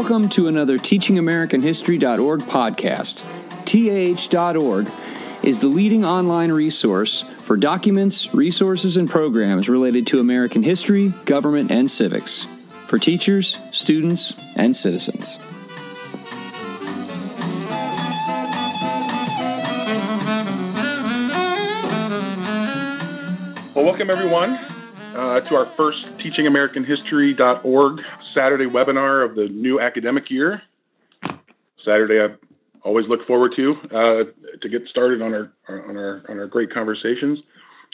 Welcome 0.00 0.28
to 0.28 0.46
another 0.46 0.78
TeachingAmericanHistory.org 0.78 2.42
podcast. 2.42 3.26
TAH.org 3.64 4.86
is 5.42 5.58
the 5.58 5.66
leading 5.66 6.04
online 6.04 6.52
resource 6.52 7.22
for 7.22 7.56
documents, 7.56 8.32
resources, 8.32 8.96
and 8.96 9.10
programs 9.10 9.68
related 9.68 10.06
to 10.06 10.20
American 10.20 10.62
history, 10.62 11.12
government, 11.24 11.72
and 11.72 11.90
civics 11.90 12.46
for 12.86 13.00
teachers, 13.00 13.56
students, 13.76 14.40
and 14.56 14.76
citizens. 14.76 15.36
Well, 23.74 23.84
welcome 23.84 24.10
everyone 24.10 24.77
uh, 25.18 25.40
to 25.40 25.56
our 25.56 25.64
first 25.64 26.16
TeachingAmericanHistory.org 26.18 28.04
Saturday 28.32 28.66
webinar 28.66 29.24
of 29.24 29.34
the 29.34 29.48
new 29.48 29.80
academic 29.80 30.30
year. 30.30 30.62
Saturday, 31.84 32.20
I 32.20 32.36
always 32.82 33.08
look 33.08 33.26
forward 33.26 33.52
to 33.56 33.74
uh, 33.92 34.24
to 34.60 34.68
get 34.68 34.86
started 34.88 35.20
on 35.20 35.34
our 35.34 35.52
on 35.68 35.96
our 35.96 36.22
on 36.28 36.38
our 36.38 36.46
great 36.46 36.72
conversations. 36.72 37.40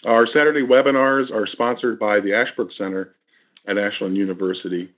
Our 0.04 0.26
Saturday 0.34 0.60
webinars 0.60 1.30
are 1.32 1.46
sponsored 1.46 1.98
by 1.98 2.18
the 2.18 2.34
Ashbrook 2.34 2.70
Center 2.76 3.14
at 3.66 3.78
Ashland 3.78 4.18
University. 4.18 4.92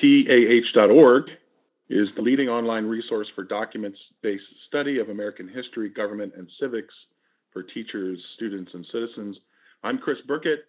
TAH.org 0.00 1.30
is 1.88 2.08
the 2.14 2.22
leading 2.22 2.48
online 2.48 2.84
resource 2.86 3.28
for 3.34 3.42
documents-based 3.42 4.44
study 4.68 4.98
of 5.00 5.08
American 5.08 5.48
history, 5.48 5.88
government, 5.88 6.34
and 6.36 6.48
civics 6.60 6.94
for 7.52 7.64
teachers, 7.64 8.22
students, 8.36 8.74
and 8.74 8.86
citizens. 8.92 9.36
I'm 9.82 9.98
Chris 9.98 10.18
Burkett. 10.26 10.66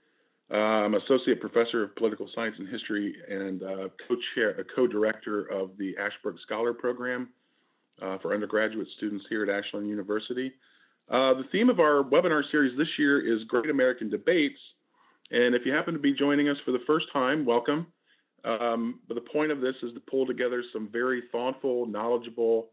Uh, 0.49 0.55
I'm 0.55 0.93
associate 0.93 1.41
professor 1.41 1.83
of 1.83 1.95
political 1.97 2.29
science 2.33 2.55
and 2.57 2.69
history 2.69 3.15
and 3.29 3.63
uh, 3.63 3.89
co-chair, 4.07 4.65
co-director 4.73 5.41
of 5.41 5.71
the 5.77 5.95
Ashbrook 5.97 6.39
Scholar 6.39 6.73
Program 6.73 7.29
uh, 8.01 8.17
for 8.19 8.33
undergraduate 8.33 8.87
students 8.95 9.25
here 9.27 9.43
at 9.43 9.49
Ashland 9.49 9.89
University. 9.89 10.53
Uh, 11.09 11.33
the 11.33 11.43
theme 11.51 11.69
of 11.69 11.81
our 11.81 12.01
webinar 12.01 12.43
series 12.49 12.77
this 12.77 12.87
year 12.97 13.19
is 13.19 13.43
Great 13.43 13.69
American 13.69 14.09
Debates. 14.09 14.59
And 15.31 15.53
if 15.53 15.65
you 15.65 15.73
happen 15.73 15.93
to 15.93 15.99
be 15.99 16.13
joining 16.13 16.47
us 16.47 16.57
for 16.63 16.71
the 16.71 16.83
first 16.89 17.07
time, 17.11 17.45
welcome. 17.45 17.87
Um, 18.45 19.01
but 19.09 19.15
the 19.15 19.21
point 19.21 19.51
of 19.51 19.59
this 19.59 19.75
is 19.83 19.91
to 19.95 19.99
pull 19.99 20.25
together 20.25 20.63
some 20.71 20.87
very 20.89 21.23
thoughtful, 21.29 21.85
knowledgeable 21.87 22.69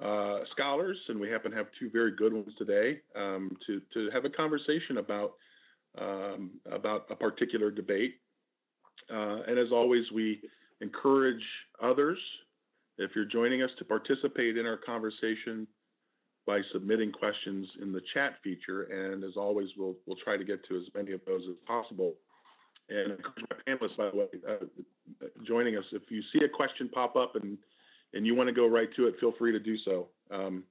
uh, 0.00 0.40
scholars, 0.50 0.98
and 1.08 1.20
we 1.20 1.30
happen 1.30 1.52
to 1.52 1.56
have 1.56 1.66
two 1.78 1.88
very 1.90 2.10
good 2.16 2.32
ones 2.32 2.52
today, 2.58 3.00
um, 3.14 3.56
to, 3.64 3.80
to 3.94 4.10
have 4.10 4.24
a 4.24 4.30
conversation 4.30 4.98
about 4.98 5.34
um, 5.98 6.50
about 6.70 7.06
a 7.10 7.16
particular 7.16 7.70
debate. 7.70 8.16
Uh, 9.12 9.40
and 9.46 9.58
as 9.58 9.72
always, 9.72 10.10
we 10.12 10.40
encourage 10.80 11.44
others, 11.82 12.18
if 12.98 13.12
you're 13.14 13.24
joining 13.24 13.62
us, 13.62 13.70
to 13.78 13.84
participate 13.84 14.56
in 14.56 14.66
our 14.66 14.76
conversation 14.76 15.66
by 16.46 16.58
submitting 16.72 17.12
questions 17.12 17.68
in 17.80 17.92
the 17.92 18.00
chat 18.14 18.34
feature. 18.42 18.82
And 18.84 19.22
as 19.22 19.36
always, 19.36 19.68
we'll, 19.76 19.96
we'll 20.06 20.16
try 20.16 20.36
to 20.36 20.44
get 20.44 20.66
to 20.68 20.76
as 20.76 20.82
many 20.94 21.12
of 21.12 21.20
those 21.26 21.42
as 21.48 21.56
possible. 21.66 22.14
And 22.88 23.12
encourage 23.12 23.44
my 23.48 23.72
panelists, 23.72 23.96
by 23.96 24.10
the 24.10 24.16
way, 24.16 24.26
uh, 24.48 25.26
joining 25.46 25.76
us. 25.76 25.84
If 25.92 26.10
you 26.10 26.22
see 26.34 26.44
a 26.44 26.48
question 26.48 26.88
pop 26.88 27.16
up 27.16 27.36
and, 27.36 27.56
and 28.12 28.26
you 28.26 28.34
want 28.34 28.48
to 28.48 28.54
go 28.54 28.64
right 28.64 28.92
to 28.96 29.06
it, 29.06 29.14
feel 29.20 29.32
free 29.38 29.52
to 29.52 29.60
do 29.60 29.78
so. 29.78 30.08
Um, 30.30 30.64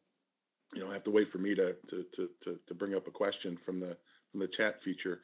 you 0.74 0.82
don't 0.82 0.94
have 0.94 1.04
to 1.06 1.12
wait 1.12 1.32
for 1.32 1.38
me 1.38 1.56
to, 1.56 1.76
to, 1.90 2.06
to, 2.16 2.60
to, 2.68 2.74
bring 2.74 2.96
up 2.96 3.08
a 3.08 3.12
question 3.12 3.58
from 3.66 3.80
the 3.80 3.98
in 4.34 4.40
the 4.40 4.48
chat 4.48 4.80
feature. 4.84 5.22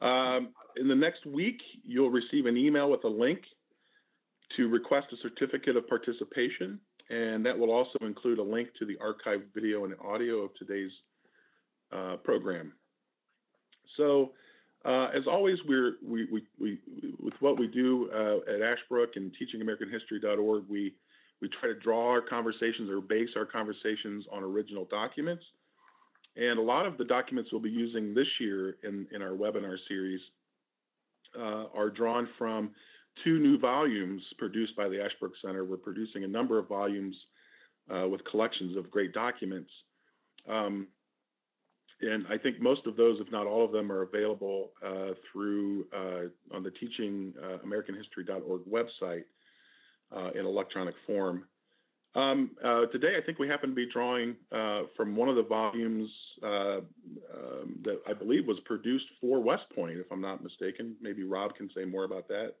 Um, 0.00 0.48
in 0.76 0.88
the 0.88 0.94
next 0.94 1.26
week, 1.26 1.60
you'll 1.84 2.10
receive 2.10 2.46
an 2.46 2.56
email 2.56 2.90
with 2.90 3.04
a 3.04 3.08
link 3.08 3.42
to 4.58 4.68
request 4.68 5.08
a 5.12 5.16
certificate 5.16 5.76
of 5.76 5.88
participation, 5.88 6.80
and 7.10 7.44
that 7.44 7.58
will 7.58 7.70
also 7.70 7.98
include 8.00 8.38
a 8.38 8.42
link 8.42 8.68
to 8.78 8.86
the 8.86 8.96
archived 8.96 9.44
video 9.54 9.84
and 9.84 9.94
audio 10.04 10.38
of 10.38 10.54
today's 10.54 10.92
uh, 11.92 12.16
program. 12.16 12.72
So, 13.96 14.32
uh, 14.84 15.08
as 15.12 15.26
always, 15.26 15.58
we're, 15.66 15.94
we, 16.04 16.26
we, 16.30 16.42
we, 16.58 16.78
with 17.18 17.34
what 17.40 17.58
we 17.58 17.66
do 17.66 18.10
uh, 18.14 18.52
at 18.52 18.62
Ashbrook 18.62 19.16
and 19.16 19.34
teachingamericanhistory.org, 19.34 20.64
we, 20.68 20.94
we 21.40 21.48
try 21.48 21.68
to 21.68 21.74
draw 21.74 22.10
our 22.10 22.20
conversations 22.20 22.88
or 22.88 23.00
base 23.00 23.30
our 23.36 23.44
conversations 23.44 24.24
on 24.32 24.42
original 24.42 24.84
documents 24.84 25.44
and 26.38 26.58
a 26.58 26.62
lot 26.62 26.86
of 26.86 26.96
the 26.96 27.04
documents 27.04 27.50
we'll 27.52 27.60
be 27.60 27.70
using 27.70 28.14
this 28.14 28.28
year 28.38 28.76
in, 28.84 29.06
in 29.12 29.22
our 29.22 29.32
webinar 29.32 29.76
series 29.88 30.20
uh, 31.38 31.64
are 31.74 31.90
drawn 31.90 32.28
from 32.38 32.70
two 33.24 33.40
new 33.40 33.58
volumes 33.58 34.22
produced 34.38 34.76
by 34.76 34.88
the 34.88 35.02
Ashbrook 35.02 35.32
Center. 35.44 35.64
We're 35.64 35.76
producing 35.76 36.22
a 36.22 36.28
number 36.28 36.58
of 36.58 36.68
volumes 36.68 37.16
uh, 37.92 38.06
with 38.08 38.24
collections 38.24 38.76
of 38.76 38.88
great 38.88 39.12
documents. 39.12 39.70
Um, 40.48 40.86
and 42.00 42.26
I 42.30 42.38
think 42.38 42.60
most 42.60 42.86
of 42.86 42.96
those, 42.96 43.20
if 43.20 43.32
not 43.32 43.48
all 43.48 43.64
of 43.64 43.72
them, 43.72 43.90
are 43.90 44.02
available 44.02 44.70
uh, 44.86 45.14
through 45.32 45.86
uh, 45.92 46.54
on 46.54 46.62
the 46.62 46.70
Teaching 46.70 47.34
uh, 47.42 47.58
website 48.70 49.24
uh, 50.16 50.30
in 50.38 50.46
electronic 50.46 50.94
form. 51.04 51.44
Um, 52.14 52.52
uh, 52.64 52.86
today, 52.86 53.16
I 53.16 53.20
think 53.20 53.38
we 53.38 53.48
happen 53.48 53.70
to 53.70 53.74
be 53.74 53.86
drawing 53.86 54.34
uh, 54.50 54.82
from 54.96 55.14
one 55.14 55.28
of 55.28 55.36
the 55.36 55.42
volumes 55.42 56.10
uh, 56.42 56.78
um, 56.78 57.78
that 57.82 58.00
I 58.08 58.12
believe 58.14 58.46
was 58.46 58.58
produced 58.64 59.06
for 59.20 59.40
West 59.40 59.66
Point, 59.74 59.98
if 59.98 60.10
I'm 60.10 60.20
not 60.20 60.42
mistaken. 60.42 60.96
Maybe 61.00 61.22
Rob 61.22 61.54
can 61.54 61.70
say 61.74 61.84
more 61.84 62.04
about 62.04 62.26
that, 62.28 62.54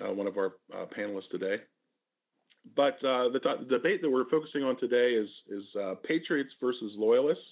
uh, 0.00 0.12
one 0.12 0.26
of 0.26 0.38
our 0.38 0.54
uh, 0.74 0.86
panelists 0.86 1.30
today. 1.30 1.58
But 2.74 2.94
uh, 3.04 3.28
the, 3.28 3.40
the, 3.68 3.74
debate 3.76 4.02
that 4.02 4.10
we're 4.10 4.28
focusing 4.28 4.64
on 4.64 4.76
today 4.76 5.12
is, 5.12 5.28
is 5.48 5.64
Patriots 6.02 6.50
versus 6.60 6.94
Loyalists. 6.96 7.44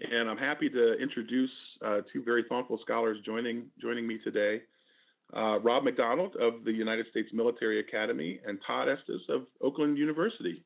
And 0.00 0.28
I'm 0.28 0.38
happy 0.38 0.68
to 0.70 0.94
introduce 0.94 1.50
two 2.12 2.22
very 2.24 2.44
thoughtful 2.48 2.78
scholars 2.78 3.18
joining, 3.24 3.66
joining 3.80 4.06
me 4.06 4.18
today 4.18 4.62
uh, 5.36 5.58
Rob 5.60 5.84
McDonald 5.84 6.36
of 6.36 6.64
the 6.64 6.72
United 6.72 7.06
States 7.10 7.30
Military 7.32 7.80
Academy, 7.80 8.40
and 8.46 8.58
Todd 8.66 8.90
Estes 8.90 9.22
of 9.28 9.46
Oakland 9.60 9.98
University. 9.98 10.64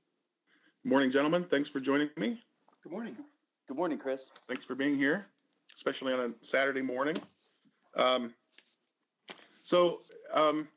Good 0.83 0.89
morning, 0.89 1.13
gentlemen. 1.13 1.47
Thanks 1.51 1.69
for 1.71 1.81
joining 1.81 2.09
me. 2.17 2.41
Good 2.83 2.93
morning. 2.93 3.17
Good 3.69 3.77
morning, 3.77 3.99
Chris. 3.99 4.21
Thanks 4.49 4.65
for 4.65 4.75
being 4.75 4.97
here, 4.97 5.27
especially 5.77 6.13
on 6.13 6.21
a 6.21 6.31
Saturday 6.55 6.83
morning. 6.83 7.17
Um, 7.97 8.35
so, 9.71 10.01
um, 10.35 10.69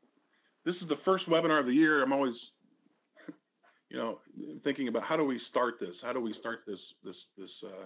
this 0.65 0.75
is 0.75 0.87
the 0.89 0.97
first 1.05 1.27
webinar 1.29 1.59
of 1.59 1.65
the 1.65 1.73
year. 1.73 2.01
I'm 2.01 2.13
always, 2.13 2.35
you 3.89 3.97
know, 3.97 4.19
thinking 4.63 4.87
about 4.87 5.03
how 5.03 5.15
do 5.15 5.23
we 5.23 5.39
start 5.49 5.75
this? 5.79 5.95
How 6.01 6.13
do 6.13 6.19
we 6.19 6.33
start 6.39 6.59
this, 6.67 6.79
this, 7.03 7.15
this, 7.37 7.49
uh, 7.63 7.85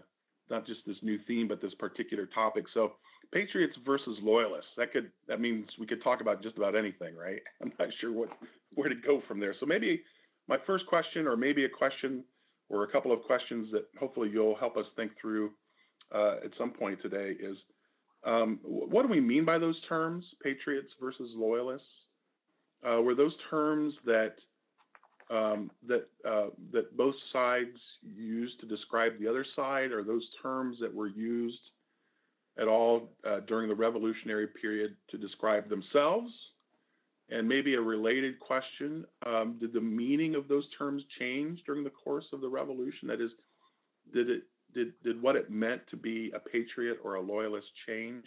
not 0.50 0.66
just 0.66 0.82
this 0.86 0.98
new 1.02 1.20
theme, 1.28 1.48
but 1.48 1.62
this 1.62 1.74
particular 1.74 2.26
topic. 2.26 2.66
So, 2.74 2.94
Patriots 3.32 3.78
versus 3.86 4.18
loyalists. 4.22 4.72
That 4.78 4.92
could 4.92 5.12
that 5.28 5.40
means 5.40 5.68
we 5.80 5.86
could 5.86 6.04
talk 6.04 6.22
about 6.22 6.42
just 6.42 6.58
about 6.58 6.78
anything, 6.78 7.16
right? 7.16 7.42
I'm 7.62 7.72
not 7.80 7.90
sure 8.00 8.12
what 8.12 8.30
where 8.74 8.90
to 8.90 8.96
go 8.96 9.22
from 9.28 9.40
there. 9.40 9.56
So 9.60 9.66
maybe 9.66 10.02
my 10.48 10.58
first 10.66 10.86
question, 10.88 11.28
or 11.28 11.38
maybe 11.38 11.66
a 11.66 11.70
question, 11.70 12.24
or 12.70 12.84
a 12.84 12.88
couple 12.88 13.12
of 13.12 13.22
questions 13.24 13.72
that 13.72 13.86
hopefully 14.00 14.30
you'll 14.32 14.56
help 14.56 14.78
us 14.78 14.86
think 14.96 15.12
through 15.20 15.52
uh, 16.14 16.38
at 16.44 16.52
some 16.58 16.72
point 16.72 17.00
today 17.02 17.36
is 17.40 17.58
um, 18.24 18.60
what 18.64 19.04
do 19.04 19.08
we 19.08 19.22
mean 19.22 19.46
by 19.46 19.58
those 19.58 19.80
terms, 19.88 20.26
patriots 20.44 20.94
versus 21.00 21.32
loyalists? 21.36 21.88
Uh, 22.84 23.02
were 23.02 23.16
those 23.16 23.36
terms 23.50 23.94
that 24.06 24.36
um, 25.30 25.70
that 25.88 26.08
uh, 26.28 26.48
that 26.74 26.98
both 26.98 27.16
sides 27.32 27.78
used 28.02 28.60
to 28.62 28.66
describe 28.66 29.20
the 29.20 29.28
other 29.28 29.46
side? 29.56 29.92
or 29.92 30.04
those 30.04 30.28
terms 30.42 30.78
that 30.82 30.94
were 30.94 31.08
used 31.08 31.62
at 32.58 32.68
all 32.68 33.10
uh, 33.28 33.42
during 33.42 33.70
the 33.70 33.76
revolutionary 33.76 34.48
period 34.48 34.96
to 35.10 35.18
describe 35.18 35.70
themselves? 35.70 36.32
And 37.32 37.48
maybe 37.48 37.76
a 37.76 37.82
related 37.82 38.40
question, 38.40 39.06
um, 39.26 39.58
did 39.60 39.72
the 39.72 39.82
meaning 39.82 40.34
of 40.34 40.48
those 40.48 40.68
terms 40.78 41.04
change 41.20 41.62
during 41.66 41.84
the 41.84 41.92
course 41.92 42.26
of 42.34 42.42
the 42.42 42.50
revolution? 42.50 43.08
That 43.08 43.22
is, 43.22 43.32
did 44.14 44.30
it 44.30 44.44
did, 44.74 44.94
did 45.04 45.22
what 45.22 45.36
it 45.36 45.50
meant 45.50 45.82
to 45.90 45.98
be 45.98 46.32
a 46.36 46.40
patriot 46.40 46.98
or 47.04 47.16
a 47.16 47.22
loyalist 47.22 47.68
change 47.88 48.26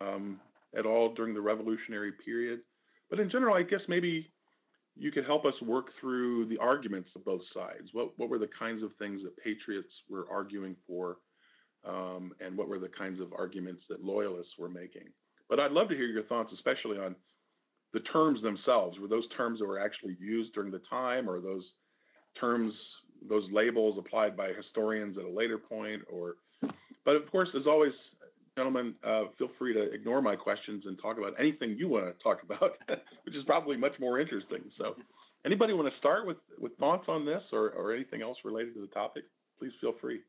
um, 0.00 0.40
at 0.76 0.86
all 0.86 1.14
during 1.14 1.34
the 1.34 1.40
revolutionary 1.40 2.12
period? 2.24 2.60
But 3.10 3.20
in 3.20 3.30
general, 3.30 3.56
I 3.56 3.62
guess 3.62 3.82
maybe 3.88 4.30
you 4.96 5.10
could 5.10 5.24
help 5.24 5.44
us 5.46 5.54
work 5.62 5.86
through 6.00 6.46
the 6.46 6.58
arguments 6.58 7.10
of 7.16 7.24
both 7.24 7.42
sides. 7.54 7.88
What, 7.92 8.18
what 8.18 8.28
were 8.28 8.38
the 8.38 8.48
kinds 8.58 8.82
of 8.82 8.90
things 8.98 9.22
that 9.22 9.36
patriots 9.36 9.92
were 10.08 10.26
arguing 10.30 10.76
for 10.86 11.18
um, 11.88 12.32
and 12.40 12.56
what 12.56 12.68
were 12.68 12.78
the 12.78 12.88
kinds 12.88 13.20
of 13.20 13.32
arguments 13.32 13.82
that 13.88 14.04
loyalists 14.04 14.54
were 14.58 14.68
making. 14.68 15.08
But 15.48 15.60
I'd 15.60 15.72
love 15.72 15.88
to 15.88 15.96
hear 15.96 16.06
your 16.06 16.22
thoughts, 16.24 16.52
especially 16.52 16.98
on 16.98 17.14
the 17.92 18.00
terms 18.00 18.42
themselves. 18.42 18.98
Were 18.98 19.08
those 19.08 19.28
terms 19.36 19.58
that 19.60 19.66
were 19.66 19.80
actually 19.80 20.16
used 20.18 20.54
during 20.54 20.70
the 20.70 20.80
time, 20.90 21.28
or 21.28 21.40
those 21.40 21.64
terms, 22.38 22.72
those 23.28 23.48
labels 23.50 23.98
applied 23.98 24.36
by 24.36 24.52
historians 24.52 25.18
at 25.18 25.24
a 25.24 25.30
later 25.30 25.58
point? 25.58 26.02
Or, 26.10 26.36
but 27.04 27.16
of 27.16 27.30
course, 27.30 27.50
as 27.54 27.66
always, 27.66 27.92
gentlemen, 28.56 28.94
uh, 29.04 29.24
feel 29.38 29.50
free 29.58 29.74
to 29.74 29.92
ignore 29.92 30.22
my 30.22 30.36
questions 30.36 30.84
and 30.86 30.98
talk 30.98 31.18
about 31.18 31.34
anything 31.38 31.76
you 31.76 31.88
want 31.88 32.06
to 32.06 32.14
talk 32.22 32.42
about, 32.42 32.78
which 33.24 33.34
is 33.34 33.44
probably 33.44 33.76
much 33.76 33.98
more 34.00 34.20
interesting. 34.20 34.62
So, 34.78 34.96
anybody 35.44 35.72
want 35.72 35.92
to 35.92 35.98
start 35.98 36.26
with, 36.26 36.38
with 36.58 36.76
thoughts 36.78 37.04
on 37.08 37.26
this 37.26 37.42
or, 37.52 37.70
or 37.70 37.92
anything 37.92 38.22
else 38.22 38.38
related 38.44 38.74
to 38.74 38.80
the 38.80 38.86
topic? 38.86 39.24
Please 39.58 39.72
feel 39.80 39.94
free. 40.00 40.20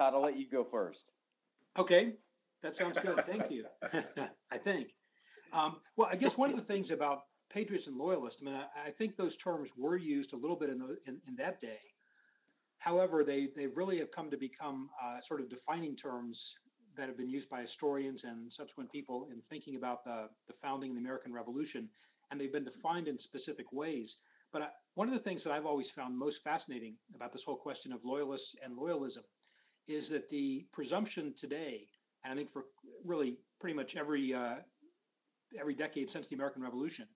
Todd, 0.00 0.14
I'll 0.14 0.22
let 0.22 0.38
you 0.38 0.46
go 0.50 0.66
first. 0.70 1.00
Okay, 1.78 2.14
that 2.62 2.72
sounds 2.78 2.96
good. 3.02 3.18
Thank 3.26 3.50
you. 3.50 3.66
I 4.50 4.56
think. 4.56 4.88
Um, 5.52 5.76
well, 5.98 6.08
I 6.10 6.16
guess 6.16 6.30
one 6.36 6.48
of 6.48 6.56
the 6.56 6.62
things 6.62 6.86
about 6.90 7.24
patriots 7.52 7.84
and 7.86 7.98
loyalists, 7.98 8.38
I 8.40 8.44
mean, 8.46 8.54
I, 8.54 8.88
I 8.88 8.90
think 8.96 9.18
those 9.18 9.36
terms 9.44 9.68
were 9.76 9.98
used 9.98 10.32
a 10.32 10.36
little 10.36 10.56
bit 10.56 10.70
in, 10.70 10.78
the, 10.78 10.96
in, 11.06 11.18
in, 11.28 11.36
that 11.36 11.60
day. 11.60 11.80
However, 12.78 13.24
they, 13.24 13.48
they 13.54 13.66
really 13.66 13.98
have 13.98 14.08
come 14.14 14.30
to 14.30 14.38
become 14.38 14.88
uh, 15.04 15.18
sort 15.28 15.42
of 15.42 15.50
defining 15.50 15.96
terms 15.96 16.38
that 16.96 17.06
have 17.06 17.18
been 17.18 17.28
used 17.28 17.50
by 17.50 17.60
historians 17.60 18.20
and 18.24 18.50
subsequent 18.56 18.90
people 18.90 19.28
in 19.30 19.42
thinking 19.50 19.76
about 19.76 20.02
the, 20.04 20.30
the 20.48 20.54
founding 20.62 20.92
of 20.92 20.96
the 20.96 21.00
American 21.00 21.34
Revolution, 21.34 21.90
and 22.30 22.40
they've 22.40 22.52
been 22.52 22.64
defined 22.64 23.06
in 23.06 23.18
specific 23.18 23.66
ways. 23.70 24.08
But 24.50 24.62
I, 24.62 24.68
one 24.94 25.08
of 25.08 25.14
the 25.14 25.20
things 25.20 25.42
that 25.44 25.50
I've 25.50 25.66
always 25.66 25.88
found 25.94 26.18
most 26.18 26.36
fascinating 26.42 26.94
about 27.14 27.34
this 27.34 27.42
whole 27.44 27.56
question 27.56 27.92
of 27.92 28.00
loyalists 28.02 28.48
and 28.64 28.78
loyalism 28.78 29.24
is 29.88 30.04
that 30.10 30.28
the 30.30 30.66
presumption 30.72 31.34
today, 31.40 31.82
and 32.24 32.32
I 32.32 32.36
think 32.36 32.52
for 32.52 32.64
really 33.04 33.36
pretty 33.60 33.74
much 33.74 33.92
every 33.98 34.34
uh, 34.34 34.56
every 35.58 35.74
decade 35.74 36.08
since 36.12 36.26
the 36.30 36.36
American 36.36 36.62
Revolution, 36.62 37.06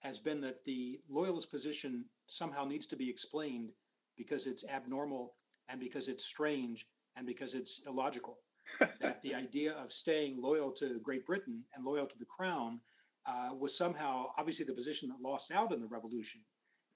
has 0.00 0.16
been 0.24 0.40
that 0.40 0.60
the 0.64 1.00
loyalist 1.08 1.50
position 1.50 2.04
somehow 2.38 2.64
needs 2.64 2.86
to 2.88 2.96
be 2.96 3.08
explained 3.08 3.70
because 4.16 4.40
it's 4.46 4.62
abnormal 4.74 5.34
and 5.68 5.80
because 5.80 6.04
it's 6.06 6.22
strange 6.32 6.78
and 7.16 7.26
because 7.26 7.50
it's 7.52 7.70
illogical. 7.86 8.38
that 9.00 9.20
the 9.22 9.32
idea 9.32 9.72
of 9.72 9.88
staying 10.02 10.42
loyal 10.42 10.72
to 10.78 10.98
Great 11.02 11.24
Britain 11.24 11.62
and 11.74 11.84
loyal 11.84 12.06
to 12.06 12.18
the 12.18 12.24
crown 12.24 12.80
uh, 13.26 13.54
was 13.54 13.70
somehow 13.78 14.26
obviously 14.38 14.64
the 14.64 14.72
position 14.72 15.08
that 15.08 15.26
lost 15.26 15.44
out 15.54 15.72
in 15.72 15.80
the 15.80 15.86
revolution. 15.86 16.40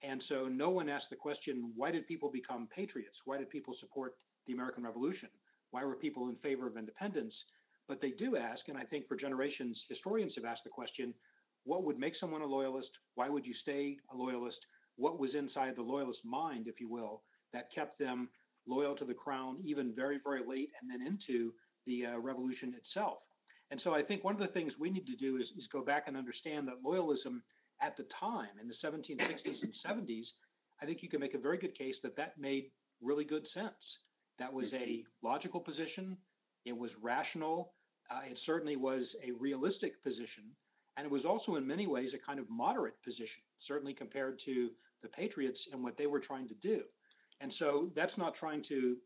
And 0.03 0.23
so 0.29 0.49
no 0.49 0.71
one 0.71 0.89
asked 0.89 1.11
the 1.11 1.17
question 1.17 1.73
why 1.77 1.91
did 1.91 2.07
people 2.07 2.31
become 2.31 2.69
patriots? 2.75 3.17
Why 3.25 3.39
did 3.39 3.51
people 3.51 3.75
support 3.81 4.15
the 4.51 4.55
American 4.55 4.85
Revolution? 4.85 5.29
Why 5.71 5.85
were 5.85 5.95
people 5.95 6.29
in 6.29 6.37
favor 6.37 6.67
of 6.67 6.77
independence? 6.77 7.35
But 7.87 8.01
they 8.01 8.11
do 8.11 8.37
ask, 8.37 8.69
and 8.69 8.77
I 8.77 8.85
think 8.85 9.07
for 9.07 9.17
generations, 9.17 9.81
historians 9.89 10.33
have 10.35 10.45
asked 10.45 10.65
the 10.65 10.71
question 10.71 11.15
what 11.65 11.85
would 11.85 11.99
make 11.99 12.15
someone 12.19 12.43
a 12.43 12.47
loyalist? 12.47 12.91
Why 13.15 13.29
would 13.29 13.47
you 13.47 13.55
stay 13.63 13.99
a 14.13 14.17
loyalist? 14.17 14.59
What 14.97 15.21
was 15.21 15.35
inside 15.35 15.77
the 15.77 15.83
loyalist 15.83 16.21
mind, 16.25 16.67
if 16.67 16.81
you 16.81 16.89
will, 16.89 17.23
that 17.53 17.73
kept 17.73 17.99
them 17.99 18.29
loyal 18.67 18.97
to 18.97 19.05
the 19.05 19.15
crown 19.15 19.59
even 19.65 19.95
very, 19.95 20.19
very 20.23 20.43
late 20.47 20.71
and 20.81 20.91
then 20.91 21.07
into 21.07 21.53
the 21.87 22.07
uh, 22.07 22.19
revolution 22.19 22.75
itself? 22.75 23.19
And 23.71 23.81
so 23.85 23.95
I 23.95 24.03
think 24.03 24.25
one 24.25 24.35
of 24.35 24.41
the 24.41 24.53
things 24.53 24.73
we 24.81 24.91
need 24.91 25.07
to 25.07 25.17
do 25.17 25.37
is, 25.37 25.47
is 25.57 25.69
go 25.73 25.85
back 25.85 26.05
and 26.09 26.17
understand 26.17 26.67
that 26.67 26.83
loyalism 26.85 27.41
at 27.81 27.97
the 27.97 28.07
time 28.19 28.59
in 28.61 28.67
the 28.67 28.75
1760s 28.83 29.63
and 29.63 29.75
70s, 29.87 30.25
I 30.83 30.87
think 30.87 31.03
you 31.03 31.09
can 31.09 31.21
make 31.21 31.35
a 31.35 31.39
very 31.39 31.59
good 31.59 31.77
case 31.77 31.95
that 32.03 32.17
that 32.17 32.39
made 32.39 32.71
really 33.03 33.25
good 33.25 33.47
sense. 33.55 33.75
That 34.41 34.53
was 34.53 34.67
a 34.73 35.05
logical 35.23 35.61
position. 35.61 36.17
It 36.65 36.77
was 36.77 36.91
rational. 37.01 37.73
Uh, 38.11 38.23
it 38.29 38.39
certainly 38.45 38.77
was 38.77 39.05
a 39.23 39.31
realistic 39.33 40.03
position. 40.03 40.51
And 40.97 41.07
it 41.07 41.13
was 41.13 41.25
also, 41.25 41.55
in 41.57 41.67
many 41.67 41.87
ways, 41.87 42.11
a 42.15 42.27
kind 42.27 42.41
of 42.41 42.51
moderate 42.51 43.01
position, 43.05 43.45
certainly 43.69 43.95
compared 43.95 44.41
to 44.47 44.71
the 45.03 45.09
Patriots 45.09 45.59
and 45.73 45.85
what 45.85 45.97
they 45.97 46.07
were 46.07 46.21
trying 46.21 46.49
to 46.49 46.55
do. 46.55 46.81
And 47.41 47.53
so 47.59 47.91
that's 47.95 48.17
not 48.19 48.35
trying 48.35 48.65
to 48.69 48.97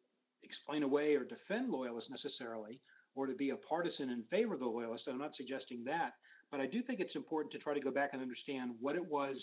explain 0.42 0.82
away 0.82 1.14
or 1.14 1.24
defend 1.24 1.70
loyalists 1.70 2.10
necessarily, 2.10 2.80
or 3.14 3.26
to 3.26 3.34
be 3.34 3.50
a 3.50 3.56
partisan 3.56 4.10
in 4.10 4.22
favor 4.30 4.54
of 4.54 4.60
the 4.60 4.66
loyalists. 4.66 5.06
I'm 5.08 5.18
not 5.18 5.36
suggesting 5.36 5.84
that. 5.84 6.14
But 6.50 6.60
I 6.60 6.66
do 6.66 6.82
think 6.82 7.00
it's 7.00 7.16
important 7.16 7.52
to 7.52 7.58
try 7.58 7.74
to 7.74 7.80
go 7.80 7.90
back 7.90 8.10
and 8.12 8.22
understand 8.22 8.72
what 8.80 8.96
it 8.96 9.04
was 9.04 9.36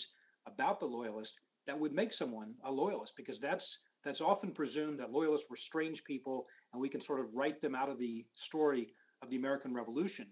about 0.46 0.80
the 0.80 0.86
loyalist 0.86 1.30
that 1.66 1.78
would 1.78 1.92
make 1.92 2.10
someone 2.18 2.54
a 2.66 2.70
loyalist, 2.70 3.12
because 3.16 3.36
that's 3.40 3.62
that's 4.04 4.20
often 4.20 4.52
presumed 4.52 4.98
that 4.98 5.12
loyalists 5.12 5.46
were 5.48 5.58
strange 5.68 6.02
people 6.06 6.46
and 6.72 6.80
we 6.80 6.88
can 6.88 7.02
sort 7.06 7.20
of 7.20 7.26
write 7.34 7.60
them 7.60 7.74
out 7.74 7.88
of 7.88 7.98
the 7.98 8.24
story 8.48 8.88
of 9.22 9.30
the 9.30 9.36
American 9.36 9.74
Revolution. 9.74 10.26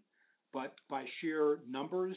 But 0.52 0.74
by 0.88 1.04
sheer 1.20 1.60
numbers, 1.68 2.16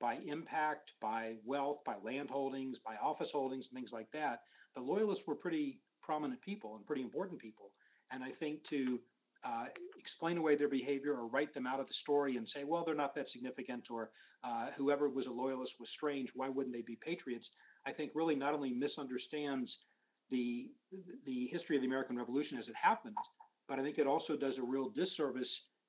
by 0.00 0.18
impact, 0.26 0.90
by 1.00 1.34
wealth, 1.44 1.78
by 1.84 1.94
land 2.04 2.30
holdings, 2.30 2.76
by 2.84 2.96
office 2.96 3.28
holdings, 3.32 3.64
things 3.72 3.90
like 3.92 4.10
that, 4.12 4.40
the 4.74 4.80
loyalists 4.80 5.24
were 5.26 5.34
pretty 5.34 5.78
prominent 6.02 6.40
people 6.42 6.76
and 6.76 6.86
pretty 6.86 7.02
important 7.02 7.40
people. 7.40 7.70
And 8.10 8.22
I 8.22 8.30
think 8.38 8.60
to 8.70 8.98
uh, 9.44 9.66
explain 9.98 10.36
away 10.36 10.56
their 10.56 10.68
behavior 10.68 11.14
or 11.14 11.26
write 11.26 11.54
them 11.54 11.66
out 11.66 11.80
of 11.80 11.86
the 11.86 11.94
story 12.02 12.36
and 12.36 12.46
say, 12.54 12.64
well, 12.64 12.84
they're 12.84 12.94
not 12.94 13.14
that 13.14 13.26
significant, 13.32 13.84
or 13.90 14.10
uh, 14.44 14.66
whoever 14.76 15.08
was 15.08 15.26
a 15.26 15.30
loyalist 15.30 15.72
was 15.78 15.88
strange, 15.96 16.28
why 16.34 16.48
wouldn't 16.48 16.74
they 16.74 16.82
be 16.82 16.98
patriots? 17.04 17.46
I 17.86 17.92
think 17.92 18.12
really 18.14 18.34
not 18.34 18.54
only 18.54 18.70
misunderstands 18.70 19.70
the 20.30 20.70
the 21.26 21.48
history 21.52 21.76
of 21.76 21.82
the 21.82 21.88
American 21.88 22.16
Revolution 22.16 22.58
as 22.58 22.68
it 22.68 22.74
happened, 22.80 23.16
but 23.68 23.78
I 23.78 23.82
think 23.82 23.98
it 23.98 24.06
also 24.06 24.36
does 24.36 24.54
a 24.58 24.62
real 24.62 24.90
disservice 24.90 25.48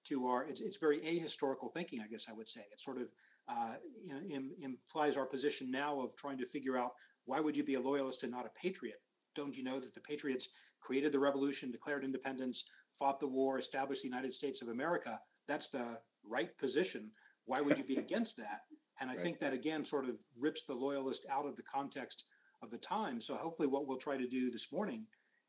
to 0.09 0.27
our. 0.27 0.43
It's, 0.43 0.59
it's 0.61 0.77
very 0.79 0.99
ahistorical 0.99 1.73
thinking, 1.73 2.01
I 2.03 2.07
guess 2.07 2.21
I 2.29 2.33
would 2.33 2.47
say. 2.53 2.61
It 2.61 2.79
sort 2.83 2.97
of 2.97 3.07
uh, 3.49 3.73
you 4.05 4.13
know, 4.13 4.19
Im, 4.35 4.51
implies 4.61 5.13
our 5.17 5.25
position 5.25 5.71
now 5.71 5.99
of 5.99 6.09
trying 6.19 6.37
to 6.37 6.47
figure 6.49 6.77
out 6.77 6.93
why 7.25 7.39
would 7.39 7.55
you 7.55 7.63
be 7.63 7.75
a 7.75 7.79
loyalist 7.79 8.19
and 8.23 8.31
not 8.31 8.45
a 8.45 8.51
patriot? 8.61 9.01
Don't 9.35 9.55
you 9.55 9.63
know 9.63 9.79
that 9.79 9.93
the 9.93 10.01
patriots 10.01 10.43
created 10.79 11.13
the 11.13 11.19
revolution, 11.19 11.71
declared 11.71 12.03
independence, 12.03 12.57
fought 12.99 13.19
the 13.19 13.27
war, 13.27 13.59
established 13.59 14.01
the 14.01 14.07
United 14.07 14.33
States 14.33 14.59
of 14.61 14.69
America? 14.69 15.19
That's 15.47 15.65
the 15.71 15.97
right 16.27 16.55
position. 16.57 17.09
Why 17.45 17.61
would 17.61 17.77
you 17.77 17.83
be 17.83 17.97
against 18.05 18.31
that? 18.37 18.61
And 18.99 19.09
I 19.09 19.15
right. 19.15 19.23
think 19.23 19.39
that 19.39 19.53
again 19.53 19.85
sort 19.89 20.05
of 20.05 20.15
rips 20.39 20.61
the 20.67 20.73
loyalist 20.73 21.21
out 21.31 21.45
of 21.45 21.55
the 21.55 21.63
context 21.63 22.23
of 22.61 22.71
the 22.71 22.77
time. 22.77 23.21
So 23.25 23.35
hopefully, 23.35 23.67
what 23.67 23.87
we'll 23.87 23.97
try 23.97 24.17
to 24.17 24.27
do 24.27 24.51
this 24.51 24.65
morning 24.71 25.03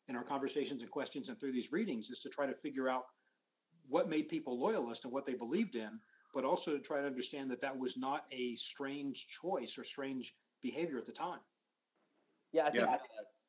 in 0.08 0.16
our 0.16 0.24
conversations 0.24 0.80
and 0.82 0.90
questions 0.90 1.26
and 1.28 1.38
through 1.38 1.52
these 1.52 1.70
readings 1.70 2.06
is 2.10 2.18
to 2.22 2.28
try 2.30 2.46
to 2.46 2.54
figure 2.62 2.88
out 2.88 3.04
what 3.88 4.08
made 4.08 4.28
people 4.28 4.60
loyalist 4.60 5.00
and 5.04 5.12
what 5.12 5.26
they 5.26 5.34
believed 5.34 5.74
in, 5.74 5.90
but 6.34 6.44
also 6.44 6.72
to 6.72 6.80
try 6.80 7.00
to 7.00 7.06
understand 7.06 7.50
that 7.50 7.60
that 7.60 7.76
was 7.76 7.92
not 7.96 8.24
a 8.32 8.56
strange 8.74 9.16
choice 9.40 9.68
or 9.76 9.84
strange 9.84 10.24
behavior 10.62 10.98
at 10.98 11.06
the 11.06 11.12
time. 11.12 11.40
Yeah, 12.52 12.62
I 12.62 12.70
think 12.70 12.84
yeah. 12.84 12.96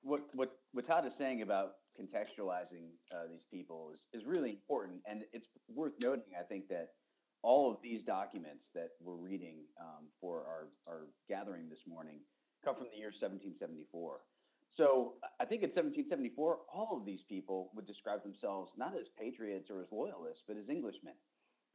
what 0.01 0.21
what 0.33 0.57
what 0.73 0.87
Todd 0.87 1.05
is 1.05 1.13
saying 1.17 1.41
about 1.41 1.73
contextualizing 1.99 2.89
uh, 3.13 3.27
these 3.29 3.43
people 3.51 3.91
is, 3.93 4.21
is 4.21 4.27
really 4.27 4.49
important, 4.49 5.01
and 5.09 5.21
it's 5.31 5.45
worth 5.73 5.93
noting. 5.99 6.33
I 6.39 6.43
think 6.43 6.67
that 6.69 6.89
all 7.43 7.69
of 7.69 7.77
these 7.83 8.01
documents 8.03 8.63
that 8.73 8.89
we're 9.01 9.15
reading 9.15 9.57
um, 9.79 10.07
for 10.19 10.43
our, 10.47 10.67
our 10.87 11.01
gathering 11.27 11.69
this 11.69 11.79
morning 11.85 12.19
come 12.63 12.75
from 12.75 12.87
the 12.91 12.97
year 12.97 13.11
1774. 13.11 14.19
So 14.75 15.13
I 15.39 15.45
think 15.45 15.61
in 15.61 15.69
1774, 15.69 16.57
all 16.73 16.97
of 16.97 17.05
these 17.05 17.21
people 17.29 17.69
would 17.75 17.85
describe 17.85 18.23
themselves 18.23 18.71
not 18.77 18.95
as 18.97 19.05
patriots 19.19 19.69
or 19.69 19.81
as 19.81 19.87
loyalists, 19.91 20.41
but 20.47 20.57
as 20.57 20.67
Englishmen. 20.69 21.13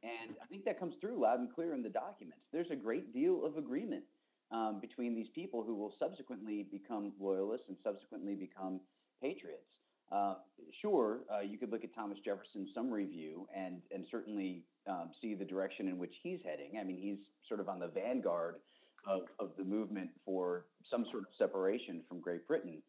And 0.03 0.35
I 0.41 0.45
think 0.47 0.65
that 0.65 0.79
comes 0.79 0.95
through 0.99 1.19
loud 1.21 1.39
and 1.39 1.53
clear 1.53 1.73
in 1.73 1.83
the 1.83 1.89
documents. 1.89 2.43
There's 2.51 2.71
a 2.71 2.75
great 2.75 3.13
deal 3.13 3.45
of 3.45 3.57
agreement 3.57 4.03
um, 4.51 4.79
between 4.81 5.15
these 5.15 5.27
people 5.33 5.63
who 5.63 5.75
will 5.75 5.93
subsequently 5.99 6.67
become 6.71 7.13
loyalists 7.19 7.67
and 7.67 7.77
subsequently 7.83 8.35
become 8.35 8.79
patriots. 9.21 9.63
Uh, 10.11 10.35
sure, 10.81 11.19
uh, 11.31 11.41
you 11.41 11.57
could 11.57 11.71
look 11.71 11.83
at 11.83 11.93
Thomas 11.93 12.17
Jefferson's 12.25 12.69
summary 12.73 13.05
view 13.05 13.47
and 13.55 13.81
and 13.93 14.05
certainly 14.09 14.63
um, 14.87 15.11
see 15.21 15.35
the 15.35 15.45
direction 15.45 15.87
in 15.87 15.99
which 15.99 16.15
he's 16.23 16.39
heading. 16.43 16.79
I 16.79 16.83
mean, 16.83 16.97
he's 16.97 17.19
sort 17.47 17.59
of 17.59 17.69
on 17.69 17.79
the 17.79 17.87
vanguard 17.87 18.55
of, 19.07 19.21
of 19.39 19.51
the 19.57 19.63
movement 19.63 20.09
for 20.25 20.65
some 20.89 21.05
sort 21.11 21.23
of 21.23 21.29
separation 21.37 22.01
from 22.07 22.19
Great 22.19 22.47
Britain. 22.47 22.81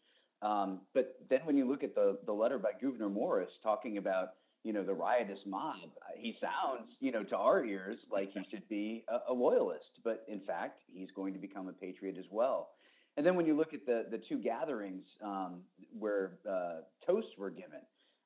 Um, 0.42 0.80
but 0.94 1.16
then 1.28 1.40
when 1.44 1.56
you 1.56 1.68
look 1.68 1.84
at 1.84 1.94
the, 1.94 2.18
the 2.24 2.32
letter 2.32 2.58
by 2.58 2.70
Gouverneur 2.80 3.10
Morris 3.10 3.50
talking 3.62 3.98
about, 3.98 4.30
you 4.64 4.72
know, 4.72 4.82
the 4.82 4.94
riotous 4.94 5.40
mob, 5.46 5.90
he 6.16 6.36
sounds, 6.40 6.92
you 7.00 7.12
know, 7.12 7.22
to 7.24 7.36
our 7.36 7.64
ears 7.64 7.98
like 8.10 8.30
he 8.32 8.40
should 8.50 8.66
be 8.68 9.04
a, 9.08 9.32
a 9.32 9.34
loyalist, 9.34 10.00
but 10.04 10.24
in 10.28 10.40
fact, 10.40 10.82
he's 10.92 11.10
going 11.14 11.32
to 11.34 11.38
become 11.38 11.68
a 11.68 11.72
patriot 11.72 12.16
as 12.18 12.26
well. 12.30 12.70
And 13.16 13.26
then 13.26 13.36
when 13.36 13.46
you 13.46 13.56
look 13.56 13.74
at 13.74 13.84
the, 13.86 14.06
the 14.10 14.18
two 14.18 14.38
gatherings 14.38 15.04
um, 15.24 15.60
where 15.98 16.38
uh, 16.48 16.80
toasts 17.06 17.32
were 17.36 17.50
given, 17.50 17.80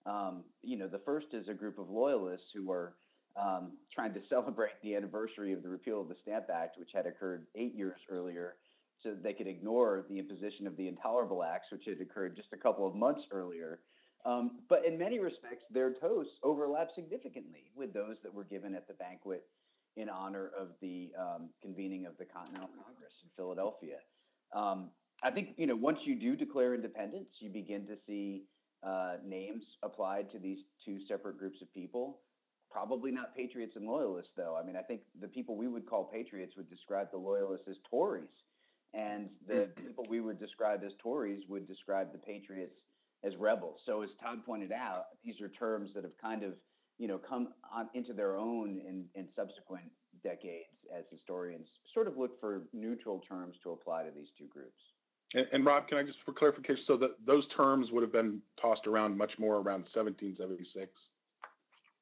um, 0.07 0.45
you 0.63 0.77
know, 0.77 0.87
the 0.87 1.01
first 1.05 1.29
is 1.33 1.49
a 1.49 1.55
group 1.55 1.79
of 1.79 1.89
loyalists 1.89 2.49
who 2.55 2.71
are 2.71 2.95
um, 3.41 3.73
trying 3.93 4.15
to 4.15 4.21
celebrate 4.29 4.73
the 4.83 4.95
anniversary 4.95 5.53
of 5.53 5.63
the 5.63 5.69
repeal 5.69 6.01
of 6.01 6.09
the 6.09 6.17
Stamp 6.23 6.47
Act, 6.53 6.79
which 6.79 6.91
had 6.95 7.07
occurred 7.07 7.47
eight 7.55 7.75
years 7.75 7.99
earlier, 8.11 8.57
so 9.03 9.15
they 9.23 9.33
could 9.33 9.47
ignore 9.47 10.07
the 10.09 10.19
imposition 10.19 10.67
of 10.67 10.77
the 10.77 10.89
Intolerable 10.89 11.43
Acts, 11.43 11.67
which 11.71 11.85
had 11.87 12.01
occurred 12.01 12.37
just 12.37 12.49
a 12.53 12.57
couple 12.57 12.87
of 12.87 12.95
months 12.95 13.23
earlier. 13.31 13.81
Um, 14.25 14.61
but 14.71 14.87
in 14.87 14.99
many 14.99 15.19
respects, 15.19 15.65
their 15.71 15.93
toasts 15.93 16.33
overlap 16.43 16.89
significantly 16.95 17.71
with 17.77 17.93
those 17.93 18.17
that 18.23 18.33
were 18.33 18.45
given 18.45 18.75
at 18.75 18.89
the 18.89 18.95
banquet 18.95 19.45
in 19.97 20.09
honor 20.09 20.51
of 20.59 20.69
the 20.81 21.13
um, 21.19 21.51
convening 21.63 22.07
of 22.07 22.17
the 22.19 22.25
Continental 22.25 22.69
Congress 22.69 23.13
in 23.23 23.29
Philadelphia. 23.37 23.97
Um, 24.55 24.91
I 25.23 25.31
think 25.31 25.51
you 25.57 25.67
know 25.67 25.77
once 25.77 25.99
you 26.05 26.15
do 26.15 26.37
declare 26.37 26.75
independence, 26.75 27.29
you 27.41 27.51
begin 27.51 27.87
to 27.87 27.97
see 28.07 28.45
uh, 28.83 29.17
names 29.25 29.65
applied 29.83 30.31
to 30.33 30.39
these 30.39 30.59
two 30.85 30.99
separate 31.09 31.39
groups 31.39 31.61
of 31.63 31.73
people. 31.73 32.21
Probably 32.75 33.13
not 33.13 33.37
patriots 33.37 33.77
and 33.77 33.87
loyalists, 33.87 34.33
though. 34.37 34.59
I 34.61 34.67
mean, 34.67 34.75
I 34.75 34.83
think 34.83 35.03
the 35.21 35.29
people 35.29 35.57
we 35.57 35.69
would 35.69 35.87
call 35.87 36.11
patriots 36.13 36.55
would 36.57 36.69
describe 36.69 37.09
the 37.13 37.17
loyalists 37.17 37.69
as 37.71 37.77
Tories, 37.89 38.25
and 38.93 39.29
the 39.47 39.55
mm-hmm. 39.55 39.87
people 39.87 40.05
we 40.09 40.21
would 40.21 40.41
describe 40.41 40.83
as 40.85 40.91
Tories 41.01 41.45
would 41.49 41.69
describe 41.69 42.11
the 42.11 42.19
Patriots 42.19 42.75
as 43.23 43.37
rebels. 43.37 43.79
So 43.87 44.03
as 44.03 44.11
Todd 44.21 44.45
pointed 44.45 44.73
out, 44.73 45.05
these 45.25 45.41
are 45.41 45.51
terms 45.51 45.91
that 45.95 46.03
have 46.03 46.19
kind 46.21 46.43
of 46.43 46.55
you 46.99 47.07
know 47.07 47.17
come 47.17 47.51
on 47.73 47.91
into 47.95 48.13
their 48.13 48.37
own 48.37 48.81
in, 48.89 49.05
in 49.15 49.29
subsequent 49.37 49.85
decades 50.25 50.75
as 50.93 51.05
historians 51.13 51.69
sort 51.93 52.09
of 52.09 52.17
look 52.17 52.41
for 52.41 52.63
neutral 52.73 53.21
terms 53.21 53.55
to 53.63 53.71
apply 53.71 54.03
to 54.03 54.11
these 54.11 54.31
two 54.37 54.49
groups. 54.49 54.83
And, 55.35 55.47
and 55.53 55.65
Rob, 55.65 55.87
can 55.87 55.99
I 55.99 56.03
just 56.03 56.19
for 56.27 56.33
clarification, 56.33 56.83
so 56.89 56.97
that 56.97 57.11
those 57.25 57.47
terms 57.57 57.93
would 57.93 58.03
have 58.03 58.13
been 58.13 58.41
tossed 58.61 58.89
around 58.89 59.17
much 59.17 59.39
more 59.39 59.59
around 59.59 59.87
1776 59.95 60.91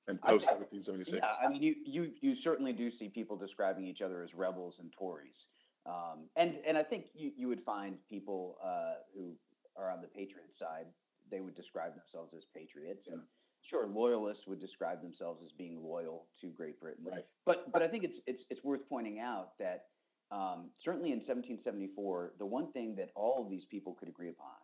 and 0.08 0.20
post 0.20 0.44
1776. 0.46 1.18
Yeah, 1.22 1.46
I 1.46 1.50
mean, 1.50 1.62
you, 1.62 1.74
you 1.84 2.10
you 2.20 2.34
certainly 2.42 2.72
do 2.72 2.90
see 2.98 3.08
people 3.08 3.36
describing 3.36 3.86
each 3.86 4.02
other 4.02 4.22
as 4.22 4.34
rebels 4.34 4.74
and 4.80 4.92
Tories, 4.98 5.38
um, 5.86 6.26
and 6.36 6.54
and 6.66 6.76
I 6.76 6.82
think 6.82 7.06
you 7.14 7.30
you 7.36 7.48
would 7.48 7.62
find 7.64 7.96
people 8.08 8.56
uh, 8.64 8.94
who 9.16 9.34
are 9.76 9.90
on 9.90 10.00
the 10.00 10.08
patriot 10.08 10.50
side, 10.58 10.86
they 11.30 11.40
would 11.40 11.56
describe 11.56 11.92
themselves 11.94 12.34
as 12.36 12.42
patriots, 12.54 13.06
and 13.10 13.20
sure, 13.68 13.86
loyalists 13.86 14.46
would 14.46 14.60
describe 14.60 15.02
themselves 15.02 15.40
as 15.44 15.52
being 15.52 15.82
loyal 15.82 16.26
to 16.40 16.48
Great 16.48 16.80
Britain. 16.80 17.04
Right. 17.10 17.24
But 17.46 17.70
but 17.72 17.82
I 17.82 17.88
think 17.88 18.04
it's 18.04 18.18
it's 18.26 18.42
it's 18.50 18.64
worth 18.64 18.80
pointing 18.88 19.20
out 19.20 19.58
that 19.58 19.86
um, 20.32 20.70
certainly 20.82 21.12
in 21.12 21.18
1774, 21.18 22.32
the 22.38 22.46
one 22.46 22.72
thing 22.72 22.94
that 22.96 23.10
all 23.14 23.42
of 23.44 23.50
these 23.50 23.64
people 23.70 23.94
could 23.98 24.08
agree 24.08 24.30
upon 24.30 24.56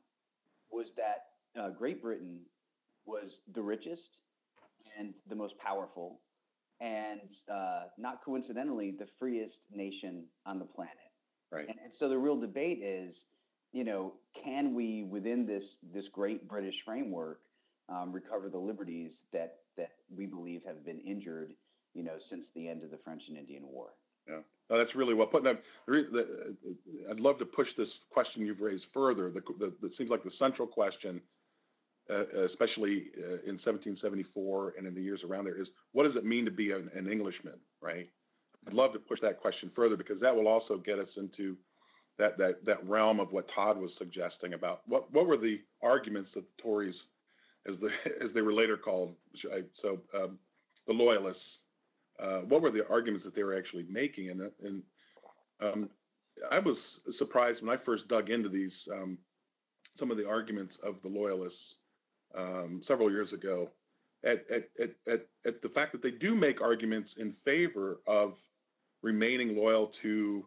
was 0.71 0.87
that 0.97 1.61
uh, 1.61 1.71
Great 1.71 2.03
Britain 2.03 2.41
was 3.05 3.31
the 3.55 3.63
richest 3.63 4.18
and 4.99 5.15
the 5.29 5.35
most 5.35 5.55
powerful, 5.59 6.21
and 6.81 7.21
uh, 7.53 7.83
not 7.97 8.25
coincidentally, 8.25 8.95
the 8.99 9.07
freest 9.19 9.57
nation 9.73 10.25
on 10.47 10.59
the 10.59 10.65
planet. 10.65 10.95
Right. 11.51 11.69
And, 11.69 11.79
and 11.83 11.93
so 11.99 12.09
the 12.09 12.19
real 12.19 12.39
debate 12.39 12.81
is, 12.83 13.15
you 13.73 13.85
know, 13.85 14.15
can 14.45 14.75
we 14.75 15.05
within 15.05 15.47
this 15.47 15.63
this 15.95 16.05
great 16.13 16.49
British 16.49 16.75
framework 16.85 17.41
um, 17.89 18.13
recover 18.13 18.49
the 18.49 18.59
liberties 18.59 19.11
that 19.33 19.59
that 19.77 19.91
we 20.15 20.27
believe 20.27 20.63
have 20.67 20.85
been 20.85 21.01
injured, 21.01 21.53
you 21.95 22.03
know, 22.03 22.17
since 22.31 22.45
the 22.55 22.69
end 22.69 22.83
of 22.83 22.91
the 22.91 22.99
French 23.05 23.23
and 23.29 23.39
Indian 23.39 23.63
War? 23.67 23.89
Yeah, 24.29 24.41
no, 24.69 24.79
that's 24.79 24.95
really 24.95 25.15
well 25.15 25.27
put. 25.27 25.43
Now, 25.43 25.53
the, 25.87 26.55
I'd 27.11 27.21
love 27.21 27.39
to 27.39 27.47
push 27.47 27.69
this 27.79 27.89
question 28.11 28.43
you've 28.43 28.61
raised 28.61 28.85
further. 28.93 29.31
The, 29.31 29.41
the, 29.59 29.87
it 29.87 29.93
seems 29.97 30.11
like 30.11 30.23
the 30.23 30.33
central 30.39 30.69
question, 30.69 31.23
uh, 32.11 32.45
especially 32.45 33.07
uh, 33.19 33.41
in 33.45 33.59
1774 33.61 34.75
and 34.79 34.87
in 34.87 34.95
the 34.95 35.03
years 35.03 35.23
around 35.25 35.45
there, 35.45 35.61
is 35.61 35.69
what 35.93 36.07
does 36.07 36.17
it 36.17 36.25
mean 36.25 36.45
to 36.45 36.51
be 36.51 36.73
an, 36.73 36.91
an, 36.95 37.11
Englishman, 37.11 37.59
right? 37.81 38.09
I'd 38.67 38.75
love 38.75 38.93
to 38.95 38.99
push 38.99 39.21
that 39.21 39.41
question 39.41 39.71
further 39.75 39.97
because 39.97 40.21
that 40.21 40.35
will 40.35 40.49
also 40.49 40.79
get 40.79 40.99
us 40.99 41.09
into 41.17 41.57
that, 42.19 42.39
that, 42.39 42.65
that 42.65 42.87
realm 42.89 43.21
of 43.21 43.33
what 43.33 43.49
Todd 43.55 43.79
was 43.79 43.91
suggesting 43.99 44.55
about 44.55 44.81
what, 44.87 45.13
what 45.13 45.27
were 45.27 45.37
the 45.37 45.61
arguments 45.83 46.31
that 46.35 46.45
the 46.45 46.63
Tories, 46.63 46.95
as, 47.69 47.77
the, 47.81 47.89
as 48.25 48.33
they 48.35 48.43
were 48.43 48.55
later 48.55 48.77
called, 48.77 49.15
so 49.83 49.99
um, 50.15 50.39
the 50.87 50.93
Loyalists, 50.93 51.43
uh, 52.21 52.41
what 52.49 52.63
were 52.63 52.71
the 52.71 52.89
arguments 52.89 53.25
that 53.25 53.35
they 53.35 53.45
were 53.45 53.57
actually 53.57 53.87
making? 53.89 54.31
And, 54.31 54.51
and 54.65 54.83
um, 55.61 55.89
I 56.51 56.59
was 56.59 56.77
surprised 57.17 57.63
when 57.63 57.77
I 57.77 57.83
first 57.85 58.09
dug 58.09 58.31
into 58.31 58.49
these, 58.49 58.73
um, 58.93 59.19
some 59.99 60.11
of 60.11 60.17
the 60.17 60.29
arguments 60.29 60.75
of 60.83 60.97
the 61.03 61.09
loyalists 61.09 61.59
um, 62.37 62.83
several 62.87 63.11
years 63.11 63.33
ago, 63.33 63.71
at, 64.25 64.45
at, 64.51 64.69
at, 64.81 65.27
at, 65.47 65.63
the 65.63 65.69
fact 65.69 65.93
that 65.93 66.03
they 66.03 66.11
do 66.11 66.35
make 66.35 66.61
arguments 66.61 67.11
in 67.17 67.35
favor 67.45 68.01
of 68.07 68.35
remaining 69.03 69.57
loyal 69.57 69.93
to 70.03 70.45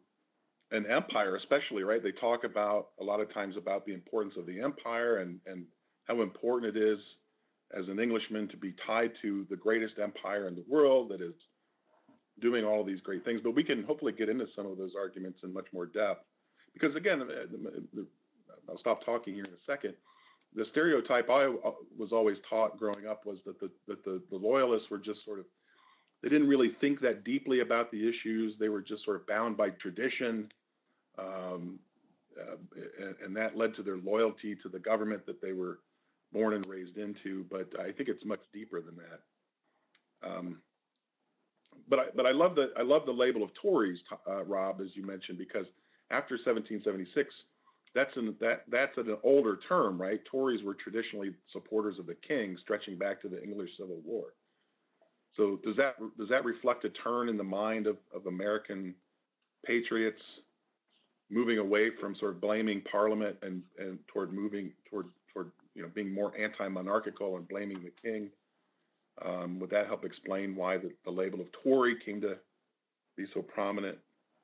an 0.71 0.85
empire, 0.89 1.35
especially, 1.35 1.83
right? 1.83 2.03
They 2.03 2.11
talk 2.11 2.43
about 2.43 2.89
a 2.99 3.03
lot 3.03 3.19
of 3.19 3.33
times 3.33 3.57
about 3.57 3.85
the 3.85 3.93
importance 3.93 4.35
of 4.37 4.45
the 4.45 4.59
empire 4.61 5.17
and, 5.17 5.39
and 5.45 5.65
how 6.05 6.21
important 6.21 6.75
it 6.75 6.81
is 6.81 6.99
as 7.77 7.87
an 7.87 7.99
Englishman 7.99 8.47
to 8.49 8.57
be 8.57 8.73
tied 8.85 9.11
to 9.21 9.45
the 9.49 9.55
greatest 9.55 9.95
empire 10.01 10.47
in 10.47 10.55
the 10.55 10.65
world 10.67 11.09
that 11.09 11.21
is 11.21 11.33
doing 12.41 12.65
all 12.65 12.83
these 12.83 12.99
great 13.01 13.23
things. 13.23 13.39
But 13.43 13.55
we 13.55 13.63
can 13.63 13.83
hopefully 13.83 14.11
get 14.11 14.29
into 14.29 14.47
some 14.55 14.65
of 14.65 14.77
those 14.77 14.93
arguments 14.97 15.39
in 15.43 15.53
much 15.53 15.67
more 15.73 15.85
depth. 15.85 16.25
Because 16.73 16.95
again, 16.95 17.21
I'll 18.69 18.77
stop 18.77 19.05
talking 19.05 19.33
here 19.33 19.45
in 19.45 19.51
a 19.51 19.63
second. 19.65 19.93
The 20.55 20.65
stereotype 20.65 21.29
I 21.29 21.43
uh, 21.45 21.71
was 21.97 22.11
always 22.11 22.37
taught 22.49 22.77
growing 22.77 23.07
up 23.07 23.25
was 23.25 23.37
that 23.45 23.59
the, 23.59 23.69
that 23.87 24.03
the, 24.03 24.21
the 24.29 24.37
loyalists 24.37 24.89
were 24.89 24.97
just 24.97 25.23
sort 25.23 25.39
of, 25.39 25.45
they 26.21 26.29
didn't 26.29 26.47
really 26.47 26.75
think 26.81 26.99
that 27.01 27.23
deeply 27.23 27.61
about 27.61 27.91
the 27.91 28.07
issues. 28.07 28.55
They 28.59 28.69
were 28.69 28.81
just 28.81 29.05
sort 29.05 29.15
of 29.15 29.27
bound 29.27 29.57
by 29.57 29.69
tradition. 29.69 30.51
Um, 31.17 31.79
uh, 32.39 32.55
and, 33.25 33.35
that 33.35 33.57
led 33.57 33.75
to 33.75 33.83
their 33.83 33.97
loyalty 33.97 34.55
to 34.55 34.69
the 34.69 34.79
government 34.79 35.25
that 35.25 35.41
they 35.41 35.51
were 35.51 35.79
born 36.31 36.53
and 36.53 36.65
raised 36.65 36.97
into. 36.97 37.45
But 37.49 37.69
I 37.79 37.91
think 37.91 38.07
it's 38.07 38.23
much 38.23 38.39
deeper 38.53 38.81
than 38.81 38.95
that. 38.95 40.29
Um, 40.29 40.59
but 41.89 41.99
I, 41.99 42.03
but 42.15 42.25
I 42.25 42.31
love 42.31 42.55
the 42.55 42.71
I 42.77 42.83
love 42.83 43.05
the 43.05 43.11
label 43.11 43.43
of 43.43 43.53
Tories, 43.53 43.99
uh, 44.27 44.43
Rob, 44.43 44.81
as 44.81 44.95
you 44.95 45.03
mentioned, 45.03 45.37
because 45.37 45.65
after 46.09 46.35
1776, 46.35 47.33
that's 47.93 48.15
an 48.15 48.35
that 48.39 48.63
that's 48.69 48.97
an 48.97 49.17
older 49.23 49.59
term, 49.67 50.01
right? 50.01 50.23
Tories 50.25 50.63
were 50.63 50.73
traditionally 50.73 51.31
supporters 51.51 51.99
of 51.99 52.05
the 52.05 52.15
king, 52.15 52.57
stretching 52.59 52.97
back 52.97 53.21
to 53.21 53.27
the 53.27 53.43
English 53.43 53.71
Civil 53.77 54.01
War. 54.05 54.33
So 55.35 55.59
does 55.63 55.75
that 55.77 55.95
does 56.17 56.29
that 56.29 56.45
reflect 56.45 56.85
a 56.85 56.89
turn 56.89 57.29
in 57.29 57.37
the 57.37 57.43
mind 57.43 57.87
of, 57.87 57.97
of 58.13 58.27
American 58.27 58.95
patriots, 59.65 60.21
moving 61.29 61.57
away 61.57 61.89
from 61.99 62.15
sort 62.15 62.31
of 62.31 62.41
blaming 62.41 62.81
Parliament 62.81 63.37
and 63.41 63.61
and 63.77 63.99
toward 64.07 64.33
moving 64.33 64.71
toward 64.89 65.07
toward 65.33 65.51
you 65.75 65.81
know 65.81 65.89
being 65.93 66.13
more 66.13 66.33
anti-monarchical 66.39 67.37
and 67.37 67.47
blaming 67.47 67.83
the 67.83 67.91
king? 68.01 68.29
Um, 69.23 69.59
would 69.59 69.69
that 69.71 69.87
help 69.87 70.05
explain 70.05 70.55
why 70.55 70.77
the, 70.77 70.89
the, 71.03 71.11
label 71.11 71.41
of 71.41 71.47
Tory 71.51 71.95
came 71.99 72.21
to 72.21 72.37
be 73.17 73.25
so 73.33 73.41
prominent 73.41 73.97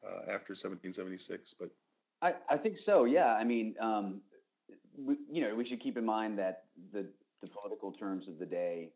uh, 0.05 0.23
after 0.23 0.53
1776? 0.53 1.41
But 1.57 1.71
I, 2.21 2.33
I, 2.49 2.57
think 2.57 2.77
so. 2.85 3.05
Yeah. 3.05 3.33
I 3.33 3.43
mean, 3.43 3.75
um, 3.79 4.21
we, 4.97 5.15
you 5.31 5.41
know, 5.41 5.55
we 5.55 5.67
should 5.67 5.81
keep 5.81 5.97
in 5.97 6.05
mind 6.05 6.39
that 6.39 6.63
the 6.93 7.05
the 7.41 7.47
political 7.47 7.91
terms 7.91 8.27
of 8.27 8.39
the 8.39 8.45
day 8.45 8.89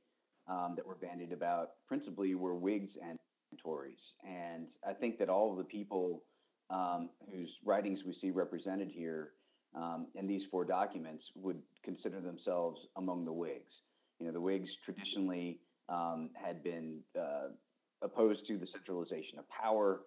um, 0.49 0.73
that 0.75 0.85
were 0.85 0.95
bandied 0.95 1.31
about 1.31 1.71
principally 1.87 2.33
were 2.33 2.55
Whigs 2.55 2.91
and 3.07 3.19
Tories, 3.61 3.99
and 4.27 4.65
I 4.87 4.93
think 4.93 5.19
that 5.19 5.29
all 5.29 5.51
of 5.51 5.57
the 5.57 5.63
people 5.63 6.23
um, 6.71 7.09
whose 7.31 7.49
writings 7.63 7.99
we 8.05 8.15
see 8.19 8.31
represented 8.31 8.89
here 8.89 9.33
um, 9.75 10.07
in 10.15 10.25
these 10.25 10.41
four 10.49 10.65
documents 10.65 11.23
would 11.35 11.61
consider 11.83 12.19
themselves 12.19 12.79
among 12.97 13.25
the 13.25 13.33
Whigs. 13.33 13.71
You 14.19 14.25
know, 14.27 14.33
the 14.33 14.41
Whigs 14.41 14.69
traditionally 14.83 15.59
um, 15.89 16.31
had 16.33 16.63
been 16.63 16.99
uh, 17.19 17.49
opposed 18.01 18.47
to 18.47 18.57
the 18.57 18.67
centralization 18.73 19.37
of 19.37 19.45
power. 19.49 20.01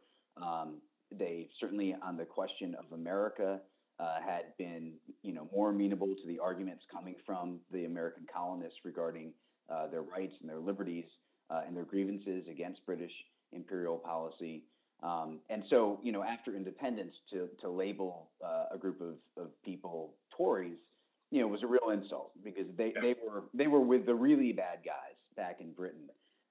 They 1.18 1.48
certainly, 1.60 1.94
on 2.02 2.16
the 2.16 2.24
question 2.24 2.74
of 2.78 2.92
America, 2.92 3.60
uh, 4.00 4.16
had 4.26 4.56
been, 4.58 4.94
you 5.22 5.32
know, 5.32 5.48
more 5.54 5.70
amenable 5.70 6.08
to 6.08 6.26
the 6.26 6.38
arguments 6.38 6.84
coming 6.92 7.14
from 7.24 7.60
the 7.70 7.84
American 7.84 8.26
colonists 8.32 8.80
regarding 8.84 9.32
uh, 9.70 9.86
their 9.88 10.02
rights 10.02 10.34
and 10.40 10.48
their 10.48 10.58
liberties 10.58 11.04
uh, 11.50 11.62
and 11.66 11.76
their 11.76 11.84
grievances 11.84 12.46
against 12.50 12.84
British 12.84 13.12
imperial 13.52 13.96
policy. 13.96 14.64
Um, 15.02 15.40
and 15.50 15.62
so, 15.70 16.00
you 16.02 16.12
know, 16.12 16.22
after 16.22 16.56
independence, 16.56 17.14
to, 17.30 17.48
to 17.60 17.68
label 17.68 18.30
uh, 18.44 18.74
a 18.74 18.78
group 18.78 19.00
of, 19.00 19.42
of 19.42 19.50
people 19.62 20.14
Tories 20.36 20.78
you 21.34 21.40
know, 21.40 21.48
was 21.48 21.64
a 21.64 21.66
real 21.66 21.90
insult 21.92 22.30
because 22.44 22.66
they, 22.76 22.92
they 23.02 23.16
were 23.26 23.44
they 23.52 23.66
were 23.66 23.80
with 23.80 24.06
the 24.06 24.14
really 24.14 24.52
bad 24.52 24.78
guys 24.84 25.16
back 25.36 25.56
in 25.60 25.72
Britain. 25.72 26.08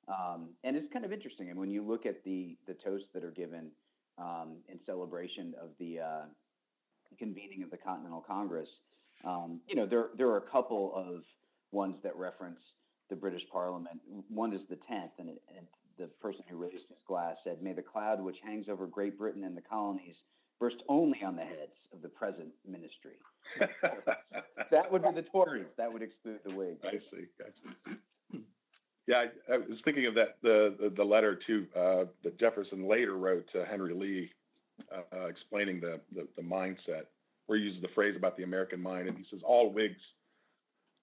Um, 0.10 0.50
and 0.66 0.76
it's 0.76 0.92
kind 0.92 1.06
of 1.06 1.14
interesting. 1.14 1.50
And 1.50 1.58
when 1.58 1.72
you 1.72 1.82
look 1.88 2.06
at 2.06 2.22
the 2.26 2.58
the 2.68 2.74
toasts 2.74 3.08
that 3.14 3.24
are 3.24 3.32
given 3.32 3.72
um, 4.18 4.58
in 4.70 4.80
celebration 4.86 5.54
of 5.62 5.70
the 5.80 6.00
uh, 6.00 6.26
convening 7.18 7.64
of 7.64 7.72
the 7.72 7.78
Continental 7.78 8.24
Congress, 8.26 8.70
um, 9.24 9.60
you 9.68 9.76
know, 9.76 9.86
there 9.86 10.10
there 10.18 10.28
are 10.28 10.38
a 10.38 10.52
couple 10.52 10.94
of 10.96 11.24
ones 11.72 11.96
that 12.04 12.16
reference 12.16 12.60
the 13.10 13.16
British 13.16 13.44
Parliament. 13.52 14.00
One 14.30 14.54
is 14.54 14.62
the 14.70 14.78
tenth, 14.88 15.12
and, 15.20 15.30
and 15.30 15.68
the 15.98 16.08
person 16.22 16.44
who 16.50 16.58
raised 16.58 16.88
his 16.90 16.98
glass 17.08 17.38
said, 17.44 17.62
"May 17.62 17.74
the 17.74 17.82
cloud 17.82 18.22
which 18.22 18.38
hangs 18.44 18.68
over 18.70 18.88
Great 18.88 19.18
Britain 19.18 19.44
and 19.44 19.56
the 19.56 19.62
colonies." 19.62 20.16
burst 20.60 20.78
only 20.88 21.22
on 21.24 21.36
the 21.36 21.42
heads 21.42 21.76
of 21.92 22.02
the 22.02 22.08
present 22.08 22.48
ministry. 22.66 23.18
that 24.72 24.90
would 24.90 25.04
be 25.04 25.12
the 25.12 25.22
Tories. 25.22 25.66
That 25.78 25.92
would 25.92 26.02
exclude 26.02 26.40
the 26.46 26.56
Whigs. 26.56 26.80
I 26.86 27.00
see. 27.12 27.26
Gotcha. 27.38 27.98
Yeah, 29.08 29.26
I, 29.50 29.54
I, 29.54 29.58
was 29.58 29.80
thinking 29.84 30.06
of 30.06 30.16
that 30.16 30.38
the 30.42 30.76
the, 30.80 30.90
the 30.90 31.04
letter 31.04 31.38
to 31.48 31.68
uh, 31.76 32.06
that 32.24 32.40
Jefferson 32.40 32.88
later 32.88 33.18
wrote 33.18 33.46
to 33.52 33.66
Henry 33.66 33.94
Lee, 33.94 34.32
uh, 34.92 35.02
uh, 35.16 35.26
explaining 35.26 35.82
the, 35.82 36.00
the, 36.16 36.28
the 36.38 36.42
mindset, 36.42 37.06
where 37.48 37.58
he 37.60 37.66
uses 37.66 37.82
the 37.82 37.90
phrase 37.94 38.16
about 38.16 38.38
the 38.38 38.44
American 38.44 38.82
mind, 38.82 39.10
and 39.10 39.18
he 39.18 39.26
says 39.30 39.42
all 39.44 39.72
Whigs 39.72 40.02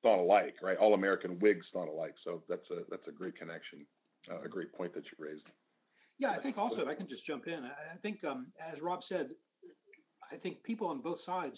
thought 0.02 0.18
alike, 0.18 0.56
right? 0.62 0.78
All 0.78 0.94
American 0.94 1.38
Whigs 1.40 1.66
thought 1.72 1.88
alike. 1.88 2.14
So 2.24 2.42
that's 2.48 2.68
a 2.70 2.82
that's 2.90 3.06
a 3.08 3.12
great 3.12 3.36
connection, 3.36 3.84
uh, 4.30 4.40
a 4.42 4.48
great 4.48 4.72
point 4.72 4.94
that 4.94 5.04
you 5.04 5.24
raised. 5.24 5.44
Yeah, 6.18 6.30
I 6.30 6.38
think 6.38 6.58
also, 6.58 6.82
if 6.82 6.88
I 6.88 6.94
can 6.94 7.08
just 7.08 7.26
jump 7.26 7.46
in, 7.46 7.64
I 7.64 7.96
think, 8.02 8.22
um, 8.24 8.48
as 8.60 8.80
Rob 8.82 9.00
said, 9.08 9.30
I 10.30 10.36
think 10.36 10.62
people 10.62 10.86
on 10.86 11.00
both 11.00 11.18
sides 11.24 11.56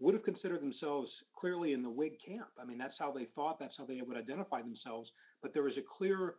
would 0.00 0.14
have 0.14 0.24
considered 0.24 0.60
themselves 0.60 1.08
clearly 1.38 1.72
in 1.72 1.82
the 1.82 1.90
Whig 1.90 2.14
camp. 2.24 2.48
I 2.60 2.64
mean, 2.64 2.78
that's 2.78 2.98
how 2.98 3.12
they 3.12 3.26
thought, 3.34 3.58
that's 3.58 3.74
how 3.78 3.84
they 3.84 4.00
would 4.04 4.16
identify 4.16 4.60
themselves. 4.60 5.10
But 5.42 5.54
there 5.54 5.62
was 5.62 5.76
a 5.76 5.96
clear 5.98 6.34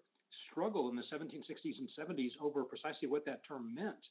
struggle 0.52 0.90
in 0.90 0.96
the 0.96 1.04
1760s 1.04 1.80
and 1.80 1.90
70s 1.98 2.32
over 2.42 2.64
precisely 2.64 3.08
what 3.08 3.26
that 3.26 3.42
term 3.48 3.74
meant. 3.74 4.04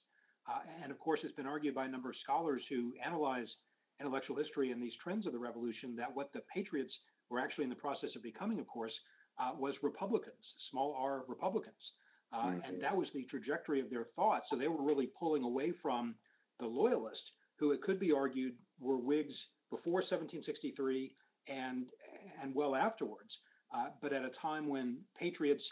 Uh, 0.48 0.60
and 0.82 0.90
of 0.90 0.98
course, 0.98 1.20
it's 1.22 1.34
been 1.34 1.46
argued 1.46 1.74
by 1.74 1.86
a 1.86 1.88
number 1.88 2.10
of 2.10 2.16
scholars 2.22 2.62
who 2.68 2.92
analyze 3.04 3.48
intellectual 4.00 4.36
history 4.36 4.72
and 4.72 4.82
these 4.82 4.92
trends 5.02 5.26
of 5.26 5.32
the 5.32 5.38
revolution 5.38 5.94
that 5.96 6.14
what 6.14 6.32
the 6.32 6.40
Patriots 6.52 6.92
were 7.30 7.40
actually 7.40 7.64
in 7.64 7.70
the 7.70 7.76
process 7.76 8.10
of 8.16 8.22
becoming, 8.22 8.58
of 8.60 8.66
course, 8.66 8.92
uh, 9.38 9.52
was 9.58 9.74
Republicans, 9.82 10.34
small 10.70 10.96
r 10.98 11.24
Republicans. 11.28 11.74
Uh, 12.32 12.46
mm-hmm. 12.46 12.60
And 12.66 12.82
that 12.82 12.96
was 12.96 13.08
the 13.14 13.24
trajectory 13.24 13.80
of 13.80 13.90
their 13.90 14.06
thought. 14.16 14.42
So 14.50 14.56
they 14.56 14.68
were 14.68 14.82
really 14.82 15.08
pulling 15.18 15.44
away 15.44 15.72
from 15.82 16.14
the 16.60 16.66
Loyalists, 16.66 17.30
who 17.56 17.72
it 17.72 17.82
could 17.82 18.00
be 18.00 18.12
argued 18.12 18.54
were 18.80 18.96
Whigs 18.96 19.34
before 19.70 20.00
1763 20.00 21.14
and, 21.48 21.86
and 22.42 22.54
well 22.54 22.74
afterwards, 22.74 23.30
uh, 23.74 23.86
but 24.00 24.12
at 24.12 24.24
a 24.24 24.30
time 24.40 24.68
when 24.68 24.98
Patriots 25.18 25.62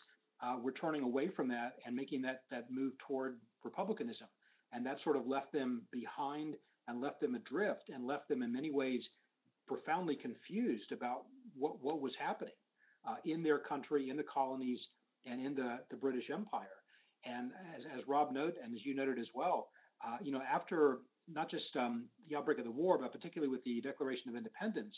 uh, 0.43 0.57
were 0.61 0.73
turning 0.73 1.03
away 1.03 1.29
from 1.29 1.49
that 1.49 1.75
and 1.87 1.95
making 1.95 2.23
that, 2.23 2.43
that 2.51 2.71
move 2.71 2.93
toward 3.07 3.39
republicanism. 3.65 4.27
And 4.73 4.85
that 4.87 4.99
sort 5.05 5.17
of 5.17 5.27
left 5.27 5.53
them 5.53 5.83
behind 5.93 6.55
and 6.89 7.01
left 7.01 7.21
them 7.21 7.35
adrift 7.35 7.91
and 7.95 8.07
left 8.07 8.29
them 8.29 8.43
in 8.43 8.53
many 8.53 8.71
ways 8.71 9.03
profoundly 9.69 10.17
confused 10.17 10.91
about 10.93 11.25
what, 11.57 11.83
what 11.83 12.01
was 12.01 12.13
happening 12.19 12.55
uh, 13.09 13.17
in 13.25 13.43
their 13.43 13.59
country, 13.59 14.11
in 14.11 14.17
the 14.17 14.25
colonies, 14.25 14.81
and 15.27 15.45
in 15.45 15.55
the, 15.55 15.79
the 15.91 15.97
British 15.97 16.31
Empire. 16.31 16.67
And 17.25 17.53
as, 17.77 17.85
as 17.97 18.09
Rob 18.09 18.33
noted, 18.33 18.55
and 18.63 18.75
as 18.75 18.85
you 18.85 18.95
noted 18.95 19.19
as 19.19 19.29
well, 19.35 19.69
uh, 20.05 20.17
you 20.21 20.33
know, 20.33 20.43
after 20.53 20.99
not 21.29 21.51
just 21.51 21.77
um, 21.77 22.07
the 22.29 22.37
outbreak 22.37 22.59
of 22.59 22.65
the 22.65 22.71
war, 22.71 22.99
but 22.99 23.13
particularly 23.13 23.51
with 23.51 23.65
the 23.65 23.81
Declaration 23.81 24.29
of 24.29 24.37
Independence, 24.37 24.95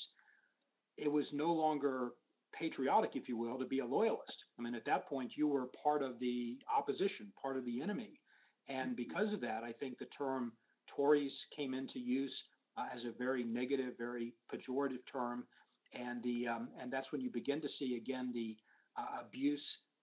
it 0.96 1.10
was 1.10 1.26
no 1.32 1.52
longer 1.52 2.10
patriotic, 2.58 3.10
if 3.14 3.28
you 3.28 3.36
will, 3.36 3.58
to 3.58 3.66
be 3.66 3.80
a 3.80 3.86
loyalist. 3.86 4.44
I 4.58 4.62
mean, 4.62 4.74
at 4.74 4.84
that 4.86 5.08
point, 5.08 5.32
you 5.36 5.48
were 5.48 5.66
part 5.82 6.02
of 6.02 6.18
the 6.20 6.56
opposition, 6.74 7.32
part 7.40 7.56
of 7.56 7.64
the 7.64 7.82
enemy. 7.82 8.20
And 8.68 8.96
because 8.96 9.32
of 9.32 9.40
that, 9.40 9.62
I 9.64 9.72
think 9.72 9.98
the 9.98 10.06
term 10.16 10.52
Tories 10.94 11.32
came 11.56 11.74
into 11.74 11.98
use 11.98 12.32
uh, 12.76 12.86
as 12.94 13.02
a 13.04 13.16
very 13.18 13.44
negative, 13.44 13.94
very 13.98 14.32
pejorative 14.52 15.00
term. 15.10 15.44
And, 15.92 16.22
the, 16.22 16.48
um, 16.48 16.68
and 16.80 16.92
that's 16.92 17.10
when 17.12 17.20
you 17.20 17.30
begin 17.30 17.60
to 17.60 17.68
see 17.78 17.96
again 17.96 18.30
the 18.32 18.56
uh, 18.96 19.22
abuse 19.22 19.62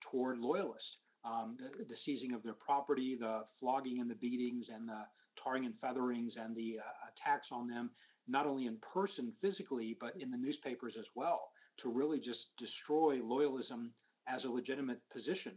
toward 0.10 0.40
loyalists, 0.40 0.88
um, 1.25 1.58
the, 1.60 1.86
the, 1.86 1.96
seizing 2.06 2.34
of 2.34 2.44
their 2.44 2.54
property, 2.54 3.18
the 3.20 3.42
flogging 3.60 4.00
and 4.00 4.10
the 4.10 4.16
beatings, 4.16 4.66
and 4.74 4.88
the 4.88 5.01
tarring 5.43 5.65
and 5.65 5.74
featherings, 5.81 6.33
and 6.38 6.55
the 6.55 6.77
uh, 6.79 7.10
attacks 7.12 7.48
on 7.51 7.67
them, 7.67 7.89
not 8.27 8.45
only 8.45 8.65
in 8.67 8.77
person 8.93 9.33
physically, 9.41 9.98
but 10.00 10.13
in 10.19 10.31
the 10.31 10.38
newspapers 10.38 10.93
as 10.98 11.05
well, 11.15 11.50
to 11.81 11.89
really 11.89 12.19
just 12.19 12.39
destroy 12.57 13.17
loyalism 13.19 13.89
as 14.27 14.43
a 14.43 14.50
legitimate 14.50 15.01
position. 15.12 15.53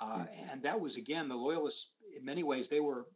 Uh, 0.00 0.18
mm-hmm. 0.18 0.50
And 0.52 0.62
that 0.62 0.80
was, 0.80 0.92
again, 0.96 1.28
the 1.28 1.34
loyalists, 1.34 1.80
in 2.18 2.24
many 2.24 2.42
ways, 2.42 2.66
they 2.70 2.80
were 2.80 3.06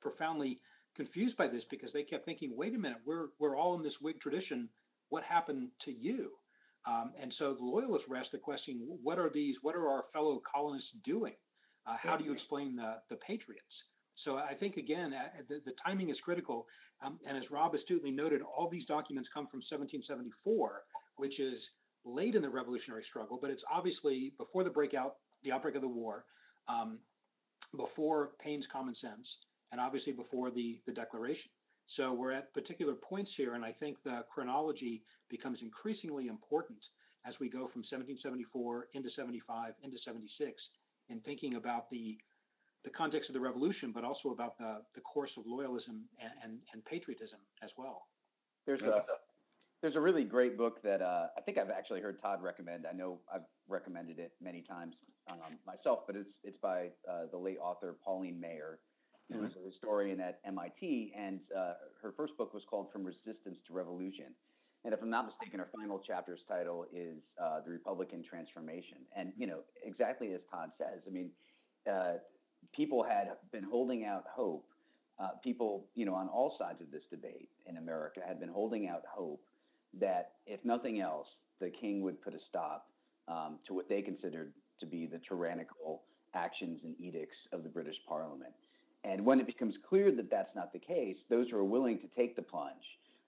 profoundly 0.00 0.60
confused 0.94 1.36
by 1.36 1.48
this 1.48 1.64
because 1.70 1.90
they 1.92 2.02
kept 2.02 2.24
thinking, 2.24 2.52
wait 2.54 2.74
a 2.74 2.78
minute, 2.78 2.98
we're, 3.06 3.28
we're 3.38 3.56
all 3.56 3.74
in 3.74 3.82
this 3.82 3.94
Whig 4.00 4.20
tradition. 4.20 4.68
What 5.08 5.24
happened 5.24 5.68
to 5.84 5.90
you? 5.90 6.30
Um, 6.86 7.12
and 7.20 7.32
so 7.38 7.54
the 7.54 7.64
loyalists 7.64 8.08
were 8.08 8.16
asked 8.16 8.32
the 8.32 8.38
question, 8.38 8.98
what 9.02 9.18
are 9.18 9.30
these, 9.32 9.56
what 9.62 9.76
are 9.76 9.88
our 9.88 10.04
fellow 10.12 10.42
colonists 10.52 10.90
doing? 11.04 11.34
Uh, 11.86 11.96
how 12.00 12.16
do 12.16 12.24
you 12.24 12.32
explain 12.32 12.76
the, 12.76 12.96
the 13.08 13.16
patriots? 13.16 13.74
So 14.24 14.36
I 14.36 14.54
think, 14.54 14.76
again, 14.76 15.12
uh, 15.12 15.42
the, 15.48 15.60
the, 15.64 15.72
timing 15.84 16.10
is 16.10 16.16
critical. 16.24 16.66
Um, 17.04 17.18
and 17.26 17.36
as 17.36 17.50
Rob 17.50 17.74
astutely 17.74 18.10
noted, 18.10 18.40
all 18.42 18.68
these 18.68 18.84
documents 18.86 19.28
come 19.32 19.46
from 19.46 19.58
1774, 19.58 20.82
which 21.16 21.40
is 21.40 21.58
late 22.04 22.34
in 22.34 22.42
the 22.42 22.48
revolutionary 22.48 23.04
struggle, 23.08 23.38
but 23.40 23.50
it's 23.50 23.62
obviously 23.72 24.32
before 24.38 24.64
the 24.64 24.70
breakout, 24.70 25.16
the 25.44 25.52
outbreak 25.52 25.74
of 25.74 25.82
the 25.82 25.88
war, 25.88 26.24
um, 26.68 26.98
before 27.76 28.30
Paine's 28.40 28.66
Common 28.72 28.94
Sense, 29.00 29.26
and 29.72 29.80
obviously 29.80 30.12
before 30.12 30.50
the, 30.50 30.80
the 30.86 30.92
Declaration. 30.92 31.50
So 31.96 32.12
we're 32.12 32.32
at 32.32 32.52
particular 32.54 32.94
points 32.94 33.30
here, 33.36 33.54
and 33.54 33.64
I 33.64 33.72
think 33.72 33.96
the 34.04 34.24
chronology 34.32 35.02
becomes 35.28 35.58
increasingly 35.62 36.28
important 36.28 36.78
as 37.26 37.34
we 37.40 37.48
go 37.48 37.68
from 37.72 37.82
1774 37.82 38.88
into 38.94 39.10
75 39.14 39.74
into 39.82 39.96
76 40.04 40.52
in 41.08 41.20
thinking 41.20 41.54
about 41.54 41.90
the 41.90 42.16
the 42.84 42.90
context 42.90 43.28
of 43.30 43.34
the 43.34 43.40
revolution, 43.40 43.92
but 43.92 44.04
also 44.04 44.30
about 44.30 44.58
the, 44.58 44.82
the 44.94 45.00
course 45.00 45.30
of 45.36 45.44
loyalism 45.44 46.02
and, 46.20 46.32
and, 46.42 46.58
and 46.72 46.84
patriotism 46.84 47.38
as 47.62 47.70
well. 47.76 48.06
There's 48.66 48.82
a 48.82 49.02
there's 49.82 49.96
a 49.96 50.00
really 50.00 50.22
great 50.22 50.56
book 50.56 50.80
that 50.84 51.02
uh, 51.02 51.26
I 51.36 51.40
think 51.40 51.58
I've 51.58 51.70
actually 51.70 52.00
heard 52.00 52.22
Todd 52.22 52.40
recommend. 52.40 52.86
I 52.88 52.94
know 52.94 53.18
I've 53.32 53.42
recommended 53.68 54.20
it 54.20 54.30
many 54.40 54.62
times 54.62 54.94
um, 55.28 55.58
myself, 55.66 56.00
but 56.06 56.14
it's 56.14 56.30
it's 56.44 56.58
by 56.62 56.90
uh, 57.10 57.26
the 57.32 57.38
late 57.38 57.58
author 57.60 57.96
Pauline 58.04 58.40
Maier, 58.40 58.76
who 59.28 59.34
mm-hmm. 59.34 59.44
was 59.44 59.52
a 59.60 59.66
historian 59.66 60.20
at 60.20 60.38
MIT, 60.46 61.12
and 61.18 61.40
uh, 61.56 61.74
her 62.00 62.12
first 62.16 62.36
book 62.36 62.54
was 62.54 62.62
called 62.70 62.92
From 62.92 63.04
Resistance 63.04 63.58
to 63.66 63.72
Revolution. 63.72 64.26
And 64.84 64.92
if 64.92 65.00
I'm 65.00 65.10
not 65.10 65.26
mistaken, 65.26 65.60
her 65.60 65.68
final 65.76 66.00
chapter's 66.00 66.40
title 66.48 66.86
is 66.92 67.18
uh, 67.40 67.60
The 67.64 67.70
Republican 67.70 68.24
Transformation. 68.28 68.98
And, 69.16 69.32
you 69.36 69.46
know, 69.46 69.60
exactly 69.84 70.32
as 70.34 70.40
Todd 70.50 70.70
says, 70.76 71.02
I 71.06 71.10
mean, 71.10 71.30
uh, 71.88 72.14
people 72.74 73.02
had 73.02 73.28
been 73.50 73.64
holding 73.64 74.04
out 74.04 74.24
hope. 74.28 74.64
Uh, 75.18 75.28
people, 75.44 75.84
you 75.94 76.04
know, 76.04 76.14
on 76.14 76.28
all 76.28 76.56
sides 76.58 76.80
of 76.80 76.90
this 76.90 77.02
debate 77.10 77.48
in 77.66 77.76
America 77.76 78.20
had 78.26 78.40
been 78.40 78.48
holding 78.48 78.88
out 78.88 79.02
hope 79.08 79.40
that, 80.00 80.32
if 80.46 80.64
nothing 80.64 81.00
else, 81.00 81.26
the 81.60 81.70
king 81.70 82.02
would 82.02 82.20
put 82.22 82.34
a 82.34 82.38
stop 82.48 82.88
um, 83.28 83.58
to 83.66 83.74
what 83.74 83.88
they 83.88 84.02
considered 84.02 84.52
to 84.80 84.86
be 84.86 85.06
the 85.06 85.20
tyrannical 85.28 86.02
actions 86.34 86.80
and 86.82 86.94
edicts 86.98 87.36
of 87.52 87.62
the 87.62 87.68
British 87.68 87.96
Parliament. 88.08 88.52
And 89.04 89.24
when 89.24 89.38
it 89.40 89.46
becomes 89.46 89.74
clear 89.88 90.10
that 90.12 90.30
that's 90.30 90.54
not 90.54 90.72
the 90.72 90.78
case, 90.78 91.16
those 91.28 91.50
who 91.50 91.56
are 91.56 91.64
willing 91.64 91.98
to 91.98 92.06
take 92.16 92.34
the 92.36 92.42
plunge 92.42 92.84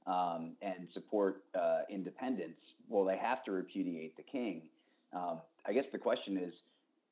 um, 0.07 0.53
and 0.63 0.89
support 0.95 1.43
uh, 1.55 1.83
independence, 1.91 2.57
well, 2.89 3.05
they 3.05 3.19
have 3.19 3.45
to 3.45 3.53
repudiate 3.53 4.17
the 4.17 4.23
king. 4.23 4.63
Um, 5.13 5.41
I 5.67 5.73
guess 5.73 5.85
the 5.93 5.99
question 5.99 6.39
is, 6.39 6.55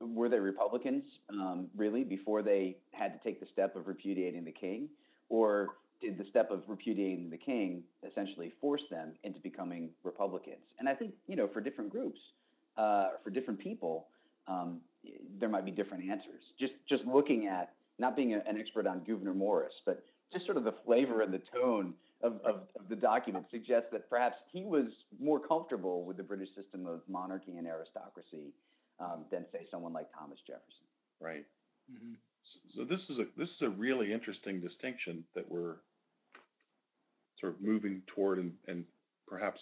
were 0.03 0.29
they 0.29 0.39
Republicans 0.39 1.05
um, 1.31 1.69
really 1.77 2.05
before 2.05 2.43
they 2.43 2.77
had 2.93 3.13
to 3.13 3.19
take 3.23 3.41
the 3.41 3.47
step 3.53 3.77
of 3.77 3.87
repudiating 3.87 4.45
the 4.45 4.53
king, 4.53 4.89
or 5.29 5.77
did 6.01 6.19
the 6.19 6.25
step 6.29 6.51
of 6.51 6.63
repudiating 6.67 7.31
the 7.31 7.37
king 7.37 7.83
essentially 8.09 8.53
force 8.61 8.83
them 8.91 9.13
into 9.23 9.41
becoming 9.41 9.91
Republicans? 10.03 10.65
And 10.79 10.89
I 10.89 10.95
think 10.95 11.13
you 11.27 11.37
know 11.37 11.49
for 11.49 11.61
different 11.61 11.91
groups, 11.91 12.19
uh, 12.77 13.11
for 13.23 13.31
different 13.31 13.61
people, 13.61 14.07
um, 14.49 14.81
there 15.39 15.49
might 15.49 15.65
be 15.65 15.71
different 15.71 16.09
answers. 16.11 16.43
Just 16.59 16.75
just 16.89 17.05
looking 17.05 17.47
at 17.47 17.73
not 17.99 18.17
being 18.17 18.35
a, 18.35 18.39
an 18.49 18.59
expert 18.59 18.87
on 18.87 19.01
Gouverneur 19.01 19.35
Morris, 19.35 19.75
but 19.87 20.05
just 20.33 20.45
sort 20.45 20.57
of 20.57 20.65
the 20.65 20.75
flavor 20.85 21.23
and 21.23 21.33
the 21.33 21.43
tone 21.53 21.95
of, 22.23 22.35
of, 22.45 22.63
of, 22.77 22.89
the 22.89 22.97
document 22.97 23.45
suggests 23.51 23.89
that 23.91 24.09
perhaps 24.09 24.37
he 24.53 24.63
was 24.63 24.87
more 25.21 25.41
comfortable 25.41 26.05
with 26.05 26.17
the 26.17 26.23
British 26.23 26.49
system 26.55 26.87
of 26.87 27.01
monarchy 27.09 27.57
and 27.57 27.67
aristocracy 27.67 28.53
um, 29.03 29.25
than, 29.31 29.45
say, 29.53 29.67
someone 29.71 29.93
like 29.93 30.07
Thomas 30.17 30.39
Jefferson. 30.47 30.87
Right. 31.21 31.45
Mm-hmm. 31.93 32.15
So 32.77 32.85
this 32.85 33.01
is 33.09 33.19
a 33.19 33.27
this 33.37 33.49
is 33.49 33.63
a 33.63 33.69
really 33.69 34.13
interesting 34.13 34.61
distinction 34.61 35.25
that 35.35 35.49
we're 35.51 35.77
sort 37.41 37.55
of 37.55 37.63
moving 37.63 38.03
toward 38.07 38.39
and, 38.39 38.53
and 38.67 38.85
perhaps 39.27 39.61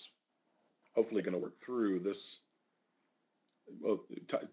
hopefully 0.95 1.23
going 1.23 1.35
to 1.35 1.39
work 1.39 1.55
through 1.65 2.01
this 2.01 2.17
well, 3.81 4.01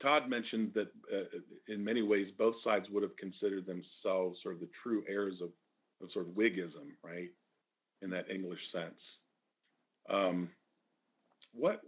Todd 0.02 0.30
mentioned 0.30 0.71
that 0.76 0.88
uh, 1.12 1.39
in 1.67 1.84
many 1.84 2.02
ways 2.02 2.28
both 2.38 2.56
sides 2.63 2.88
would 2.91 3.04
have 3.04 3.15
considered 3.17 3.65
themselves 3.65 4.39
sort 4.43 4.56
of 4.56 4.62
the 4.62 4.69
true 4.84 5.04
heirs 5.08 5.41
of, 5.41 5.50
of 6.02 6.12
sort 6.12 6.28
of 6.28 6.34
Whiggism, 6.34 6.91
right, 7.04 7.30
in 8.02 8.10
that 8.12 8.30
English 8.30 8.60
sense. 8.71 9.00
Um, 10.10 10.50
what, 11.54 11.82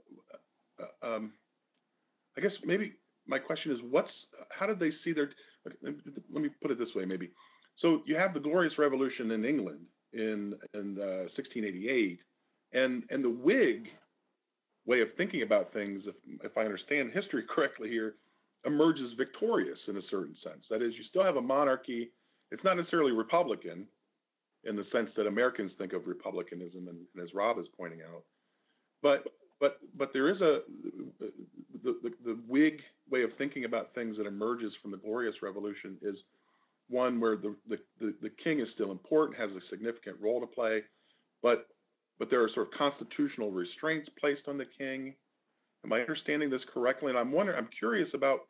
uh, 0.82 1.06
um, 1.06 1.34
I 2.40 2.42
guess 2.42 2.54
maybe 2.64 2.94
my 3.28 3.38
question 3.38 3.74
is, 3.74 3.80
what's 3.90 4.12
how 4.58 4.66
did 4.66 4.80
they 4.80 4.92
see 5.04 5.12
their? 5.12 5.30
Let 5.84 6.42
me 6.42 6.50
put 6.62 6.72
it 6.72 6.80
this 6.80 6.96
way, 6.96 7.04
maybe. 7.04 7.32
So 7.78 8.02
you 8.06 8.16
have 8.16 8.34
the 8.34 8.40
Glorious 8.40 8.78
Revolution 8.78 9.32
in 9.32 9.44
England 9.44 9.82
in 10.14 10.54
in 10.74 10.98
uh, 10.98 11.28
1688, 11.36 12.20
and 12.72 13.04
and 13.10 13.26
the 13.26 13.30
Whig 13.30 13.90
way 14.86 15.02
of 15.02 15.10
thinking 15.18 15.42
about 15.42 15.74
things, 15.74 16.04
if, 16.08 16.16
if 16.42 16.58
I 16.58 16.62
understand 16.62 17.12
history 17.14 17.44
correctly 17.48 17.90
here, 17.90 18.16
emerges 18.66 19.14
victorious 19.18 19.78
in 19.90 19.98
a 19.98 20.02
certain 20.10 20.36
sense. 20.42 20.66
That 20.70 20.82
is, 20.82 20.94
you 20.96 21.04
still 21.04 21.24
have 21.24 21.36
a 21.36 21.42
monarchy. 21.42 22.10
It's 22.52 22.64
not 22.64 22.78
necessarily 22.78 23.12
Republican 23.12 23.86
in 24.64 24.78
the 24.78 24.86
sense 24.94 25.10
that 25.18 25.28
Americans 25.28 25.74
think 25.78 25.92
of 25.92 26.08
republicanism, 26.08 26.88
and, 26.88 27.00
and 27.14 27.24
as 27.24 27.34
Rob 27.34 27.60
is 27.60 27.68
pointing 27.78 28.00
out, 28.02 28.24
but 29.04 29.28
but 29.60 29.80
but 29.96 30.14
there 30.14 30.32
is 30.32 30.42
a 30.42 30.62
the, 31.84 31.98
the, 32.04 32.12
the 32.26 32.40
Whig 32.48 32.82
way 33.10 33.24
of 33.24 33.32
thinking 33.38 33.66
about 33.66 33.94
things 33.94 34.18
that 34.18 34.28
emerges 34.28 34.74
from 34.82 34.92
the 34.92 34.98
Glorious 34.98 35.36
Revolution 35.42 35.98
is 36.02 36.18
one 36.90 37.20
where 37.20 37.36
the, 37.36 37.56
the, 37.68 37.78
the, 38.00 38.14
the 38.22 38.30
king 38.30 38.60
is 38.60 38.68
still 38.74 38.92
important, 38.92 39.38
has 39.38 39.52
a 39.52 39.62
significant 39.70 40.18
role 40.20 40.42
to 40.42 40.48
play, 40.48 40.84
but 41.42 41.68
but 42.18 42.30
there 42.30 42.44
are 42.44 42.50
sort 42.50 42.68
of 42.68 42.80
constitutional 42.80 43.52
restraints 43.52 44.10
placed 44.20 44.48
on 44.48 44.58
the 44.58 44.66
king. 44.78 45.16
Am 45.86 45.94
I 45.94 46.02
understanding 46.02 46.50
this 46.50 46.66
correctly? 46.74 47.10
And 47.10 47.18
I'm 47.18 47.32
wondering, 47.32 47.58
I'm 47.58 47.70
curious 47.80 48.10
about 48.14 48.42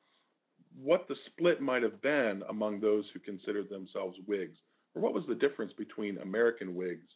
what 0.75 1.07
the 1.07 1.15
split 1.27 1.61
might 1.61 1.83
have 1.83 2.01
been 2.01 2.43
among 2.49 2.79
those 2.79 3.05
who 3.13 3.19
considered 3.19 3.69
themselves 3.69 4.17
Whigs, 4.25 4.57
or 4.95 5.01
what 5.03 5.13
was 5.13 5.25
the 5.27 5.35
difference 5.35 5.73
between 5.73 6.17
American 6.17 6.73
Whigs 6.73 7.07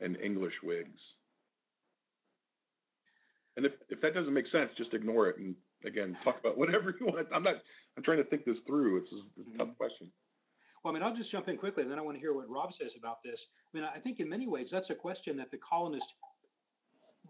and 0.00 0.16
English 0.16 0.54
Whigs? 0.64 1.00
And 3.56 3.64
if, 3.64 3.72
if 3.88 4.00
that 4.02 4.14
doesn't 4.14 4.32
make 4.32 4.46
sense, 4.48 4.70
just 4.76 4.92
ignore 4.94 5.28
it 5.28 5.38
and 5.38 5.54
again 5.84 6.16
talk 6.24 6.38
about 6.40 6.58
whatever 6.58 6.94
you 6.98 7.06
want. 7.06 7.26
I'm 7.34 7.42
not. 7.42 7.56
I'm 7.96 8.02
trying 8.02 8.18
to 8.18 8.24
think 8.24 8.44
this 8.44 8.58
through. 8.66 8.98
It's 8.98 9.12
a, 9.12 9.40
it's 9.40 9.48
a 9.54 9.58
tough 9.58 9.68
mm-hmm. 9.68 9.76
question. 9.76 10.08
Well, 10.84 10.92
I 10.92 10.94
mean, 10.94 11.02
I'll 11.02 11.16
just 11.16 11.32
jump 11.32 11.48
in 11.48 11.56
quickly, 11.56 11.82
and 11.82 11.90
then 11.90 11.98
I 11.98 12.02
want 12.02 12.16
to 12.16 12.20
hear 12.20 12.34
what 12.34 12.48
Rob 12.48 12.70
says 12.78 12.92
about 12.98 13.22
this. 13.24 13.40
I 13.74 13.76
mean, 13.76 13.84
I 13.84 13.98
think 13.98 14.20
in 14.20 14.28
many 14.28 14.46
ways 14.46 14.68
that's 14.70 14.90
a 14.90 14.94
question 14.94 15.36
that 15.38 15.50
the 15.50 15.58
colonists 15.58 16.08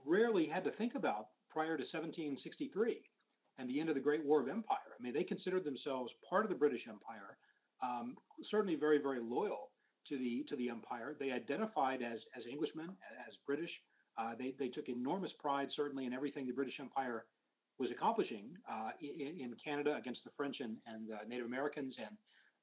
rarely 0.05 0.47
had 0.47 0.65
to 0.65 0.73
think 0.73 0.95
about 0.95 1.29
prior 1.49 1.77
to 1.79 1.85
1763 1.85 3.01
and 3.59 3.69
the 3.69 3.81
end 3.81 3.89
of 3.89 3.95
the 3.95 4.01
Great 4.01 4.25
War 4.25 4.43
of 4.43 4.49
Empire. 4.49 4.93
I 4.99 5.03
mean, 5.03 5.15
they 5.15 5.25
considered 5.25 5.65
themselves 5.65 6.13
part 6.29 6.45
of 6.45 6.51
the 6.51 6.57
British 6.57 6.83
Empire, 6.87 7.39
um, 7.83 8.17
certainly 8.51 8.77
very, 8.77 8.99
very 8.99 9.21
loyal 9.21 9.71
to 10.09 10.19
the 10.19 10.45
to 10.49 10.57
the 10.57 10.69
empire. 10.69 11.17
They 11.19 11.33
identified 11.33 12.03
as 12.03 12.21
as 12.37 12.45
Englishmen, 12.51 12.91
as 13.27 13.35
British. 13.47 13.71
Uh, 14.19 14.33
they 14.39 14.55
they 14.59 14.69
took 14.69 14.89
enormous 14.89 15.33
pride, 15.39 15.69
certainly, 15.75 16.07
in 16.07 16.13
everything 16.13 16.47
the 16.47 16.53
British 16.53 16.81
Empire 16.81 17.25
was 17.79 17.91
accomplishing 17.91 18.57
uh, 18.71 18.91
in, 19.01 19.39
in, 19.39 19.55
Canada 19.63 19.97
against 19.99 20.25
the 20.25 20.31
French 20.35 20.57
and, 20.61 20.77
and 20.87 21.13
uh, 21.13 21.19
Native 21.29 21.45
Americans 21.45 21.95
and 21.99 22.17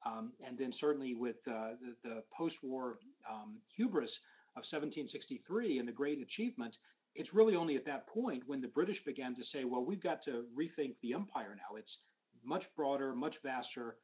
um, 0.05 0.33
and 0.45 0.57
then 0.57 0.73
certainly 0.79 1.13
with 1.13 1.37
uh, 1.47 1.79
the, 1.79 2.09
the 2.09 2.23
post-war 2.35 2.97
um, 3.29 3.57
hubris 3.75 4.09
of 4.55 4.63
1763 4.69 5.79
and 5.79 5.87
the 5.87 5.93
great 5.93 6.21
achievement, 6.21 6.75
it's 7.15 7.33
really 7.33 7.55
only 7.55 7.75
at 7.75 7.85
that 7.85 8.07
point 8.07 8.43
when 8.45 8.61
the 8.61 8.67
British 8.67 8.97
began 9.05 9.33
to 9.35 9.41
say, 9.53 9.63
well, 9.63 9.85
we've 9.85 10.03
got 10.03 10.23
to 10.25 10.43
rethink 10.57 10.95
the 11.01 11.13
empire 11.13 11.55
now. 11.55 11.77
It's 11.77 11.97
much 12.43 12.63
broader, 12.75 13.15
much 13.15 13.35
vaster, 13.43 13.95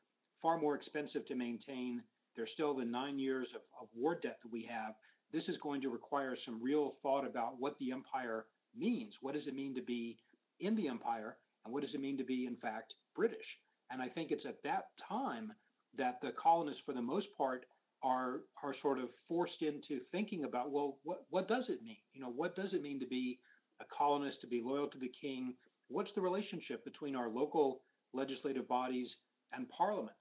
far 0.42 0.58
more 0.58 0.76
expensive 0.76 1.26
to 1.28 1.36
maintain. 1.36 2.02
There's 2.36 2.50
still 2.54 2.74
the 2.74 2.86
nine 2.86 3.20
years 3.20 3.48
of, 3.54 3.62
of 3.82 3.88
war 3.94 4.16
debt 4.16 4.40
that 4.42 4.52
we 4.52 4.68
have. 4.72 4.94
This 5.32 5.48
is 5.48 5.58
going 5.62 5.82
to 5.82 5.90
require 5.90 6.36
some 6.46 6.62
real 6.62 6.96
thought 7.04 7.26
about 7.26 7.60
what 7.60 7.78
the 7.80 7.92
empire 7.92 8.46
means. 8.76 9.14
What 9.22 9.36
does 9.36 9.48
it 9.48 9.56
mean 9.56 9.76
to 9.76 9.82
be 9.82 10.18
in 10.60 10.76
the 10.76 10.88
empire? 10.88 11.38
And 11.64 11.74
what 11.74 11.84
does 11.84 11.94
it 11.94 12.02
mean 12.02 12.18
to 12.18 12.24
be, 12.24 12.46
in 12.46 12.56
fact, 12.56 12.94
British? 13.16 13.46
And 13.92 14.02
I 14.02 14.08
think 14.08 14.32
it's 14.32 14.46
at 14.46 14.64
that 14.64 14.86
time 15.08 15.52
that 15.98 16.20
the 16.22 16.32
colonists, 16.42 16.82
for 16.86 16.94
the 16.94 17.02
most 17.02 17.28
part, 17.38 17.66
are 18.02 18.42
are 18.64 18.74
sort 18.82 18.98
of 18.98 19.10
forced 19.28 19.62
into 19.62 20.00
thinking 20.12 20.46
about 20.46 20.72
well, 20.72 20.98
what 21.04 21.26
what 21.30 21.48
does 21.48 21.66
it 21.68 21.84
mean? 21.84 21.98
You 22.14 22.22
know, 22.22 22.32
what 22.34 22.56
does 22.56 22.74
it 22.74 22.82
mean 22.82 23.00
to 23.00 23.08
be 23.08 23.40
a 23.82 23.86
colonist, 23.96 24.42
to 24.42 24.48
be 24.48 24.62
loyal 24.64 24.88
to 24.88 24.98
the 24.98 25.12
king? 25.22 25.54
What's 25.90 26.12
the 26.16 26.22
relationship 26.22 26.86
between 26.86 27.16
our 27.16 27.30
local 27.30 27.82
legislative 28.14 28.68
bodies 28.68 29.08
and 29.54 29.68
Parliament? 29.70 30.16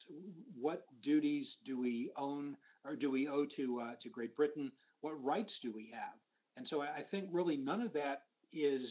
What 0.61 0.87
duties 1.03 1.47
do 1.65 1.79
we 1.79 2.11
own 2.17 2.57
or 2.85 2.97
do 2.97 3.11
we 3.11 3.29
owe 3.29 3.47
to 3.57 3.81
uh, 3.81 3.93
to 4.03 4.09
Great 4.09 4.35
Britain? 4.35 4.73
What 5.01 5.23
rights 5.23 5.53
do 5.63 5.73
we 5.73 5.91
have? 5.93 6.15
And 6.57 6.67
so 6.69 6.83
I 6.83 7.03
think 7.11 7.29
really 7.31 7.57
none 7.57 7.81
of 7.81 7.93
that 7.93 8.23
is 8.53 8.83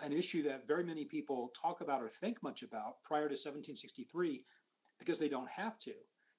an 0.00 0.12
issue 0.12 0.42
that 0.44 0.66
very 0.66 0.84
many 0.84 1.04
people 1.04 1.50
talk 1.60 1.80
about 1.80 2.02
or 2.02 2.10
think 2.20 2.42
much 2.42 2.62
about 2.62 3.02
prior 3.04 3.28
to 3.28 3.34
1763 3.34 4.42
because 4.98 5.18
they 5.18 5.28
don't 5.28 5.48
have 5.48 5.78
to. 5.84 5.92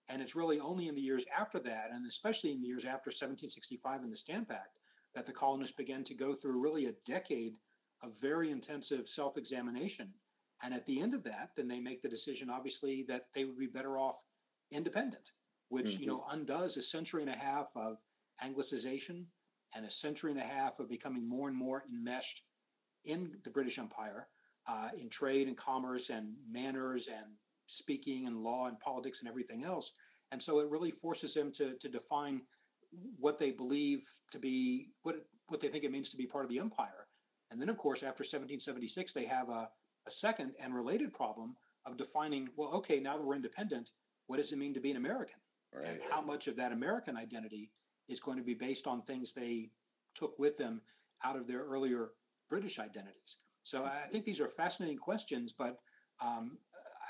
And 0.10 0.22
it's 0.22 0.36
really 0.36 0.60
only 0.60 0.88
in 0.88 0.96
the 0.96 1.02
years 1.02 1.24
after 1.38 1.60
that, 1.60 1.90
and 1.92 2.06
especially 2.08 2.52
in 2.52 2.62
the 2.62 2.68
years 2.68 2.84
after 2.88 3.10
1765 3.12 4.04
and 4.04 4.12
the 4.12 4.18
Stamp 4.24 4.50
Act, 4.52 4.78
that 5.16 5.26
the 5.26 5.34
colonists 5.34 5.76
began 5.76 6.06
to 6.06 6.14
go 6.14 6.36
through 6.42 6.62
really 6.62 6.86
a 6.86 7.12
decade 7.12 7.56
of 8.04 8.12
very 8.22 8.52
intensive 8.52 9.06
self 9.16 9.38
examination. 9.38 10.10
And 10.64 10.74
at 10.74 10.86
the 10.86 11.02
end 11.02 11.14
of 11.14 11.24
that, 11.24 11.52
then 11.56 11.68
they 11.68 11.80
make 11.80 12.02
the 12.02 12.10
decision, 12.10 12.50
obviously, 12.50 13.06
that 13.08 13.28
they 13.36 13.44
would 13.44 13.60
be 13.60 13.68
better 13.68 13.98
off 13.98 14.16
independent, 14.72 15.24
which 15.70 15.86
mm-hmm. 15.86 16.02
you 16.02 16.08
know 16.08 16.26
undoes 16.32 16.76
a 16.78 16.84
century 16.96 17.22
and 17.22 17.32
a 17.32 17.38
half 17.38 17.68
of 17.76 17.98
Anglicization 18.44 19.24
and 19.76 19.86
a 19.86 19.90
century 20.02 20.32
and 20.32 20.40
a 20.40 20.44
half 20.44 20.80
of 20.80 20.90
becoming 20.90 21.28
more 21.28 21.48
and 21.48 21.58
more 21.58 21.84
enmeshed 21.92 22.42
in 23.06 23.32
the 23.44 23.50
British 23.50 23.78
Empire, 23.78 24.28
uh, 24.68 24.90
in 25.00 25.10
trade 25.10 25.48
and 25.48 25.58
commerce 25.58 26.04
and 26.10 26.34
manners 26.50 27.04
and 27.08 27.34
speaking 27.80 28.28
and 28.28 28.44
law 28.44 28.68
and 28.68 28.80
politics 28.80 29.18
and 29.20 29.30
everything 29.30 29.64
else. 29.64 29.86
And 30.32 30.42
so 30.46 30.60
it 30.60 30.70
really 30.70 30.92
forces 31.02 31.34
them 31.34 31.54
to, 31.58 31.74
to 31.82 31.90
define 31.90 32.42
what 33.20 33.40
they 33.40 33.52
believe 33.52 34.00
to 34.32 34.40
be, 34.40 34.90
what, 35.04 35.16
what 35.48 35.62
they 35.62 35.70
think 35.70 35.84
it 35.84 35.92
means 35.92 36.10
to 36.10 36.18
be 36.18 36.26
part 36.26 36.44
of 36.44 36.50
the 36.50 36.60
empire. 36.60 37.08
And 37.52 37.62
then, 37.62 37.70
of 37.70 37.78
course, 37.78 38.00
after 38.00 38.24
1776, 38.24 39.12
they 39.16 39.26
have 39.26 39.50
a, 39.50 39.70
a 40.08 40.12
second 40.22 40.52
and 40.62 40.76
related 40.76 41.14
problem 41.14 41.56
of 41.86 41.98
defining, 41.98 42.50
well, 42.58 42.70
okay, 42.76 43.00
now 43.00 43.18
that 43.18 43.24
we're 43.24 43.36
independent, 43.36 43.88
what 44.28 44.38
does 44.38 44.52
it 44.52 44.58
mean 44.58 44.74
to 44.74 44.82
be 44.82 44.92
an 44.92 44.98
American? 44.98 45.40
Right. 45.74 45.88
And 45.88 46.00
how 46.10 46.22
much 46.22 46.48
of 46.48 46.56
that 46.58 46.72
American 46.72 47.16
identity 47.16 47.70
is 48.10 48.20
going 48.26 48.38
to 48.38 48.44
be 48.44 48.54
based 48.54 48.88
on 48.88 49.02
things 49.04 49.28
they 49.36 49.70
took 50.16 50.38
with 50.40 50.58
them 50.58 50.82
out 51.24 51.36
of 51.36 51.48
their 51.48 51.64
earlier 51.64 52.10
British 52.50 52.80
identities? 52.80 53.36
So 53.72 53.84
I 53.84 54.04
think 54.12 54.26
these 54.26 54.40
are 54.40 54.50
fascinating 54.56 54.98
questions, 54.98 55.52
but 55.58 55.80
um, 56.22 56.58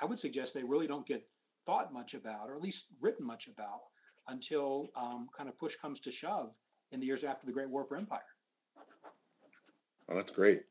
I 0.02 0.06
would 0.06 0.20
suggest 0.20 0.52
they 0.54 0.64
really 0.64 0.88
don't 0.88 1.08
get 1.08 1.24
thought 1.66 1.94
much 1.94 2.14
about, 2.14 2.50
or 2.50 2.56
at 2.56 2.62
least 2.62 2.78
written 3.02 3.26
much 3.26 3.44
about, 3.54 3.82
until 4.28 4.88
um, 4.96 5.30
kind 5.36 5.48
of 5.48 5.58
push 5.60 5.74
comes 5.82 6.00
to 6.04 6.12
shove 6.22 6.50
in 6.92 7.00
the 7.00 7.06
years 7.06 7.22
after 7.28 7.46
the 7.46 7.52
Great 7.52 7.70
War 7.70 7.86
for 7.88 7.98
Empire. 7.98 8.22
Oh, 10.10 10.16
that's 10.16 10.32
great. 10.32 10.64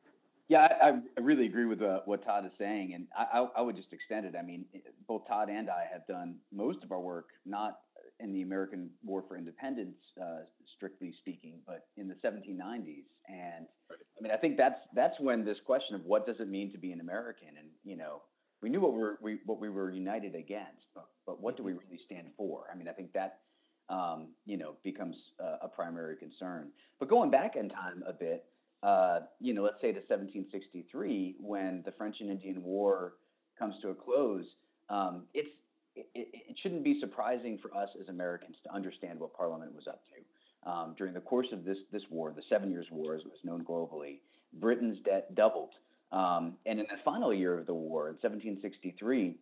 Yeah, 0.48 0.66
I, 0.80 0.90
I 0.90 1.20
really 1.20 1.46
agree 1.46 1.66
with 1.66 1.82
uh, 1.82 2.00
what 2.04 2.24
Todd 2.24 2.46
is 2.46 2.52
saying, 2.58 2.94
and 2.94 3.06
I, 3.16 3.40
I, 3.40 3.48
I, 3.58 3.62
would 3.62 3.74
just 3.74 3.92
extend 3.92 4.26
it. 4.26 4.34
I 4.38 4.42
mean, 4.42 4.64
both 5.08 5.26
Todd 5.26 5.50
and 5.50 5.68
I 5.68 5.84
have 5.92 6.06
done 6.06 6.36
most 6.52 6.84
of 6.84 6.92
our 6.92 7.00
work 7.00 7.26
not 7.44 7.80
in 8.20 8.32
the 8.32 8.42
American 8.42 8.90
War 9.04 9.24
for 9.26 9.36
Independence, 9.36 9.96
uh, 10.20 10.40
strictly 10.76 11.14
speaking, 11.18 11.60
but 11.66 11.86
in 11.96 12.08
the 12.08 12.14
1790s. 12.14 13.04
And 13.28 13.66
I 13.90 14.22
mean, 14.22 14.32
I 14.32 14.36
think 14.36 14.56
that's 14.56 14.80
that's 14.94 15.18
when 15.20 15.44
this 15.44 15.58
question 15.64 15.94
of 15.94 16.04
what 16.04 16.26
does 16.26 16.36
it 16.40 16.48
mean 16.48 16.72
to 16.72 16.78
be 16.78 16.92
an 16.92 17.00
American, 17.00 17.48
and 17.58 17.68
you 17.84 17.96
know, 17.96 18.22
we 18.62 18.70
knew 18.70 18.80
what 18.80 18.92
we 18.92 18.98
were 18.98 19.18
we, 19.20 19.38
what 19.44 19.60
we 19.60 19.68
were 19.68 19.90
united 19.90 20.34
against, 20.34 20.86
but, 20.94 21.06
but 21.26 21.42
what 21.42 21.56
do 21.56 21.62
we 21.62 21.72
really 21.72 22.00
stand 22.04 22.28
for? 22.36 22.64
I 22.72 22.76
mean, 22.76 22.88
I 22.88 22.92
think 22.92 23.12
that 23.12 23.40
um, 23.88 24.28
you 24.44 24.56
know 24.56 24.74
becomes 24.82 25.16
a, 25.38 25.66
a, 25.66 25.68
primary 25.68 26.16
concern. 26.16 26.70
But 26.98 27.08
going 27.08 27.30
back 27.30 27.56
in 27.56 27.68
time 27.68 28.02
a 28.08 28.12
bit, 28.12 28.46
uh, 28.82 29.20
you 29.40 29.54
know, 29.54 29.62
let's 29.62 29.80
say 29.80 29.92
to 29.92 29.98
1763, 29.98 31.36
when 31.38 31.82
the 31.84 31.92
French 31.92 32.16
and 32.20 32.30
Indian 32.30 32.62
War 32.62 33.14
comes 33.58 33.74
to 33.82 33.90
a 33.90 33.94
close, 33.94 34.44
um, 34.88 35.24
it's 35.34 35.50
it, 35.96 36.28
it, 36.48 36.56
shouldn't 36.62 36.84
be 36.84 37.00
surprising 37.00 37.58
for 37.58 37.74
us 37.76 37.88
as 38.00 38.08
Americans 38.08 38.56
to 38.64 38.74
understand 38.74 39.18
what 39.18 39.34
Parliament 39.34 39.74
was 39.74 39.86
up 39.86 40.02
to. 40.06 40.70
Um, 40.70 40.94
during 40.98 41.14
the 41.14 41.20
course 41.20 41.48
of 41.52 41.64
this 41.64 41.78
this 41.92 42.02
war, 42.10 42.32
the 42.34 42.42
Seven 42.48 42.70
Years' 42.70 42.86
War, 42.90 43.14
as 43.14 43.22
it 43.22 43.28
was 43.28 43.38
known 43.44 43.64
globally, 43.64 44.18
Britain's 44.52 44.98
debt 45.04 45.34
doubled 45.34 45.70
um, 46.12 46.54
and 46.66 46.78
in 46.78 46.86
the 46.88 47.02
final 47.04 47.34
year 47.34 47.58
of 47.58 47.66
the 47.66 47.74
war, 47.74 48.08
in 48.08 48.14
1763, 48.14 49.34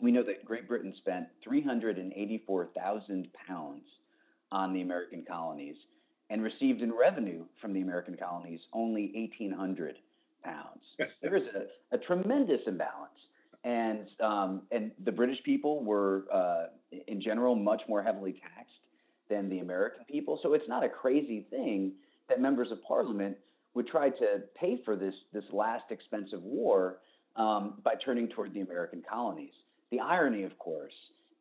we 0.00 0.10
know 0.10 0.22
that 0.22 0.44
Great 0.44 0.66
Britain 0.66 0.94
spent 0.96 1.26
384,000 1.44 3.28
pounds 3.46 3.84
on 4.50 4.72
the 4.72 4.80
American 4.80 5.24
colonies 5.26 5.76
and 6.30 6.42
received 6.42 6.82
in 6.82 6.92
revenue 6.92 7.44
from 7.60 7.72
the 7.74 7.82
American 7.82 8.16
colonies 8.16 8.60
only 8.72 9.12
1,800 9.14 9.96
pounds. 10.42 10.82
there 11.20 11.36
is 11.36 11.44
a, 11.54 11.94
a, 11.94 11.98
tremendous 11.98 12.60
imbalance. 12.66 13.12
And, 13.64 14.08
um, 14.20 14.62
and 14.70 14.90
the 15.04 15.12
British 15.12 15.42
people 15.44 15.84
were, 15.84 16.26
uh, 16.32 16.64
in 17.06 17.20
general, 17.20 17.54
much 17.54 17.82
more 17.88 18.02
heavily 18.02 18.32
taxed 18.32 18.74
than 19.28 19.48
the 19.48 19.60
American 19.60 20.04
people. 20.04 20.38
So 20.42 20.54
it's 20.54 20.68
not 20.68 20.84
a 20.84 20.88
crazy 20.88 21.46
thing 21.48 21.92
that 22.28 22.40
members 22.40 22.72
of 22.72 22.82
parliament 22.82 23.36
would 23.74 23.86
try 23.86 24.10
to 24.10 24.42
pay 24.54 24.80
for 24.84 24.96
this, 24.96 25.14
this 25.32 25.44
last 25.52 25.84
expensive 25.90 26.42
war 26.42 26.98
um, 27.36 27.74
by 27.82 27.94
turning 27.94 28.28
toward 28.28 28.52
the 28.52 28.60
American 28.60 29.02
colonies. 29.08 29.54
The 29.90 30.00
irony, 30.00 30.42
of 30.42 30.58
course, 30.58 30.92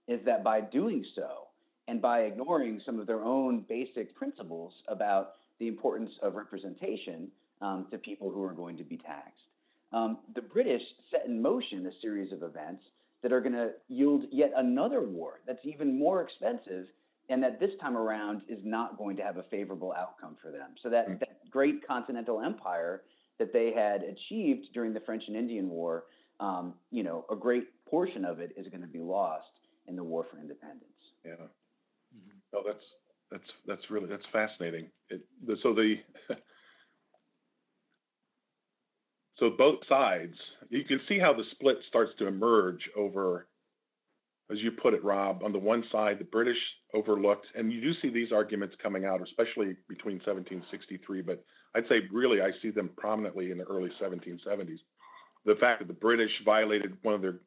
is 0.08 0.20
that 0.26 0.44
by 0.44 0.62
doing 0.62 1.04
so, 1.16 1.48
and 1.88 2.02
by 2.02 2.22
ignoring 2.22 2.82
some 2.86 3.00
of 3.00 3.08
their 3.08 3.24
own 3.24 3.66
basic 3.68 4.16
principles 4.16 4.74
about 4.88 5.34
the 5.60 5.68
importance 5.68 6.12
of 6.22 6.36
representation 6.36 7.28
um, 7.62 7.88
to 7.92 7.98
people 7.98 8.32
who 8.32 8.42
are 8.44 8.54
going 8.54 8.78
to 8.78 8.84
be 8.84 8.98
taxed, 8.98 9.44
um, 9.94 10.20
the 10.36 10.42
British 10.42 10.82
set 11.10 11.26
in 11.26 11.42
motion 11.42 11.86
a 11.86 11.92
series 12.02 12.32
of 12.32 12.44
events 12.44 12.84
that 13.24 13.32
are 13.32 13.42
going 13.42 13.54
to 13.54 13.72
yield 13.88 14.24
yet 14.32 14.52
another 14.56 15.02
war 15.02 15.42
that's 15.46 15.64
even 15.64 15.98
more 15.98 16.22
expensive 16.22 16.88
and 17.30 17.42
that 17.44 17.60
this 17.60 17.72
time 17.80 17.96
around 17.96 18.42
is 18.50 18.60
not 18.64 18.98
going 18.98 19.16
to 19.16 19.24
have 19.24 19.38
a 19.38 19.44
favorable 19.44 19.94
outcome 19.98 20.36
for 20.42 20.52
them. 20.52 20.72
So 20.82 20.90
that, 20.90 21.10
mm. 21.10 21.20
that 21.20 21.50
great 21.50 21.86
continental 21.88 22.42
empire 22.42 23.04
that 23.40 23.54
they 23.54 23.72
had 23.74 24.04
achieved 24.04 24.68
during 24.74 24.94
the 24.94 25.00
French 25.02 25.24
and 25.28 25.36
Indian 25.36 25.70
War, 25.70 26.06
um, 26.40 26.74
you 26.90 27.04
know, 27.04 27.26
a 27.32 27.36
great 27.36 27.68
portion 27.86 28.26
of 28.26 28.40
it 28.40 28.54
is 28.58 28.68
going 28.68 28.82
to 28.82 28.88
be 28.88 29.00
lost 29.00 29.52
in 29.88 29.96
the 29.96 30.04
war 30.04 30.26
for 30.30 30.40
independence. 30.40 30.84
Yeah. 31.26 31.34
Mm-hmm. 31.34 32.38
Oh, 32.54 32.64
that's 32.66 32.84
that's 33.32 33.52
that's 33.66 33.90
really 33.90 34.08
that's 34.08 34.26
fascinating. 34.34 34.88
It, 35.10 35.22
the, 35.46 35.56
so 35.64 35.74
the 35.74 35.96
so 39.42 39.50
both 39.50 39.80
sides, 39.90 40.36
you 40.70 40.86
can 40.86 41.02
see 41.10 41.18
how 41.18 41.34
the 41.34 41.44
split 41.50 41.78
starts 41.88 42.12
to 42.20 42.28
emerge 42.28 42.88
over, 42.96 43.48
as 44.52 44.60
you 44.60 44.72
put 44.72 44.94
it, 44.94 45.04
Rob. 45.04 45.44
On 45.44 45.52
the 45.52 45.58
one 45.58 45.84
side, 45.92 46.20
the 46.20 46.26
British 46.26 46.60
overlooked, 46.94 47.48
and 47.56 47.74
you 47.74 47.82
do 47.82 47.92
see 48.02 48.10
these 48.10 48.32
arguments 48.32 48.76
coming 48.84 49.04
out, 49.04 49.20
especially 49.20 49.76
between 49.90 50.18
1763. 50.18 51.24
But 51.24 51.44
I'd 51.74 51.88
say 51.92 52.02
really, 52.12 52.40
I 52.42 52.52
see 52.62 52.70
them 52.70 52.92
prominently 52.96 53.50
in 53.50 53.58
the 53.58 53.64
early 53.64 53.90
1770s. 54.00 54.78
The 55.46 55.56
fact 55.56 55.80
that 55.80 55.88
the 55.88 55.96
British 55.96 56.32
violated 56.46 56.96
one 57.02 57.16
of 57.16 57.24
their 57.24 57.40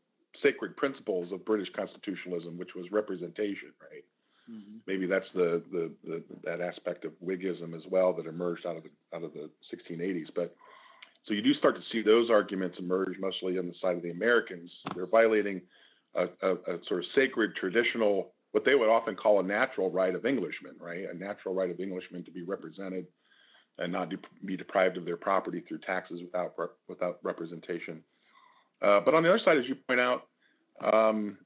sacred 0.44 0.76
principles 0.76 1.30
of 1.30 1.44
British 1.44 1.68
constitutionalism, 1.76 2.58
which 2.58 2.74
was 2.74 2.90
representation, 2.90 3.72
right? 3.80 4.02
Mm-hmm. 4.50 4.78
Maybe 4.88 5.06
that's 5.06 5.28
the, 5.32 5.62
the, 5.70 5.92
the 6.04 6.24
that 6.42 6.60
aspect 6.60 7.04
of 7.04 7.12
Whiggism 7.24 7.72
as 7.74 7.84
well 7.88 8.12
that 8.14 8.26
emerged 8.26 8.66
out 8.66 8.76
of 8.76 8.82
the 8.82 8.90
out 9.14 9.22
of 9.22 9.32
the 9.32 9.48
1680s. 9.72 10.26
But 10.34 10.56
so 11.26 11.32
you 11.32 11.42
do 11.42 11.54
start 11.54 11.76
to 11.76 11.82
see 11.90 12.02
those 12.02 12.30
arguments 12.30 12.78
emerge 12.78 13.18
mostly 13.18 13.58
on 13.58 13.66
the 13.66 13.74
side 13.80 13.96
of 13.96 14.02
the 14.02 14.10
Americans. 14.10 14.70
They're 14.94 15.06
violating 15.06 15.62
a, 16.14 16.26
a, 16.42 16.52
a 16.52 16.78
sort 16.86 17.00
of 17.00 17.06
sacred 17.16 17.56
traditional, 17.56 18.32
what 18.52 18.64
they 18.64 18.74
would 18.74 18.90
often 18.90 19.16
call 19.16 19.40
a 19.40 19.42
natural 19.42 19.90
right 19.90 20.14
of 20.14 20.26
Englishmen, 20.26 20.74
right? 20.78 21.06
A 21.10 21.14
natural 21.14 21.54
right 21.54 21.70
of 21.70 21.80
Englishmen 21.80 22.24
to 22.24 22.30
be 22.30 22.42
represented 22.42 23.06
and 23.78 23.90
not 23.92 24.10
de- 24.10 24.18
be 24.44 24.56
deprived 24.56 24.96
of 24.96 25.04
their 25.04 25.16
property 25.16 25.60
through 25.66 25.78
taxes 25.78 26.20
without 26.22 26.54
without 26.88 27.18
representation. 27.22 28.02
Uh, 28.82 29.00
but 29.00 29.14
on 29.14 29.22
the 29.22 29.28
other 29.28 29.40
side, 29.44 29.56
as 29.56 29.66
you 29.66 29.74
point 29.74 30.00
out, 30.00 30.26
um, 30.92 31.38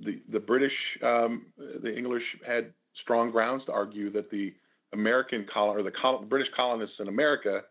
the 0.00 0.22
the 0.30 0.40
British, 0.40 0.72
um, 1.02 1.46
the 1.58 1.94
English 1.94 2.24
had 2.44 2.72
strong 3.02 3.30
grounds 3.30 3.64
to 3.66 3.72
argue 3.72 4.10
that 4.10 4.30
the 4.30 4.52
American 4.92 5.46
colon 5.52 5.76
or 5.76 5.82
the 5.82 5.90
col- 5.90 6.22
British 6.22 6.48
colonists 6.58 6.96
in 6.98 7.08
America 7.08 7.62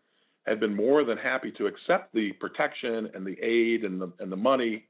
had 0.46 0.60
been 0.60 0.74
more 0.74 1.04
than 1.04 1.18
happy 1.18 1.50
to 1.52 1.66
accept 1.66 2.14
the 2.14 2.32
protection 2.32 3.10
and 3.14 3.26
the 3.26 3.38
aid 3.42 3.84
and 3.84 4.00
the 4.00 4.12
and 4.18 4.32
the 4.32 4.36
money 4.36 4.84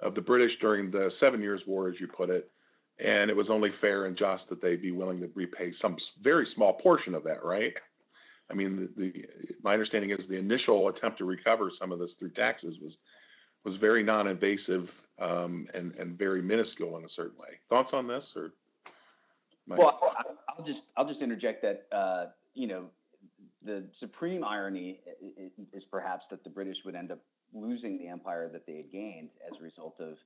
of 0.00 0.14
the 0.14 0.20
British 0.20 0.52
during 0.60 0.90
the 0.90 1.10
Seven 1.22 1.40
Years' 1.40 1.62
War, 1.66 1.88
as 1.88 1.98
you 1.98 2.06
put 2.06 2.30
it, 2.30 2.50
and 2.98 3.30
it 3.30 3.36
was 3.36 3.48
only 3.50 3.70
fair 3.82 4.04
and 4.06 4.16
just 4.16 4.48
that 4.48 4.60
they 4.60 4.76
be 4.76 4.92
willing 4.92 5.20
to 5.20 5.30
repay 5.34 5.72
some 5.80 5.96
very 6.22 6.46
small 6.54 6.74
portion 6.74 7.14
of 7.14 7.24
that, 7.24 7.44
right? 7.44 7.74
I 8.50 8.54
mean, 8.54 8.88
the, 8.96 9.02
the 9.02 9.26
my 9.62 9.72
understanding 9.72 10.10
is 10.10 10.20
the 10.28 10.36
initial 10.36 10.88
attempt 10.88 11.18
to 11.18 11.24
recover 11.24 11.70
some 11.78 11.92
of 11.92 11.98
this 11.98 12.10
through 12.18 12.30
taxes 12.30 12.76
was 12.80 12.92
was 13.64 13.76
very 13.76 14.02
non-invasive 14.02 14.88
um, 15.20 15.66
and 15.74 15.94
and 15.94 16.16
very 16.16 16.42
minuscule 16.42 16.96
in 16.98 17.04
a 17.04 17.08
certain 17.14 17.36
way. 17.38 17.58
Thoughts 17.68 17.90
on 17.92 18.06
this, 18.06 18.24
or? 18.36 18.52
Well, 19.68 19.98
I'll 20.48 20.64
just 20.64 20.80
I'll 20.96 21.08
just 21.08 21.20
interject 21.20 21.62
that 21.62 21.86
uh, 21.90 22.26
you 22.54 22.68
know 22.68 22.84
the 23.64 23.84
supreme 24.00 24.44
irony 24.44 25.00
is 25.72 25.84
perhaps 25.90 26.24
that 26.30 26.44
the 26.44 26.50
British 26.50 26.76
would 26.84 26.94
end 26.94 27.10
up 27.10 27.18
losing 27.54 27.98
the 27.98 28.08
empire 28.08 28.48
that 28.52 28.66
they 28.66 28.76
had 28.76 28.92
gained 28.92 29.30
as 29.46 29.58
a 29.58 29.62
result 29.62 29.96
of 30.00 30.16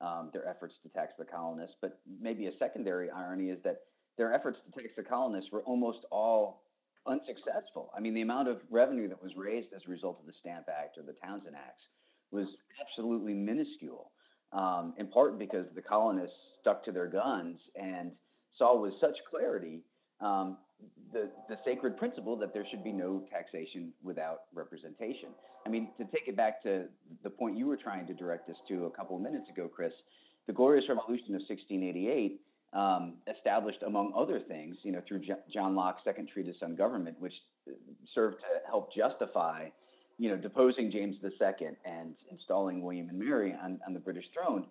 um, 0.00 0.30
their 0.32 0.46
efforts 0.46 0.74
to 0.82 0.88
tax 0.90 1.12
the 1.18 1.24
colonists. 1.24 1.76
But 1.80 2.00
maybe 2.20 2.46
a 2.46 2.52
secondary 2.58 3.10
irony 3.10 3.50
is 3.50 3.58
that 3.64 3.82
their 4.18 4.32
efforts 4.32 4.58
to 4.66 4.80
tax 4.80 4.92
the 4.96 5.02
colonists 5.02 5.50
were 5.50 5.62
almost 5.62 6.00
all 6.10 6.62
unsuccessful. 7.06 7.90
I 7.96 8.00
mean, 8.00 8.14
the 8.14 8.22
amount 8.22 8.48
of 8.48 8.58
revenue 8.70 9.08
that 9.08 9.22
was 9.22 9.32
raised 9.36 9.68
as 9.74 9.82
a 9.86 9.90
result 9.90 10.18
of 10.20 10.26
the 10.26 10.32
Stamp 10.40 10.66
Act 10.68 10.98
or 10.98 11.02
the 11.02 11.14
Townshend 11.24 11.54
Acts 11.54 11.82
was 12.30 12.46
absolutely 12.80 13.34
minuscule, 13.34 14.10
um, 14.52 14.94
in 14.98 15.08
part 15.08 15.38
because 15.38 15.66
the 15.74 15.82
colonists 15.82 16.36
stuck 16.60 16.84
to 16.84 16.92
their 16.92 17.06
guns 17.06 17.58
and 17.76 18.12
saw 18.56 18.80
with 18.80 18.94
such 19.00 19.16
clarity 19.30 19.82
um, 20.20 20.56
the, 21.12 21.30
the 21.48 21.58
sacred 21.64 21.96
principle 21.96 22.36
that 22.36 22.52
there 22.52 22.66
should 22.70 22.82
be 22.82 22.92
no 22.92 23.22
taxation 23.30 23.92
without 24.02 24.42
representation. 24.54 25.30
I 25.66 25.68
mean, 25.68 25.88
to 25.98 26.04
take 26.04 26.28
it 26.28 26.36
back 26.36 26.62
to 26.64 26.86
the 27.22 27.30
point 27.30 27.56
you 27.56 27.66
were 27.66 27.76
trying 27.76 28.06
to 28.06 28.14
direct 28.14 28.50
us 28.50 28.56
to 28.68 28.86
a 28.86 28.90
couple 28.90 29.16
of 29.16 29.22
minutes 29.22 29.48
ago, 29.48 29.68
Chris, 29.68 29.92
the 30.46 30.52
Glorious 30.52 30.84
Revolution 30.88 31.34
of 31.34 31.42
1688 31.48 32.40
um, 32.74 33.14
established, 33.34 33.82
among 33.86 34.12
other 34.16 34.40
things, 34.40 34.76
you 34.82 34.92
know, 34.92 35.00
through 35.06 35.20
J- 35.20 35.34
John 35.52 35.74
Locke's 35.76 36.02
Second 36.04 36.28
Treatise 36.32 36.56
on 36.62 36.74
Government, 36.74 37.16
which 37.20 37.32
served 38.14 38.38
to 38.40 38.66
help 38.66 38.92
justify, 38.92 39.68
you 40.18 40.28
know, 40.28 40.36
deposing 40.36 40.90
James 40.90 41.16
II 41.22 41.68
and 41.84 42.14
installing 42.30 42.82
William 42.82 43.08
and 43.08 43.18
Mary 43.18 43.54
on, 43.62 43.78
on 43.86 43.94
the 43.94 44.00
British 44.00 44.26
throne 44.34 44.66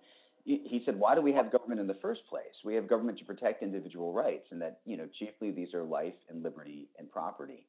he 0.45 0.81
said, 0.85 0.99
why 0.99 1.15
do 1.15 1.21
we 1.21 1.31
have 1.31 1.51
government 1.51 1.79
in 1.79 1.87
the 1.87 1.97
first 2.01 2.21
place? 2.27 2.53
We 2.65 2.75
have 2.75 2.87
government 2.87 3.17
to 3.19 3.25
protect 3.25 3.63
individual 3.63 4.11
rights, 4.11 4.47
and 4.51 4.61
that 4.61 4.79
you 4.85 4.97
know 4.97 5.07
chiefly 5.17 5.51
these 5.51 5.73
are 5.73 5.83
life 5.83 6.13
and 6.29 6.43
liberty 6.43 6.89
and 6.99 7.09
property. 7.09 7.65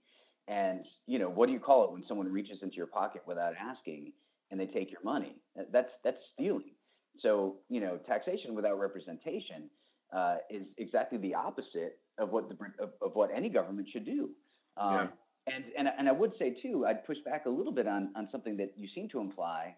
And 0.48 0.84
you 1.06 1.18
know 1.18 1.28
what 1.28 1.46
do 1.46 1.52
you 1.52 1.60
call 1.60 1.84
it 1.84 1.92
when 1.92 2.04
someone 2.06 2.30
reaches 2.30 2.58
into 2.62 2.76
your 2.76 2.86
pocket 2.86 3.22
without 3.26 3.54
asking 3.60 4.12
and 4.50 4.58
they 4.58 4.66
take 4.66 4.90
your 4.90 5.02
money? 5.04 5.36
That's 5.72 5.90
that's 6.02 6.18
stealing. 6.34 6.72
So 7.20 7.56
you 7.68 7.80
know 7.80 7.98
taxation 8.06 8.54
without 8.54 8.78
representation 8.78 9.70
uh, 10.14 10.36
is 10.50 10.62
exactly 10.76 11.18
the 11.18 11.34
opposite 11.34 11.98
of 12.18 12.30
what 12.30 12.48
the 12.48 12.56
of, 12.82 12.90
of 13.00 13.14
what 13.14 13.30
any 13.34 13.48
government 13.48 13.88
should 13.92 14.04
do. 14.04 14.30
Um, 14.76 14.94
yeah. 14.94 15.06
And 15.54 15.64
and 15.78 15.88
and 15.96 16.08
I 16.08 16.12
would 16.12 16.32
say 16.38 16.56
too, 16.60 16.86
I'd 16.86 17.06
push 17.06 17.18
back 17.24 17.46
a 17.46 17.50
little 17.50 17.72
bit 17.72 17.86
on 17.86 18.10
on 18.16 18.28
something 18.32 18.56
that 18.56 18.72
you 18.76 18.88
seem 18.94 19.08
to 19.10 19.20
imply 19.20 19.76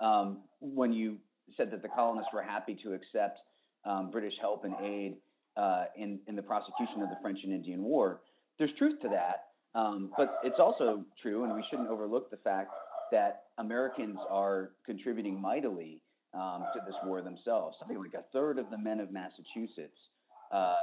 um, 0.00 0.38
when 0.60 0.92
you 0.92 1.18
said 1.56 1.70
that 1.70 1.82
the 1.82 1.88
colonists 1.88 2.30
were 2.32 2.42
happy 2.42 2.76
to 2.82 2.92
accept 2.92 3.40
um, 3.84 4.10
British 4.10 4.34
help 4.40 4.64
and 4.64 4.74
aid 4.82 5.16
uh, 5.56 5.84
in, 5.96 6.20
in 6.26 6.36
the 6.36 6.42
prosecution 6.42 7.02
of 7.02 7.08
the 7.08 7.16
French 7.22 7.38
and 7.44 7.52
Indian 7.52 7.82
War. 7.82 8.20
There's 8.58 8.72
truth 8.78 9.00
to 9.02 9.08
that, 9.08 9.46
um, 9.74 10.10
but 10.16 10.38
it's 10.44 10.58
also 10.58 11.04
true, 11.20 11.44
and 11.44 11.54
we 11.54 11.64
shouldn't 11.70 11.88
overlook 11.88 12.30
the 12.30 12.36
fact 12.38 12.70
that 13.12 13.44
Americans 13.58 14.18
are 14.30 14.70
contributing 14.84 15.40
mightily 15.40 16.02
um, 16.34 16.64
to 16.74 16.80
this 16.86 16.94
war 17.04 17.22
themselves. 17.22 17.76
Something 17.78 17.98
like 17.98 18.14
a 18.14 18.24
third 18.32 18.58
of 18.58 18.70
the 18.70 18.78
men 18.78 19.00
of 19.00 19.10
Massachusetts, 19.10 19.98
uh, 20.52 20.74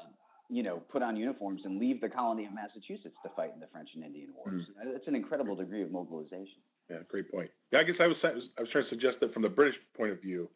you 0.50 0.64
know, 0.64 0.78
put 0.92 1.02
on 1.02 1.16
uniforms 1.16 1.62
and 1.66 1.80
leave 1.80 2.02
the 2.02 2.10
colony 2.10 2.46
of 2.46 2.54
Massachusetts 2.54 3.16
to 3.24 3.30
fight 3.36 3.52
in 3.54 3.60
the 3.60 3.68
French 3.72 3.90
and 3.96 4.04
Indian 4.04 4.30
Wars. 4.36 4.64
Mm. 4.64 4.96
It's 4.96 5.08
an 5.08 5.16
incredible 5.16 5.56
degree 5.56 5.82
of 5.82 5.92
mobilization. 5.92 6.60
Yeah, 6.90 6.98
great 7.10 7.32
point. 7.32 7.50
Yeah, 7.72 7.80
I 7.80 7.84
guess 7.84 7.96
I 8.02 8.08
was 8.08 8.18
I 8.24 8.62
was 8.62 8.70
trying 8.72 8.84
to 8.84 8.90
suggest 8.90 9.18
that 9.22 9.34
from 9.34 9.42
the 9.42 9.50
British 9.50 9.76
point 9.98 10.12
of 10.12 10.22
view, 10.22 10.50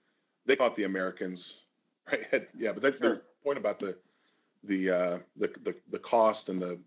they 0.50 0.56
thought 0.56 0.76
the 0.76 0.84
Americans, 0.84 1.40
right? 2.08 2.48
Yeah, 2.58 2.72
but 2.74 2.84
that's 2.84 2.98
sure. 2.98 3.10
their 3.10 3.22
point 3.44 3.58
about 3.58 3.80
the 3.80 3.96
the, 4.68 4.90
uh, 4.90 5.18
the 5.40 5.48
the 5.64 5.76
the 5.92 6.00
cost 6.00 6.48
and 6.48 6.62
the 6.62 6.78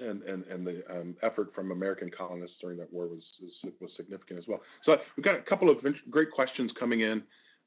and 0.00 0.22
and 0.22 0.44
and 0.44 0.66
the 0.66 0.82
um, 0.90 1.16
effort 1.22 1.52
from 1.54 1.70
American 1.70 2.10
colonists 2.10 2.56
during 2.60 2.78
that 2.78 2.90
war 2.92 3.06
was 3.06 3.22
was 3.80 3.90
significant 3.96 4.38
as 4.38 4.46
well. 4.48 4.60
So 4.86 4.96
we've 5.16 5.24
got 5.24 5.34
a 5.34 5.42
couple 5.42 5.70
of 5.70 5.84
great 6.08 6.30
questions 6.30 6.72
coming 6.78 7.00
in. 7.00 7.22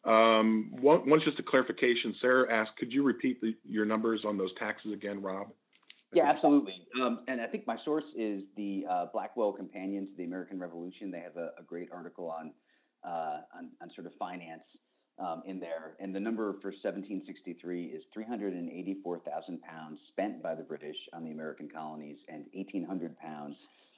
Um, 0.05 0.71
one, 0.81 1.07
one's 1.09 1.23
just 1.23 1.39
a 1.39 1.43
clarification. 1.43 2.15
Sarah 2.21 2.51
asked, 2.53 2.77
could 2.77 2.93
you 2.93 3.01
repeat 3.01 3.41
the, 3.41 3.55
your 3.67 3.85
numbers 3.85 4.23
on 4.23 4.37
those 4.37 4.53
taxes 4.59 4.93
again, 4.93 5.19
Rob? 5.19 5.47
Yeah, 6.13 6.27
absolutely. 6.27 6.87
Um, 7.01 7.21
and 7.27 7.41
I 7.41 7.47
think 7.47 7.65
my 7.65 7.77
source 7.83 8.03
is 8.15 8.43
the 8.55 8.85
uh, 8.87 9.05
Blackwell 9.11 9.51
Companion 9.51 10.05
to 10.05 10.13
the 10.15 10.23
American 10.23 10.59
Revolution. 10.59 11.09
They 11.09 11.21
have 11.21 11.37
a, 11.37 11.53
a 11.59 11.63
great 11.65 11.89
article 11.91 12.29
on, 12.29 12.51
uh, 13.03 13.41
on, 13.57 13.71
on 13.81 13.89
sort 13.95 14.05
of 14.05 14.13
finance 14.19 14.61
um, 15.19 15.43
in 15.45 15.59
there. 15.59 15.95
And 15.99 16.13
the 16.13 16.19
number 16.19 16.53
for 16.61 16.69
1763 16.69 17.85
is 17.85 18.03
384,000 18.13 19.61
pounds 19.61 19.99
spent 20.09 20.43
by 20.43 20.55
the 20.55 20.63
British 20.63 20.97
on 21.13 21.23
the 21.23 21.31
American 21.31 21.69
colonies 21.69 22.17
and 22.27 22.45
1,800 22.53 23.17
pounds 23.17 23.55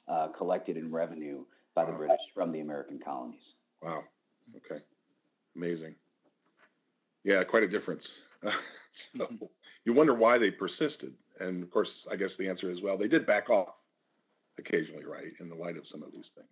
uh, 0.08 0.28
collected 0.36 0.76
in 0.76 0.90
revenue 0.90 1.44
by 1.74 1.84
the 1.84 1.92
British 1.92 2.20
from 2.34 2.52
the 2.52 2.60
American 2.60 2.98
colonies. 3.04 3.40
Wow. 3.82 4.04
Okay. 4.56 4.82
Amazing. 5.56 5.94
Yeah, 7.24 7.42
quite 7.44 7.62
a 7.62 7.68
difference. 7.68 8.02
so 9.16 9.28
you 9.84 9.92
wonder 9.92 10.14
why 10.14 10.38
they 10.38 10.50
persisted. 10.50 11.12
And 11.40 11.62
of 11.62 11.70
course, 11.70 11.88
I 12.10 12.16
guess 12.16 12.30
the 12.38 12.48
answer 12.48 12.70
is 12.70 12.78
well, 12.82 12.96
they 12.96 13.08
did 13.08 13.26
back 13.26 13.50
off 13.50 13.74
occasionally, 14.58 15.04
right, 15.04 15.32
in 15.40 15.48
the 15.48 15.54
light 15.54 15.76
of 15.76 15.84
some 15.90 16.02
of 16.02 16.10
these 16.12 16.24
things. 16.34 16.48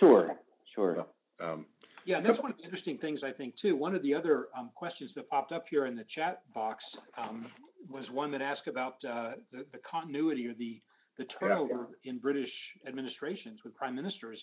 Sure, 0.00 0.36
sure. 0.74 1.06
Um, 1.40 1.66
yeah, 2.04 2.18
and 2.18 2.26
that's 2.26 2.40
one 2.40 2.50
of 2.50 2.56
the 2.56 2.64
interesting 2.64 2.98
things 2.98 3.20
I 3.24 3.32
think 3.32 3.54
too. 3.60 3.76
One 3.76 3.94
of 3.94 4.02
the 4.02 4.14
other 4.14 4.48
um, 4.58 4.70
questions 4.74 5.10
that 5.14 5.28
popped 5.28 5.52
up 5.52 5.64
here 5.70 5.86
in 5.86 5.94
the 5.94 6.04
chat 6.14 6.42
box 6.54 6.82
um, 7.16 7.46
was 7.88 8.04
one 8.10 8.30
that 8.32 8.42
asked 8.42 8.66
about 8.66 8.94
uh, 9.08 9.32
the, 9.52 9.64
the, 9.72 9.78
continuity 9.88 10.46
or 10.46 10.54
the 10.54 10.80
the 11.18 11.24
turnover 11.38 11.88
yeah. 12.02 12.10
in 12.10 12.18
British 12.18 12.50
administrations 12.86 13.60
with 13.64 13.74
prime 13.74 13.94
ministers, 13.94 14.42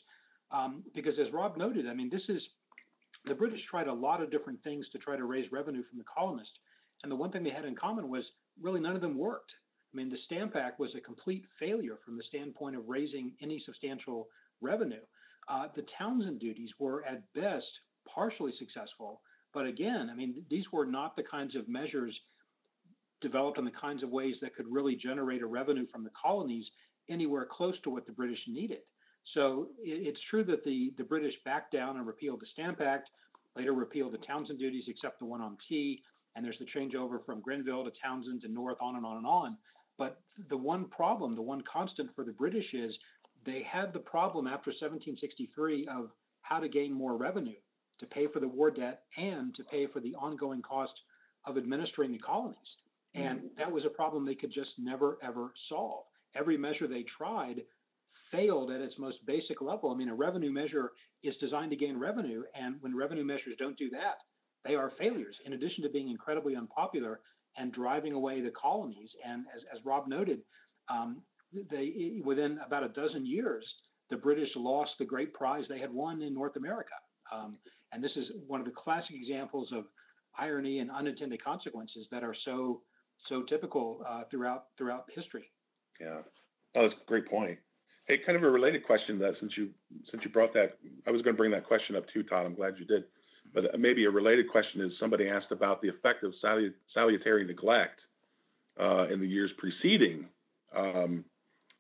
um, 0.52 0.84
because 0.94 1.16
as 1.20 1.34
Rob 1.34 1.58
noted, 1.58 1.88
I 1.88 1.94
mean, 1.94 2.10
this 2.12 2.22
is 2.30 2.42
the 3.26 3.34
British 3.34 3.62
tried 3.70 3.88
a 3.88 3.94
lot 3.94 4.22
of 4.22 4.30
different 4.32 4.64
things 4.64 4.86
to 4.92 5.00
try 5.00 5.18
to 5.18 5.26
raise 5.26 5.52
revenue 5.52 5.84
from 5.90 5.98
the 5.98 6.06
colonists, 6.06 6.54
and 7.04 7.12
the 7.12 7.16
one 7.16 7.32
thing 7.32 7.44
they 7.44 7.50
had 7.50 7.66
in 7.66 7.76
common 7.76 8.08
was 8.08 8.24
really 8.62 8.80
none 8.80 8.96
of 8.96 9.02
them 9.02 9.18
worked. 9.18 9.52
I 9.94 9.98
mean, 9.98 10.10
the 10.10 10.18
Stamp 10.26 10.56
Act 10.56 10.80
was 10.80 10.94
a 10.96 11.02
complete 11.02 11.44
failure 11.60 11.98
from 12.06 12.16
the 12.16 12.24
standpoint 12.24 12.76
of 12.76 12.88
raising 12.88 13.32
any 13.42 13.62
substantial 13.66 14.28
revenue. 14.62 15.02
Uh, 15.50 15.68
the 15.76 15.86
Townshend 15.98 16.40
duties 16.40 16.70
were 16.80 17.04
at 17.06 17.24
best 17.34 17.66
partially 18.08 18.54
successful, 18.58 19.22
But 19.54 19.66
again, 19.66 20.10
I 20.12 20.16
mean, 20.16 20.44
these 20.50 20.66
were 20.72 20.86
not 20.86 21.16
the 21.16 21.24
kinds 21.24 21.56
of 21.56 21.68
measures 21.68 22.18
developed 23.22 23.58
in 23.58 23.66
the 23.66 23.72
kinds 23.72 24.04
of 24.04 24.10
ways 24.10 24.36
that 24.42 24.56
could 24.56 24.68
really 24.72 24.96
generate 24.96 25.42
a 25.42 25.48
revenue 25.48 25.86
from 25.92 26.04
the 26.04 26.12
colonies 26.22 26.66
anywhere 27.10 27.48
close 27.50 27.76
to 27.84 27.90
what 27.90 28.06
the 28.06 28.12
British 28.12 28.40
needed. 28.48 28.80
So 29.34 29.70
it's 29.84 30.20
true 30.30 30.44
that 30.46 30.64
the, 30.64 30.94
the 30.98 31.04
British 31.04 31.34
backed 31.44 31.74
down 31.74 31.98
and 31.98 32.08
repealed 32.08 32.42
the 32.42 32.48
Stamp 32.54 32.80
Act, 32.82 33.10
later 33.56 33.74
repealed 33.74 34.14
the 34.14 34.26
Townshend 34.26 34.60
duties 34.60 34.86
except 34.88 35.20
the 35.20 35.26
one 35.26 35.42
on 35.42 35.58
tea, 35.68 36.02
and 36.36 36.46
there's 36.46 36.60
the 36.60 36.66
changeover 36.66 37.26
from 37.26 37.42
Grenville 37.42 37.84
to 37.84 37.92
Townshend 38.02 38.42
to 38.42 38.48
North, 38.48 38.78
on 38.80 38.96
and 38.96 39.06
on 39.06 39.18
and 39.18 39.26
on. 39.26 39.58
But 39.98 40.22
the 40.50 40.58
one 40.58 40.86
problem, 40.86 41.36
the 41.36 41.42
one 41.42 41.62
constant 41.72 42.10
for 42.16 42.24
the 42.24 42.32
British 42.32 42.74
is 42.74 42.98
they 43.50 43.64
had 43.64 43.94
the 43.94 44.00
problem 44.00 44.48
after 44.48 44.70
1763 44.70 45.88
of 45.88 46.12
how 46.42 46.60
to 46.60 46.70
gain 46.70 46.94
more 46.94 47.18
revenue 47.18 47.60
to 48.00 48.06
pay 48.06 48.28
for 48.28 48.40
the 48.40 48.48
war 48.48 48.72
debt 48.72 49.04
and 49.18 49.54
to 49.56 49.64
pay 49.64 49.88
for 49.88 50.00
the 50.00 50.16
ongoing 50.16 50.62
cost 50.62 50.94
of 51.46 51.58
administering 51.58 52.12
the 52.12 52.20
colonies. 52.20 52.58
And 53.16 53.40
mm-hmm. 53.40 53.48
that 53.58 53.72
was 53.72 53.86
a 53.86 53.90
problem 53.90 54.26
they 54.26 54.36
could 54.36 54.52
just 54.52 54.72
never, 54.78 55.18
ever 55.24 55.52
solve. 55.68 56.06
Every 56.36 56.58
measure 56.58 56.88
they 56.88 57.06
tried 57.18 57.62
failed 58.32 58.72
at 58.72 58.82
its 58.82 58.96
most 59.00 59.26
basic 59.26 59.62
level. 59.62 59.92
I 59.92 59.96
mean, 59.96 60.10
a 60.10 60.16
revenue 60.16 60.52
measure 60.52 60.92
is 61.24 61.36
designed 61.38 61.72
to 61.72 61.78
gain 61.78 61.98
revenue, 61.98 62.44
and 62.54 62.76
when 62.82 62.96
revenue 62.96 63.24
measures 63.24 63.56
don't 63.58 63.78
do 63.78 63.90
that, 63.90 64.20
they 64.64 64.76
are 64.76 64.92
failures. 65.00 65.36
In 65.46 65.54
addition 65.54 65.84
to 65.84 65.90
being 65.90 66.10
incredibly 66.10 66.56
unpopular 66.56 67.22
and 67.58 67.74
driving 67.74 68.14
away 68.14 68.42
the 68.42 68.52
colonies, 68.52 69.10
and 69.26 69.46
as, 69.56 69.64
as 69.74 69.84
Rob 69.86 70.08
noted, 70.08 70.42
um, 70.90 71.22
they 71.70 72.22
within 72.24 72.60
about 72.66 72.84
a 72.84 72.90
dozen 72.90 73.26
years, 73.26 73.66
the 74.10 74.18
British 74.18 74.50
lost 74.56 74.92
the 75.00 75.06
great 75.06 75.34
prize 75.34 75.66
they 75.70 75.80
had 75.80 75.94
won 75.94 76.22
in 76.22 76.34
North 76.34 76.56
America. 76.56 76.94
Um, 77.32 77.58
and 77.92 78.04
this 78.04 78.12
is 78.16 78.32
one 78.48 78.60
of 78.60 78.66
the 78.66 78.74
classic 78.74 79.16
examples 79.16 79.72
of 79.72 79.86
irony 80.38 80.80
and 80.80 80.92
unintended 80.92 81.44
consequences 81.44 82.08
that 82.12 82.24
are 82.24 82.36
so 82.46 82.82
so 83.28 83.44
typical 83.44 84.02
uh, 84.08 84.24
throughout 84.30 84.66
throughout 84.78 85.06
history. 85.14 85.52
Yeah, 86.00 86.20
oh, 86.76 86.82
that's 86.84 86.94
a 86.94 87.06
great 87.08 87.28
point. 87.28 87.58
Hey, 88.08 88.18
kind 88.18 88.36
of 88.36 88.44
a 88.44 88.50
related 88.50 88.86
question 88.86 89.20
that 89.20 89.36
since 89.40 89.58
you 89.58 89.70
since 90.10 90.24
you 90.24 90.30
brought 90.30 90.54
that, 90.54 90.78
I 91.06 91.12
was 91.12 91.22
going 91.22 91.36
to 91.36 91.38
bring 91.38 91.52
that 91.52 91.66
question 91.66 91.96
up 91.96 92.06
too, 92.14 92.24
Todd. 92.24 92.46
I'm 92.46 92.56
glad 92.56 92.76
you 92.80 92.86
did. 92.86 93.04
But 93.54 93.74
uh, 93.74 93.78
maybe 93.78 94.06
a 94.06 94.10
related 94.10 94.50
question 94.50 94.82
is 94.82 94.92
somebody 95.00 95.28
asked 95.28 95.52
about 95.52 95.82
the 95.82 95.90
effect 95.90 96.24
of 96.24 96.34
salutary 96.94 97.46
neglect 97.46 98.00
uh, 98.80 99.08
in 99.08 99.20
the 99.20 99.28
years 99.28 99.52
preceding 99.58 100.28
um, 100.76 101.26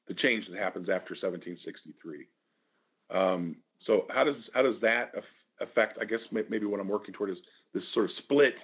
the 0.09 0.15
change 0.15 0.45
that 0.49 0.57
happens 0.57 0.89
after 0.89 1.13
1763. 1.13 2.27
Um, 3.11 3.55
so 3.85 4.05
how 4.09 4.25
does 4.25 4.35
how 4.53 4.63
does 4.63 4.75
that 4.81 5.11
affect? 5.61 5.97
I 6.01 6.05
guess 6.05 6.19
maybe 6.31 6.65
what 6.65 6.81
I'm 6.81 6.89
working 6.89 7.13
toward 7.13 7.29
is 7.29 7.37
this 7.73 7.83
sort 7.93 8.05
of 8.05 8.11
split 8.17 8.55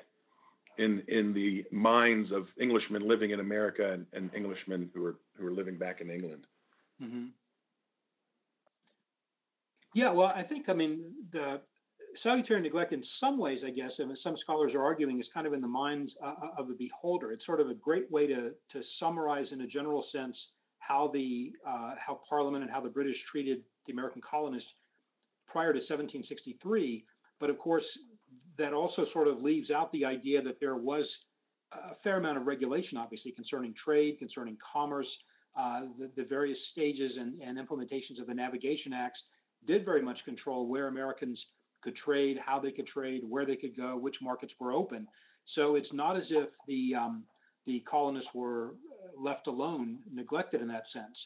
in 0.77 1.03
in 1.07 1.33
the 1.33 1.63
minds 1.71 2.31
of 2.31 2.47
Englishmen 2.59 3.07
living 3.07 3.31
in 3.31 3.39
America 3.39 3.93
and, 3.93 4.05
and 4.11 4.29
Englishmen 4.35 4.89
who 4.93 5.05
are 5.05 5.15
who 5.37 5.47
are 5.47 5.51
living 5.51 5.77
back 5.77 6.01
in 6.01 6.09
England. 6.09 6.45
Mm-hmm. 7.01 7.27
Yeah, 9.93 10.11
well, 10.11 10.33
I 10.35 10.43
think 10.43 10.67
I 10.67 10.73
mean 10.73 11.13
the 11.31 11.61
salutary 12.23 12.61
neglect, 12.61 12.93
in 12.93 13.03
some 13.19 13.37
ways, 13.37 13.59
I 13.65 13.69
guess, 13.69 13.91
and 13.99 14.17
some 14.23 14.35
scholars 14.37 14.73
are 14.73 14.83
arguing, 14.83 15.19
is 15.19 15.27
kind 15.33 15.47
of 15.47 15.53
in 15.53 15.61
the 15.61 15.67
minds 15.67 16.11
uh, 16.23 16.33
uh, 16.43 16.61
of 16.61 16.67
the 16.67 16.73
beholder. 16.73 17.31
It's 17.31 17.45
sort 17.45 17.61
of 17.61 17.69
a 17.69 17.73
great 17.73 18.11
way 18.11 18.27
to 18.27 18.51
to 18.71 18.81
summarize, 18.99 19.47
in 19.51 19.61
a 19.61 19.67
general 19.67 20.05
sense, 20.11 20.35
how 20.87 21.09
the 21.13 21.51
uh, 21.67 21.95
how 21.97 22.19
Parliament 22.27 22.63
and 22.63 22.71
how 22.71 22.81
the 22.81 22.89
British 22.89 23.17
treated 23.31 23.63
the 23.85 23.93
American 23.93 24.21
colonists 24.21 24.69
prior 25.47 25.73
to 25.73 25.79
1763. 25.79 27.05
But 27.39 27.49
of 27.49 27.57
course, 27.57 27.85
that 28.57 28.73
also 28.73 29.05
sort 29.13 29.27
of 29.27 29.41
leaves 29.41 29.71
out 29.71 29.91
the 29.91 30.05
idea 30.05 30.41
that 30.41 30.59
there 30.59 30.75
was 30.75 31.05
a 31.71 31.95
fair 32.03 32.17
amount 32.17 32.37
of 32.37 32.47
regulation, 32.47 32.97
obviously, 32.97 33.31
concerning 33.31 33.73
trade, 33.83 34.19
concerning 34.19 34.57
commerce. 34.73 35.07
Uh, 35.57 35.81
the, 35.97 36.11
the, 36.17 36.27
various 36.27 36.57
stages 36.73 37.13
and, 37.17 37.41
and, 37.41 37.57
implementations 37.57 38.19
of 38.19 38.27
the 38.27 38.33
Navigation 38.33 38.91
Acts 38.91 39.19
did 39.65 39.85
very 39.85 40.01
much 40.01 40.17
control 40.25 40.67
where 40.67 40.89
Americans 40.89 41.41
could 41.81 41.95
trade, 41.95 42.37
how 42.45 42.59
they 42.59 42.71
could 42.71 42.87
trade, 42.87 43.21
where 43.25 43.45
they 43.45 43.55
could 43.55 43.75
go, 43.75 43.95
which 43.95 44.15
markets 44.21 44.51
were 44.59 44.73
open. 44.73 45.07
So 45.53 45.75
it's 45.75 45.93
not 45.93 46.17
as 46.17 46.25
if 46.29 46.49
the 46.67 46.95
um, 46.95 47.23
the 47.65 47.81
colonists 47.81 48.29
were 48.33 48.75
left 49.17 49.47
alone, 49.47 49.99
neglected 50.13 50.61
in 50.61 50.67
that 50.67 50.83
sense. 50.93 51.17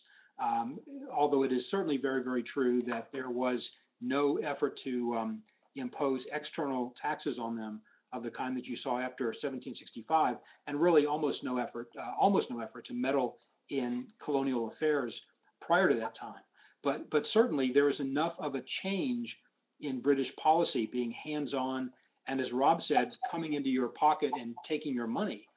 Um, 0.41 0.79
although 1.11 1.43
it 1.43 1.51
is 1.51 1.63
certainly 1.69 1.97
very, 1.97 2.23
very 2.23 2.43
true 2.43 2.81
that 2.87 3.09
there 3.11 3.29
was 3.29 3.59
no 4.01 4.37
effort 4.37 4.79
to 4.85 5.15
um, 5.17 5.41
impose 5.75 6.21
external 6.31 6.93
taxes 7.01 7.37
on 7.39 7.55
them 7.55 7.81
of 8.13 8.23
the 8.23 8.31
kind 8.31 8.57
that 8.57 8.65
you 8.65 8.77
saw 8.81 8.99
after 8.99 9.25
1765, 9.25 10.37
and 10.67 10.81
really 10.81 11.05
almost 11.05 11.43
no 11.43 11.57
effort, 11.57 11.89
uh, 11.97 12.11
almost 12.19 12.49
no 12.49 12.59
effort 12.59 12.85
to 12.87 12.93
meddle 12.93 13.37
in 13.69 14.07
colonial 14.23 14.71
affairs 14.71 15.13
prior 15.61 15.89
to 15.89 15.95
that 15.95 16.17
time. 16.17 16.41
But 16.83 17.09
but 17.09 17.23
certainly 17.33 17.71
there 17.73 17.89
is 17.89 17.99
enough 17.99 18.33
of 18.39 18.55
a 18.55 18.63
change 18.83 19.35
in 19.81 20.01
British 20.01 20.27
policy 20.41 20.89
being 20.91 21.11
hands-on, 21.11 21.91
and 22.27 22.41
as 22.41 22.51
Rob 22.51 22.79
said, 22.87 23.11
coming 23.29 23.53
into 23.53 23.69
your 23.69 23.89
pocket 23.89 24.31
and 24.39 24.55
taking 24.67 24.93
your 24.93 25.07
money, 25.07 25.47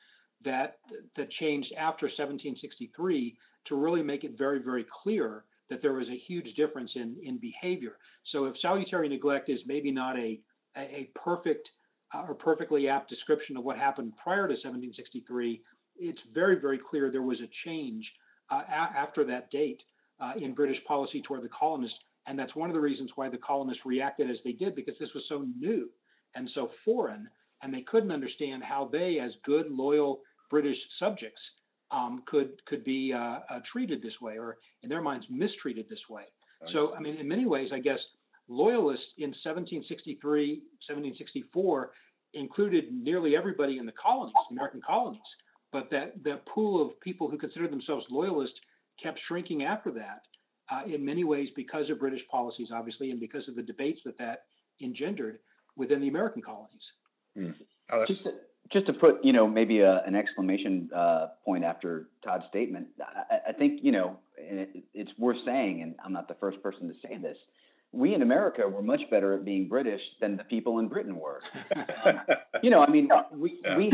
that 0.45 0.79
that 1.17 1.31
changed 1.31 1.73
after 1.79 2.07
1763 2.07 3.37
to 3.67 3.77
really 3.77 4.03
make 4.03 4.25
it 4.25 4.37
very 4.37 4.59
very 4.59 4.87
clear 5.03 5.45
that 5.73 5.81
there 5.81 5.95
was 5.95 6.09
a 6.09 6.23
huge 6.27 6.55
difference 6.55 6.91
in, 6.97 7.17
in 7.23 7.39
behavior. 7.39 7.97
So 8.31 8.45
if 8.45 8.59
salutary 8.61 9.09
neglect 9.09 9.49
is 9.49 9.61
maybe 9.67 9.91
not 9.91 10.19
a, 10.19 10.39
a 10.77 11.11
perfect 11.15 11.69
uh, 12.15 12.25
or 12.29 12.35
perfectly 12.35 12.89
apt 12.89 13.09
description 13.09 13.57
of 13.57 13.65
what 13.65 13.79
happened 13.79 14.13
prior 14.23 14.47
to 14.47 14.53
1763, 14.53 15.63
it's 15.97 16.21
very, 16.35 16.61
very 16.61 16.79
clear 16.79 17.11
there 17.11 17.23
was 17.23 17.41
a 17.41 17.49
change 17.65 18.05
uh, 18.51 18.63
a- 18.69 18.99
after 18.99 19.25
that 19.25 19.51
date 19.51 19.83
uh, 20.21 20.33
in 20.37 20.53
British 20.53 20.83
policy 20.85 21.23
toward 21.23 21.43
the 21.43 21.49
colonists. 21.49 21.99
And 22.27 22.39
that's 22.39 22.55
one 22.55 22.69
of 22.69 22.75
the 22.75 22.81
reasons 22.81 23.11
why 23.15 23.31
the 23.31 23.39
colonists 23.39 23.87
reacted 23.87 24.31
as 24.31 24.37
they 24.45 24.53
did, 24.53 24.75
because 24.75 24.95
this 25.01 25.15
was 25.15 25.25
so 25.29 25.47
new 25.59 25.89
and 26.35 26.51
so 26.55 26.71
foreign, 26.85 27.29
and 27.63 27.73
they 27.73 27.83
couldn't 27.83 28.13
understand 28.13 28.63
how 28.63 28.89
they, 28.93 29.19
as 29.19 29.33
good, 29.45 29.71
loyal 29.71 30.21
British 30.53 30.77
subjects, 30.99 31.41
um, 31.91 32.23
could 32.27 32.65
could 32.67 32.85
be 32.85 33.13
uh, 33.13 33.41
uh, 33.51 33.61
treated 33.73 34.03
this 34.03 34.21
way, 34.21 34.39
or 34.39 34.59
in 34.83 34.89
their 34.89 35.01
minds 35.01 35.27
mistreated 35.31 35.87
this 35.89 36.09
way. 36.09 36.25
So, 36.73 36.95
I 36.95 37.01
mean, 37.01 37.17
in 37.17 37.27
many 37.27 37.45
ways, 37.45 37.71
I 37.73 37.81
guess 37.81 37.99
loyalists 38.49 39.07
in 39.19 39.31
1763, 39.31 40.63
1764 40.87 41.91
included 42.35 42.93
nearly 42.93 43.37
everybody 43.37 43.79
in 43.79 43.87
the 43.87 43.93
colonies, 43.93 44.35
American 44.53 44.81
colonies. 44.87 45.21
But 45.73 45.91
that 45.91 46.23
that 46.23 46.47
pool 46.47 46.81
of 46.81 47.01
people 47.01 47.29
who 47.29 47.39
considered 47.39 47.73
themselves 47.73 48.07
loyalists 48.11 48.61
kept 49.03 49.19
shrinking 49.27 49.65
after 49.65 49.91
that, 49.93 50.21
uh, 50.71 50.83
in 50.87 51.05
many 51.05 51.25
ways 51.25 51.49
because 51.57 51.91
of 51.91 51.99
British 51.99 52.23
policies, 52.31 52.69
obviously, 52.73 53.11
and 53.11 53.19
because 53.19 53.49
of 53.49 53.57
the 53.57 53.63
debates 53.63 54.01
that 54.05 54.19
that 54.19 54.45
engendered 54.83 55.39
within 55.77 56.01
the 56.01 56.09
American 56.09 56.43
colonies. 56.43 56.87
Mm. 57.37 57.55
Oh, 57.91 58.05
Just 58.07 58.25
to, 58.25 58.33
just 58.71 58.87
to 58.87 58.93
put, 58.93 59.25
you 59.25 59.33
know, 59.33 59.47
maybe 59.47 59.81
a, 59.81 60.03
an 60.05 60.15
exclamation 60.15 60.91
uh, 60.95 61.29
point 61.45 61.65
after 61.65 62.09
Todd's 62.25 62.45
statement, 62.49 62.89
I, 63.01 63.51
I 63.51 63.53
think, 63.53 63.81
you 63.83 63.93
know, 63.93 64.19
it, 64.37 64.85
it's 64.95 65.11
worth 65.19 65.39
saying, 65.45 65.83
and 65.83 65.95
I'm 66.05 66.13
not 66.13 66.29
the 66.29 66.35
first 66.35 66.63
person 66.63 66.89
to 66.89 66.95
say 67.07 67.19
this. 67.19 67.37
We 67.95 68.15
in 68.15 68.23
America 68.23 68.67
were 68.67 68.83
much 68.83 69.03
better 69.11 69.35
at 69.35 69.45
being 69.45 69.69
British 69.69 70.01
than 70.19 70.39
the 70.39 70.45
people 70.45 70.79
in 70.79 70.89
Britain 70.89 71.15
were. 71.17 71.43
um, 71.77 72.21
you 72.63 72.71
know, 72.71 72.83
I 72.83 72.91
mean, 72.91 73.11
we 73.33 73.61
we 73.77 73.93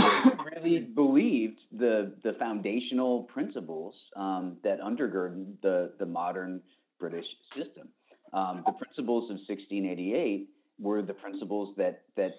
really 0.54 0.78
believed 0.78 1.59
the 1.72 2.12
the 2.22 2.35
foundational 2.35 3.24
principles 3.24 3.96
um, 4.14 4.59
that 4.62 4.81
undergird 4.81 5.46
the 5.62 5.94
the 5.98 6.07
modern 6.07 6.60
British 7.00 7.27
system. 7.56 7.88
Um, 8.33 8.62
the 8.66 8.73
principles 8.73 9.25
of 9.31 9.38
1688 9.48 10.48
were 10.79 11.02
the 11.02 11.14
principles 11.14 11.75
that 11.77 12.02
that 12.16 12.35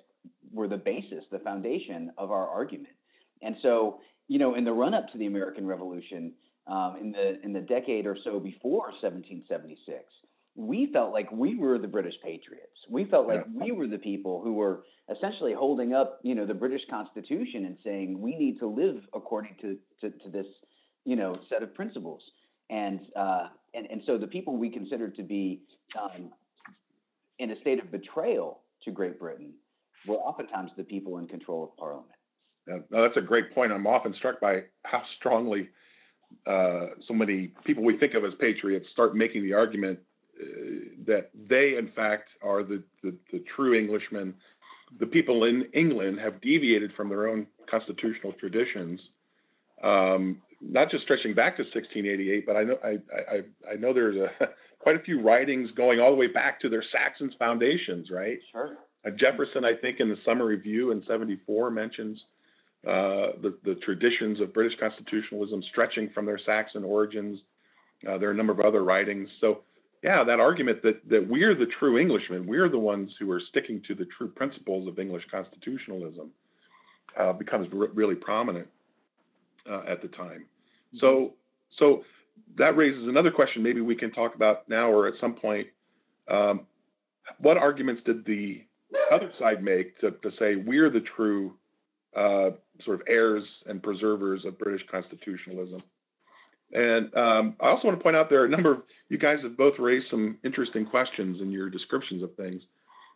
were 0.51 0.67
the 0.67 0.77
basis, 0.77 1.23
the 1.31 1.39
foundation 1.39 2.11
of 2.17 2.31
our 2.31 2.47
argument. 2.47 2.93
And 3.41 3.55
so, 3.61 3.99
you 4.27 4.39
know, 4.39 4.55
in 4.55 4.63
the 4.63 4.73
run 4.73 4.93
up 4.93 5.07
to 5.11 5.17
the 5.17 5.25
American 5.25 5.65
Revolution, 5.65 6.33
um, 6.67 6.97
in 6.99 7.11
the 7.11 7.43
in 7.43 7.53
the 7.53 7.61
decade 7.61 8.05
or 8.05 8.15
so 8.23 8.39
before 8.39 8.91
1776, 9.01 10.03
we 10.55 10.89
felt 10.91 11.13
like 11.13 11.31
we 11.31 11.55
were 11.55 11.79
the 11.79 11.87
British 11.87 12.15
patriots. 12.23 12.77
We 12.89 13.05
felt 13.05 13.27
like 13.27 13.45
yeah. 13.47 13.65
we 13.65 13.71
were 13.71 13.87
the 13.87 13.97
people 13.97 14.41
who 14.43 14.53
were 14.53 14.83
essentially 15.15 15.53
holding 15.53 15.93
up, 15.93 16.19
you 16.21 16.35
know, 16.35 16.45
the 16.45 16.53
British 16.53 16.81
Constitution 16.89 17.65
and 17.65 17.77
saying 17.83 18.19
we 18.19 18.35
need 18.35 18.59
to 18.59 18.67
live 18.67 19.01
according 19.13 19.55
to 19.61 19.77
to, 20.01 20.11
to 20.19 20.29
this, 20.29 20.45
you 21.05 21.15
know, 21.15 21.35
set 21.49 21.63
of 21.63 21.73
principles. 21.73 22.21
And 22.69 22.99
uh, 23.15 23.47
and 23.73 23.87
and 23.89 24.01
so 24.05 24.17
the 24.17 24.27
people 24.27 24.57
we 24.57 24.69
considered 24.69 25.15
to 25.15 25.23
be 25.23 25.61
um, 25.99 26.31
in 27.39 27.51
a 27.51 27.59
state 27.61 27.81
of 27.81 27.91
betrayal 27.91 28.61
to 28.83 28.91
Great 28.91 29.19
Britain 29.19 29.53
were 30.07 30.15
oftentimes 30.15 30.71
the 30.77 30.83
people 30.83 31.17
in 31.17 31.27
control 31.27 31.63
of 31.63 31.77
Parliament. 31.77 32.11
Yeah, 32.67 32.79
no, 32.89 33.01
that's 33.01 33.17
a 33.17 33.21
great 33.21 33.53
point. 33.53 33.71
I'm 33.71 33.87
often 33.87 34.13
struck 34.13 34.39
by 34.39 34.63
how 34.83 35.03
strongly 35.17 35.69
uh, 36.45 36.87
so 37.07 37.13
many 37.13 37.53
people 37.65 37.83
we 37.83 37.97
think 37.97 38.13
of 38.13 38.23
as 38.23 38.33
patriots 38.39 38.87
start 38.91 39.15
making 39.15 39.43
the 39.43 39.53
argument 39.53 39.99
uh, 40.39 40.45
that 41.07 41.31
they, 41.49 41.77
in 41.77 41.91
fact, 41.95 42.29
are 42.43 42.63
the, 42.63 42.83
the, 43.03 43.15
the, 43.31 43.43
true 43.55 43.77
Englishmen 43.77 44.35
the 44.97 45.05
people 45.05 45.43
in 45.43 45.67
England 45.73 46.19
have 46.19 46.41
deviated 46.41 46.93
from 46.93 47.09
their 47.09 47.27
own 47.27 47.45
constitutional 47.69 48.33
traditions, 48.33 48.99
um, 49.83 50.41
not 50.61 50.89
just 50.89 51.03
stretching 51.03 51.33
back 51.33 51.55
to 51.57 51.63
1688, 51.63 52.45
but 52.45 52.57
I 52.57 52.63
know 52.63 52.77
I, 52.83 52.97
I, 53.13 53.73
I 53.73 53.75
know 53.75 53.93
there's 53.93 54.17
a 54.17 54.29
quite 54.79 54.95
a 54.95 54.99
few 54.99 55.21
writings 55.21 55.69
going 55.71 55.99
all 55.99 56.09
the 56.09 56.15
way 56.15 56.27
back 56.27 56.59
to 56.61 56.69
their 56.69 56.83
Saxon's 56.91 57.33
foundations, 57.37 58.09
right? 58.09 58.39
Sure. 58.51 58.77
Uh, 59.05 59.11
Jefferson, 59.11 59.63
I 59.65 59.73
think, 59.73 59.99
in 59.99 60.09
the 60.09 60.17
Summary 60.25 60.57
View 60.57 60.91
in 60.91 61.03
'74 61.05 61.71
mentions 61.71 62.23
uh, 62.87 63.35
the, 63.41 63.57
the 63.65 63.75
traditions 63.75 64.39
of 64.39 64.53
British 64.53 64.79
constitutionalism 64.79 65.61
stretching 65.63 66.09
from 66.09 66.25
their 66.25 66.39
Saxon 66.39 66.83
origins. 66.83 67.39
Uh, 68.07 68.17
there 68.17 68.29
are 68.29 68.31
a 68.31 68.35
number 68.35 68.53
of 68.53 68.61
other 68.61 68.83
writings. 68.83 69.29
So, 69.41 69.61
yeah, 70.01 70.23
that 70.23 70.39
argument 70.39 70.81
that, 70.83 71.01
that 71.09 71.27
we're 71.27 71.53
the 71.53 71.65
true 71.77 71.97
Englishmen, 71.97 72.47
we're 72.47 72.69
the 72.69 72.79
ones 72.79 73.11
who 73.19 73.29
are 73.31 73.41
sticking 73.49 73.81
to 73.87 73.95
the 73.95 74.05
true 74.05 74.29
principles 74.29 74.87
of 74.87 74.97
English 74.97 75.25
constitutionalism, 75.29 76.31
uh, 77.19 77.33
becomes 77.33 77.67
really 77.73 78.15
prominent 78.15 78.67
uh, 79.69 79.81
at 79.85 80.01
the 80.01 80.07
time. 80.07 80.45
So, 80.95 81.33
so 81.81 82.05
that 82.57 82.77
raises 82.77 83.09
another 83.09 83.31
question. 83.31 83.61
Maybe 83.61 83.81
we 83.81 83.95
can 83.95 84.11
talk 84.11 84.35
about 84.35 84.69
now 84.69 84.89
or 84.89 85.07
at 85.07 85.15
some 85.19 85.33
point. 85.33 85.67
Um, 86.29 86.61
what 87.39 87.57
arguments 87.57 88.03
did 88.05 88.23
the 88.23 88.63
other 89.11 89.31
side 89.39 89.63
make 89.63 89.99
to, 89.99 90.11
to 90.11 90.31
say 90.37 90.55
we're 90.55 90.89
the 90.89 91.03
true 91.15 91.55
uh, 92.15 92.51
sort 92.83 93.01
of 93.01 93.07
heirs 93.07 93.43
and 93.67 93.83
preservers 93.83 94.45
of 94.45 94.57
British 94.57 94.85
constitutionalism. 94.89 95.81
And 96.73 97.15
um, 97.15 97.55
I 97.59 97.69
also 97.69 97.87
want 97.87 97.99
to 97.99 98.03
point 98.03 98.15
out 98.15 98.29
there 98.29 98.43
are 98.43 98.45
a 98.45 98.49
number 98.49 98.73
of 98.73 98.81
you 99.09 99.17
guys 99.17 99.39
have 99.41 99.57
both 99.57 99.79
raised 99.79 100.07
some 100.09 100.37
interesting 100.43 100.85
questions 100.85 101.41
in 101.41 101.51
your 101.51 101.69
descriptions 101.69 102.21
of 102.21 102.35
things. 102.35 102.61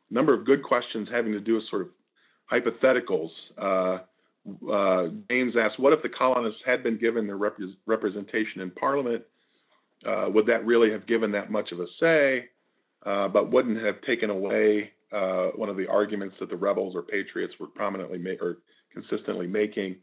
A 0.10 0.14
number 0.14 0.34
of 0.34 0.46
good 0.46 0.64
questions 0.64 1.08
having 1.12 1.34
to 1.34 1.40
do 1.40 1.56
with 1.56 1.68
sort 1.70 1.84
of 1.84 1.90
hypotheticals. 2.52 3.30
Uh, 3.58 4.00
uh, 4.72 5.10
James 5.32 5.56
asked, 5.56 5.80
"What 5.80 5.94
if 5.94 6.02
the 6.02 6.10
colonists 6.10 6.62
had 6.66 6.84
been 6.84 6.98
given 6.98 7.28
their 7.28 7.38
rep- 7.38 7.60
representation 7.86 8.62
in 8.62 8.72
Parliament? 8.72 9.24
Uh, 10.06 10.30
would 10.34 10.48
that 10.48 10.66
really 10.66 10.92
have 10.92 11.06
given 11.06 11.32
that 11.32 11.52
much 11.52 11.72
of 11.72 11.80
a 11.80 11.88
say? 12.00 12.50
Uh, 13.06 13.28
but 13.28 13.52
wouldn't 13.52 13.84
have 13.84 14.02
taken 14.02 14.30
away 14.30 14.92
uh, 15.14 15.52
one 15.56 15.70
of 15.70 15.78
the 15.78 15.88
arguments 15.88 16.36
that 16.40 16.50
the 16.50 16.56
rebels 16.56 16.96
or 16.96 17.04
patriots 17.04 17.54
were 17.60 17.68
prominently 17.68 18.18
ma- 18.18 18.32
or 18.42 18.58
consistently 18.92 19.48
making. 19.48 19.96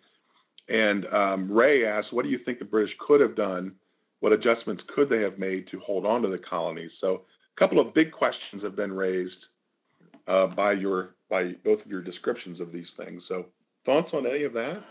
And 0.68 1.06
um, 1.06 1.50
Ray 1.50 1.84
asked, 1.84 2.12
what 2.12 2.24
do 2.24 2.30
you 2.30 2.38
think 2.44 2.58
the 2.58 2.64
British 2.64 2.94
could 3.00 3.22
have 3.22 3.34
done? 3.34 3.72
What 4.20 4.34
adjustments 4.34 4.82
could 4.94 5.08
they 5.08 5.22
have 5.22 5.38
made 5.38 5.66
to 5.70 5.80
hold 5.80 6.06
on 6.06 6.22
to 6.22 6.28
the 6.28 6.38
colonies? 6.38 6.92
So 7.00 7.22
a 7.56 7.60
couple 7.60 7.80
of 7.80 7.92
big 7.94 8.12
questions 8.12 8.62
have 8.62 8.76
been 8.76 8.92
raised 8.92 9.46
uh, 10.28 10.46
by 10.48 10.72
your 10.72 11.14
by 11.28 11.52
both 11.64 11.80
of 11.80 11.86
your 11.86 12.02
descriptions 12.02 12.60
of 12.60 12.72
these 12.72 12.88
things. 12.96 13.22
So 13.28 13.46
thoughts 13.86 14.10
on 14.12 14.26
any 14.26 14.44
of 14.44 14.52
that? 14.52 14.82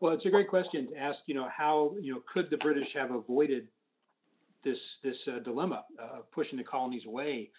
Well, 0.00 0.12
it's 0.12 0.26
a 0.26 0.30
great 0.30 0.48
question 0.48 0.88
to 0.90 0.96
ask. 0.96 1.18
You 1.26 1.34
know, 1.34 1.48
how 1.54 1.94
you 2.00 2.12
know 2.14 2.22
could 2.32 2.50
the 2.50 2.56
British 2.58 2.88
have 2.94 3.10
avoided 3.12 3.68
this 4.64 4.78
this 5.02 5.16
uh, 5.26 5.38
dilemma 5.40 5.84
of 5.98 6.30
pushing 6.32 6.58
the 6.58 6.64
colonies 6.64 7.02
away? 7.06 7.50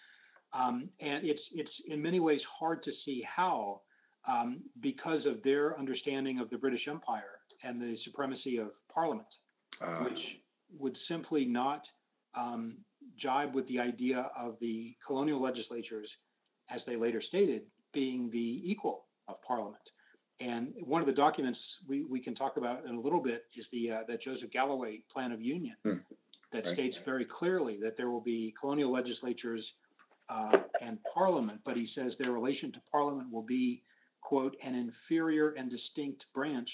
Um, 0.52 0.88
and 1.00 1.24
it's 1.24 1.42
it's 1.52 1.70
in 1.86 2.02
many 2.02 2.20
ways 2.20 2.40
hard 2.58 2.82
to 2.84 2.90
see 3.04 3.24
how 3.24 3.82
um, 4.28 4.60
because 4.80 5.24
of 5.26 5.42
their 5.42 5.78
understanding 5.78 6.40
of 6.40 6.50
the 6.50 6.58
British 6.58 6.88
Empire 6.88 7.38
and 7.62 7.80
the 7.80 7.96
supremacy 8.04 8.58
of 8.58 8.68
Parliament, 8.92 9.28
uh. 9.80 10.04
which 10.04 10.18
would 10.78 10.96
simply 11.08 11.44
not 11.44 11.82
um, 12.34 12.76
jibe 13.20 13.54
with 13.54 13.66
the 13.68 13.78
idea 13.78 14.30
of 14.38 14.56
the 14.60 14.94
colonial 15.06 15.42
legislatures, 15.42 16.08
as 16.70 16.80
they 16.86 16.96
later 16.96 17.22
stated, 17.26 17.62
being 17.92 18.30
the 18.30 18.62
equal 18.64 19.06
of 19.28 19.36
Parliament. 19.42 19.82
And 20.40 20.72
one 20.84 21.02
of 21.02 21.06
the 21.06 21.12
documents 21.12 21.58
we, 21.86 22.04
we 22.04 22.20
can 22.20 22.34
talk 22.34 22.56
about 22.56 22.86
in 22.86 22.94
a 22.94 23.00
little 23.00 23.22
bit 23.22 23.44
is 23.56 23.66
the 23.72 23.90
uh, 23.90 23.98
that 24.08 24.22
Joseph 24.22 24.50
Galloway 24.50 25.02
Plan 25.12 25.32
of 25.32 25.40
Union 25.40 25.76
hmm. 25.84 25.94
that 26.52 26.64
right. 26.64 26.74
states 26.74 26.96
very 27.04 27.26
clearly 27.26 27.78
that 27.82 27.96
there 27.96 28.10
will 28.10 28.22
be 28.22 28.54
colonial 28.58 28.90
legislatures 28.90 29.64
uh, 30.30 30.58
and 30.80 30.98
Parliament, 31.12 31.60
but 31.64 31.76
he 31.76 31.88
says 31.94 32.12
their 32.18 32.32
relation 32.32 32.72
to 32.72 32.78
Parliament 32.92 33.32
will 33.32 33.42
be 33.42 33.82
quote, 34.30 34.56
an 34.62 34.74
inferior 34.74 35.50
and 35.50 35.70
distinct 35.70 36.24
branch 36.34 36.68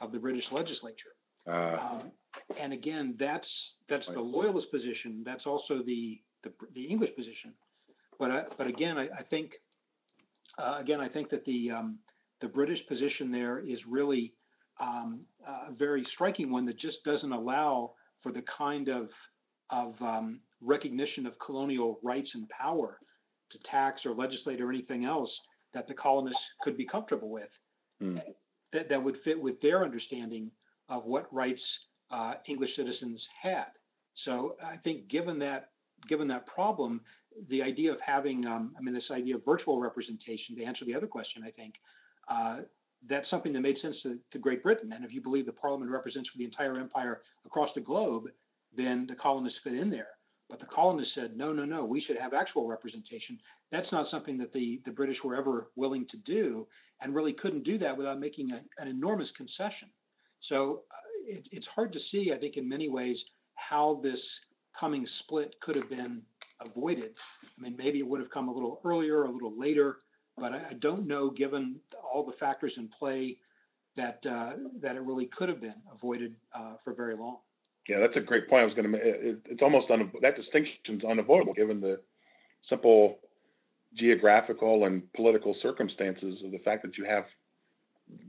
of 0.00 0.12
the 0.12 0.18
British 0.18 0.44
legislature. 0.52 1.14
Uh, 1.46 1.76
um, 1.76 2.12
and 2.60 2.72
again, 2.72 3.16
that's 3.18 3.48
that's 3.88 4.06
the 4.06 4.20
loyalist 4.20 4.70
position. 4.70 5.22
That's 5.24 5.46
also 5.46 5.82
the 5.84 6.20
the, 6.44 6.52
the 6.74 6.84
English 6.84 7.10
position. 7.16 7.52
But 8.18 8.30
I, 8.30 8.42
but 8.56 8.66
again, 8.66 8.98
I, 8.98 9.04
I 9.06 9.22
think 9.28 9.52
uh, 10.58 10.76
again 10.78 11.00
I 11.00 11.08
think 11.08 11.30
that 11.30 11.44
the 11.44 11.70
um, 11.70 11.98
the 12.40 12.48
British 12.48 12.86
position 12.86 13.32
there 13.32 13.58
is 13.58 13.78
really 13.88 14.34
um, 14.80 15.22
a 15.46 15.72
very 15.72 16.06
striking 16.14 16.50
one 16.50 16.66
that 16.66 16.78
just 16.78 16.98
doesn't 17.04 17.32
allow 17.32 17.92
for 18.22 18.32
the 18.32 18.42
kind 18.56 18.88
of 18.88 19.08
of 19.70 19.94
um, 20.00 20.40
recognition 20.62 21.26
of 21.26 21.38
colonial 21.38 21.98
rights 22.02 22.30
and 22.34 22.48
power 22.48 22.98
to 23.50 23.58
tax 23.70 24.02
or 24.04 24.14
legislate 24.14 24.60
or 24.60 24.70
anything 24.70 25.04
else 25.04 25.30
that 25.74 25.88
the 25.88 25.94
colonists 25.94 26.40
could 26.62 26.76
be 26.76 26.86
comfortable 26.86 27.30
with 27.30 27.48
mm. 28.02 28.20
that, 28.72 28.88
that 28.88 29.02
would 29.02 29.16
fit 29.24 29.40
with 29.40 29.60
their 29.60 29.84
understanding 29.84 30.50
of 30.88 31.04
what 31.04 31.32
rights 31.32 31.62
uh, 32.10 32.34
English 32.48 32.70
citizens 32.76 33.20
had. 33.40 33.66
So 34.24 34.56
I 34.64 34.76
think 34.76 35.08
given 35.08 35.38
that 35.40 35.70
given 36.08 36.28
that 36.28 36.46
problem, 36.46 37.00
the 37.48 37.62
idea 37.62 37.92
of 37.92 37.98
having 38.04 38.46
um, 38.46 38.74
I 38.76 38.82
mean 38.82 38.94
this 38.94 39.10
idea 39.10 39.36
of 39.36 39.44
virtual 39.44 39.80
representation 39.80 40.56
to 40.56 40.64
answer 40.64 40.84
the 40.84 40.94
other 40.94 41.06
question, 41.06 41.42
I 41.46 41.50
think 41.50 41.74
uh, 42.28 42.58
that's 43.08 43.28
something 43.30 43.52
that 43.52 43.60
made 43.60 43.78
sense 43.80 43.96
to, 44.02 44.18
to, 44.32 44.38
Great 44.38 44.62
Britain. 44.62 44.92
And 44.92 45.04
if 45.04 45.12
you 45.12 45.22
believe 45.22 45.46
the 45.46 45.52
Parliament 45.52 45.90
represents 45.90 46.28
for 46.28 46.38
the 46.38 46.44
entire 46.44 46.76
empire 46.76 47.22
across 47.46 47.70
the 47.74 47.80
globe, 47.80 48.24
then 48.76 49.06
the 49.08 49.14
colonists 49.14 49.58
fit 49.64 49.74
in 49.74 49.90
there. 49.90 50.08
But 50.50 50.58
the 50.58 50.66
colonists 50.66 51.14
said, 51.14 51.36
no, 51.36 51.52
no, 51.52 51.64
no, 51.64 51.84
we 51.84 52.00
should 52.00 52.18
have 52.18 52.34
actual 52.34 52.66
representation. 52.66 53.38
That's 53.70 53.90
not 53.92 54.10
something 54.10 54.36
that 54.38 54.52
the, 54.52 54.80
the 54.84 54.90
British 54.90 55.18
were 55.24 55.36
ever 55.36 55.68
willing 55.76 56.06
to 56.10 56.16
do 56.18 56.66
and 57.00 57.14
really 57.14 57.32
couldn't 57.32 57.64
do 57.64 57.78
that 57.78 57.96
without 57.96 58.18
making 58.18 58.50
a, 58.50 58.60
an 58.82 58.88
enormous 58.88 59.28
concession. 59.36 59.88
So 60.48 60.82
uh, 60.90 61.36
it, 61.36 61.46
it's 61.52 61.66
hard 61.74 61.92
to 61.92 62.00
see, 62.10 62.32
I 62.34 62.38
think, 62.38 62.56
in 62.56 62.68
many 62.68 62.88
ways, 62.88 63.16
how 63.54 64.00
this 64.02 64.18
coming 64.78 65.06
split 65.20 65.54
could 65.62 65.76
have 65.76 65.88
been 65.88 66.22
avoided. 66.60 67.12
I 67.44 67.62
mean, 67.62 67.76
maybe 67.76 68.00
it 68.00 68.06
would 68.06 68.20
have 68.20 68.30
come 68.30 68.48
a 68.48 68.52
little 68.52 68.80
earlier, 68.84 69.24
a 69.24 69.30
little 69.30 69.58
later, 69.58 69.98
but 70.36 70.52
I, 70.52 70.70
I 70.70 70.74
don't 70.80 71.06
know, 71.06 71.30
given 71.30 71.76
all 72.12 72.24
the 72.26 72.36
factors 72.40 72.72
in 72.76 72.88
play, 72.98 73.36
that 73.96 74.20
uh, 74.28 74.52
that 74.80 74.96
it 74.96 75.02
really 75.02 75.28
could 75.36 75.48
have 75.48 75.60
been 75.60 75.74
avoided 75.92 76.34
uh, 76.54 76.74
for 76.84 76.94
very 76.94 77.16
long. 77.16 77.38
Yeah, 77.88 78.00
that's 78.00 78.16
a 78.16 78.20
great 78.20 78.48
point. 78.48 78.62
I 78.62 78.64
was 78.64 78.74
going 78.74 78.84
to 78.84 78.90
make 78.90 79.02
it, 79.02 79.38
it's 79.46 79.62
almost 79.62 79.88
that 79.88 80.36
distinction 80.36 80.74
is 80.88 81.04
unavoidable 81.04 81.54
given 81.54 81.80
the 81.80 82.00
simple 82.68 83.18
geographical 83.96 84.84
and 84.84 85.12
political 85.14 85.56
circumstances 85.60 86.42
of 86.44 86.52
the 86.52 86.58
fact 86.58 86.82
that 86.82 86.96
you 86.96 87.04
have 87.04 87.24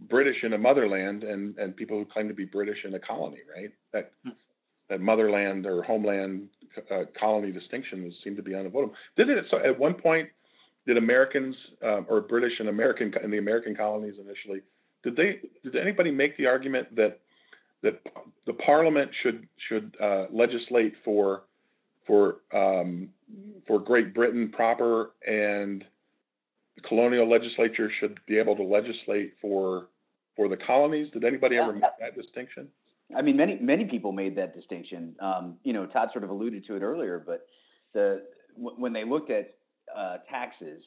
British 0.09 0.43
in 0.43 0.53
a 0.53 0.57
motherland 0.57 1.23
and, 1.23 1.57
and 1.57 1.75
people 1.75 1.97
who 1.97 2.05
claim 2.05 2.27
to 2.27 2.33
be 2.33 2.45
British 2.45 2.85
in 2.85 2.93
a 2.93 2.99
colony, 2.99 3.39
right? 3.55 3.71
That 3.93 4.11
hmm. 4.23 4.31
that 4.89 5.01
motherland 5.01 5.65
or 5.65 5.83
homeland 5.83 6.49
uh, 6.89 7.03
colony 7.19 7.51
distinction 7.51 8.13
seem 8.23 8.35
to 8.35 8.41
be 8.41 8.55
unavoidable. 8.55 8.95
Didn't 9.17 9.37
it? 9.37 9.45
So 9.49 9.57
at 9.57 9.77
one 9.77 9.93
point, 9.95 10.29
did 10.87 10.97
Americans 10.97 11.55
um, 11.83 12.05
or 12.09 12.21
British 12.21 12.59
and 12.59 12.69
American 12.69 13.13
in 13.23 13.31
the 13.31 13.37
American 13.37 13.75
colonies 13.75 14.15
initially? 14.19 14.61
Did 15.03 15.15
they? 15.15 15.39
Did 15.63 15.75
anybody 15.75 16.11
make 16.11 16.37
the 16.37 16.47
argument 16.47 16.95
that 16.95 17.19
that 17.83 18.01
the 18.45 18.53
Parliament 18.53 19.11
should 19.21 19.47
should 19.67 19.95
uh, 20.01 20.25
legislate 20.31 20.93
for 21.03 21.43
for 22.05 22.37
um, 22.53 23.09
for 23.67 23.79
Great 23.79 24.13
Britain 24.13 24.49
proper, 24.49 25.11
and 25.27 25.83
the 26.75 26.81
colonial 26.81 27.29
legislature 27.29 27.91
should 27.99 28.19
be 28.27 28.35
able 28.35 28.55
to 28.55 28.63
legislate 28.63 29.33
for 29.41 29.87
for 30.35 30.47
the 30.47 30.57
colonies. 30.57 31.11
Did 31.11 31.23
anybody 31.23 31.57
ever 31.57 31.73
make 31.73 31.83
that 31.99 32.15
distinction? 32.15 32.67
I 33.15 33.21
mean, 33.21 33.37
many 33.37 33.57
many 33.59 33.85
people 33.85 34.11
made 34.11 34.35
that 34.37 34.55
distinction. 34.55 35.15
Um, 35.19 35.57
you 35.63 35.73
know, 35.73 35.85
Todd 35.85 36.09
sort 36.11 36.23
of 36.23 36.29
alluded 36.29 36.65
to 36.67 36.75
it 36.75 36.81
earlier, 36.81 37.21
but 37.25 37.47
the 37.93 38.23
w- 38.57 38.75
when 38.79 38.93
they 38.93 39.03
looked 39.03 39.29
at 39.29 39.55
uh, 39.95 40.17
taxes, 40.29 40.81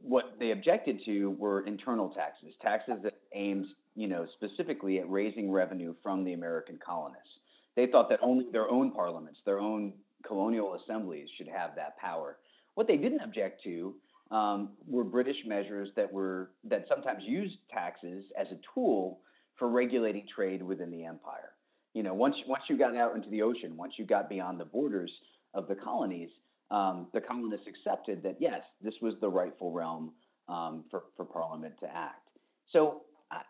what 0.00 0.34
they 0.38 0.50
objected 0.50 1.00
to 1.04 1.30
were 1.30 1.64
internal 1.66 2.08
taxes, 2.08 2.54
taxes 2.60 2.94
that 3.04 3.14
aimed, 3.34 3.66
you 3.94 4.08
know, 4.08 4.26
specifically 4.34 4.98
at 4.98 5.10
raising 5.10 5.50
revenue 5.50 5.94
from 6.02 6.24
the 6.24 6.32
American 6.32 6.78
colonists. 6.84 7.38
They 7.76 7.86
thought 7.86 8.08
that 8.10 8.20
only 8.22 8.46
their 8.52 8.70
own 8.70 8.90
parliaments, 8.92 9.40
their 9.44 9.58
own 9.58 9.92
colonial 10.26 10.74
assemblies 10.74 11.28
should 11.36 11.48
have 11.48 11.74
that 11.76 11.96
power. 11.98 12.38
What 12.74 12.86
they 12.86 12.96
didn't 12.96 13.20
object 13.20 13.62
to 13.64 13.94
um, 14.30 14.70
were 14.86 15.04
British 15.04 15.36
measures 15.46 15.90
that 15.96 16.10
were 16.10 16.50
that 16.64 16.86
sometimes 16.88 17.22
used 17.24 17.56
taxes 17.70 18.24
as 18.38 18.46
a 18.48 18.58
tool 18.74 19.20
for 19.58 19.68
regulating 19.68 20.26
trade 20.34 20.62
within 20.62 20.90
the 20.90 21.04
empire. 21.04 21.50
You 21.94 22.02
know, 22.02 22.14
once 22.14 22.36
once 22.46 22.64
you 22.68 22.78
got 22.78 22.96
out 22.96 23.14
into 23.14 23.28
the 23.28 23.42
ocean, 23.42 23.76
once 23.76 23.94
you 23.98 24.06
got 24.06 24.28
beyond 24.28 24.58
the 24.58 24.64
borders 24.64 25.12
of 25.52 25.68
the 25.68 25.74
colonies, 25.74 26.30
um, 26.70 27.08
the 27.12 27.20
colonists 27.20 27.66
accepted 27.66 28.22
that 28.22 28.36
yes, 28.40 28.62
this 28.82 28.94
was 29.02 29.14
the 29.20 29.28
rightful 29.28 29.70
realm 29.70 30.12
um, 30.48 30.84
for 30.90 31.04
for 31.16 31.26
Parliament 31.26 31.74
to 31.80 31.86
act. 31.86 32.28
So 32.72 33.02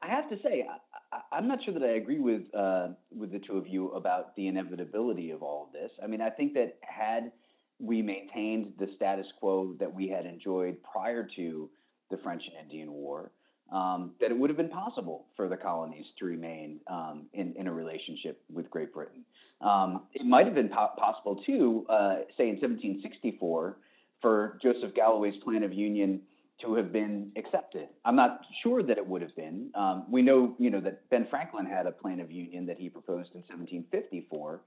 I 0.03 0.09
have 0.09 0.28
to 0.30 0.37
say, 0.43 0.66
I, 1.12 1.39
am 1.39 1.49
not 1.49 1.64
sure 1.64 1.74
that 1.74 1.83
I 1.83 1.93
agree 1.93 2.20
with 2.20 2.43
uh, 2.55 2.89
with 3.14 3.33
the 3.33 3.39
two 3.39 3.57
of 3.57 3.66
you 3.66 3.91
about 3.91 4.35
the 4.37 4.47
inevitability 4.47 5.30
of 5.30 5.43
all 5.43 5.66
of 5.66 5.72
this. 5.72 5.91
I 6.03 6.07
mean, 6.07 6.20
I 6.20 6.30
think 6.30 6.55
that 6.55 6.78
had 6.83 7.33
we 7.80 8.01
maintained 8.01 8.74
the 8.78 8.89
status 8.95 9.26
quo 9.41 9.74
that 9.80 9.93
we 9.93 10.09
had 10.09 10.24
enjoyed 10.24 10.76
prior 10.83 11.28
to 11.37 11.68
the 12.11 12.16
French 12.18 12.43
and 12.47 12.70
Indian 12.70 12.93
War, 12.93 13.33
um, 13.72 14.12
that 14.20 14.30
it 14.30 14.39
would 14.39 14.51
have 14.51 14.57
been 14.57 14.68
possible 14.68 15.26
for 15.35 15.49
the 15.49 15.57
colonies 15.57 16.07
to 16.18 16.26
remain 16.26 16.78
um, 16.87 17.26
in, 17.33 17.55
in 17.57 17.66
a 17.66 17.72
relationship 17.72 18.41
with 18.53 18.70
Great 18.70 18.93
Britain. 18.93 19.24
Um, 19.61 20.03
it 20.12 20.24
might 20.24 20.45
have 20.45 20.55
been 20.55 20.68
po- 20.68 20.93
possible 20.97 21.43
too, 21.45 21.87
uh, 21.89 22.16
say 22.37 22.49
in 22.49 22.61
1764, 22.61 23.78
for 24.20 24.59
Joseph 24.62 24.95
Galloway's 24.95 25.35
Plan 25.43 25.64
of 25.64 25.72
Union 25.72 26.20
to 26.61 26.74
have 26.74 26.92
been 26.92 27.32
accepted. 27.36 27.88
I'm 28.05 28.16
not 28.16 28.42
sure 28.62 28.82
that 28.82 28.98
it 28.98 29.07
would 29.07 29.22
have 29.22 29.34
been. 29.34 29.70
Um, 29.74 30.05
we 30.09 30.22
know, 30.22 30.55
you 30.59 30.70
know, 30.70 30.80
that 30.80 31.09
Ben 31.11 31.26
Franklin 31.28 31.66
had 31.66 31.86
a 31.86 31.92
plan 31.92 32.20
of 32.20 32.30
union 32.30 32.66
that 32.66 32.78
he 32.78 32.88
proposed 32.88 33.34
in 33.34 33.40
1754 33.40 34.61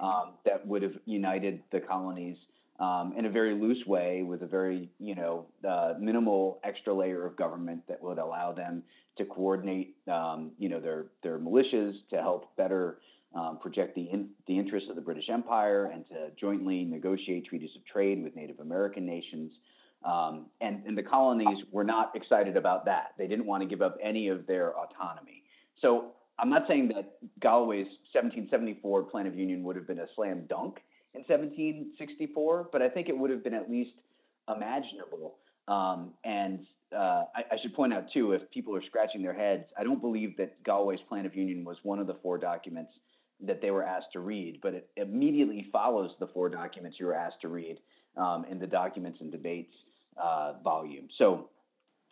um, 0.00 0.32
that 0.44 0.66
would 0.66 0.82
have 0.82 0.94
united 1.04 1.62
the 1.70 1.80
colonies 1.80 2.36
um, 2.80 3.12
in 3.16 3.26
a 3.26 3.30
very 3.30 3.54
loose 3.54 3.84
way 3.86 4.22
with 4.22 4.42
a 4.42 4.46
very, 4.46 4.88
you 4.98 5.14
know, 5.14 5.46
uh, 5.68 5.94
minimal 6.00 6.58
extra 6.64 6.92
layer 6.92 7.26
of 7.26 7.36
government 7.36 7.82
that 7.86 8.02
would 8.02 8.18
allow 8.18 8.52
them 8.52 8.82
to 9.18 9.24
coordinate, 9.24 9.94
um, 10.10 10.52
you 10.58 10.68
know, 10.68 10.80
their 10.80 11.06
their 11.22 11.38
militias 11.38 11.94
to 12.10 12.16
help 12.16 12.56
better 12.56 12.98
um, 13.34 13.58
project 13.58 13.94
the 13.94 14.02
in, 14.02 14.28
the 14.46 14.58
interests 14.58 14.88
of 14.88 14.96
the 14.96 15.02
British 15.02 15.28
Empire 15.28 15.90
and 15.92 16.06
to 16.08 16.30
jointly 16.40 16.84
negotiate 16.84 17.46
treaties 17.46 17.70
of 17.76 17.84
trade 17.84 18.22
with 18.22 18.34
Native 18.34 18.60
American 18.60 19.06
nations. 19.06 19.52
Um, 20.04 20.46
and, 20.60 20.82
and 20.86 20.98
the 20.98 21.02
colonies 21.02 21.64
were 21.70 21.84
not 21.84 22.14
excited 22.14 22.56
about 22.56 22.84
that. 22.86 23.12
They 23.18 23.26
didn't 23.26 23.46
want 23.46 23.62
to 23.62 23.68
give 23.68 23.82
up 23.82 23.96
any 24.02 24.28
of 24.28 24.46
their 24.46 24.72
autonomy. 24.76 25.44
So 25.80 26.12
I'm 26.38 26.50
not 26.50 26.64
saying 26.66 26.88
that 26.88 27.18
Galloway's 27.40 27.86
1774 28.12 29.04
Plan 29.04 29.26
of 29.26 29.36
Union 29.36 29.62
would 29.64 29.76
have 29.76 29.86
been 29.86 30.00
a 30.00 30.06
slam 30.14 30.44
dunk 30.48 30.80
in 31.14 31.20
1764, 31.20 32.70
but 32.72 32.82
I 32.82 32.88
think 32.88 33.08
it 33.08 33.16
would 33.16 33.30
have 33.30 33.44
been 33.44 33.54
at 33.54 33.70
least 33.70 33.92
imaginable. 34.54 35.36
Um, 35.68 36.12
and 36.24 36.66
uh, 36.92 37.24
I, 37.34 37.44
I, 37.52 37.56
should 37.62 37.74
point 37.74 37.94
out 37.94 38.06
too, 38.12 38.32
if 38.32 38.50
people 38.50 38.74
are 38.74 38.82
scratching 38.82 39.22
their 39.22 39.32
heads, 39.32 39.64
I 39.78 39.84
don't 39.84 40.00
believe 40.00 40.36
that 40.38 40.62
Galloway's 40.64 40.98
Plan 41.08 41.24
of 41.24 41.36
Union 41.36 41.64
was 41.64 41.76
one 41.84 42.00
of 42.00 42.06
the 42.06 42.16
four 42.22 42.36
documents 42.38 42.92
that 43.40 43.62
they 43.62 43.70
were 43.70 43.84
asked 43.84 44.12
to 44.14 44.20
read, 44.20 44.58
but 44.62 44.74
it 44.74 44.88
immediately 44.96 45.68
follows 45.72 46.10
the 46.18 46.26
four 46.26 46.48
documents 46.48 46.98
you 46.98 47.06
were 47.06 47.14
asked 47.14 47.40
to 47.42 47.48
read 47.48 47.78
um, 48.16 48.44
in 48.50 48.58
the 48.58 48.66
documents 48.66 49.20
and 49.20 49.30
debates 49.30 49.74
uh, 50.16 50.54
volume. 50.62 51.08
So 51.18 51.48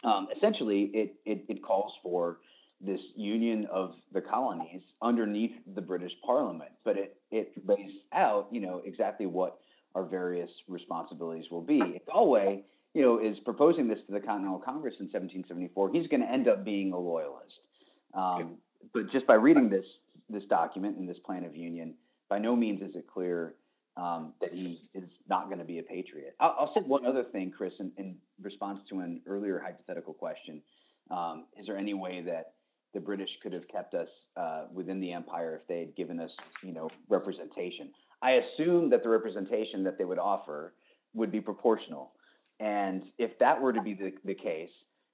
um, 0.04 0.28
essentially, 0.36 0.90
it, 0.94 1.14
it, 1.24 1.44
it 1.48 1.62
calls 1.62 1.92
for 2.02 2.38
this 2.80 3.00
union 3.14 3.66
of 3.70 3.94
the 4.12 4.20
colonies 4.20 4.82
underneath 5.02 5.52
the 5.74 5.82
British 5.82 6.12
Parliament, 6.24 6.70
but 6.84 6.96
it, 6.96 7.16
it 7.30 7.52
lays 7.66 7.90
out, 8.12 8.48
you 8.50 8.60
know, 8.60 8.80
exactly 8.84 9.26
what 9.26 9.58
our 9.94 10.04
various 10.04 10.50
responsibilities 10.68 11.46
will 11.50 11.60
be. 11.60 11.80
If 11.80 12.06
Galloway, 12.06 12.62
you 12.94 13.02
know, 13.02 13.18
is 13.18 13.38
proposing 13.40 13.86
this 13.86 13.98
to 14.06 14.12
the 14.12 14.20
Continental 14.20 14.58
Congress 14.58 14.94
in 14.98 15.06
1774, 15.06 15.92
he's 15.92 16.06
going 16.06 16.22
to 16.22 16.30
end 16.30 16.48
up 16.48 16.64
being 16.64 16.92
a 16.92 16.98
loyalist. 16.98 17.58
Um, 18.14 18.56
but 18.94 19.10
just 19.12 19.26
by 19.26 19.36
reading 19.36 19.68
this 19.68 19.86
this 20.30 20.44
document 20.44 20.96
and 20.96 21.08
this 21.08 21.18
plan 21.18 21.44
of 21.44 21.56
union, 21.56 21.94
by 22.28 22.38
no 22.38 22.54
means 22.54 22.80
is 22.82 22.94
it 22.94 23.04
clear 23.12 23.54
um, 24.00 24.32
that 24.40 24.52
he 24.52 24.80
is 24.94 25.04
not 25.28 25.46
going 25.46 25.58
to 25.58 25.64
be 25.64 25.78
a 25.78 25.82
patriot. 25.82 26.34
I'll, 26.40 26.56
I'll, 26.58 26.74
say 26.74 26.80
one 26.80 27.04
other 27.04 27.24
thing, 27.24 27.52
Chris, 27.54 27.74
in, 27.80 27.92
in 27.98 28.16
response 28.40 28.80
to 28.88 29.00
an 29.00 29.20
earlier 29.26 29.60
hypothetical 29.62 30.14
question. 30.14 30.62
Um, 31.10 31.46
is 31.58 31.66
there 31.66 31.76
any 31.76 31.92
way 31.92 32.22
that 32.22 32.54
the 32.94 33.00
British 33.00 33.28
could 33.42 33.52
have 33.52 33.68
kept 33.68 33.94
us 33.94 34.08
uh, 34.36 34.64
within 34.72 35.00
the 35.00 35.12
empire 35.12 35.60
if 35.60 35.68
they 35.68 35.80
had 35.80 35.94
given 35.96 36.18
us, 36.18 36.30
you 36.62 36.72
know, 36.72 36.88
representation? 37.08 37.90
I 38.22 38.32
assume 38.32 38.88
that 38.90 39.02
the 39.02 39.08
representation 39.08 39.84
that 39.84 39.98
they 39.98 40.04
would 40.04 40.18
offer 40.18 40.72
would 41.12 41.30
be 41.30 41.40
proportional, 41.40 42.12
and 42.58 43.02
if 43.18 43.38
that 43.38 43.60
were 43.60 43.72
to 43.72 43.82
be 43.82 43.94
the, 43.94 44.12
the 44.24 44.34
case, 44.34 44.70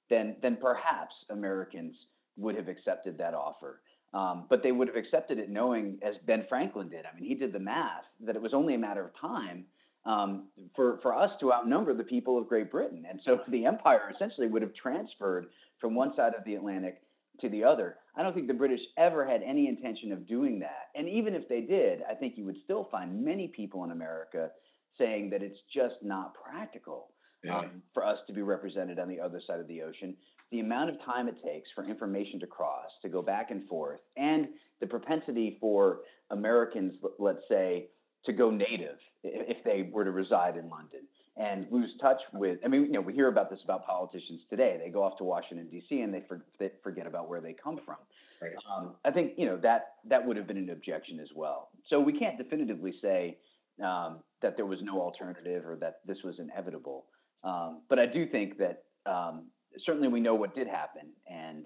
then 0.09 0.35
then 0.41 0.57
perhaps 0.61 1.15
Americans 1.29 1.95
would 2.37 2.55
have 2.55 2.67
accepted 2.67 3.17
that 3.17 3.33
offer. 3.33 3.81
Um, 4.13 4.45
but 4.49 4.63
they 4.63 4.71
would 4.71 4.87
have 4.87 4.95
accepted 4.95 5.37
it 5.37 5.49
knowing, 5.49 5.99
as 6.01 6.15
Ben 6.25 6.45
Franklin 6.47 6.89
did. 6.89 7.05
I 7.05 7.13
mean, 7.13 7.27
he 7.27 7.35
did 7.35 7.51
the 7.51 7.59
math 7.59 8.05
that 8.21 8.35
it 8.35 8.41
was 8.41 8.53
only 8.53 8.73
a 8.73 8.77
matter 8.77 9.03
of 9.03 9.11
time 9.19 9.65
um, 10.07 10.47
for 10.75 10.99
for 11.01 11.13
us 11.13 11.31
to 11.41 11.53
outnumber 11.53 11.93
the 11.93 12.03
people 12.03 12.37
of 12.37 12.47
Great 12.47 12.71
Britain, 12.71 13.05
and 13.07 13.19
so 13.23 13.41
the 13.49 13.65
empire 13.65 14.11
essentially 14.13 14.47
would 14.47 14.61
have 14.61 14.73
transferred 14.73 15.47
from 15.79 15.93
one 15.93 16.15
side 16.15 16.33
of 16.33 16.43
the 16.45 16.55
Atlantic 16.55 17.01
to 17.41 17.49
the 17.49 17.63
other. 17.63 17.97
I 18.15 18.23
don't 18.23 18.33
think 18.33 18.47
the 18.47 18.53
British 18.53 18.79
ever 18.97 19.27
had 19.27 19.43
any 19.43 19.67
intention 19.67 20.11
of 20.11 20.27
doing 20.27 20.59
that, 20.59 20.89
and 20.95 21.07
even 21.07 21.35
if 21.35 21.47
they 21.47 21.61
did, 21.61 22.01
I 22.09 22.15
think 22.15 22.37
you 22.37 22.45
would 22.45 22.57
still 22.63 22.87
find 22.89 23.23
many 23.23 23.47
people 23.49 23.83
in 23.83 23.91
America 23.91 24.49
saying 24.97 25.29
that 25.29 25.43
it's 25.43 25.59
just 25.71 25.95
not 26.01 26.33
practical. 26.33 27.09
Yeah. 27.43 27.59
Um, 27.59 27.83
for 27.93 28.03
us 28.03 28.17
to 28.25 28.33
be 28.33 28.41
represented 28.41 28.97
on 28.97 29.07
the 29.07 29.19
other 29.19 29.39
side 29.45 29.59
of 29.59 29.67
the 29.67 29.83
ocean 29.83 30.15
the 30.51 30.59
amount 30.59 30.89
of 30.89 31.01
time 31.03 31.27
it 31.27 31.35
takes 31.43 31.69
for 31.75 31.83
information 31.83 32.39
to 32.39 32.47
cross, 32.47 32.89
to 33.01 33.09
go 33.09 33.21
back 33.21 33.51
and 33.51 33.67
forth, 33.67 33.99
and 34.15 34.47
the 34.79 34.87
propensity 34.87 35.57
for 35.59 35.99
Americans, 36.29 36.93
let's 37.19 37.41
say, 37.49 37.87
to 38.25 38.33
go 38.33 38.49
native 38.49 38.97
if 39.23 39.63
they 39.63 39.89
were 39.91 40.03
to 40.03 40.11
reside 40.11 40.57
in 40.57 40.69
London 40.69 41.01
and 41.37 41.67
lose 41.71 41.91
touch 42.01 42.19
with. 42.33 42.59
I 42.65 42.67
mean, 42.67 42.85
you 42.85 42.91
know, 42.91 43.01
we 43.01 43.13
hear 43.13 43.27
about 43.27 43.49
this 43.49 43.59
about 43.63 43.85
politicians 43.85 44.41
today. 44.49 44.79
They 44.83 44.89
go 44.89 45.03
off 45.03 45.17
to 45.17 45.23
Washington 45.23 45.67
D.C. 45.69 46.01
and 46.01 46.13
they, 46.13 46.23
for, 46.27 46.41
they 46.59 46.71
forget 46.83 47.05
about 47.07 47.29
where 47.29 47.41
they 47.41 47.53
come 47.53 47.79
from. 47.85 47.97
Right. 48.41 48.53
Um, 48.71 48.95
I 49.03 49.11
think 49.11 49.33
you 49.37 49.47
know 49.47 49.57
that 49.57 49.93
that 50.07 50.25
would 50.25 50.37
have 50.37 50.47
been 50.47 50.57
an 50.57 50.69
objection 50.69 51.19
as 51.19 51.29
well. 51.35 51.69
So 51.89 51.99
we 51.99 52.17
can't 52.17 52.37
definitively 52.37 52.93
say 53.01 53.37
um, 53.83 54.19
that 54.41 54.55
there 54.55 54.65
was 54.65 54.79
no 54.81 55.01
alternative 55.01 55.65
or 55.65 55.75
that 55.77 55.99
this 56.05 56.17
was 56.23 56.35
inevitable. 56.39 57.05
Um, 57.43 57.81
but 57.89 57.97
I 57.97 58.05
do 58.05 58.27
think 58.27 58.57
that 58.57 58.83
um, 59.05 59.45
certainly 59.85 60.07
we 60.07 60.19
know 60.19 60.35
what 60.35 60.55
did 60.55 60.67
happen, 60.67 61.09
and 61.29 61.65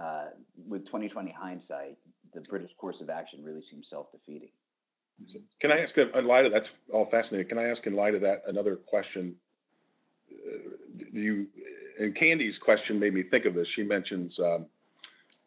uh, 0.00 0.26
with 0.68 0.84
2020 0.86 1.30
hindsight, 1.30 1.98
the 2.34 2.40
British 2.42 2.70
course 2.78 2.96
of 3.00 3.10
action 3.10 3.42
really 3.42 3.62
seems 3.70 3.86
self-defeating. 3.88 4.50
Can 5.62 5.72
I 5.72 5.80
ask, 5.80 5.96
in 5.96 6.26
light 6.26 6.44
of 6.44 6.52
that's 6.52 6.68
all 6.92 7.08
fascinating. 7.10 7.48
Can 7.48 7.58
I 7.58 7.70
ask, 7.70 7.86
in 7.86 7.94
light 7.94 8.14
of 8.14 8.20
that, 8.20 8.42
another 8.46 8.76
question? 8.76 9.34
Uh, 10.30 10.58
you 11.12 11.46
and 11.98 12.14
Candy's 12.14 12.58
question 12.58 13.00
made 13.00 13.14
me 13.14 13.22
think 13.22 13.46
of 13.46 13.54
this. 13.54 13.66
She 13.74 13.82
mentions 13.82 14.38
um, 14.38 14.66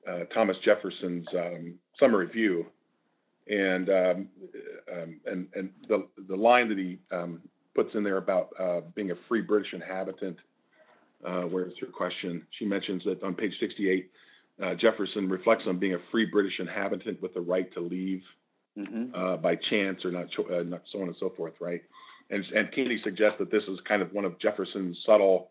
uh, 0.08 0.24
Thomas 0.34 0.58
Jefferson's 0.68 1.28
um, 1.38 1.76
Summary 2.02 2.28
View, 2.28 2.66
and 3.48 3.90
um, 3.90 4.28
um 4.92 5.20
and 5.26 5.48
and 5.54 5.70
the 5.88 6.08
the 6.28 6.36
line 6.36 6.70
that 6.70 6.78
he 6.80 6.98
um, 7.12 7.42
puts 7.76 7.94
in 7.94 8.04
there 8.04 8.18
about 8.18 8.50
uh, 8.60 8.82
being 8.96 9.12
a 9.12 9.16
free 9.28 9.42
British 9.42 9.74
inhabitant 9.74 10.38
uh, 11.26 11.42
where's 11.42 11.74
her 11.80 11.88
question? 11.88 12.46
She 12.58 12.66
mentions 12.66 13.04
that 13.06 13.22
on 13.24 13.36
page 13.36 13.54
68, 13.60 14.12
uh, 14.62 14.76
Jefferson 14.76 15.30
reflects 15.30 15.64
on 15.68 15.80
being 15.80 15.94
a 15.94 16.00
free 16.12 16.26
British 16.26 16.60
inhabitant 16.60 17.22
with 17.22 17.34
the 17.34 17.42
right 17.42 17.72
to 17.74 17.80
leave 17.80 18.24
mm-hmm. 18.78 19.14
uh, 19.16 19.38
by 19.38 19.56
chance 19.56 20.04
or 20.06 20.12
not, 20.12 20.30
cho- 20.32 20.48
uh, 20.60 20.64
not, 20.64 20.82
so 20.92 21.02
on 21.02 21.08
and 21.08 21.16
so 21.20 21.32
forth, 21.36 21.54
right? 21.60 21.82
And, 22.30 22.46
and 22.56 22.72
Katie 22.72 23.02
suggests 23.04 23.40
that 23.40 23.52
this 23.52 23.64
is 23.64 23.80
kind 23.88 24.02
of 24.02 24.14
one 24.14 24.26
of 24.26 24.38
Jefferson's 24.40 24.98
subtle, 25.06 25.50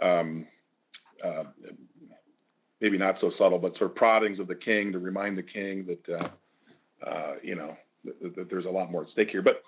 um, 0.00 0.46
uh, 1.24 1.44
maybe 2.80 2.96
not 2.96 3.16
so 3.20 3.30
subtle, 3.38 3.58
but 3.58 3.76
sort 3.76 3.90
of 3.90 3.96
proddings 3.96 4.38
of 4.38 4.48
the 4.48 4.54
king 4.54 4.92
to 4.92 4.98
remind 4.98 5.36
the 5.36 5.42
king 5.42 5.86
that, 5.86 6.30
uh, 7.06 7.34
you 7.42 7.54
know, 7.54 7.76
that, 8.04 8.36
that, 8.36 8.50
there's 8.50 8.64
a 8.64 8.70
lot 8.70 8.90
more 8.90 9.02
at 9.02 9.10
stake 9.10 9.30
here. 9.30 9.42
But 9.42 9.62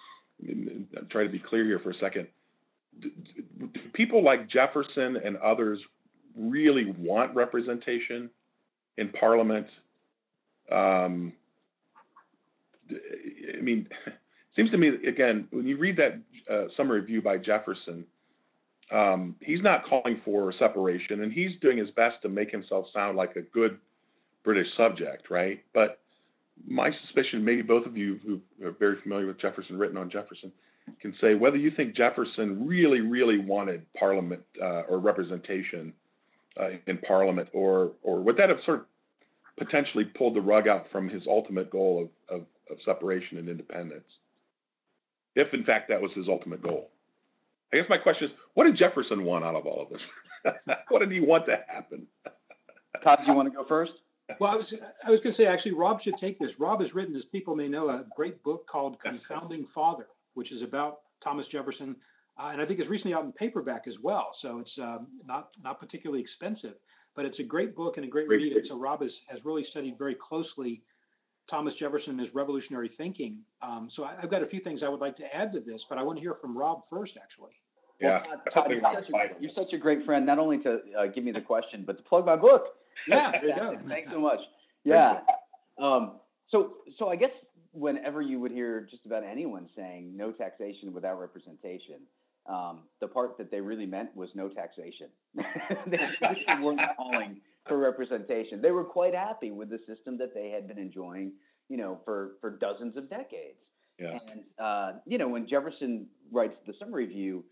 I'm 0.48 1.08
trying 1.10 1.26
to 1.26 1.32
be 1.32 1.38
clear 1.38 1.64
here 1.64 1.78
for 1.78 1.90
a 1.90 1.94
second 1.94 2.28
people 3.92 4.22
like 4.24 4.48
Jefferson 4.48 5.16
and 5.16 5.36
others 5.38 5.80
really 6.36 6.94
want 6.98 7.34
representation 7.34 8.30
in 8.96 9.08
Parliament. 9.10 9.66
Um, 10.70 11.32
I 12.90 13.60
mean, 13.60 13.88
it 14.06 14.14
seems 14.56 14.70
to 14.70 14.78
me 14.78 14.88
again 15.06 15.48
when 15.50 15.66
you 15.66 15.76
read 15.76 15.98
that 15.98 16.20
uh, 16.50 16.68
summary 16.76 17.04
view 17.04 17.22
by 17.22 17.38
Jefferson, 17.38 18.04
um, 18.90 19.36
he's 19.40 19.62
not 19.62 19.84
calling 19.84 20.20
for 20.24 20.52
separation, 20.58 21.22
and 21.22 21.32
he's 21.32 21.52
doing 21.60 21.78
his 21.78 21.90
best 21.92 22.22
to 22.22 22.28
make 22.28 22.50
himself 22.50 22.86
sound 22.92 23.16
like 23.16 23.36
a 23.36 23.42
good 23.42 23.78
British 24.44 24.66
subject, 24.76 25.30
right? 25.30 25.62
But 25.72 26.00
my 26.66 26.88
suspicion, 27.02 27.44
maybe 27.44 27.62
both 27.62 27.86
of 27.86 27.96
you 27.96 28.18
who 28.24 28.40
are 28.66 28.72
very 28.72 29.00
familiar 29.02 29.26
with 29.26 29.40
Jefferson, 29.40 29.78
written 29.78 29.96
on 29.96 30.10
Jefferson, 30.10 30.52
can 31.00 31.14
say 31.20 31.34
whether 31.34 31.56
you 31.56 31.70
think 31.70 31.94
Jefferson 31.94 32.66
really, 32.66 33.00
really 33.00 33.38
wanted 33.38 33.84
Parliament 33.94 34.42
uh, 34.60 34.82
or 34.88 34.98
representation 34.98 35.92
uh, 36.60 36.70
in 36.86 36.98
Parliament, 36.98 37.48
or 37.52 37.92
or 38.02 38.20
would 38.20 38.36
that 38.38 38.48
have 38.48 38.62
sort 38.64 38.80
of 38.80 38.86
potentially 39.58 40.04
pulled 40.04 40.34
the 40.34 40.40
rug 40.40 40.68
out 40.68 40.86
from 40.90 41.08
his 41.08 41.22
ultimate 41.26 41.70
goal 41.70 42.10
of, 42.28 42.40
of, 42.40 42.46
of 42.70 42.78
separation 42.84 43.36
and 43.36 43.48
independence, 43.48 44.06
if 45.36 45.52
in 45.52 45.64
fact 45.64 45.88
that 45.88 46.00
was 46.00 46.12
his 46.12 46.28
ultimate 46.28 46.62
goal. 46.62 46.90
I 47.72 47.76
guess 47.76 47.86
my 47.88 47.98
question 47.98 48.28
is, 48.28 48.34
what 48.54 48.66
did 48.66 48.76
Jefferson 48.76 49.24
want 49.24 49.44
out 49.44 49.54
of 49.54 49.66
all 49.66 49.82
of 49.82 49.90
this? 49.90 50.66
what 50.88 51.00
did 51.00 51.12
he 51.12 51.20
want 51.20 51.46
to 51.46 51.58
happen? 51.68 52.06
Todd, 53.04 53.18
do 53.20 53.30
you 53.30 53.36
want 53.36 53.52
to 53.52 53.56
go 53.56 53.64
first? 53.68 53.92
Well, 54.38 54.50
I 54.50 54.56
was 54.56 54.66
I 55.06 55.10
was 55.10 55.20
going 55.20 55.34
to 55.34 55.42
say 55.42 55.46
actually, 55.46 55.72
Rob 55.72 56.00
should 56.02 56.16
take 56.20 56.38
this. 56.38 56.50
Rob 56.58 56.80
has 56.80 56.94
written, 56.94 57.16
as 57.16 57.22
people 57.32 57.56
may 57.56 57.68
know, 57.68 57.88
a 57.88 58.04
great 58.14 58.42
book 58.42 58.66
called 58.66 59.00
"Confounding 59.00 59.66
Father," 59.74 60.06
which 60.34 60.52
is 60.52 60.62
about 60.62 61.00
Thomas 61.22 61.46
Jefferson, 61.52 61.96
uh, 62.38 62.48
and 62.48 62.60
I 62.60 62.66
think 62.66 62.80
it's 62.80 62.88
recently 62.88 63.14
out 63.14 63.24
in 63.24 63.32
paperback 63.32 63.84
as 63.86 63.94
well. 64.02 64.32
So 64.40 64.58
it's 64.60 64.72
um, 64.80 65.08
not 65.26 65.50
not 65.62 65.78
particularly 65.80 66.22
expensive, 66.22 66.74
but 67.14 67.24
it's 67.24 67.38
a 67.38 67.42
great 67.42 67.76
book 67.76 67.96
and 67.96 68.06
a 68.06 68.08
great, 68.08 68.28
great 68.28 68.42
read. 68.42 68.56
And 68.56 68.66
so 68.68 68.78
Rob 68.78 69.02
has, 69.02 69.12
has 69.28 69.44
really 69.44 69.66
studied 69.70 69.98
very 69.98 70.16
closely 70.16 70.82
Thomas 71.50 71.74
Jefferson 71.78 72.12
and 72.12 72.20
his 72.20 72.34
revolutionary 72.34 72.90
thinking. 72.96 73.38
Um, 73.62 73.90
so 73.94 74.04
I, 74.04 74.14
have 74.20 74.30
got 74.30 74.42
a 74.42 74.46
few 74.46 74.60
things 74.60 74.80
I 74.84 74.88
would 74.88 75.00
like 75.00 75.16
to 75.16 75.24
add 75.34 75.52
to 75.52 75.60
this, 75.60 75.80
but 75.88 75.98
I 75.98 76.02
want 76.02 76.18
to 76.18 76.20
hear 76.20 76.36
from 76.40 76.56
Rob 76.56 76.82
first, 76.88 77.12
actually. 77.20 77.52
Yeah, 78.00 78.22
well, 78.26 78.40
Todd, 78.54 78.64
Todd, 78.64 78.70
you're, 78.70 78.80
such 78.80 79.08
a, 79.10 79.42
you're, 79.42 79.50
such 79.54 79.72
a, 79.74 79.78
great 79.78 80.06
friend, 80.06 80.24
not 80.24 80.38
only 80.38 80.58
to 80.58 80.78
uh, 80.98 81.06
give 81.14 81.22
me 81.22 81.32
the 81.32 81.40
question, 81.40 81.84
but 81.86 81.98
to 81.98 82.02
plug 82.04 82.24
my 82.24 82.36
book. 82.36 82.68
Yeah, 83.06 83.32
there 83.32 83.48
you 83.48 83.56
go. 83.56 83.78
Thanks 83.88 84.10
so 84.10 84.20
much. 84.20 84.38
Yeah. 84.84 85.20
Um, 85.78 86.12
so, 86.48 86.74
so 86.98 87.08
I 87.08 87.16
guess 87.16 87.30
whenever 87.72 88.20
you 88.20 88.40
would 88.40 88.52
hear 88.52 88.86
just 88.90 89.06
about 89.06 89.22
anyone 89.24 89.68
saying 89.76 90.16
no 90.16 90.32
taxation 90.32 90.92
without 90.92 91.18
representation, 91.18 92.00
um, 92.46 92.82
the 93.00 93.06
part 93.06 93.36
that 93.38 93.50
they 93.50 93.60
really 93.60 93.86
meant 93.86 94.14
was 94.16 94.30
no 94.34 94.48
taxation. 94.48 95.08
they 95.86 95.98
weren't 96.60 96.80
calling 96.96 97.40
for 97.66 97.78
representation. 97.78 98.60
They 98.60 98.70
were 98.70 98.84
quite 98.84 99.14
happy 99.14 99.50
with 99.50 99.70
the 99.70 99.78
system 99.86 100.18
that 100.18 100.34
they 100.34 100.50
had 100.50 100.66
been 100.66 100.78
enjoying, 100.78 101.32
you 101.68 101.76
know, 101.76 102.00
for, 102.04 102.32
for 102.40 102.50
dozens 102.58 102.96
of 102.96 103.08
decades. 103.08 103.58
Yeah. 103.98 104.18
And, 104.30 104.40
uh, 104.58 104.92
you 105.06 105.18
know, 105.18 105.28
when 105.28 105.46
Jefferson 105.46 106.06
writes 106.32 106.56
the 106.66 106.72
summary 106.78 107.06
view, 107.06 107.44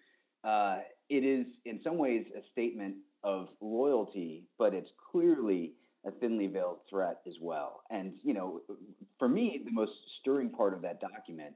uh, 0.45 0.79
it 1.09 1.25
is 1.25 1.47
in 1.65 1.81
some 1.85 1.99
ways 1.99 2.25
a 2.37 2.41
statement 2.51 2.97
of 3.23 3.49
loyalty, 3.61 4.45
but 4.59 4.73
it's 4.73 4.91
clearly 5.11 5.75
a 6.07 6.11
thinly 6.11 6.47
veiled 6.47 6.79
threat 6.89 7.19
as 7.27 7.35
well. 7.41 7.83
And, 7.91 8.15
you 8.23 8.35
know, 8.35 8.61
for 9.19 9.29
me, 9.29 9.61
the 9.65 9.73
most 9.73 9.93
stirring 10.21 10.51
part 10.51 10.75
of 10.75 10.83
that 10.83 11.01
document 11.01 11.55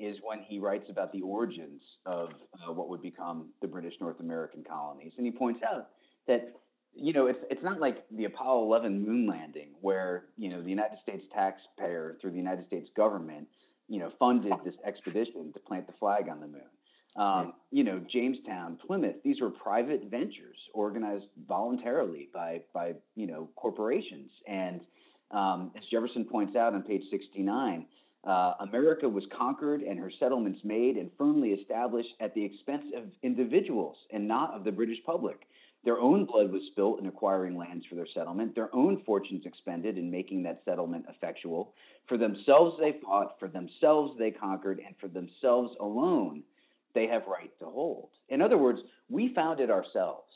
is 0.00 0.16
when 0.22 0.40
he 0.40 0.58
writes 0.58 0.90
about 0.90 1.12
the 1.12 1.20
origins 1.22 1.82
of 2.06 2.30
uh, 2.54 2.72
what 2.72 2.88
would 2.88 3.02
become 3.02 3.50
the 3.60 3.68
British 3.68 3.94
North 4.00 4.20
American 4.20 4.64
colonies. 4.64 5.12
And 5.16 5.26
he 5.26 5.32
points 5.32 5.60
out 5.62 5.90
that, 6.26 6.54
you 6.94 7.12
know, 7.12 7.26
it's, 7.26 7.38
it's 7.50 7.62
not 7.62 7.80
like 7.80 8.04
the 8.10 8.24
Apollo 8.24 8.64
11 8.64 9.06
moon 9.06 9.26
landing 9.26 9.68
where, 9.80 10.24
you 10.36 10.48
know, 10.48 10.62
the 10.62 10.70
United 10.70 10.98
States 11.02 11.24
taxpayer 11.34 12.16
through 12.20 12.30
the 12.30 12.36
United 12.36 12.66
States 12.66 12.90
government, 12.96 13.46
you 13.88 14.00
know, 14.00 14.10
funded 14.18 14.52
this 14.64 14.74
expedition 14.84 15.52
to 15.52 15.60
plant 15.60 15.86
the 15.86 15.92
flag 16.00 16.28
on 16.28 16.40
the 16.40 16.46
moon. 16.46 16.62
Um, 17.16 17.52
you 17.70 17.84
know, 17.84 18.00
Jamestown, 18.10 18.78
Plymouth, 18.86 19.16
these 19.22 19.40
were 19.40 19.50
private 19.50 20.04
ventures 20.10 20.56
organized 20.72 21.26
voluntarily 21.46 22.28
by, 22.32 22.62
by 22.72 22.94
you 23.16 23.26
know, 23.26 23.50
corporations. 23.56 24.30
And 24.46 24.80
um, 25.30 25.72
as 25.76 25.82
Jefferson 25.90 26.24
points 26.24 26.56
out 26.56 26.74
on 26.74 26.82
page 26.82 27.02
69, 27.10 27.86
uh, 28.24 28.54
America 28.60 29.08
was 29.08 29.24
conquered 29.36 29.82
and 29.82 29.98
her 29.98 30.10
settlements 30.18 30.60
made 30.64 30.96
and 30.96 31.10
firmly 31.18 31.50
established 31.50 32.14
at 32.20 32.34
the 32.34 32.44
expense 32.44 32.84
of 32.96 33.04
individuals 33.22 33.96
and 34.12 34.26
not 34.26 34.54
of 34.54 34.64
the 34.64 34.72
British 34.72 34.98
public. 35.04 35.46
Their 35.84 35.98
own 35.98 36.26
blood 36.26 36.52
was 36.52 36.62
spilt 36.70 37.00
in 37.00 37.06
acquiring 37.06 37.56
lands 37.56 37.84
for 37.86 37.96
their 37.96 38.06
settlement, 38.14 38.54
their 38.54 38.74
own 38.74 39.02
fortunes 39.04 39.44
expended 39.44 39.98
in 39.98 40.10
making 40.10 40.44
that 40.44 40.62
settlement 40.64 41.06
effectual. 41.08 41.74
For 42.06 42.16
themselves 42.16 42.78
they 42.78 43.00
fought, 43.04 43.38
for 43.40 43.48
themselves 43.48 44.16
they 44.16 44.30
conquered, 44.30 44.80
and 44.86 44.94
for 45.00 45.08
themselves 45.08 45.74
alone 45.80 46.44
they 46.94 47.06
have 47.06 47.22
right 47.26 47.50
to 47.58 47.66
hold. 47.66 48.10
In 48.28 48.40
other 48.42 48.58
words, 48.58 48.80
we 49.08 49.32
found 49.34 49.60
it 49.60 49.70
ourselves, 49.70 50.32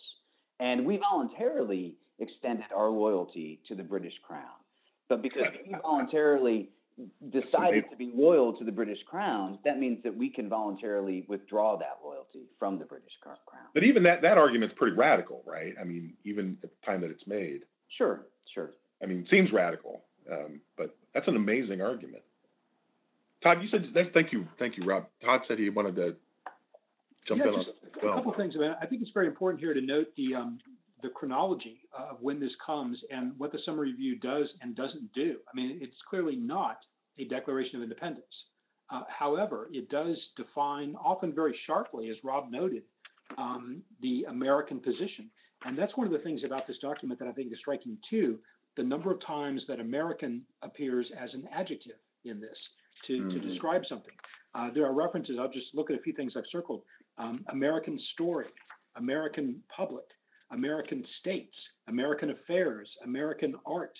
and 0.60 0.84
we 0.84 0.98
voluntarily 0.98 1.94
extended 2.18 2.66
our 2.74 2.88
loyalty 2.88 3.60
to 3.68 3.74
the 3.74 3.82
British 3.82 4.14
Crown. 4.26 4.44
But 5.08 5.22
because 5.22 5.44
we 5.66 5.74
voluntarily 5.80 6.70
decided 7.30 7.84
to 7.90 7.96
be 7.96 8.10
loyal 8.14 8.54
to 8.54 8.64
the 8.64 8.72
British 8.72 8.98
Crown, 9.06 9.58
that 9.64 9.78
means 9.78 10.02
that 10.02 10.16
we 10.16 10.30
can 10.30 10.48
voluntarily 10.48 11.24
withdraw 11.28 11.76
that 11.78 11.98
loyalty 12.02 12.46
from 12.58 12.78
the 12.78 12.84
British 12.84 13.12
Crown. 13.20 13.36
But 13.74 13.84
even 13.84 14.02
that 14.04 14.22
that 14.22 14.38
argument's 14.38 14.74
pretty 14.76 14.96
radical, 14.96 15.42
right? 15.46 15.74
I 15.80 15.84
mean, 15.84 16.14
even 16.24 16.56
at 16.62 16.70
the 16.70 16.86
time 16.86 17.02
that 17.02 17.10
it's 17.10 17.26
made. 17.26 17.62
Sure, 17.96 18.26
sure. 18.52 18.70
I 19.02 19.06
mean, 19.06 19.20
it 19.20 19.36
seems 19.36 19.52
radical, 19.52 20.02
um, 20.32 20.60
but 20.76 20.96
that's 21.12 21.28
an 21.28 21.36
amazing 21.36 21.82
argument. 21.82 22.22
Todd, 23.44 23.62
you 23.62 23.68
said 23.68 23.86
thank 24.14 24.32
you, 24.32 24.48
thank 24.58 24.76
you, 24.76 24.84
Rob. 24.84 25.06
Todd 25.22 25.42
said 25.46 25.58
he 25.58 25.68
wanted 25.68 25.96
to 25.96 26.16
jump 27.28 27.42
yeah, 27.44 27.52
in 27.52 27.54
just 27.56 27.68
on 28.02 28.10
A 28.10 28.14
couple 28.14 28.34
things. 28.34 28.54
I, 28.56 28.60
mean, 28.60 28.74
I 28.80 28.86
think 28.86 29.02
it's 29.02 29.10
very 29.12 29.26
important 29.26 29.60
here 29.60 29.74
to 29.74 29.80
note 29.80 30.08
the 30.16 30.34
um, 30.34 30.58
the 31.02 31.08
chronology 31.10 31.80
of 31.96 32.16
when 32.20 32.40
this 32.40 32.52
comes 32.64 32.98
and 33.10 33.32
what 33.38 33.52
the 33.52 33.58
summary 33.64 33.92
review 33.92 34.18
does 34.18 34.48
and 34.62 34.74
doesn't 34.74 35.12
do. 35.12 35.36
I 35.52 35.54
mean, 35.54 35.78
it's 35.82 35.96
clearly 36.08 36.36
not 36.36 36.78
a 37.18 37.24
Declaration 37.24 37.76
of 37.76 37.82
Independence. 37.82 38.24
Uh, 38.90 39.02
however, 39.08 39.68
it 39.72 39.90
does 39.90 40.16
define, 40.36 40.94
often 40.96 41.34
very 41.34 41.56
sharply, 41.66 42.08
as 42.08 42.16
Rob 42.22 42.50
noted, 42.50 42.82
um, 43.36 43.82
the 44.00 44.24
American 44.28 44.80
position. 44.80 45.30
And 45.64 45.76
that's 45.76 45.96
one 45.96 46.06
of 46.06 46.12
the 46.12 46.20
things 46.20 46.44
about 46.44 46.66
this 46.66 46.78
document 46.78 47.18
that 47.18 47.28
I 47.28 47.32
think 47.32 47.52
is 47.52 47.58
striking 47.58 47.98
too 48.08 48.38
the 48.76 48.82
number 48.82 49.10
of 49.10 49.24
times 49.24 49.62
that 49.68 49.80
American 49.80 50.42
appears 50.62 51.10
as 51.18 51.32
an 51.34 51.48
adjective 51.52 51.96
in 52.24 52.40
this 52.40 52.56
to, 53.06 53.12
mm-hmm. 53.14 53.30
to 53.30 53.40
describe 53.40 53.82
something. 53.88 54.12
Uh, 54.56 54.70
there 54.74 54.86
are 54.86 54.94
references, 54.94 55.36
I'll 55.38 55.52
just 55.52 55.66
look 55.74 55.90
at 55.90 55.96
a 55.96 56.00
few 56.00 56.14
things 56.14 56.32
I've 56.36 56.44
circled 56.50 56.82
um, 57.18 57.44
American 57.48 58.00
story, 58.14 58.46
American 58.96 59.62
public, 59.74 60.04
American 60.50 61.04
states, 61.20 61.54
American 61.88 62.30
affairs, 62.30 62.88
American 63.04 63.54
art, 63.66 63.96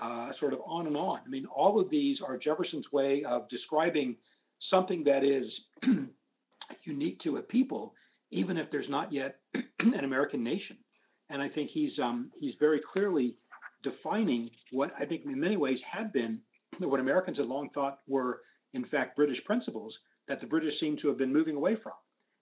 uh, 0.00 0.30
sort 0.40 0.52
of 0.52 0.60
on 0.66 0.86
and 0.86 0.96
on. 0.96 1.20
I 1.24 1.28
mean, 1.28 1.46
all 1.46 1.78
of 1.80 1.90
these 1.90 2.18
are 2.26 2.36
Jefferson's 2.36 2.90
way 2.90 3.22
of 3.24 3.48
describing 3.48 4.16
something 4.68 5.04
that 5.04 5.22
is 5.22 5.46
unique 6.84 7.20
to 7.20 7.36
a 7.36 7.42
people, 7.42 7.94
even 8.30 8.56
if 8.56 8.70
there's 8.70 8.88
not 8.88 9.12
yet 9.12 9.38
an 9.54 10.04
American 10.04 10.42
nation. 10.42 10.76
And 11.28 11.40
I 11.40 11.48
think 11.48 11.70
he's 11.70 11.96
um, 12.02 12.32
he's 12.40 12.54
very 12.58 12.80
clearly 12.92 13.36
defining 13.84 14.50
what 14.72 14.90
I 14.98 15.04
think 15.04 15.24
in 15.24 15.38
many 15.38 15.56
ways 15.56 15.78
had 15.88 16.12
been 16.12 16.40
what 16.80 16.98
Americans 16.98 17.36
had 17.36 17.46
long 17.46 17.70
thought 17.70 17.98
were 18.08 18.40
in 18.74 18.84
fact 18.86 19.16
British 19.16 19.42
principles 19.44 19.96
that 20.28 20.40
the 20.40 20.46
British 20.46 20.78
seem 20.80 20.96
to 20.98 21.08
have 21.08 21.18
been 21.18 21.32
moving 21.32 21.56
away 21.56 21.76
from. 21.82 21.92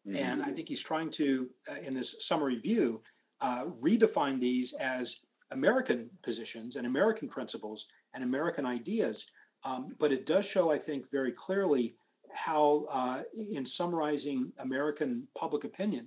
Mm-hmm. 0.06 0.16
And 0.16 0.42
I 0.42 0.52
think 0.52 0.68
he's 0.68 0.82
trying 0.86 1.12
to, 1.16 1.48
uh, 1.70 1.86
in 1.86 1.94
this 1.94 2.06
summary 2.28 2.60
view, 2.60 3.00
uh, 3.40 3.64
redefine 3.80 4.40
these 4.40 4.68
as 4.80 5.06
American 5.50 6.10
positions 6.24 6.76
and 6.76 6.86
American 6.86 7.28
principles 7.28 7.82
and 8.14 8.22
American 8.22 8.66
ideas. 8.66 9.16
Um, 9.64 9.94
but 9.98 10.12
it 10.12 10.26
does 10.26 10.44
show, 10.54 10.70
I 10.70 10.78
think, 10.78 11.04
very 11.10 11.32
clearly 11.32 11.94
how, 12.32 12.86
uh, 12.92 13.22
in 13.36 13.66
summarizing 13.76 14.52
American 14.58 15.26
public 15.36 15.64
opinion, 15.64 16.06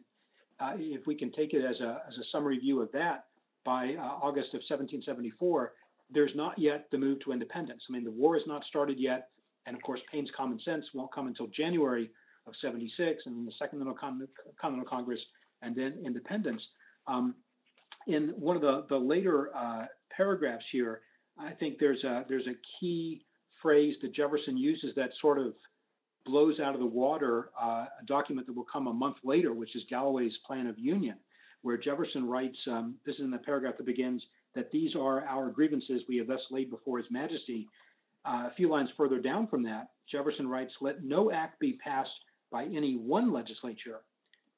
uh, 0.59 0.73
if 0.77 1.07
we 1.07 1.15
can 1.15 1.31
take 1.31 1.53
it 1.53 1.65
as 1.65 1.79
a, 1.81 2.01
as 2.07 2.17
a 2.17 2.23
summary 2.31 2.59
view 2.59 2.81
of 2.81 2.91
that, 2.91 3.25
by 3.63 3.95
uh, 3.95 4.01
August 4.01 4.49
of 4.53 4.61
1774, 4.67 5.73
there's 6.09 6.31
not 6.35 6.57
yet 6.57 6.87
the 6.91 6.97
move 6.97 7.19
to 7.21 7.31
independence. 7.31 7.83
I 7.89 7.93
mean, 7.93 8.03
the 8.03 8.11
war 8.11 8.35
has 8.35 8.45
not 8.47 8.63
started 8.65 8.99
yet. 8.99 9.29
And 9.65 9.75
of 9.75 9.81
course, 9.83 9.99
Paine's 10.11 10.31
common 10.35 10.59
sense 10.59 10.85
won't 10.93 11.13
come 11.13 11.27
until 11.27 11.47
January 11.47 12.09
of 12.47 12.53
76 12.61 13.23
and 13.25 13.47
the 13.47 13.51
Second 13.59 13.79
Continental 14.59 14.89
Congress 14.89 15.19
and 15.61 15.75
then 15.75 16.01
independence. 16.03 16.61
Um, 17.07 17.35
in 18.07 18.29
one 18.29 18.55
of 18.55 18.61
the, 18.61 18.85
the 18.89 18.97
later 18.97 19.55
uh, 19.55 19.85
paragraphs 20.15 20.65
here, 20.71 21.01
I 21.37 21.51
think 21.51 21.77
there's 21.79 22.03
a, 22.03 22.25
there's 22.27 22.47
a 22.47 22.55
key 22.79 23.25
phrase 23.61 23.95
that 24.01 24.13
Jefferson 24.13 24.57
uses 24.57 24.93
that 24.95 25.11
sort 25.21 25.37
of 25.37 25.53
blows 26.25 26.59
out 26.59 26.73
of 26.73 26.79
the 26.79 26.85
water 26.85 27.49
uh, 27.59 27.85
a 28.01 28.05
document 28.05 28.47
that 28.47 28.53
will 28.53 28.65
come 28.71 28.87
a 28.87 28.93
month 28.93 29.17
later, 29.23 29.53
which 29.53 29.75
is 29.75 29.83
Galloway's 29.89 30.37
Plan 30.45 30.67
of 30.67 30.77
Union, 30.77 31.15
where 31.61 31.77
Jefferson 31.77 32.27
writes, 32.27 32.57
um, 32.67 32.95
this 33.05 33.15
is 33.15 33.21
in 33.21 33.31
the 33.31 33.37
paragraph 33.39 33.77
that 33.77 33.85
begins, 33.85 34.23
that 34.55 34.71
these 34.71 34.95
are 34.95 35.25
our 35.25 35.49
grievances 35.49 36.01
we 36.07 36.17
have 36.17 36.27
thus 36.27 36.41
laid 36.51 36.69
before 36.69 36.97
His 36.97 37.07
Majesty. 37.09 37.67
Uh, 38.25 38.47
a 38.49 38.53
few 38.55 38.69
lines 38.69 38.89
further 38.95 39.19
down 39.19 39.47
from 39.47 39.63
that, 39.63 39.89
Jefferson 40.09 40.47
writes, 40.47 40.73
let 40.81 41.03
no 41.03 41.31
act 41.31 41.59
be 41.59 41.73
passed 41.83 42.11
by 42.51 42.65
any 42.65 42.95
one 42.95 43.31
legislature 43.31 44.01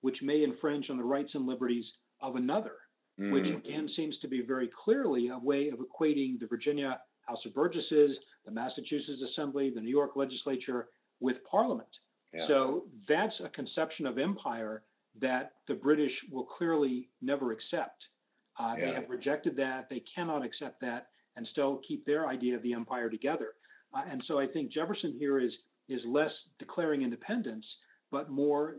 which 0.02 0.22
may 0.22 0.44
infringe 0.44 0.90
on 0.90 0.98
the 0.98 1.04
rights 1.04 1.32
and 1.34 1.48
liberties 1.48 1.86
of 2.22 2.36
another, 2.36 2.74
mm. 3.20 3.32
which 3.32 3.46
again 3.46 3.90
seems 3.96 4.18
to 4.20 4.28
be 4.28 4.42
very 4.42 4.70
clearly 4.84 5.30
a 5.30 5.38
way 5.38 5.70
of 5.70 5.80
equating 5.80 6.38
the 6.40 6.48
Virginia 6.48 7.00
House 7.22 7.40
of 7.46 7.54
Burgesses, 7.54 8.18
the 8.46 8.52
Massachusetts 8.52 9.22
Assembly, 9.32 9.72
the 9.74 9.80
New 9.80 9.90
York 9.90 10.18
legislature 10.18 10.90
with 11.22 11.38
Parliament. 11.50 11.88
Yeah. 12.34 12.48
So 12.48 12.84
that's 13.08 13.34
a 13.42 13.48
conception 13.50 14.06
of 14.06 14.18
empire 14.18 14.84
that 15.22 15.54
the 15.70 15.76
British 15.76 16.12
will 16.30 16.46
clearly 16.46 17.08
never 17.22 17.54
accept. 17.54 18.04
Uh, 18.60 18.76
yeah. 18.78 18.86
They 18.86 18.94
have 18.96 19.10
rejected 19.10 19.56
that. 19.56 19.88
They 19.90 20.04
cannot 20.14 20.44
accept 20.44 20.82
that 20.82 21.08
and 21.36 21.48
still 21.48 21.82
keep 21.88 22.06
their 22.06 22.28
idea 22.28 22.56
of 22.56 22.62
the 22.64 22.74
empire 22.74 23.10
together. 23.10 23.50
Uh, 23.94 24.04
and 24.10 24.24
so 24.28 24.40
I 24.40 24.48
think 24.48 24.72
Jefferson 24.72 25.16
here 25.18 25.40
is 25.40 25.54
is 25.90 26.02
less 26.06 26.32
declaring 26.60 27.02
independence, 27.02 27.66
but 28.10 28.30
more 28.30 28.78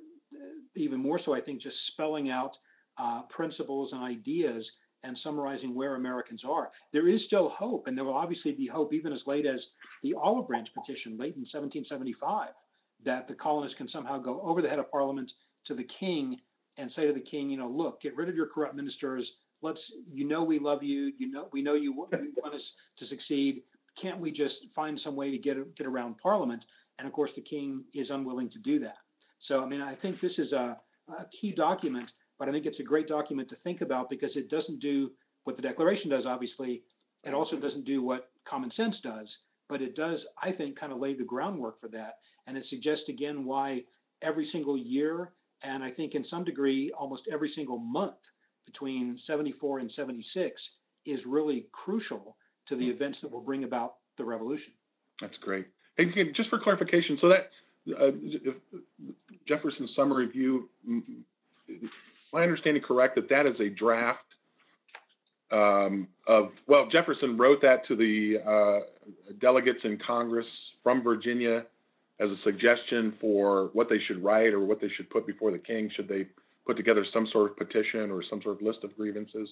even 0.75 0.99
more 0.99 1.21
so, 1.25 1.35
I 1.35 1.41
think, 1.41 1.63
just 1.63 1.77
spelling 1.93 2.31
out 2.31 2.53
uh, 2.99 3.23
principles 3.31 3.91
and 3.93 4.03
ideas 4.03 4.69
and 5.03 5.19
summarizing 5.23 5.75
where 5.75 5.97
Americans 5.97 6.43
are. 6.49 6.71
There 6.93 7.09
is 7.09 7.25
still 7.27 7.51
hope, 7.51 7.87
and 7.87 7.97
there 7.97 8.05
will 8.05 8.15
obviously 8.15 8.53
be 8.53 8.67
hope 8.67 8.93
even 8.95 9.13
as 9.13 9.21
late 9.27 9.47
as 9.47 9.61
the 10.03 10.15
Olive 10.15 10.49
Branch 10.49 10.69
petition, 10.75 11.13
late 11.19 11.37
in 11.37 11.43
1775, 11.43 12.49
that 13.05 13.29
the 13.29 13.35
colonists 13.35 13.77
can 13.77 13.89
somehow 13.89 14.19
go 14.19 14.41
over 14.41 14.63
the 14.63 14.69
head 14.69 14.79
of 14.79 14.91
Parliament 14.91 15.31
to 15.67 15.75
the 15.75 15.87
King 16.01 16.39
and 16.79 16.91
say 16.97 17.07
to 17.07 17.13
the 17.13 17.21
King, 17.21 17.51
you 17.51 17.59
know, 17.59 17.69
look, 17.69 18.01
get 18.01 18.17
rid 18.17 18.29
of 18.29 18.35
your 18.35 18.47
corrupt 18.47 18.75
ministers. 18.75 19.31
Let's, 19.65 19.81
you 20.13 20.27
know, 20.27 20.45
we 20.45 20.59
love 20.59 20.83
you. 20.83 21.13
You 21.19 21.31
know, 21.31 21.49
we 21.53 21.63
know 21.63 21.75
you, 21.75 21.93
you 22.13 22.33
want 22.43 22.55
us 22.55 22.61
to 22.99 23.07
succeed. 23.07 23.63
Can't 24.01 24.21
we 24.21 24.31
just 24.31 24.57
find 24.75 25.01
some 25.03 25.17
way 25.17 25.31
to 25.31 25.39
get 25.39 25.57
get 25.77 25.87
around 25.87 26.19
Parliament? 26.19 26.65
And 26.99 27.09
of 27.09 27.13
course, 27.13 27.31
the 27.35 27.43
King 27.43 27.85
is 27.95 28.11
unwilling 28.11 28.51
to 28.51 28.59
do 28.59 28.79
that. 28.81 28.99
So, 29.49 29.61
I 29.61 29.67
mean, 29.67 29.81
I 29.81 29.95
think 29.95 30.21
this 30.21 30.39
is 30.39 30.53
a, 30.53 30.77
a 31.09 31.27
key 31.41 31.53
document 31.53 32.11
but 32.39 32.49
I 32.49 32.53
think 32.53 32.67
it's 32.67 32.81
a 32.81 32.85
great 32.85 33.09
document 33.09 33.49
to 33.51 33.57
think 33.57 33.81
about 33.81 34.11
because 34.11 34.37
it 34.37 34.51
doesn't 34.51 34.81
do 34.81 35.11
what 35.45 35.57
the 35.57 35.63
Declaration 35.63 36.11
does, 36.11 36.27
obviously. 36.27 36.83
It 37.23 37.35
also 37.35 37.57
doesn't 37.57 37.85
do 37.85 38.03
what 38.03 38.31
common 38.49 38.71
sense 38.73 38.97
does, 39.03 39.29
but 39.69 39.81
it 39.81 39.95
does, 39.97 40.19
I 40.43 40.53
think, 40.53 40.79
kind 40.79 40.93
of 40.93 40.99
lay 40.99 41.15
the 41.15 41.25
groundwork 41.25 41.81
for 41.81 41.89
that. 41.89 42.19
And 42.47 42.57
it 42.57 42.65
suggests 42.69 43.05
again 43.09 43.45
why 43.45 43.83
every 44.23 44.49
single 44.53 44.77
year, 44.77 45.33
and 45.63 45.83
I 45.83 45.91
think 45.91 46.15
in 46.15 46.25
some 46.29 46.45
degree 46.45 46.93
almost 46.99 47.23
every 47.33 47.53
single 47.55 47.79
month 47.79 48.17
between 48.67 49.19
74 49.27 49.81
and 49.81 49.91
76 49.95 50.61
is 51.07 51.21
really 51.27 51.67
crucial 51.73 52.37
to 52.69 52.77
the 52.77 52.89
events 52.89 53.19
that 53.23 53.31
will 53.31 53.41
bring 53.41 53.65
about 53.65 53.97
the 54.17 54.25
revolution. 54.25 54.73
That's 55.21 55.37
great. 55.39 55.67
Hey, 55.97 56.33
just 56.33 56.51
for 56.51 56.59
clarification, 56.59 57.19
so 57.21 57.29
that 57.29 57.51
uh, 57.99 58.11
Jefferson's 59.47 59.93
summary 59.95 60.27
view 60.27 60.69
my 62.33 62.43
understanding 62.43 62.83
correct 62.83 63.15
that 63.15 63.29
that 63.29 63.47
is 63.47 63.59
a 63.61 63.69
draft 63.69 64.25
um, 65.53 66.09
of 66.27 66.51
well 66.67 66.89
Jefferson 66.91 67.37
wrote 67.37 67.63
that 67.63 67.87
to 67.87 67.95
the 67.95 68.39
uh, 68.45 69.35
delegates 69.41 69.81
in 69.85 69.99
Congress 70.05 70.47
from 70.83 71.03
Virginia 71.03 71.65
as 72.21 72.31
a 72.31 72.37
suggestion 72.43 73.15
for 73.21 73.71
what 73.73 73.89
they 73.89 73.99
should 74.07 74.23
write 74.23 74.53
or 74.53 74.61
what 74.61 74.81
they 74.81 74.89
should 74.89 75.09
put 75.11 75.27
before 75.27 75.53
the 75.53 75.59
king 75.59 75.91
should 75.95 76.09
they 76.09 76.27
put 76.67 76.77
together 76.77 77.05
some 77.13 77.27
sort 77.27 77.51
of 77.51 77.57
petition 77.57 78.11
or 78.11 78.23
some 78.23 78.41
sort 78.43 78.57
of 78.57 78.63
list 78.63 78.85
of 78.85 78.97
grievances. 78.97 79.51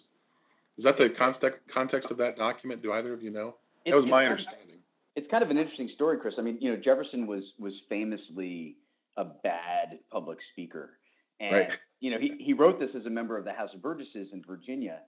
Is 0.79 0.85
that 0.85 0.97
the 0.99 1.11
context 1.21 1.61
context 1.73 2.11
of 2.11 2.17
that 2.19 2.37
document? 2.37 2.83
Do 2.83 2.93
either 2.93 3.13
of 3.13 3.23
you 3.23 3.31
know? 3.31 3.57
That 3.87 3.95
was 3.95 4.07
my 4.07 4.25
understanding. 4.25 4.79
It's 5.15 5.31
kind 5.31 5.43
of 5.43 5.51
an 5.51 5.59
interesting 5.59 5.91
story, 5.95 6.17
Chris. 6.19 6.35
I 6.39 6.43
mean, 6.43 6.59
you 6.61 6.71
know, 6.71 6.81
Jefferson 6.81 7.27
was 7.27 7.45
was 7.59 7.75
famously 7.89 8.77
a 9.17 9.25
bad 9.25 9.99
public 10.11 10.39
speaker, 10.53 10.99
and 11.41 11.55
right 11.55 11.69
you 12.03 12.11
know, 12.11 12.19
he, 12.19 12.35
he 12.41 12.53
wrote 12.53 12.81
this 12.81 12.91
as 12.99 13.07
a 13.07 13.11
member 13.11 13.39
of 13.39 13.45
the 13.45 13.53
House 13.53 13.71
of 13.73 13.81
Burgesses 13.81 14.29
in 14.33 14.43
Virginia. 14.45 14.99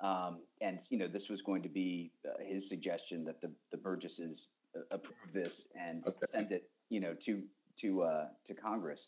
Um, 0.00 0.38
and, 0.60 0.78
you 0.88 0.96
know, 0.96 1.08
this 1.08 1.24
was 1.28 1.42
going 1.42 1.62
to 1.64 1.68
be 1.68 2.12
uh, 2.24 2.30
his 2.46 2.62
suggestion 2.68 3.24
that 3.24 3.40
the, 3.40 3.50
the 3.72 3.76
Burgesses 3.76 4.36
uh, 4.76 4.82
approve 4.92 5.32
this 5.34 5.50
and 5.74 6.06
okay. 6.06 6.26
send 6.32 6.52
it, 6.52 6.70
you 6.90 7.00
know, 7.00 7.16
to, 7.26 7.42
to, 7.80 8.02
uh, 8.02 8.26
to 8.46 8.54
Congress. 8.54 9.00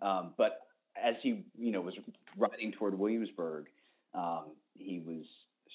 Um, 0.00 0.32
but 0.38 0.65
as 1.02 1.14
he, 1.22 1.44
you 1.58 1.72
know, 1.72 1.80
was 1.80 1.94
riding 2.36 2.72
toward 2.72 2.98
Williamsburg, 2.98 3.66
um, 4.14 4.52
he 4.74 5.00
was 5.00 5.24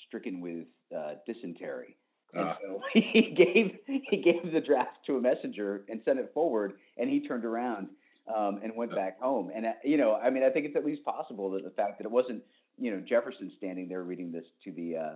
stricken 0.08 0.42
with 0.42 0.68
uh, 0.96 1.14
dysentery. 1.26 1.98
And 2.34 2.50
uh. 2.50 2.56
so 2.62 2.82
he 2.94 3.36
gave 3.36 3.78
he 3.86 4.18
gave 4.18 4.52
the 4.52 4.62
draft 4.62 5.06
to 5.08 5.18
a 5.18 5.22
messenger 5.22 5.84
and 5.90 6.02
sent 6.06 6.20
it 6.20 6.32
forward, 6.34 6.74
and 6.98 7.10
he 7.10 7.26
turned 7.26 7.46
around 7.46 7.90
um, 8.34 8.60
and 8.64 8.76
went 8.76 8.96
back 8.96 9.20
home. 9.20 9.52
And 9.54 9.66
uh, 9.66 9.72
you 9.84 9.98
know, 9.98 10.16
I 10.16 10.30
mean, 10.30 10.44
I 10.44 10.50
think 10.50 10.66
it's 10.66 10.76
at 10.76 10.86
least 10.86 11.04
possible 11.04 11.52
that 11.52 11.64
the 11.64 11.72
fact 11.72 11.98
that 12.00 12.06
it 12.06 12.12
wasn't 12.12 12.44
you 12.78 12.92
know 12.92 13.02
Jefferson 13.02 13.52
standing 13.58 13.88
there 13.88 14.04
reading 14.04 14.32
this 14.32 14.46
to 14.64 14.72
the 14.72 14.98
uh, 14.98 15.16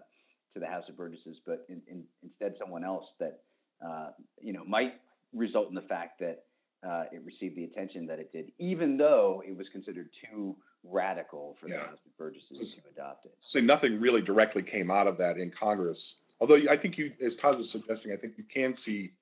to 0.53 0.59
the 0.59 0.67
House 0.67 0.85
of 0.89 0.97
Burgesses, 0.97 1.37
but 1.45 1.65
in, 1.69 1.81
in, 1.87 2.03
instead 2.23 2.55
someone 2.59 2.83
else 2.83 3.05
that 3.19 3.41
uh, 3.85 4.09
you 4.41 4.53
know 4.53 4.63
might 4.65 4.93
result 5.33 5.69
in 5.69 5.75
the 5.75 5.81
fact 5.81 6.19
that 6.19 6.44
uh, 6.85 7.03
it 7.11 7.21
received 7.25 7.55
the 7.55 7.63
attention 7.63 8.05
that 8.07 8.19
it 8.19 8.31
did, 8.31 8.51
even 8.59 8.97
though 8.97 9.41
it 9.47 9.57
was 9.57 9.67
considered 9.71 10.09
too 10.31 10.55
radical 10.83 11.55
for 11.59 11.67
yeah. 11.67 11.77
the 11.77 11.81
House 11.81 11.97
of 12.05 12.17
Burgesses 12.17 12.49
to 12.51 12.89
adopt 12.91 13.25
it. 13.25 13.35
So 13.51 13.59
nothing 13.59 13.99
really 13.99 14.21
directly 14.21 14.61
came 14.61 14.91
out 14.91 15.07
of 15.07 15.17
that 15.17 15.37
in 15.37 15.51
Congress. 15.57 15.97
Although 16.39 16.57
I 16.69 16.77
think 16.77 16.97
you, 16.97 17.11
as 17.25 17.33
Todd 17.41 17.57
was 17.57 17.67
suggesting, 17.71 18.11
I 18.11 18.17
think 18.17 18.33
you 18.37 18.43
can 18.53 18.75
see 18.85 19.13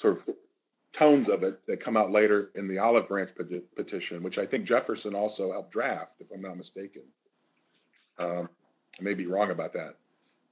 sort 0.00 0.18
of 0.18 0.34
tones 0.98 1.28
of 1.30 1.42
it 1.42 1.60
that 1.66 1.84
come 1.84 1.96
out 1.96 2.10
later 2.10 2.50
in 2.54 2.68
the 2.68 2.78
Olive 2.78 3.08
Branch 3.08 3.30
petition, 3.76 4.22
which 4.22 4.38
I 4.38 4.46
think 4.46 4.66
Jefferson 4.66 5.14
also 5.14 5.52
helped 5.52 5.72
draft, 5.72 6.12
if 6.20 6.28
I'm 6.32 6.42
not 6.42 6.56
mistaken. 6.56 7.02
Um, 8.18 8.48
I 8.98 9.02
may 9.02 9.14
be 9.14 9.26
wrong 9.26 9.50
about 9.50 9.72
that, 9.72 9.96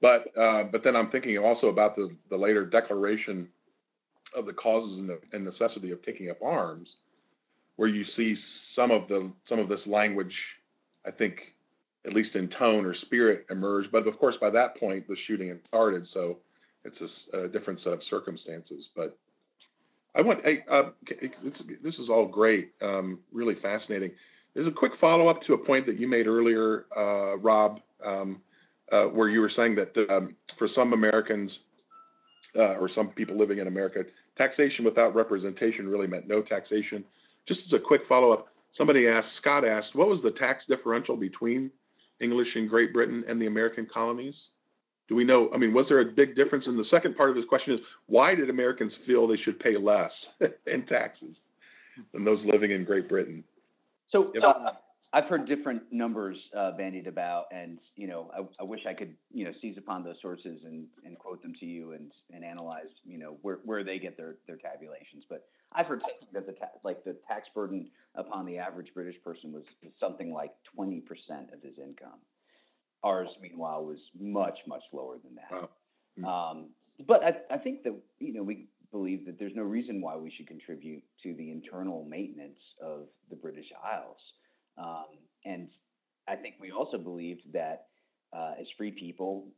but 0.00 0.36
uh, 0.36 0.64
but 0.64 0.82
then 0.82 0.96
I'm 0.96 1.10
thinking 1.10 1.38
also 1.38 1.68
about 1.68 1.94
the 1.94 2.10
the 2.28 2.36
later 2.36 2.66
Declaration 2.66 3.48
of 4.36 4.46
the 4.46 4.52
causes 4.52 4.98
and, 5.32 5.44
necessity 5.44 5.90
of 5.90 6.02
taking 6.02 6.30
up 6.30 6.42
arms, 6.42 6.88
where 7.76 7.88
you 7.88 8.04
see 8.16 8.36
some 8.74 8.90
of 8.90 9.08
the 9.08 9.30
some 9.48 9.58
of 9.58 9.68
this 9.68 9.80
language, 9.86 10.34
I 11.06 11.10
think, 11.10 11.36
at 12.06 12.12
least 12.12 12.34
in 12.34 12.48
tone 12.48 12.86
or 12.86 12.94
spirit, 12.94 13.46
emerge. 13.50 13.86
But 13.90 14.06
of 14.06 14.18
course, 14.18 14.36
by 14.40 14.50
that 14.50 14.76
point, 14.78 15.08
the 15.08 15.16
shooting 15.26 15.48
had 15.48 15.60
started, 15.68 16.06
so 16.12 16.38
it's 16.84 16.98
a, 17.32 17.44
a 17.44 17.48
different 17.48 17.80
set 17.82 17.92
of 17.92 18.00
circumstances. 18.08 18.88
But 18.94 19.16
I 20.18 20.22
want. 20.22 20.40
Hey, 20.44 20.64
uh, 20.70 20.90
this 21.82 21.94
is 21.94 22.08
all 22.08 22.26
great. 22.26 22.72
Um, 22.82 23.20
really 23.32 23.54
fascinating. 23.62 24.12
There's 24.54 24.66
a 24.66 24.72
quick 24.72 24.92
follow 25.00 25.28
up 25.28 25.42
to 25.42 25.54
a 25.54 25.58
point 25.58 25.86
that 25.86 25.98
you 25.98 26.06
made 26.06 26.26
earlier, 26.26 26.84
uh, 26.94 27.38
Rob, 27.38 27.80
um, 28.04 28.42
uh, 28.90 29.04
where 29.04 29.30
you 29.30 29.40
were 29.40 29.50
saying 29.56 29.76
that 29.76 29.96
um, 30.10 30.36
for 30.58 30.68
some 30.74 30.92
Americans 30.92 31.50
uh, 32.56 32.74
or 32.74 32.90
some 32.94 33.08
people 33.08 33.36
living 33.38 33.58
in 33.58 33.66
America, 33.66 34.04
taxation 34.36 34.84
without 34.84 35.14
representation 35.14 35.88
really 35.88 36.06
meant 36.06 36.28
no 36.28 36.42
taxation. 36.42 37.04
Just 37.46 37.60
as 37.66 37.72
a 37.72 37.78
quick 37.78 38.02
follow 38.08 38.32
up, 38.32 38.48
somebody 38.76 39.08
asked, 39.08 39.36
Scott 39.40 39.66
asked, 39.66 39.94
what 39.94 40.08
was 40.08 40.20
the 40.22 40.30
tax 40.30 40.64
differential 40.68 41.16
between 41.16 41.70
English 42.20 42.48
and 42.54 42.68
Great 42.68 42.92
Britain 42.92 43.24
and 43.28 43.40
the 43.40 43.46
American 43.46 43.86
colonies? 43.92 44.34
Do 45.08 45.16
we 45.16 45.24
know? 45.24 45.50
I 45.52 45.58
mean, 45.58 45.74
was 45.74 45.86
there 45.90 46.00
a 46.00 46.12
big 46.12 46.36
difference? 46.36 46.66
And 46.66 46.78
the 46.78 46.88
second 46.90 47.16
part 47.16 47.30
of 47.30 47.36
this 47.36 47.44
question 47.46 47.74
is 47.74 47.80
why 48.06 48.34
did 48.34 48.48
Americans 48.48 48.92
feel 49.06 49.26
they 49.26 49.36
should 49.36 49.58
pay 49.58 49.76
less 49.76 50.12
in 50.66 50.86
taxes 50.86 51.36
than 52.12 52.24
those 52.24 52.38
living 52.44 52.70
in 52.70 52.84
Great 52.84 53.08
Britain? 53.08 53.44
So, 54.10 54.32
uh, 54.42 54.72
I've 55.14 55.26
heard 55.26 55.46
different 55.46 55.82
numbers 55.90 56.38
uh, 56.56 56.72
bandied 56.72 57.06
about, 57.06 57.46
and 57.52 57.78
you 57.96 58.06
know, 58.06 58.30
I, 58.34 58.62
I, 58.62 58.64
wish 58.64 58.80
I 58.88 58.94
could, 58.94 59.14
you 59.30 59.44
know, 59.44 59.52
seize 59.60 59.76
upon 59.76 60.04
those 60.04 60.16
sources 60.22 60.60
and, 60.64 60.86
and 61.04 61.18
quote 61.18 61.42
them 61.42 61.52
to 61.60 61.66
you 61.66 61.92
and 61.92 62.10
and 62.32 62.42
analyze, 62.42 62.88
you 63.04 63.18
know, 63.18 63.36
where, 63.42 63.58
where 63.64 63.84
they 63.84 63.98
get 63.98 64.16
their, 64.16 64.36
their 64.46 64.56
tabulations. 64.56 65.24
But 65.28 65.44
I've 65.72 65.86
heard 65.86 66.02
that 66.32 66.46
the 66.46 66.52
ta- 66.52 66.78
like 66.82 67.04
the 67.04 67.16
tax 67.28 67.48
burden 67.54 67.90
upon 68.14 68.46
the 68.46 68.56
average 68.58 68.88
British 68.94 69.22
person 69.22 69.52
was 69.52 69.64
something 70.00 70.32
like 70.32 70.52
twenty 70.74 71.00
percent 71.00 71.50
of 71.52 71.62
his 71.62 71.78
income. 71.78 72.20
Ours, 73.04 73.28
meanwhile, 73.40 73.84
was 73.84 73.98
much, 74.18 74.60
much 74.66 74.82
lower 74.92 75.16
than 75.22 75.34
that. 75.34 75.52
Wow. 75.52 75.68
Mm-hmm. 76.18 76.24
Um, 76.24 76.66
but 77.06 77.22
I, 77.22 77.54
I 77.54 77.58
think 77.58 77.82
that 77.82 77.94
you 78.18 78.32
know 78.32 78.42
we 78.42 78.66
believe 78.92 79.26
that 79.26 79.38
there's 79.38 79.54
no 79.54 79.62
reason 79.62 80.00
why 80.00 80.16
we 80.16 80.30
should 80.30 80.46
contribute 80.46 81.02
to 81.22 81.34
the 81.34 81.50
internal 81.50 82.06
maintenance 82.08 82.58
of 82.80 83.06
the 83.30 83.36
British 83.36 83.66
Isles, 83.82 84.20
um, 84.78 85.06
and 85.44 85.68
I 86.28 86.36
think 86.36 86.56
we 86.60 86.70
also 86.70 86.98
believed 86.98 87.42
that 87.52 87.86
uh, 88.36 88.52
as 88.60 88.66
free 88.76 88.90
people, 88.90 89.48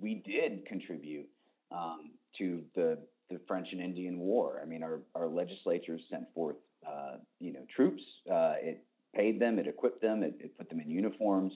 we 0.00 0.22
did 0.26 0.66
contribute 0.66 1.28
um, 1.70 2.12
to 2.38 2.62
the 2.74 2.98
the 3.30 3.40
French 3.48 3.68
and 3.72 3.80
Indian 3.80 4.18
War. 4.18 4.60
I 4.62 4.66
mean, 4.66 4.82
our 4.82 5.00
our 5.14 5.28
legislatures 5.28 6.02
sent 6.10 6.24
forth 6.34 6.56
uh, 6.86 7.16
you 7.40 7.52
know 7.52 7.66
troops. 7.74 8.02
Uh, 8.30 8.54
it 8.60 8.84
paid 9.14 9.40
them, 9.40 9.58
it 9.58 9.66
equipped 9.66 10.02
them, 10.02 10.22
it, 10.22 10.34
it 10.40 10.58
put 10.58 10.68
them 10.68 10.80
in 10.80 10.90
uniforms 10.90 11.52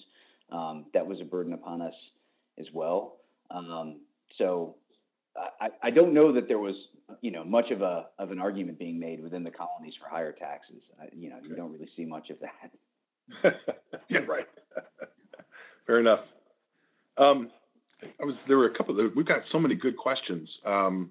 um, 0.53 0.87
that 0.95 1.07
was 1.07 1.21
a 1.21 1.25
burden 1.25 1.53
upon 1.53 1.83
us 1.83 1.95
as 2.59 2.67
well. 2.73 3.17
Um, 3.51 4.01
so 4.37 4.77
I, 5.61 5.69
I, 5.83 5.91
don't 5.91 6.13
know 6.13 6.33
that 6.33 6.49
there 6.49 6.59
was, 6.59 6.75
you 7.21 7.31
know, 7.31 7.45
much 7.45 7.71
of 7.71 7.83
a 7.83 8.07
of 8.19 8.31
an 8.31 8.39
argument 8.39 8.79
being 8.79 8.99
made 8.99 9.23
within 9.23 9.45
the 9.45 9.51
colonies 9.51 9.95
for 10.01 10.09
higher 10.09 10.33
taxes. 10.33 10.83
I, 11.01 11.07
you 11.17 11.31
know, 11.31 11.37
you 11.43 11.55
don't 11.55 11.73
really 11.73 11.89
see 11.97 12.05
much 12.05 12.31
of 12.31 12.39
that. 12.41 12.71
yeah, 14.09 14.21
right. 14.21 14.47
Fair 15.87 16.01
enough. 16.01 16.21
Um, 17.17 17.51
I 18.21 18.25
was 18.25 18.35
there 18.47 18.59
were 18.59 18.67
a 18.67 18.75
couple. 18.75 18.95
We've 19.15 19.27
got 19.27 19.43
so 19.51 19.59
many 19.59 19.75
good 19.75 19.97
questions. 19.97 20.49
Um, 20.65 21.11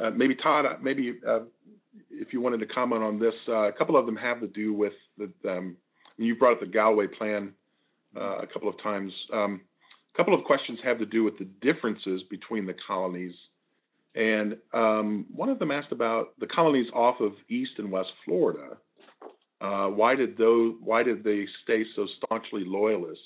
uh, 0.00 0.10
maybe 0.10 0.34
Todd, 0.34 0.66
maybe 0.82 1.18
uh, 1.26 1.40
if 2.10 2.32
you 2.32 2.40
wanted 2.40 2.60
to 2.60 2.66
comment 2.66 3.02
on 3.02 3.18
this, 3.18 3.34
uh, 3.48 3.68
a 3.68 3.72
couple 3.72 3.96
of 3.96 4.06
them 4.06 4.16
have 4.16 4.40
to 4.40 4.46
do 4.46 4.72
with 4.72 4.92
the. 5.18 5.30
Um, 5.48 5.76
you 6.16 6.36
brought 6.36 6.52
up 6.52 6.60
the 6.60 6.66
Galloway 6.66 7.08
plan 7.08 7.52
uh, 8.16 8.38
a 8.38 8.46
couple 8.46 8.68
of 8.68 8.80
times. 8.80 9.12
Um, 9.32 9.60
a 10.14 10.16
couple 10.16 10.34
of 10.34 10.44
questions 10.44 10.78
have 10.84 10.98
to 11.00 11.06
do 11.06 11.24
with 11.24 11.38
the 11.38 11.48
differences 11.60 12.22
between 12.30 12.66
the 12.66 12.74
colonies. 12.86 13.34
And 14.14 14.56
um, 14.72 15.26
one 15.34 15.48
of 15.48 15.58
them 15.58 15.72
asked 15.72 15.90
about 15.90 16.38
the 16.38 16.46
colonies 16.46 16.86
off 16.94 17.20
of 17.20 17.32
East 17.48 17.72
and 17.78 17.90
West 17.90 18.12
Florida. 18.24 18.76
Uh, 19.64 19.88
why 19.88 20.12
did 20.12 20.36
those? 20.36 20.74
Why 20.80 21.02
did 21.02 21.24
they 21.24 21.46
stay 21.62 21.84
so 21.96 22.06
staunchly 22.18 22.64
loyalists? 22.66 23.24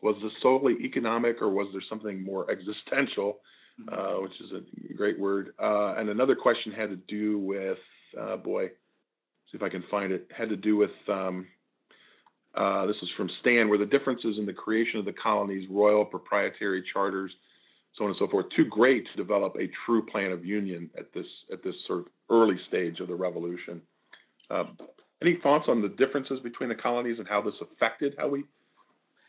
Was 0.00 0.16
this 0.22 0.32
solely 0.42 0.76
economic, 0.82 1.42
or 1.42 1.50
was 1.50 1.68
there 1.72 1.82
something 1.88 2.22
more 2.22 2.50
existential, 2.50 3.38
mm-hmm. 3.80 3.88
uh, 3.92 4.22
which 4.22 4.40
is 4.40 4.52
a 4.52 4.94
great 4.94 5.18
word? 5.18 5.52
Uh, 5.58 5.94
and 5.98 6.08
another 6.08 6.36
question 6.36 6.72
had 6.72 6.90
to 6.90 6.96
do 6.96 7.38
with, 7.38 7.78
uh, 8.18 8.36
boy, 8.36 8.68
see 8.68 9.54
if 9.54 9.62
I 9.62 9.68
can 9.68 9.84
find 9.90 10.12
it. 10.12 10.30
Had 10.36 10.50
to 10.50 10.56
do 10.56 10.76
with 10.76 10.96
um, 11.08 11.46
uh, 12.54 12.86
this 12.86 12.96
is 13.02 13.08
from 13.16 13.28
Stan, 13.40 13.68
where 13.68 13.78
the 13.78 13.86
differences 13.86 14.38
in 14.38 14.46
the 14.46 14.52
creation 14.52 15.00
of 15.00 15.04
the 15.04 15.12
colonies, 15.12 15.68
royal 15.68 16.04
proprietary 16.04 16.84
charters, 16.92 17.32
so 17.94 18.04
on 18.04 18.10
and 18.10 18.18
so 18.18 18.28
forth, 18.28 18.46
too 18.54 18.66
great 18.66 19.04
to 19.10 19.16
develop 19.16 19.56
a 19.56 19.68
true 19.84 20.06
plan 20.06 20.30
of 20.30 20.44
union 20.44 20.90
at 20.96 21.12
this 21.12 21.26
at 21.52 21.62
this 21.64 21.74
sort 21.88 22.00
of 22.00 22.06
early 22.30 22.58
stage 22.68 23.00
of 23.00 23.08
the 23.08 23.14
revolution. 23.16 23.82
Uh, 24.48 24.64
any 25.22 25.38
thoughts 25.42 25.66
on 25.68 25.82
the 25.82 25.88
differences 25.88 26.40
between 26.40 26.68
the 26.68 26.74
colonies 26.74 27.18
and 27.18 27.28
how 27.28 27.42
this 27.42 27.54
affected 27.60 28.14
how 28.18 28.28
we 28.28 28.44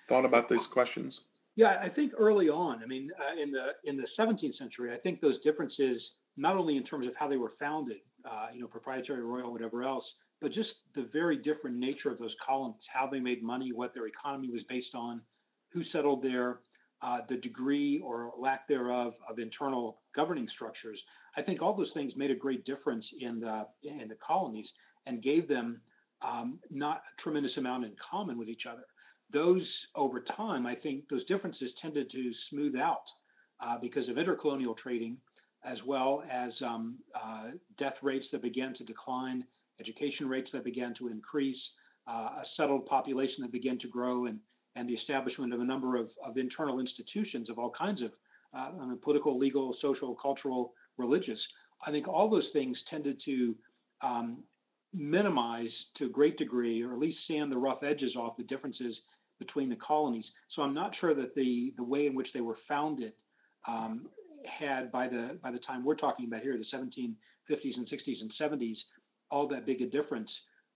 thought 0.07 0.25
about 0.25 0.49
these 0.49 0.59
questions? 0.73 1.17
Yeah, 1.55 1.79
I 1.81 1.89
think 1.89 2.13
early 2.17 2.49
on, 2.49 2.81
I 2.81 2.87
mean, 2.87 3.09
uh, 3.19 3.41
in 3.41 3.51
the 3.51 3.67
in 3.83 3.97
the 3.97 4.07
17th 4.17 4.57
century, 4.57 4.93
I 4.93 4.97
think 4.97 5.19
those 5.19 5.39
differences, 5.41 6.01
not 6.37 6.55
only 6.55 6.77
in 6.77 6.83
terms 6.83 7.07
of 7.07 7.13
how 7.17 7.27
they 7.27 7.37
were 7.37 7.53
founded, 7.59 7.97
uh, 8.25 8.47
you 8.53 8.61
know, 8.61 8.67
proprietary, 8.67 9.21
royal, 9.21 9.51
whatever 9.51 9.83
else, 9.83 10.05
but 10.41 10.51
just 10.51 10.69
the 10.95 11.09
very 11.11 11.37
different 11.37 11.77
nature 11.77 12.09
of 12.09 12.19
those 12.19 12.35
colonies, 12.45 12.81
how 12.91 13.07
they 13.07 13.19
made 13.19 13.43
money, 13.43 13.73
what 13.73 13.93
their 13.93 14.07
economy 14.07 14.49
was 14.49 14.61
based 14.69 14.95
on, 14.95 15.21
who 15.73 15.83
settled 15.91 16.23
there, 16.23 16.59
uh, 17.01 17.19
the 17.29 17.37
degree 17.37 17.99
or 18.03 18.31
lack 18.39 18.67
thereof 18.67 19.13
of 19.29 19.39
internal 19.39 19.99
governing 20.15 20.47
structures. 20.55 20.99
I 21.35 21.41
think 21.41 21.61
all 21.61 21.75
those 21.75 21.91
things 21.93 22.13
made 22.15 22.31
a 22.31 22.35
great 22.35 22.65
difference 22.65 23.05
in 23.19 23.39
the 23.39 23.67
in 23.83 24.07
the 24.07 24.17
colonies 24.25 24.67
and 25.05 25.23
gave 25.23 25.47
them 25.47 25.81
um, 26.21 26.59
not 26.69 26.97
a 26.97 27.21
tremendous 27.21 27.57
amount 27.57 27.85
in 27.85 27.93
common 28.11 28.37
with 28.37 28.49
each 28.49 28.65
other. 28.71 28.83
Those 29.33 29.67
over 29.95 30.21
time, 30.21 30.65
I 30.65 30.75
think 30.75 31.07
those 31.09 31.25
differences 31.25 31.71
tended 31.81 32.11
to 32.11 32.31
smooth 32.49 32.75
out 32.75 33.03
uh, 33.63 33.77
because 33.81 34.09
of 34.09 34.17
intercolonial 34.17 34.75
trading, 34.77 35.17
as 35.63 35.77
well 35.85 36.23
as 36.29 36.51
um, 36.61 36.97
uh, 37.15 37.51
death 37.77 37.95
rates 38.01 38.25
that 38.31 38.41
began 38.41 38.73
to 38.75 38.83
decline, 38.83 39.45
education 39.79 40.27
rates 40.27 40.49
that 40.53 40.63
began 40.63 40.93
to 40.95 41.07
increase, 41.07 41.61
uh, 42.07 42.11
a 42.41 42.43
settled 42.57 42.85
population 42.87 43.41
that 43.41 43.51
began 43.51 43.79
to 43.79 43.87
grow, 43.87 44.25
and 44.25 44.39
and 44.75 44.87
the 44.87 44.93
establishment 44.93 45.53
of 45.53 45.59
a 45.59 45.65
number 45.65 45.97
of, 45.97 46.09
of 46.25 46.37
internal 46.37 46.79
institutions 46.79 47.49
of 47.49 47.59
all 47.59 47.71
kinds 47.77 48.01
of 48.01 48.11
uh, 48.57 48.71
political, 49.03 49.37
legal, 49.37 49.75
social, 49.81 50.15
cultural, 50.15 50.73
religious. 50.97 51.39
I 51.85 51.91
think 51.91 52.07
all 52.07 52.29
those 52.29 52.47
things 52.53 52.77
tended 52.89 53.21
to 53.25 53.55
um, 54.01 54.43
minimize 54.93 55.71
to 55.97 56.05
a 56.05 56.09
great 56.09 56.37
degree, 56.37 56.83
or 56.83 56.93
at 56.93 56.99
least 56.99 57.19
sand 57.27 57.51
the 57.51 57.57
rough 57.57 57.83
edges 57.83 58.15
off 58.15 58.37
the 58.37 58.43
differences 58.43 58.95
between 59.39 59.69
the 59.69 59.75
colonies. 59.75 60.25
So 60.55 60.61
I'm 60.61 60.73
not 60.73 60.95
sure 60.99 61.15
that 61.15 61.33
the 61.35 61.73
the 61.77 61.83
way 61.83 62.05
in 62.05 62.15
which 62.15 62.27
they 62.33 62.41
were 62.41 62.57
founded 62.67 63.13
um, 63.67 64.07
had 64.45 64.91
by 64.91 65.07
the 65.07 65.37
by 65.41 65.51
the 65.51 65.59
time 65.59 65.83
we're 65.83 65.95
talking 65.95 66.25
about 66.25 66.41
here, 66.41 66.57
the 66.57 66.77
1750s 66.77 67.77
and 67.77 67.89
60s 67.89 68.21
and 68.21 68.31
70s, 68.39 68.77
all 69.29 69.47
that 69.47 69.65
big 69.65 69.81
a 69.81 69.87
difference 69.87 70.29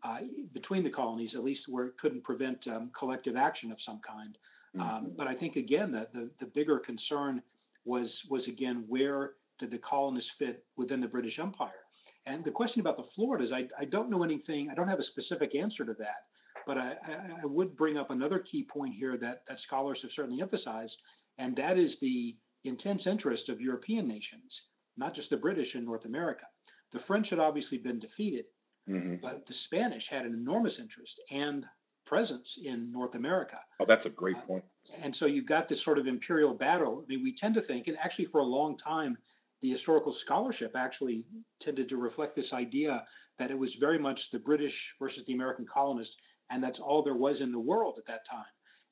uh, 0.03 0.17
between 0.53 0.83
the 0.83 0.89
colonies, 0.89 1.31
at 1.35 1.43
least 1.43 1.61
where 1.67 1.85
it 1.85 1.97
couldn't 2.01 2.23
prevent 2.23 2.57
um, 2.67 2.91
collective 2.97 3.35
action 3.35 3.71
of 3.71 3.77
some 3.85 3.99
kind. 4.07 4.37
Um, 4.75 4.81
mm-hmm. 4.81 5.05
but 5.15 5.27
I 5.27 5.35
think 5.35 5.55
again 5.55 5.91
that 5.93 6.13
the, 6.13 6.29
the 6.39 6.47
bigger 6.47 6.79
concern 6.79 7.41
was 7.85 8.07
was 8.29 8.41
again 8.47 8.85
where 8.87 9.33
did 9.59 9.71
the 9.71 9.77
colonists 9.77 10.29
fit 10.37 10.65
within 10.75 11.01
the 11.01 11.07
British 11.07 11.39
Empire? 11.39 11.84
And 12.25 12.43
the 12.43 12.51
question 12.51 12.81
about 12.81 12.97
the 12.97 13.05
Floridas, 13.15 13.51
I, 13.53 13.67
I 13.79 13.85
don't 13.85 14.09
know 14.09 14.23
anything. 14.23 14.69
I 14.71 14.75
don't 14.75 14.87
have 14.87 14.99
a 14.99 15.03
specific 15.03 15.55
answer 15.55 15.85
to 15.85 15.93
that. 15.99 16.25
But 16.65 16.77
I, 16.77 16.93
I, 17.07 17.41
I 17.43 17.45
would 17.45 17.77
bring 17.77 17.97
up 17.97 18.09
another 18.09 18.39
key 18.39 18.63
point 18.63 18.95
here 18.95 19.17
that, 19.17 19.43
that 19.47 19.57
scholars 19.67 19.99
have 20.01 20.11
certainly 20.15 20.41
emphasized, 20.41 20.95
and 21.37 21.55
that 21.57 21.77
is 21.77 21.91
the 22.01 22.35
intense 22.63 23.03
interest 23.05 23.49
of 23.49 23.61
European 23.61 24.07
nations, 24.07 24.51
not 24.97 25.13
just 25.13 25.29
the 25.29 25.37
British 25.37 25.75
in 25.75 25.85
North 25.85 26.05
America. 26.05 26.45
The 26.93 27.01
French 27.05 27.29
had 27.29 27.39
obviously 27.39 27.77
been 27.77 27.99
defeated, 27.99 28.45
mm-hmm. 28.89 29.15
but 29.21 29.45
the 29.47 29.53
Spanish 29.65 30.03
had 30.09 30.25
an 30.25 30.33
enormous 30.33 30.73
interest 30.79 31.13
and 31.29 31.65
presence 32.07 32.47
in 32.63 32.91
North 32.91 33.13
America. 33.15 33.57
Oh, 33.79 33.85
that's 33.87 34.05
a 34.05 34.09
great 34.09 34.37
point. 34.47 34.63
Uh, 34.89 35.03
and 35.03 35.15
so 35.19 35.25
you've 35.25 35.47
got 35.47 35.67
this 35.69 35.83
sort 35.83 35.99
of 35.99 36.07
imperial 36.07 36.53
battle. 36.53 37.03
I 37.03 37.07
mean, 37.07 37.23
we 37.23 37.35
tend 37.39 37.55
to 37.55 37.61
think, 37.61 37.87
and 37.87 37.97
actually 38.03 38.25
for 38.31 38.41
a 38.41 38.45
long 38.45 38.77
time, 38.77 39.17
the 39.65 39.71
historical 39.71 40.15
scholarship 40.23 40.75
actually 40.77 41.23
tended 41.59 41.89
to 41.89 41.97
reflect 41.97 42.35
this 42.35 42.53
idea 42.53 43.03
that 43.39 43.49
it 43.49 43.57
was 43.57 43.71
very 43.79 43.97
much 43.97 44.19
the 44.31 44.37
British 44.37 44.73
versus 44.99 45.23
the 45.25 45.33
American 45.33 45.65
colonists 45.71 46.13
and 46.51 46.63
that's 46.63 46.77
all 46.79 47.01
there 47.01 47.15
was 47.15 47.37
in 47.41 47.51
the 47.51 47.59
world 47.59 47.95
at 47.97 48.05
that 48.05 48.21
time. 48.29 48.45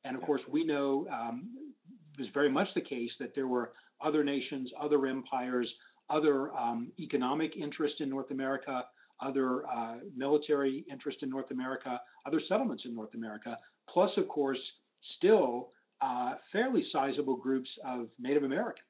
And 0.03 0.15
of 0.15 0.23
course, 0.23 0.41
we 0.49 0.63
know 0.63 1.05
um, 1.13 1.47
it 2.17 2.21
was 2.21 2.29
very 2.33 2.49
much 2.49 2.67
the 2.73 2.81
case 2.81 3.11
that 3.19 3.35
there 3.35 3.47
were 3.47 3.73
other 4.01 4.23
nations, 4.23 4.71
other 4.81 5.05
empires, 5.05 5.71
other 6.09 6.51
um, 6.55 6.91
economic 6.99 7.55
interest 7.55 8.01
in 8.01 8.09
North 8.09 8.31
America, 8.31 8.83
other 9.21 9.67
uh, 9.67 9.97
military 10.15 10.83
interest 10.91 11.19
in 11.21 11.29
North 11.29 11.51
America, 11.51 12.01
other 12.25 12.41
settlements 12.49 12.83
in 12.85 12.95
North 12.95 13.13
America, 13.13 13.55
plus, 13.87 14.09
of 14.17 14.27
course, 14.27 14.59
still 15.17 15.69
uh, 16.01 16.33
fairly 16.51 16.83
sizable 16.91 17.35
groups 17.37 17.69
of 17.85 18.07
Native 18.19 18.43
Americans. 18.43 18.87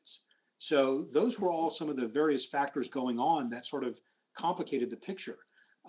So 0.69 1.07
those 1.13 1.33
were 1.39 1.51
all 1.51 1.75
some 1.77 1.89
of 1.89 1.95
the 1.95 2.07
various 2.07 2.41
factors 2.51 2.87
going 2.93 3.19
on 3.19 3.49
that 3.49 3.63
sort 3.69 3.83
of 3.83 3.95
complicated 4.37 4.89
the 4.89 4.97
picture. 4.97 5.37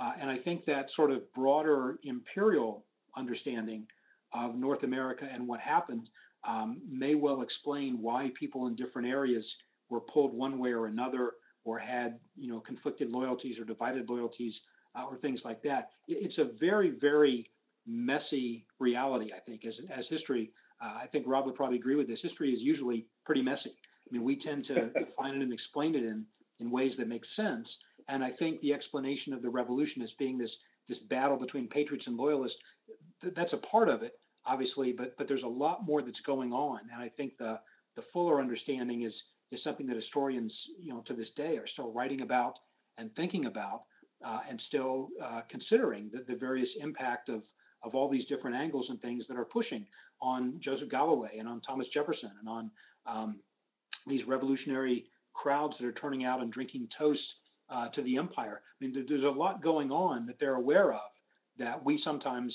Uh, 0.00 0.12
and 0.20 0.28
I 0.28 0.38
think 0.38 0.64
that 0.66 0.86
sort 0.96 1.10
of 1.10 1.32
broader 1.34 1.98
imperial 2.02 2.84
understanding 3.16 3.86
of 4.32 4.56
North 4.56 4.82
America 4.82 5.28
and 5.32 5.46
what 5.46 5.60
happened 5.60 6.08
um, 6.46 6.80
may 6.90 7.14
well 7.14 7.42
explain 7.42 8.00
why 8.00 8.30
people 8.38 8.66
in 8.66 8.74
different 8.74 9.08
areas 9.08 9.44
were 9.88 10.00
pulled 10.00 10.34
one 10.34 10.58
way 10.58 10.72
or 10.72 10.86
another, 10.86 11.32
or 11.64 11.78
had 11.78 12.18
you 12.36 12.50
know 12.50 12.60
conflicted 12.60 13.10
loyalties 13.10 13.58
or 13.58 13.64
divided 13.64 14.08
loyalties, 14.08 14.54
uh, 14.98 15.04
or 15.04 15.16
things 15.18 15.40
like 15.44 15.62
that. 15.62 15.90
It's 16.08 16.38
a 16.38 16.50
very 16.58 16.90
very 17.00 17.48
messy 17.86 18.66
reality. 18.78 19.30
I 19.34 19.40
think 19.40 19.64
as 19.64 19.74
as 19.96 20.04
history, 20.10 20.50
uh, 20.82 20.98
I 21.02 21.06
think 21.06 21.26
Rob 21.26 21.46
would 21.46 21.54
probably 21.54 21.78
agree 21.78 21.96
with 21.96 22.08
this. 22.08 22.18
History 22.22 22.52
is 22.52 22.60
usually 22.60 23.06
pretty 23.24 23.42
messy. 23.42 23.74
I 24.08 24.12
mean, 24.12 24.24
we 24.24 24.40
tend 24.40 24.66
to 24.66 24.74
define 24.98 25.36
it 25.36 25.42
and 25.42 25.52
explain 25.52 25.94
it 25.94 26.04
in 26.04 26.24
in 26.60 26.70
ways 26.70 26.92
that 26.98 27.08
make 27.08 27.24
sense. 27.36 27.68
And 28.08 28.22
I 28.22 28.30
think 28.30 28.60
the 28.60 28.72
explanation 28.72 29.32
of 29.32 29.42
the 29.42 29.50
revolution 29.50 30.02
as 30.02 30.10
being 30.18 30.38
this 30.38 30.50
this 30.88 30.98
battle 31.08 31.38
between 31.38 31.66
patriots 31.68 32.06
and 32.06 32.16
loyalists, 32.16 32.58
th- 33.22 33.32
that's 33.34 33.54
a 33.54 33.58
part 33.58 33.88
of 33.88 34.02
it, 34.02 34.12
obviously, 34.46 34.92
but 34.92 35.16
but 35.16 35.28
there's 35.28 35.42
a 35.42 35.48
lot 35.48 35.86
more 35.86 36.02
that's 36.02 36.20
going 36.26 36.52
on. 36.52 36.80
And 36.92 37.02
I 37.02 37.08
think 37.08 37.36
the 37.38 37.58
the 37.96 38.02
fuller 38.12 38.40
understanding 38.40 39.02
is 39.02 39.14
is 39.52 39.62
something 39.62 39.86
that 39.86 39.96
historians, 39.96 40.52
you 40.80 40.92
know, 40.92 41.02
to 41.06 41.14
this 41.14 41.28
day 41.36 41.56
are 41.56 41.66
still 41.66 41.92
writing 41.92 42.22
about 42.22 42.54
and 42.98 43.10
thinking 43.14 43.46
about, 43.46 43.82
uh, 44.24 44.40
and 44.48 44.60
still 44.68 45.08
uh, 45.22 45.42
considering 45.50 46.10
the, 46.12 46.24
the 46.26 46.38
various 46.38 46.68
impact 46.80 47.28
of 47.28 47.42
of 47.82 47.94
all 47.94 48.08
these 48.08 48.26
different 48.26 48.56
angles 48.56 48.86
and 48.88 49.00
things 49.00 49.24
that 49.28 49.36
are 49.36 49.44
pushing 49.44 49.86
on 50.22 50.58
Joseph 50.62 50.88
Galloway 50.88 51.36
and 51.38 51.46
on 51.46 51.60
Thomas 51.60 51.86
Jefferson 51.92 52.30
and 52.40 52.48
on 52.48 52.70
um, 53.06 53.40
these 54.06 54.26
revolutionary 54.26 55.06
crowds 55.32 55.74
that 55.78 55.86
are 55.86 55.92
turning 55.92 56.24
out 56.24 56.40
and 56.40 56.52
drinking 56.52 56.88
toast 56.96 57.20
uh, 57.70 57.88
to 57.88 58.02
the 58.02 58.16
empire. 58.16 58.60
I 58.80 58.84
mean, 58.84 59.04
there's 59.08 59.24
a 59.24 59.28
lot 59.28 59.62
going 59.62 59.90
on 59.90 60.26
that 60.26 60.36
they're 60.38 60.56
aware 60.56 60.92
of 60.92 61.00
that 61.58 61.84
we 61.84 62.00
sometimes 62.02 62.54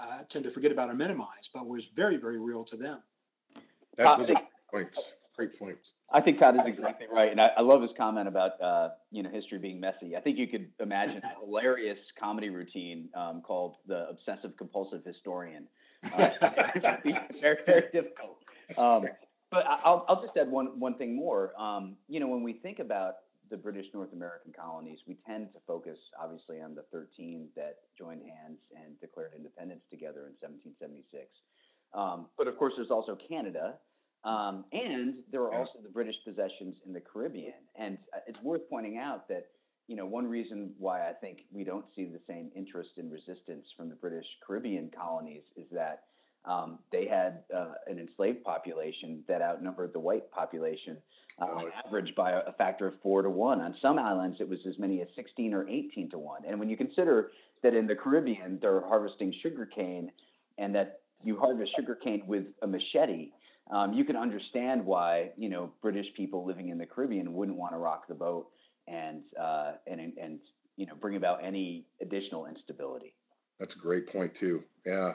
uh, 0.00 0.22
tend 0.30 0.44
to 0.44 0.52
forget 0.52 0.72
about 0.72 0.90
or 0.90 0.94
minimize, 0.94 1.28
but 1.52 1.66
was 1.66 1.82
very, 1.94 2.16
very 2.16 2.38
real 2.38 2.64
to 2.64 2.76
them. 2.76 2.98
That's 3.96 4.10
uh, 4.10 4.16
great 4.16 4.36
points. 4.70 4.98
Great 5.36 5.58
points. 5.58 5.80
I 6.12 6.20
think 6.20 6.40
Todd 6.40 6.54
is 6.54 6.60
exactly 6.64 7.06
right, 7.12 7.30
and 7.30 7.40
I, 7.40 7.48
I 7.56 7.62
love 7.62 7.82
his 7.82 7.90
comment 7.98 8.28
about 8.28 8.60
uh, 8.62 8.90
you 9.10 9.22
know 9.22 9.30
history 9.30 9.58
being 9.58 9.80
messy. 9.80 10.16
I 10.16 10.20
think 10.20 10.38
you 10.38 10.46
could 10.46 10.68
imagine 10.78 11.22
a 11.24 11.40
hilarious 11.44 11.98
comedy 12.18 12.50
routine 12.50 13.08
um, 13.16 13.42
called 13.44 13.76
the 13.88 14.08
Obsessive 14.10 14.56
Compulsive 14.56 15.04
Historian. 15.04 15.66
Uh, 16.04 16.28
very, 17.40 17.56
very 17.64 17.84
difficult. 17.90 18.36
Um, 18.76 19.06
but 19.54 19.64
I'll, 19.84 20.04
I'll 20.08 20.20
just 20.20 20.36
add 20.36 20.50
one 20.50 20.78
one 20.78 20.96
thing 20.98 21.14
more. 21.14 21.52
Um, 21.60 21.96
you 22.08 22.20
know, 22.20 22.26
when 22.26 22.42
we 22.42 22.54
think 22.54 22.80
about 22.80 23.16
the 23.50 23.56
British 23.56 23.86
North 23.94 24.12
American 24.12 24.52
colonies, 24.52 24.98
we 25.06 25.16
tend 25.26 25.52
to 25.52 25.60
focus 25.66 25.98
obviously 26.20 26.60
on 26.60 26.74
the 26.74 26.82
13 26.90 27.48
that 27.54 27.76
joined 27.96 28.22
hands 28.22 28.58
and 28.74 28.98
declared 29.00 29.32
independence 29.36 29.82
together 29.90 30.26
in 30.26 30.34
1776. 30.40 31.26
Um, 31.92 32.26
but 32.36 32.48
of 32.48 32.58
course, 32.58 32.74
there's 32.76 32.90
also 32.90 33.16
Canada, 33.28 33.74
um, 34.24 34.64
and 34.72 35.14
there 35.30 35.42
are 35.42 35.54
also 35.54 35.78
the 35.82 35.88
British 35.88 36.16
possessions 36.24 36.78
in 36.84 36.92
the 36.92 37.00
Caribbean. 37.00 37.54
And 37.76 37.98
uh, 38.12 38.20
it's 38.26 38.42
worth 38.42 38.62
pointing 38.68 38.98
out 38.98 39.28
that 39.28 39.46
you 39.86 39.94
know 39.94 40.06
one 40.06 40.26
reason 40.26 40.72
why 40.78 41.08
I 41.08 41.12
think 41.12 41.44
we 41.52 41.62
don't 41.62 41.84
see 41.94 42.06
the 42.06 42.20
same 42.26 42.50
interest 42.56 42.90
in 42.96 43.08
resistance 43.08 43.66
from 43.76 43.88
the 43.88 43.94
British 43.94 44.26
Caribbean 44.44 44.90
colonies 44.96 45.42
is 45.56 45.66
that 45.70 46.04
um, 46.44 46.78
they 46.92 47.06
had 47.06 47.42
uh, 47.54 47.72
an 47.86 47.98
enslaved 47.98 48.44
population 48.44 49.22
that 49.28 49.40
outnumbered 49.40 49.92
the 49.92 50.00
white 50.00 50.30
population 50.30 50.96
uh, 51.40 51.46
on 51.46 51.64
average 51.86 52.14
by 52.14 52.32
a 52.32 52.52
factor 52.52 52.86
of 52.86 52.94
four 53.02 53.22
to 53.22 53.30
one. 53.30 53.60
On 53.60 53.74
some 53.80 53.98
islands, 53.98 54.38
it 54.40 54.48
was 54.48 54.60
as 54.68 54.78
many 54.78 55.00
as 55.00 55.08
16 55.16 55.54
or 55.54 55.68
18 55.68 56.10
to 56.10 56.18
one. 56.18 56.42
And 56.46 56.60
when 56.60 56.68
you 56.68 56.76
consider 56.76 57.30
that 57.62 57.74
in 57.74 57.86
the 57.86 57.96
Caribbean, 57.96 58.58
they're 58.60 58.86
harvesting 58.86 59.34
sugarcane 59.42 60.10
and 60.58 60.74
that 60.74 61.00
you 61.24 61.38
harvest 61.38 61.72
sugarcane 61.76 62.22
with 62.26 62.44
a 62.62 62.66
machete, 62.66 63.30
um, 63.70 63.94
you 63.94 64.04
can 64.04 64.16
understand 64.16 64.84
why 64.84 65.30
you 65.36 65.48
know 65.48 65.72
British 65.80 66.06
people 66.16 66.46
living 66.46 66.68
in 66.68 66.78
the 66.78 66.86
Caribbean 66.86 67.32
wouldn't 67.32 67.56
want 67.56 67.72
to 67.72 67.78
rock 67.78 68.06
the 68.06 68.14
boat 68.14 68.48
and 68.86 69.22
uh, 69.40 69.72
and 69.86 70.00
and 70.20 70.38
you 70.76 70.86
know 70.86 70.94
bring 70.94 71.16
about 71.16 71.42
any 71.42 71.86
additional 72.02 72.46
instability. 72.46 73.14
That's 73.58 73.74
a 73.74 73.78
great 73.78 74.08
point 74.08 74.32
too. 74.38 74.62
Yeah. 74.84 75.12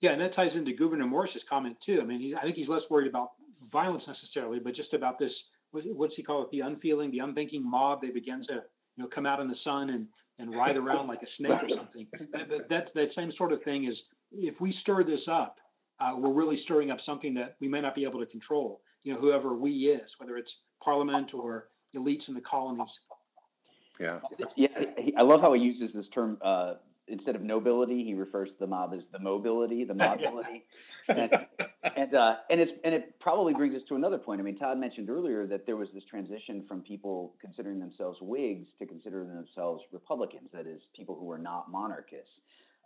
Yeah, 0.00 0.12
and 0.12 0.20
that 0.20 0.34
ties 0.34 0.52
into 0.54 0.72
Gouverneur 0.72 1.06
Morris's 1.06 1.42
comment 1.48 1.76
too. 1.84 1.98
I 2.00 2.04
mean, 2.04 2.20
he, 2.20 2.34
I 2.34 2.42
think 2.42 2.56
he's 2.56 2.68
less 2.68 2.82
worried 2.88 3.08
about 3.08 3.30
violence 3.72 4.04
necessarily, 4.06 4.60
but 4.60 4.74
just 4.74 4.94
about 4.94 5.18
this. 5.18 5.32
What's 5.72 6.14
he 6.14 6.22
call 6.22 6.42
it? 6.42 6.50
The 6.50 6.60
unfeeling, 6.60 7.10
the 7.10 7.18
unthinking 7.18 7.68
mob. 7.68 8.00
They 8.00 8.10
begin 8.10 8.42
to 8.48 8.54
you 8.54 9.02
know 9.02 9.08
come 9.14 9.26
out 9.26 9.40
in 9.40 9.48
the 9.48 9.56
sun 9.64 9.90
and 9.90 10.06
and 10.38 10.54
ride 10.54 10.76
around 10.76 11.08
like 11.08 11.22
a 11.22 11.26
snake 11.36 11.50
or 11.62 11.68
something. 11.68 12.06
That, 12.32 12.68
that 12.68 12.88
that 12.94 13.08
same 13.14 13.32
sort 13.36 13.52
of 13.52 13.62
thing 13.64 13.84
is 13.84 13.96
if 14.32 14.60
we 14.60 14.74
stir 14.82 15.04
this 15.04 15.22
up, 15.30 15.56
uh, 16.00 16.12
we're 16.16 16.32
really 16.32 16.60
stirring 16.64 16.90
up 16.90 16.98
something 17.04 17.34
that 17.34 17.56
we 17.60 17.68
may 17.68 17.80
not 17.80 17.94
be 17.94 18.04
able 18.04 18.20
to 18.20 18.26
control. 18.26 18.80
You 19.02 19.14
know, 19.14 19.20
whoever 19.20 19.54
we 19.54 19.72
is, 19.72 20.08
whether 20.18 20.36
it's 20.36 20.50
Parliament 20.82 21.34
or 21.34 21.68
elites 21.96 22.28
in 22.28 22.34
the 22.34 22.40
colonies. 22.40 22.88
Yeah. 23.98 24.20
Yeah, 24.56 24.68
I 25.18 25.22
love 25.22 25.40
how 25.40 25.54
he 25.54 25.60
uses 25.60 25.94
this 25.94 26.06
term. 26.14 26.38
Uh, 26.42 26.74
instead 27.10 27.36
of 27.36 27.42
nobility, 27.42 28.04
he 28.04 28.14
refers 28.14 28.48
to 28.48 28.54
the 28.60 28.66
mob 28.66 28.92
as 28.94 29.00
the 29.12 29.18
mobility, 29.18 29.84
the 29.84 29.94
mobility, 29.94 30.64
and 31.08 31.30
and, 31.96 32.14
uh, 32.14 32.36
and 32.50 32.60
it's 32.60 32.72
and 32.84 32.94
it 32.94 33.18
probably 33.20 33.54
brings 33.54 33.74
us 33.74 33.82
to 33.88 33.94
another 33.94 34.18
point. 34.18 34.40
I 34.40 34.44
mean, 34.44 34.58
Todd 34.58 34.78
mentioned 34.78 35.10
earlier 35.10 35.46
that 35.46 35.66
there 35.66 35.76
was 35.76 35.88
this 35.94 36.04
transition 36.04 36.64
from 36.68 36.82
people 36.82 37.34
considering 37.40 37.78
themselves 37.78 38.18
Whigs 38.20 38.68
to 38.78 38.86
considering 38.86 39.34
themselves 39.34 39.82
Republicans. 39.92 40.48
That 40.52 40.66
is, 40.66 40.82
people 40.96 41.14
who 41.14 41.24
were 41.24 41.38
not 41.38 41.70
monarchists. 41.70 42.32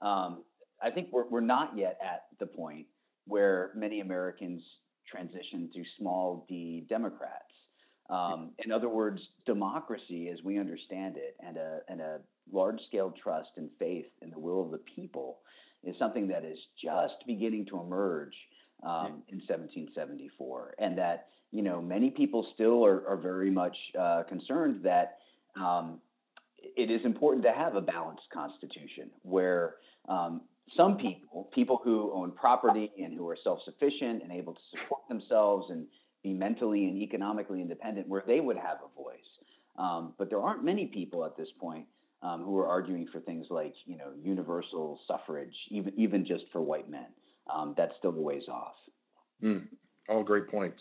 Um, 0.01 0.45
I 0.83 0.91
think 0.91 1.09
we're 1.13 1.29
we're 1.29 1.41
not 1.41 1.77
yet 1.77 1.99
at 2.03 2.27
the 2.39 2.47
point 2.47 2.87
where 3.27 3.71
many 3.75 4.01
Americans 4.01 4.63
transition 5.11 5.71
to 5.75 5.83
small 5.99 6.47
d 6.49 6.87
Democrats. 6.89 7.53
Um, 8.11 8.51
in 8.59 8.73
other 8.73 8.89
words, 8.89 9.21
democracy, 9.47 10.29
as 10.29 10.43
we 10.43 10.59
understand 10.59 11.17
it, 11.17 11.37
and 11.41 11.57
a, 11.57 11.81
and 11.89 12.01
a 12.01 12.19
large 12.51 12.81
scale 12.87 13.13
trust 13.23 13.51
and 13.57 13.69
faith 13.79 14.07
in 14.21 14.31
the 14.31 14.39
will 14.39 14.63
of 14.63 14.71
the 14.71 14.79
people 14.79 15.39
is 15.85 15.97
something 15.99 16.29
that 16.29 16.45
is 16.45 16.59
just 16.81 17.15
beginning 17.27 17.67
to 17.67 17.81
emerge 17.81 18.35
um, 18.83 19.23
in 19.29 19.39
1774. 19.39 20.75
And 20.79 20.97
that, 20.99 21.29
you 21.51 21.63
know, 21.63 21.81
many 21.81 22.11
people 22.11 22.47
still 22.55 22.85
are, 22.85 23.07
are 23.09 23.17
very 23.17 23.51
much 23.51 23.77
uh, 23.99 24.23
concerned 24.29 24.81
that 24.85 25.19
um, 25.61 26.01
it 26.77 26.91
is 26.91 27.05
important 27.05 27.45
to 27.45 27.53
have 27.53 27.75
a 27.75 27.81
balanced 27.81 28.29
constitution 28.33 29.11
where 29.23 29.77
um, 30.09 30.43
some 30.81 30.97
people, 30.97 31.51
people 31.53 31.81
who 31.83 32.13
own 32.15 32.33
property 32.33 32.93
and 32.99 33.15
who 33.15 33.29
are 33.29 33.37
self 33.43 33.61
sufficient 33.65 34.23
and 34.23 34.33
able 34.33 34.55
to 34.55 34.61
support 34.71 35.03
themselves 35.09 35.71
and 35.71 35.87
be 36.23 36.33
mentally 36.33 36.85
and 36.85 36.97
economically 36.97 37.61
independent, 37.61 38.09
where 38.09 38.23
they 38.27 38.41
would 38.41 38.57
have 38.57 38.79
a 38.85 39.03
voice. 39.03 39.19
Um, 39.77 40.15
but 40.19 40.31
there 40.31 40.41
aren't 40.41 40.65
many 40.65 40.87
people 40.87 41.25
at 41.25 41.37
this 41.37 41.49
point 41.61 41.87
um, 42.23 42.43
who 42.43 42.57
are 42.59 42.69
arguing 42.69 43.09
for 43.13 43.21
things 43.21 43.47
like, 43.51 43.75
you 43.85 43.97
know, 43.97 44.13
universal 44.23 45.01
suffrage, 45.07 45.55
even 45.71 45.93
even 45.97 46.25
just 46.25 46.45
for 46.53 46.61
white 46.63 46.89
men. 46.89 47.07
Um, 47.53 47.75
that's 47.77 47.93
still 47.99 48.13
a 48.13 48.21
ways 48.21 48.45
off. 48.49 48.75
Mm, 49.43 49.67
all 50.09 50.23
great 50.23 50.49
points. 50.49 50.81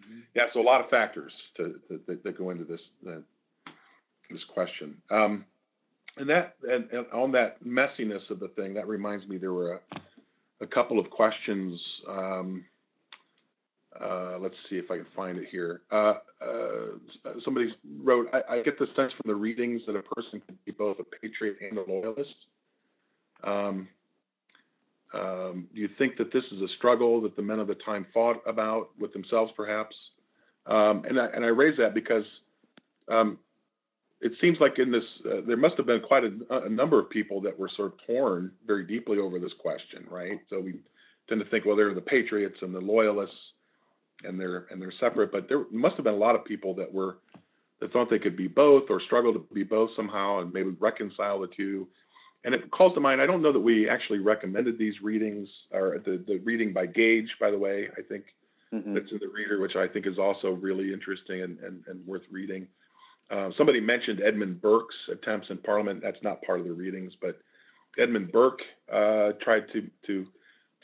Mm-hmm. 0.00 0.20
Yeah, 0.34 0.42
so 0.52 0.60
a 0.60 0.62
lot 0.62 0.82
of 0.82 0.90
factors 0.90 1.32
to, 1.56 1.80
that, 2.06 2.22
that 2.22 2.38
go 2.38 2.50
into 2.50 2.64
this 2.64 2.80
uh, 3.08 3.20
this 4.30 4.44
question. 4.52 4.96
Um, 5.10 5.44
and 6.16 6.28
that 6.28 6.56
and, 6.68 6.90
and, 6.90 7.06
on 7.12 7.32
that 7.32 7.64
messiness 7.64 8.28
of 8.30 8.40
the 8.40 8.48
thing, 8.48 8.74
that 8.74 8.86
reminds 8.86 9.26
me 9.26 9.38
there 9.38 9.52
were 9.52 9.80
a, 9.92 10.00
a 10.60 10.66
couple 10.66 10.98
of 10.98 11.10
questions. 11.10 11.80
Um, 12.08 12.64
uh, 14.00 14.38
let's 14.40 14.56
see 14.68 14.76
if 14.76 14.90
I 14.90 14.96
can 14.96 15.06
find 15.14 15.38
it 15.38 15.48
here. 15.50 15.82
Uh, 15.90 16.14
uh, 16.40 16.86
somebody 17.44 17.74
wrote, 18.02 18.28
I, 18.32 18.56
I, 18.56 18.62
get 18.62 18.78
the 18.78 18.86
sense 18.96 19.12
from 19.12 19.26
the 19.26 19.34
readings 19.34 19.82
that 19.86 19.94
a 19.94 20.02
person 20.02 20.42
can 20.46 20.58
be 20.64 20.72
both 20.72 20.98
a 20.98 21.04
patriot 21.04 21.56
and 21.60 21.78
a 21.78 21.84
loyalist. 21.88 22.34
Um, 23.44 23.88
um, 25.14 25.68
do 25.72 25.80
you 25.80 25.88
think 25.96 26.16
that 26.16 26.32
this 26.32 26.42
is 26.50 26.60
a 26.60 26.68
struggle 26.76 27.20
that 27.22 27.36
the 27.36 27.42
men 27.42 27.60
of 27.60 27.68
the 27.68 27.76
time 27.76 28.06
fought 28.12 28.42
about 28.46 28.88
with 28.98 29.12
themselves, 29.12 29.52
perhaps? 29.56 29.94
Um, 30.66 31.04
and, 31.08 31.20
I, 31.20 31.26
and 31.26 31.44
I 31.44 31.48
raise 31.48 31.76
that 31.78 31.94
because 31.94 32.24
um, 33.08 33.38
it 34.20 34.32
seems 34.42 34.58
like 34.60 34.78
in 34.78 34.90
this, 34.90 35.04
uh, 35.26 35.42
there 35.46 35.56
must 35.56 35.76
have 35.76 35.86
been 35.86 36.00
quite 36.00 36.24
a, 36.24 36.64
a, 36.64 36.68
number 36.68 36.98
of 36.98 37.10
people 37.10 37.40
that 37.42 37.56
were 37.56 37.70
sort 37.76 37.92
of 37.92 37.98
torn 38.06 38.50
very 38.66 38.84
deeply 38.84 39.18
over 39.18 39.38
this 39.38 39.52
question, 39.60 40.06
right? 40.10 40.40
So 40.48 40.60
we 40.60 40.74
tend 41.28 41.42
to 41.42 41.48
think, 41.50 41.64
well, 41.64 41.76
they're 41.76 41.94
the 41.94 42.00
patriots 42.00 42.56
and 42.62 42.74
the 42.74 42.80
loyalists, 42.80 43.36
and 44.24 44.38
they're 44.38 44.66
and 44.70 44.80
they're 44.80 44.92
separate. 45.00 45.32
But 45.32 45.48
there 45.48 45.64
must 45.70 45.96
have 45.96 46.04
been 46.04 46.14
a 46.14 46.18
lot 46.18 46.34
of 46.34 46.44
people 46.44 46.74
that 46.74 46.92
were 46.92 47.18
that 47.80 47.92
thought 47.92 48.10
they 48.10 48.18
could 48.18 48.36
be 48.36 48.48
both 48.48 48.84
or 48.88 49.00
struggled 49.00 49.34
to 49.34 49.54
be 49.54 49.64
both 49.64 49.90
somehow, 49.96 50.40
and 50.40 50.52
maybe 50.52 50.70
reconcile 50.80 51.40
the 51.40 51.48
two. 51.48 51.88
And 52.44 52.54
it 52.54 52.70
calls 52.70 52.94
to 52.94 53.00
mind. 53.00 53.22
I 53.22 53.26
don't 53.26 53.42
know 53.42 53.52
that 53.52 53.60
we 53.60 53.88
actually 53.88 54.18
recommended 54.18 54.78
these 54.78 55.00
readings, 55.02 55.48
or 55.72 55.98
the 56.04 56.22
the 56.26 56.38
reading 56.44 56.72
by 56.72 56.86
Gage, 56.86 57.34
by 57.40 57.50
the 57.50 57.58
way. 57.58 57.88
I 57.96 58.02
think 58.02 58.24
mm-hmm. 58.72 58.94
that's 58.94 59.10
in 59.10 59.18
the 59.18 59.28
reader, 59.28 59.60
which 59.60 59.76
I 59.76 59.88
think 59.88 60.06
is 60.06 60.18
also 60.18 60.50
really 60.50 60.92
interesting 60.92 61.42
and 61.42 61.58
and, 61.60 61.84
and 61.86 62.06
worth 62.06 62.22
reading. 62.30 62.66
Uh, 63.30 63.50
somebody 63.56 63.80
mentioned 63.80 64.20
Edmund 64.20 64.60
Burke's 64.60 64.96
attempts 65.10 65.48
in 65.48 65.58
Parliament. 65.58 66.00
That's 66.02 66.22
not 66.22 66.42
part 66.42 66.60
of 66.60 66.66
the 66.66 66.72
readings, 66.72 67.14
but 67.20 67.38
Edmund 67.98 68.30
Burke 68.32 68.60
uh, 68.92 69.32
tried 69.40 69.70
to 69.72 69.90
to 70.06 70.26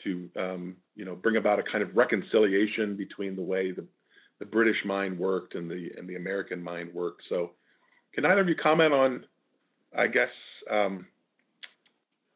to 0.03 0.29
um, 0.35 0.75
you 0.95 1.05
know 1.05 1.15
bring 1.15 1.37
about 1.37 1.59
a 1.59 1.63
kind 1.63 1.83
of 1.83 1.95
reconciliation 1.95 2.95
between 2.95 3.35
the 3.35 3.41
way 3.41 3.71
the 3.71 3.85
the 4.41 4.45
British 4.45 4.83
mind 4.85 5.17
worked 5.19 5.53
and 5.53 5.69
the 5.69 5.91
and 5.97 6.09
the 6.09 6.15
American 6.15 6.61
mind 6.63 6.91
worked. 6.93 7.21
So, 7.29 7.51
can 8.13 8.25
either 8.25 8.41
of 8.41 8.49
you 8.49 8.55
comment 8.55 8.91
on, 8.91 9.23
I 9.95 10.07
guess, 10.07 10.31
um, 10.69 11.05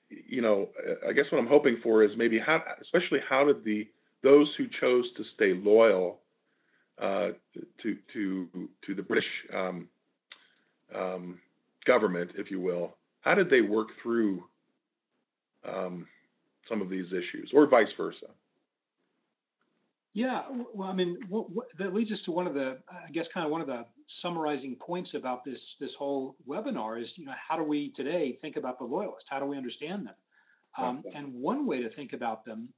you 0.10 0.42
know, 0.42 0.70
I 1.08 1.14
guess 1.14 1.26
what 1.32 1.40
I'm 1.40 1.48
hoping 1.48 1.78
for 1.82 2.04
is 2.04 2.12
maybe 2.16 2.38
how, 2.38 2.62
especially 2.80 3.20
how 3.28 3.44
did 3.44 3.64
the 3.64 3.88
those 4.22 4.54
who 4.56 4.68
chose 4.80 5.06
to 5.18 5.24
stay 5.36 5.54
loyal 5.56 6.20
uh, 7.02 7.30
to 7.82 7.98
to 8.14 8.48
to 8.86 8.96
the 8.96 9.02
British 9.02 9.30
um, 9.52 9.88
um, 10.96 11.40
government, 11.86 12.32
if 12.38 12.52
you 12.52 12.62
will, 12.62 12.96
how 13.22 13.34
did 13.34 13.50
they 13.50 13.62
work 13.62 13.88
through 14.04 14.44
um, 15.68 16.06
some 16.70 16.84
of 16.84 16.90
these 16.90 17.08
issues, 17.08 17.50
or 17.52 17.66
vice 17.68 17.92
versa? 17.98 18.28
Yeah, 20.16 20.44
well, 20.74 20.88
I 20.88 20.94
mean, 20.94 21.18
what, 21.28 21.52
what, 21.52 21.68
that 21.78 21.94
leads 21.94 22.10
us 22.10 22.20
to 22.24 22.32
one 22.32 22.48
of 22.48 22.54
the, 22.54 22.78
I 22.90 23.12
guess, 23.12 23.26
kind 23.34 23.46
of 23.46 23.52
one 23.52 23.60
of 23.60 23.68
the 23.68 23.84
summarizing 24.22 24.78
points 24.78 25.12
about 25.14 25.44
this 25.44 25.60
this 25.82 25.92
whole 26.00 26.38
webinar 26.48 27.02
is, 27.02 27.10
you 27.18 27.26
know, 27.26 27.34
how 27.50 27.58
do 27.58 27.64
we 27.64 27.92
today 27.98 28.38
think 28.42 28.56
about 28.56 28.80
the 28.80 28.86
loyalists? 28.86 29.28
How 29.30 29.42
do 29.42 29.46
we 29.46 29.58
understand 29.58 30.08
them? 30.08 30.16
Um, 30.78 31.04
and 31.14 31.34
one 31.34 31.68
way 31.68 31.82
to 31.82 31.94
think 31.96 32.14
about 32.14 32.46
them 32.46 32.70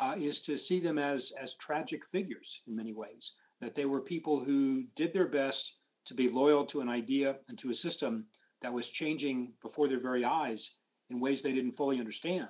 uh, 0.00 0.16
is 0.20 0.36
to 0.44 0.58
see 0.68 0.80
them 0.80 0.98
as 0.98 1.22
as 1.42 1.48
tragic 1.66 2.00
figures 2.12 2.46
in 2.68 2.76
many 2.76 2.92
ways. 2.92 3.22
That 3.62 3.74
they 3.74 3.86
were 3.86 4.00
people 4.02 4.44
who 4.44 4.84
did 4.94 5.14
their 5.14 5.28
best 5.28 5.56
to 6.08 6.14
be 6.14 6.28
loyal 6.28 6.66
to 6.66 6.80
an 6.82 6.90
idea 6.90 7.36
and 7.48 7.58
to 7.60 7.70
a 7.70 7.88
system 7.88 8.26
that 8.60 8.72
was 8.72 8.84
changing 8.98 9.52
before 9.62 9.88
their 9.88 10.00
very 10.00 10.26
eyes 10.26 10.58
in 11.08 11.20
ways 11.20 11.38
they 11.42 11.52
didn't 11.52 11.76
fully 11.76 12.00
understand. 12.00 12.48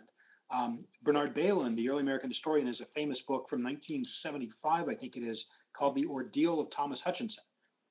Um, 0.52 0.84
Bernard 1.02 1.34
Bailyn, 1.34 1.74
the 1.74 1.88
early 1.88 2.02
American 2.02 2.30
historian, 2.30 2.66
has 2.66 2.80
a 2.80 2.86
famous 2.94 3.18
book 3.26 3.46
from 3.48 3.64
1975, 3.64 4.88
I 4.88 4.94
think 4.94 5.16
it 5.16 5.20
is, 5.20 5.38
called 5.76 5.94
The 5.94 6.06
Ordeal 6.06 6.60
of 6.60 6.68
Thomas 6.76 6.98
Hutchinson, 7.02 7.42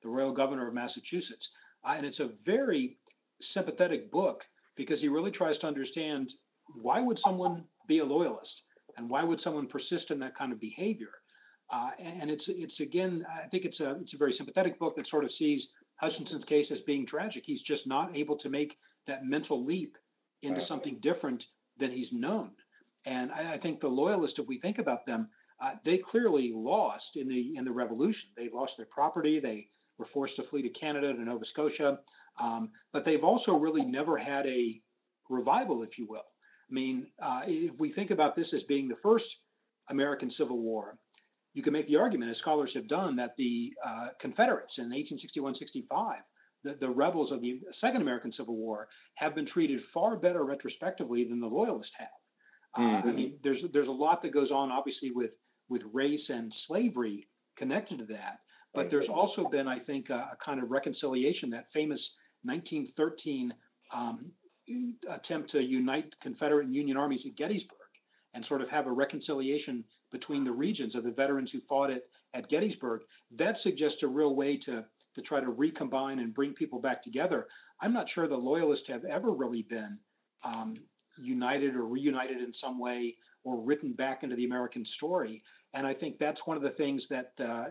the 0.02 0.08
Royal 0.08 0.32
Governor 0.32 0.68
of 0.68 0.74
Massachusetts. 0.74 1.46
Uh, 1.84 1.94
and 1.96 2.06
it's 2.06 2.20
a 2.20 2.30
very 2.46 2.96
sympathetic 3.52 4.12
book 4.12 4.42
because 4.76 5.00
he 5.00 5.08
really 5.08 5.32
tries 5.32 5.58
to 5.58 5.66
understand 5.66 6.30
why 6.80 7.00
would 7.00 7.18
someone 7.24 7.64
be 7.88 7.98
a 7.98 8.04
loyalist 8.04 8.52
and 8.96 9.10
why 9.10 9.24
would 9.24 9.40
someone 9.42 9.66
persist 9.66 10.10
in 10.10 10.18
that 10.20 10.36
kind 10.36 10.52
of 10.52 10.60
behavior. 10.60 11.10
Uh, 11.72 11.90
and 11.98 12.30
it's 12.30 12.44
it's 12.48 12.78
again, 12.80 13.24
I 13.44 13.48
think 13.48 13.64
it's 13.64 13.80
a 13.80 13.96
it's 14.02 14.12
a 14.14 14.18
very 14.18 14.34
sympathetic 14.36 14.78
book 14.78 14.94
that 14.96 15.08
sort 15.08 15.24
of 15.24 15.30
sees 15.38 15.62
Hutchinson's 15.96 16.44
case 16.44 16.66
as 16.70 16.78
being 16.86 17.06
tragic. 17.06 17.44
He's 17.46 17.62
just 17.62 17.86
not 17.86 18.14
able 18.14 18.36
to 18.38 18.50
make 18.50 18.76
that 19.06 19.24
mental 19.24 19.64
leap 19.64 19.96
into 20.42 20.60
something 20.66 20.98
different 21.02 21.42
than 21.78 21.90
he's 21.90 22.08
known. 22.12 22.50
And 23.06 23.30
I, 23.32 23.54
I 23.54 23.58
think 23.58 23.80
the 23.80 23.88
loyalists, 23.88 24.38
if 24.38 24.46
we 24.46 24.60
think 24.60 24.78
about 24.78 25.06
them, 25.06 25.28
uh, 25.62 25.72
they 25.84 25.98
clearly 25.98 26.52
lost 26.54 27.04
in 27.14 27.28
the 27.28 27.54
in 27.56 27.64
the 27.64 27.70
revolution. 27.70 28.30
They 28.36 28.48
lost 28.52 28.72
their 28.76 28.86
property. 28.86 29.40
They 29.40 29.68
were 29.98 30.06
forced 30.12 30.36
to 30.36 30.42
flee 30.50 30.62
to 30.62 30.68
Canada 30.70 31.12
to 31.12 31.20
Nova 31.20 31.44
Scotia. 31.52 31.98
Um, 32.40 32.70
but 32.92 33.04
they've 33.04 33.22
also 33.22 33.52
really 33.52 33.84
never 33.84 34.16
had 34.16 34.46
a 34.46 34.80
revival, 35.28 35.82
if 35.82 35.98
you 35.98 36.06
will. 36.08 36.24
I 36.70 36.74
mean, 36.74 37.06
uh, 37.22 37.42
if 37.46 37.78
we 37.78 37.92
think 37.92 38.10
about 38.10 38.34
this 38.34 38.48
as 38.54 38.62
being 38.64 38.88
the 38.88 38.96
first 39.02 39.26
American 39.90 40.32
Civil 40.36 40.58
War, 40.58 40.96
you 41.54 41.62
can 41.62 41.74
make 41.74 41.86
the 41.86 41.96
argument, 41.96 42.30
as 42.30 42.38
scholars 42.38 42.70
have 42.74 42.88
done, 42.88 43.16
that 43.16 43.34
the 43.36 43.72
uh, 43.86 44.08
Confederates 44.20 44.72
in 44.78 44.88
1861-65, 44.88 46.14
the, 46.64 46.76
the 46.80 46.88
rebels 46.88 47.32
of 47.32 47.40
the 47.40 47.60
Second 47.80 48.02
American 48.02 48.32
Civil 48.32 48.56
War, 48.56 48.88
have 49.14 49.34
been 49.34 49.46
treated 49.46 49.80
far 49.92 50.16
better 50.16 50.44
retrospectively 50.44 51.24
than 51.24 51.40
the 51.40 51.46
Loyalists 51.46 51.92
have. 51.98 52.08
Mm-hmm. 52.78 53.08
I 53.08 53.12
mean, 53.12 53.38
there's 53.42 53.62
there's 53.72 53.88
a 53.88 53.92
lot 53.92 54.22
that 54.22 54.32
goes 54.32 54.50
on, 54.50 54.70
obviously, 54.70 55.10
with 55.10 55.32
with 55.68 55.82
race 55.92 56.28
and 56.28 56.52
slavery 56.66 57.28
connected 57.56 57.98
to 57.98 58.04
that. 58.06 58.40
But 58.74 58.90
there's 58.90 59.08
also 59.12 59.48
been, 59.50 59.68
I 59.68 59.78
think, 59.80 60.08
a, 60.08 60.14
a 60.32 60.38
kind 60.42 60.62
of 60.62 60.70
reconciliation. 60.70 61.50
That 61.50 61.66
famous 61.74 62.00
1913 62.44 63.52
um, 63.94 64.32
attempt 65.10 65.50
to 65.52 65.60
unite 65.60 66.06
Confederate 66.22 66.66
and 66.66 66.74
Union 66.74 66.96
armies 66.96 67.20
at 67.26 67.36
Gettysburg 67.36 67.78
and 68.34 68.44
sort 68.46 68.62
of 68.62 68.70
have 68.70 68.86
a 68.86 68.92
reconciliation 68.92 69.84
between 70.10 70.44
the 70.44 70.52
regions 70.52 70.94
of 70.94 71.04
the 71.04 71.10
veterans 71.10 71.50
who 71.52 71.60
fought 71.68 71.90
it 71.90 72.08
at 72.34 72.48
Gettysburg. 72.48 73.02
That 73.38 73.56
suggests 73.62 73.98
a 74.02 74.06
real 74.06 74.34
way 74.34 74.56
to 74.64 74.84
to 75.14 75.22
try 75.22 75.40
to 75.40 75.50
recombine 75.50 76.18
and 76.18 76.34
bring 76.34 76.54
people 76.54 76.80
back 76.80 77.02
together. 77.02 77.46
I'm 77.80 77.92
not 77.92 78.06
sure 78.14 78.28
the 78.28 78.36
Loyalists 78.36 78.86
have 78.88 79.04
ever 79.04 79.32
really 79.32 79.62
been 79.62 79.98
um, 80.44 80.74
united 81.18 81.74
or 81.74 81.86
reunited 81.86 82.38
in 82.38 82.52
some 82.60 82.78
way 82.78 83.16
or 83.44 83.60
written 83.60 83.92
back 83.92 84.22
into 84.22 84.36
the 84.36 84.44
American 84.44 84.84
story. 84.96 85.42
And 85.74 85.86
I 85.86 85.94
think 85.94 86.18
that's 86.18 86.40
one 86.44 86.56
of 86.56 86.62
the 86.62 86.70
things 86.70 87.02
that 87.10 87.32
uh, 87.40 87.64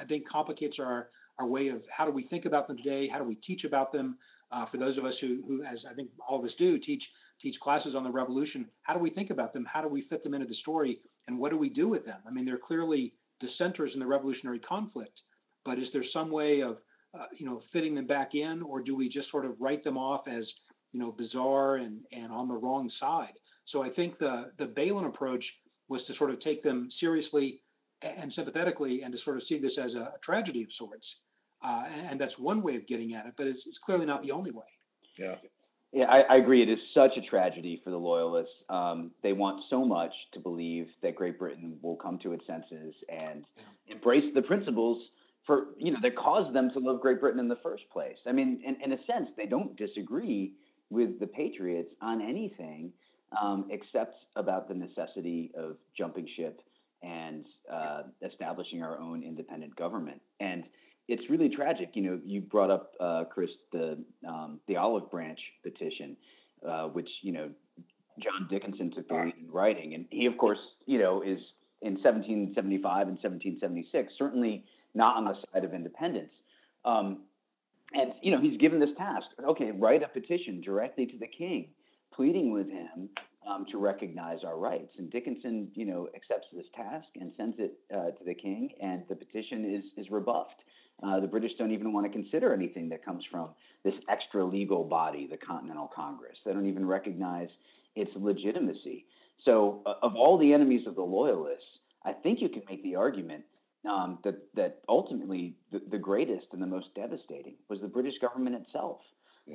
I 0.00 0.04
think 0.08 0.28
complicates 0.28 0.76
our, 0.78 1.08
our 1.38 1.46
way 1.46 1.68
of 1.68 1.82
how 1.90 2.04
do 2.04 2.12
we 2.12 2.24
think 2.24 2.44
about 2.44 2.68
them 2.68 2.76
today? 2.76 3.08
How 3.08 3.18
do 3.18 3.24
we 3.24 3.36
teach 3.36 3.64
about 3.64 3.92
them? 3.92 4.18
Uh, 4.52 4.66
for 4.70 4.76
those 4.76 4.96
of 4.96 5.04
us 5.04 5.14
who, 5.20 5.42
who, 5.46 5.64
as 5.64 5.78
I 5.90 5.94
think 5.94 6.10
all 6.28 6.38
of 6.38 6.44
us 6.44 6.52
do, 6.58 6.78
teach 6.78 7.02
teach 7.42 7.58
classes 7.60 7.94
on 7.94 8.02
the 8.02 8.10
revolution, 8.10 8.66
how 8.82 8.94
do 8.94 9.00
we 9.00 9.10
think 9.10 9.28
about 9.28 9.52
them? 9.52 9.66
How 9.70 9.82
do 9.82 9.88
we 9.88 10.06
fit 10.08 10.22
them 10.24 10.32
into 10.32 10.46
the 10.46 10.54
story? 10.54 11.00
And 11.28 11.38
what 11.38 11.50
do 11.50 11.58
we 11.58 11.68
do 11.68 11.86
with 11.86 12.06
them? 12.06 12.20
I 12.26 12.30
mean, 12.30 12.46
they're 12.46 12.56
clearly 12.56 13.12
dissenters 13.40 13.90
in 13.92 14.00
the 14.00 14.06
revolutionary 14.06 14.58
conflict, 14.60 15.20
but 15.66 15.78
is 15.78 15.88
there 15.92 16.04
some 16.12 16.30
way 16.30 16.62
of 16.62 16.78
uh, 17.12 17.26
you 17.36 17.44
know 17.44 17.60
fitting 17.72 17.94
them 17.94 18.06
back 18.06 18.34
in, 18.34 18.62
or 18.62 18.80
do 18.80 18.96
we 18.96 19.08
just 19.08 19.30
sort 19.30 19.44
of 19.44 19.60
write 19.60 19.84
them 19.84 19.98
off 19.98 20.28
as 20.28 20.44
you 20.92 21.00
know 21.00 21.12
bizarre 21.12 21.76
and 21.76 22.00
and 22.12 22.32
on 22.32 22.48
the 22.48 22.54
wrong 22.54 22.90
side? 22.98 23.34
So 23.66 23.82
I 23.82 23.90
think 23.90 24.18
the 24.18 24.52
the 24.58 24.66
Bailyn 24.66 25.06
approach 25.06 25.44
was 25.88 26.02
to 26.06 26.14
sort 26.14 26.30
of 26.30 26.40
take 26.40 26.62
them 26.62 26.88
seriously 26.98 27.60
and 28.02 28.32
sympathetically, 28.32 29.02
and 29.02 29.12
to 29.12 29.18
sort 29.24 29.36
of 29.36 29.42
see 29.48 29.58
this 29.58 29.76
as 29.82 29.94
a, 29.94 30.00
a 30.00 30.14
tragedy 30.22 30.62
of 30.62 30.68
sorts. 30.78 31.06
Uh, 31.64 31.84
and, 31.90 32.10
and, 32.10 32.20
that's 32.20 32.38
one 32.38 32.62
way 32.62 32.76
of 32.76 32.86
getting 32.86 33.14
at 33.14 33.24
it, 33.24 33.32
but 33.38 33.46
it's, 33.46 33.60
it's 33.66 33.78
clearly 33.84 34.04
not 34.04 34.22
the 34.22 34.30
only 34.30 34.50
way. 34.50 34.66
Yeah. 35.18 35.36
Yeah, 35.92 36.04
I, 36.10 36.24
I, 36.28 36.36
agree. 36.36 36.62
It 36.62 36.68
is 36.68 36.78
such 36.92 37.16
a 37.16 37.22
tragedy 37.22 37.80
for 37.82 37.90
the 37.90 37.96
loyalists. 37.96 38.52
Um, 38.68 39.12
they 39.22 39.32
want 39.32 39.62
so 39.70 39.82
much 39.82 40.12
to 40.34 40.40
believe 40.40 40.88
that 41.02 41.14
Great 41.14 41.38
Britain 41.38 41.78
will 41.80 41.96
come 41.96 42.18
to 42.18 42.34
its 42.34 42.46
senses 42.46 42.94
and 43.08 43.46
yeah. 43.56 43.94
embrace 43.94 44.24
the 44.34 44.42
principles 44.42 45.02
for 45.46 45.66
you 45.78 45.92
know 45.92 45.98
that 46.02 46.16
caused 46.16 46.54
them 46.54 46.70
to 46.72 46.78
love 46.78 47.00
Great 47.00 47.20
Britain 47.20 47.40
in 47.40 47.48
the 47.48 47.58
first 47.62 47.84
place. 47.92 48.18
I 48.26 48.32
mean, 48.32 48.60
in, 48.64 48.76
in 48.82 48.92
a 48.92 49.04
sense, 49.06 49.28
they 49.36 49.46
don't 49.46 49.76
disagree 49.76 50.52
with 50.90 51.18
the 51.20 51.26
Patriots 51.26 51.90
on 52.00 52.20
anything 52.20 52.92
um, 53.40 53.66
except 53.70 54.16
about 54.36 54.68
the 54.68 54.74
necessity 54.74 55.50
of 55.56 55.76
jumping 55.96 56.28
ship 56.36 56.62
and 57.02 57.46
uh, 57.72 58.02
establishing 58.24 58.82
our 58.82 58.98
own 58.98 59.22
independent 59.22 59.74
government. 59.76 60.20
And 60.40 60.64
it's 61.08 61.28
really 61.30 61.48
tragic. 61.48 61.90
You 61.94 62.02
know, 62.02 62.20
you 62.24 62.40
brought 62.40 62.70
up, 62.70 62.92
uh, 62.98 63.24
Chris, 63.24 63.50
the 63.72 63.98
um, 64.26 64.60
the 64.66 64.76
Olive 64.76 65.10
Branch 65.10 65.38
petition, 65.62 66.16
uh, 66.66 66.84
which 66.88 67.08
you 67.22 67.32
know 67.32 67.50
John 68.18 68.48
Dickinson 68.50 68.90
took 68.90 69.08
the 69.08 69.14
lead 69.14 69.34
in 69.40 69.50
writing, 69.50 69.94
and 69.94 70.06
he, 70.10 70.26
of 70.26 70.36
course, 70.38 70.58
you 70.86 70.98
know, 70.98 71.22
is 71.22 71.38
in 71.82 71.92
1775 71.94 73.08
and 73.08 73.18
1776 73.18 74.12
certainly 74.16 74.64
not 74.96 75.16
on 75.16 75.24
the 75.24 75.34
side 75.52 75.64
of 75.64 75.74
independence. 75.74 76.32
Um, 76.84 77.22
and 77.92 78.12
you 78.22 78.32
know, 78.32 78.40
he's 78.40 78.58
given 78.58 78.80
this 78.80 78.90
task. 78.96 79.26
Okay, 79.44 79.70
write 79.70 80.02
a 80.02 80.08
petition 80.08 80.60
directly 80.60 81.06
to 81.06 81.18
the 81.18 81.26
king 81.26 81.68
pleading 82.12 82.50
with 82.50 82.68
him 82.68 83.10
um, 83.46 83.66
to 83.70 83.78
recognize 83.78 84.38
our 84.42 84.58
rights. 84.58 84.92
And 84.98 85.10
Dickinson, 85.10 85.68
you 85.74 85.84
know, 85.84 86.08
accepts 86.16 86.46
this 86.52 86.64
task 86.74 87.06
and 87.20 87.30
sends 87.36 87.56
it 87.58 87.78
uh, 87.94 88.10
to 88.10 88.24
the 88.24 88.34
king, 88.34 88.70
and 88.82 89.02
the 89.08 89.14
petition 89.14 89.74
is 89.74 89.84
is 89.96 90.10
rebuffed. 90.10 90.64
Uh, 91.02 91.20
the 91.20 91.26
British 91.26 91.52
don't 91.58 91.72
even 91.72 91.92
want 91.92 92.06
to 92.06 92.12
consider 92.12 92.54
anything 92.54 92.88
that 92.88 93.04
comes 93.04 93.22
from 93.30 93.50
this 93.84 93.94
extra 94.08 94.42
legal 94.42 94.82
body, 94.82 95.28
the 95.30 95.36
Continental 95.36 95.90
Congress. 95.94 96.38
They 96.44 96.54
don't 96.54 96.66
even 96.66 96.86
recognize 96.86 97.50
its 97.94 98.10
legitimacy. 98.16 99.04
So, 99.44 99.82
uh, 99.84 99.94
of 100.02 100.16
all 100.16 100.38
the 100.38 100.54
enemies 100.54 100.86
of 100.86 100.94
the 100.94 101.02
Loyalists, 101.02 101.80
I 102.02 102.12
think 102.12 102.40
you 102.40 102.48
can 102.48 102.62
make 102.68 102.82
the 102.82 102.96
argument 102.96 103.44
um, 103.88 104.18
that 104.24 104.36
that 104.54 104.80
ultimately 104.88 105.54
the, 105.72 105.80
the, 105.90 105.98
greatest 105.98 106.46
and 106.52 106.60
the 106.60 106.66
most 106.66 106.88
devastating 106.94 107.54
was 107.68 107.80
the 107.80 107.88
British 107.88 108.18
government 108.20 108.56
itself. 108.56 108.98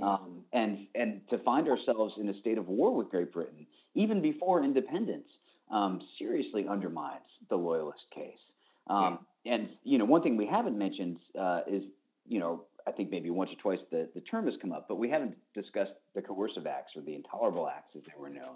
Um, 0.02 0.46
and 0.54 0.88
and 0.96 1.20
to 1.30 1.38
find 1.40 1.68
ourselves 1.68 2.14
in 2.18 2.30
a 2.30 2.40
state 2.40 2.58
of 2.58 2.70
war 2.70 2.96
with 2.96 3.10
Great 3.10 3.34
Britain, 3.34 3.68
even 3.94 4.22
before 4.22 4.64
independence, 4.64 5.28
um, 5.70 6.02
seriously 6.18 6.66
undermines 6.66 7.28
the 7.50 7.58
loyalist 7.58 8.06
case. 8.16 8.40
Um, 8.88 9.20
yeah. 9.44 9.56
And 9.56 9.70
you 9.84 9.98
know, 9.98 10.06
one 10.06 10.22
thing 10.22 10.38
we 10.38 10.48
haven't 10.48 10.78
mentioned 10.78 11.18
uh, 11.38 11.62
is, 11.68 11.84
you 12.26 12.40
know, 12.40 12.64
I 12.88 12.92
think 12.92 13.12
maybe 13.12 13.30
once 13.30 13.52
or 13.52 13.62
twice 13.62 13.86
the, 13.92 14.08
the 14.16 14.22
term 14.22 14.46
has 14.46 14.56
come 14.62 14.72
up, 14.72 14.88
but 14.88 14.96
we 14.96 15.10
haven't 15.10 15.36
discussed 15.54 15.92
the 16.16 16.22
coercive 16.22 16.68
acts 16.68 16.94
or 16.96 17.02
the 17.02 17.14
intolerable 17.14 17.68
acts 17.68 17.96
as 17.98 18.04
they 18.04 18.14
were 18.18 18.30
known. 18.30 18.56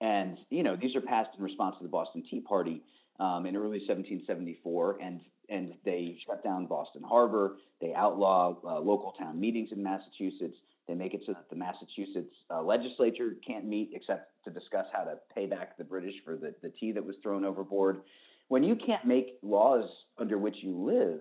And 0.00 0.38
you 0.50 0.62
know, 0.62 0.76
these 0.76 0.94
are 0.94 1.00
passed 1.00 1.30
in 1.36 1.42
response 1.42 1.76
to 1.78 1.82
the 1.82 1.90
Boston 1.90 2.22
Tea 2.28 2.40
Party 2.40 2.82
um, 3.20 3.46
in 3.46 3.56
early 3.56 3.78
1774, 3.78 4.98
and 5.02 5.20
and 5.48 5.74
they 5.84 6.16
shut 6.26 6.42
down 6.42 6.66
Boston 6.66 7.02
Harbor. 7.02 7.56
They 7.80 7.92
outlaw 7.94 8.56
uh, 8.64 8.80
local 8.80 9.12
town 9.18 9.38
meetings 9.38 9.70
in 9.72 9.82
Massachusetts. 9.82 10.56
They 10.88 10.94
make 10.94 11.14
it 11.14 11.22
so 11.26 11.32
that 11.32 11.50
the 11.50 11.56
Massachusetts 11.56 12.34
uh, 12.50 12.62
legislature 12.62 13.36
can't 13.46 13.66
meet 13.66 13.90
except 13.92 14.30
to 14.44 14.50
discuss 14.50 14.86
how 14.92 15.04
to 15.04 15.16
pay 15.34 15.46
back 15.46 15.76
the 15.76 15.84
British 15.84 16.14
for 16.24 16.36
the, 16.36 16.54
the 16.62 16.70
tea 16.70 16.92
that 16.92 17.04
was 17.04 17.16
thrown 17.22 17.44
overboard. 17.44 18.02
When 18.48 18.64
you 18.64 18.76
can't 18.76 19.04
make 19.04 19.38
laws 19.42 19.88
under 20.18 20.38
which 20.38 20.56
you 20.60 20.76
live, 20.76 21.20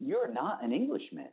you're 0.00 0.32
not 0.32 0.62
an 0.62 0.72
Englishman. 0.72 1.28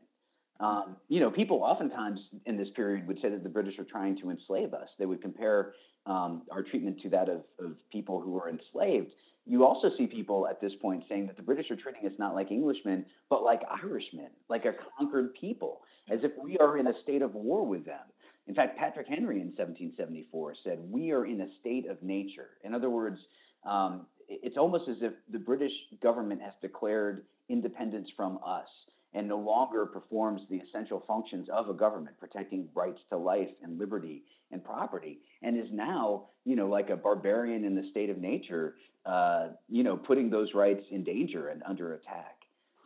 Um, 0.60 0.96
you 1.10 1.20
know, 1.20 1.30
people 1.30 1.64
oftentimes 1.64 2.20
in 2.46 2.58
this 2.58 2.70
period 2.76 3.08
would 3.08 3.20
say 3.22 3.30
that 3.30 3.44
the 3.44 3.50
British 3.50 3.78
are 3.78 3.84
trying 3.84 4.18
to 4.22 4.30
enslave 4.30 4.74
us. 4.74 4.88
They 4.98 5.06
would 5.06 5.22
compare 5.22 5.74
um, 6.06 6.44
our 6.52 6.64
treatment 6.64 7.02
to 7.02 7.10
that 7.10 7.30
of, 7.30 7.42
of 7.60 7.74
people 7.92 8.22
who 8.22 8.32
were 8.32 8.50
enslaved 8.50 9.12
you 9.46 9.64
also 9.64 9.92
see 9.98 10.08
people 10.08 10.48
at 10.48 10.60
this 10.60 10.74
point 10.82 11.04
saying 11.08 11.28
that 11.28 11.38
the 11.38 11.44
British 11.44 11.70
are 11.70 11.76
treating 11.76 12.06
us 12.06 12.14
not 12.18 12.34
like 12.34 12.52
Englishmen, 12.52 13.06
but 13.30 13.44
like 13.44 13.62
Irishmen, 13.84 14.30
like 14.50 14.66
a 14.66 14.74
conquered 14.98 15.36
people, 15.36 15.82
as 16.10 16.20
if 16.24 16.32
we 16.42 16.58
are 16.58 16.78
in 16.78 16.88
a 16.88 17.00
state 17.04 17.22
of 17.22 17.36
war 17.36 17.66
with 17.66 17.86
them. 17.86 18.00
In 18.48 18.56
fact, 18.56 18.78
Patrick 18.78 19.08
Henry 19.08 19.42
in 19.42 19.48
1774 19.48 20.56
said, 20.64 20.80
We 20.82 21.12
are 21.12 21.26
in 21.26 21.42
a 21.42 21.48
state 21.60 21.88
of 21.88 22.02
nature. 22.02 22.50
In 22.64 22.74
other 22.74 22.90
words, 22.90 23.20
um, 23.66 24.08
it's 24.28 24.58
almost 24.58 24.90
as 24.90 24.98
if 25.02 25.14
the 25.32 25.40
British 25.40 25.74
government 26.02 26.42
has 26.42 26.54
declared 26.62 27.26
independence 27.50 28.10
from 28.16 28.40
us 28.46 28.68
and 29.14 29.28
no 29.28 29.38
longer 29.38 29.86
performs 29.86 30.42
the 30.50 30.58
essential 30.58 31.04
functions 31.08 31.48
of 31.50 31.70
a 31.70 31.74
government, 31.74 32.18
protecting 32.20 32.68
rights 32.76 33.00
to 33.10 33.18
life 33.18 33.50
and 33.64 33.80
liberty 33.80 34.24
and 34.56 34.64
property, 34.64 35.20
and 35.44 35.58
is 35.58 35.70
now, 35.72 36.28
you 36.46 36.56
know, 36.56 36.68
like 36.68 36.90
a 36.90 36.96
barbarian 36.96 37.64
in 37.66 37.76
the 37.76 37.88
state 37.92 38.10
of 38.10 38.18
nature, 38.18 38.76
uh, 39.06 39.50
you 39.70 39.84
know, 39.84 39.96
putting 39.96 40.30
those 40.30 40.54
rights 40.56 40.84
in 40.90 41.04
danger 41.04 41.50
and 41.50 41.62
under 41.68 41.94
attack. 41.94 42.38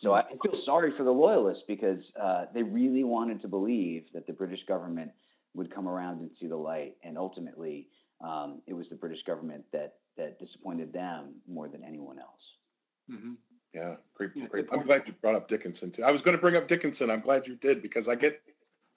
So 0.02 0.14
I 0.14 0.24
feel 0.44 0.60
sorry 0.66 0.94
for 0.98 1.04
the 1.04 1.12
loyalists 1.12 1.64
because 1.68 2.02
uh, 2.22 2.46
they 2.54 2.64
really 2.64 3.04
wanted 3.04 3.42
to 3.42 3.48
believe 3.48 4.06
that 4.14 4.26
the 4.28 4.34
British 4.34 4.64
government 4.66 5.12
would 5.54 5.74
come 5.74 5.88
around 5.88 6.22
and 6.22 6.30
see 6.40 6.48
the 6.48 6.56
light, 6.56 6.96
and 7.04 7.18
ultimately, 7.18 7.88
um, 8.22 8.62
it 8.66 8.74
was 8.74 8.88
the 8.90 8.96
British 8.96 9.24
government 9.24 9.64
that 9.72 9.96
that 10.18 10.40
disappointed 10.40 10.92
them 10.92 11.36
more 11.48 11.68
than 11.68 11.84
anyone 11.84 12.18
else. 12.20 12.44
Mm-hmm. 13.12 13.34
Yeah, 13.74 13.96
great, 14.16 14.32
great. 14.50 14.66
I'm 14.72 14.86
glad 14.86 15.04
you 15.06 15.14
brought 15.22 15.36
up 15.36 15.48
Dickinson 15.48 15.92
too. 15.92 16.04
I 16.04 16.12
was 16.12 16.22
going 16.22 16.36
to 16.36 16.42
bring 16.42 16.56
up 16.56 16.68
Dickinson. 16.68 17.10
I'm 17.12 17.22
glad 17.22 17.44
you 17.46 17.56
did 17.56 17.82
because 17.82 18.06
I 18.10 18.16
get, 18.16 18.42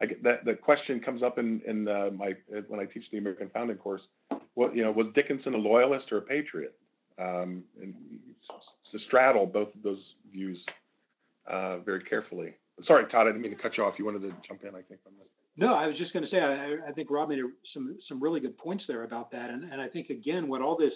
I 0.02 0.06
get 0.06 0.22
that 0.24 0.44
the 0.44 0.54
question 0.54 1.00
comes 1.00 1.22
up 1.22 1.38
in 1.38 1.62
in 1.66 1.86
uh, 1.88 2.10
my 2.12 2.34
when 2.68 2.80
I 2.80 2.84
teach 2.84 3.04
the 3.12 3.18
American 3.18 3.48
founding 3.54 3.76
course. 3.76 4.02
What 4.54 4.76
you 4.76 4.82
know 4.82 4.90
was 4.90 5.06
Dickinson 5.14 5.54
a 5.54 5.58
loyalist 5.58 6.10
or 6.12 6.18
a 6.18 6.22
patriot? 6.22 6.74
Um, 7.18 7.62
and 7.80 7.94
to 8.90 8.98
straddle 9.06 9.46
both 9.46 9.74
of 9.74 9.82
those 9.82 10.02
views 10.32 10.58
uh, 11.46 11.78
very 11.78 12.02
carefully. 12.02 12.54
Sorry, 12.84 13.04
Todd, 13.04 13.24
I 13.24 13.26
didn't 13.26 13.42
mean 13.42 13.54
to 13.56 13.62
cut 13.62 13.76
you 13.76 13.84
off. 13.84 13.94
You 13.98 14.04
wanted 14.06 14.22
to 14.22 14.34
jump 14.46 14.62
in, 14.64 14.70
I 14.70 14.82
think. 14.82 15.00
No, 15.56 15.74
I 15.74 15.86
was 15.86 15.96
just 15.98 16.12
going 16.12 16.24
to 16.24 16.30
say 16.30 16.40
I, 16.40 16.88
I 16.88 16.92
think 16.92 17.10
Rob 17.10 17.28
made 17.28 17.40
some 17.72 17.96
some 18.08 18.20
really 18.20 18.40
good 18.40 18.58
points 18.58 18.84
there 18.88 19.04
about 19.04 19.30
that, 19.30 19.50
and 19.50 19.64
and 19.70 19.80
I 19.80 19.88
think 19.88 20.10
again 20.10 20.48
what 20.48 20.62
all 20.62 20.76
this 20.76 20.94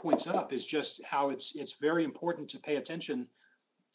points 0.00 0.24
up 0.32 0.52
is 0.52 0.62
just 0.70 0.90
how 1.04 1.30
it's 1.30 1.44
it's 1.54 1.72
very 1.80 2.04
important 2.04 2.50
to 2.50 2.58
pay 2.58 2.76
attention 2.76 3.26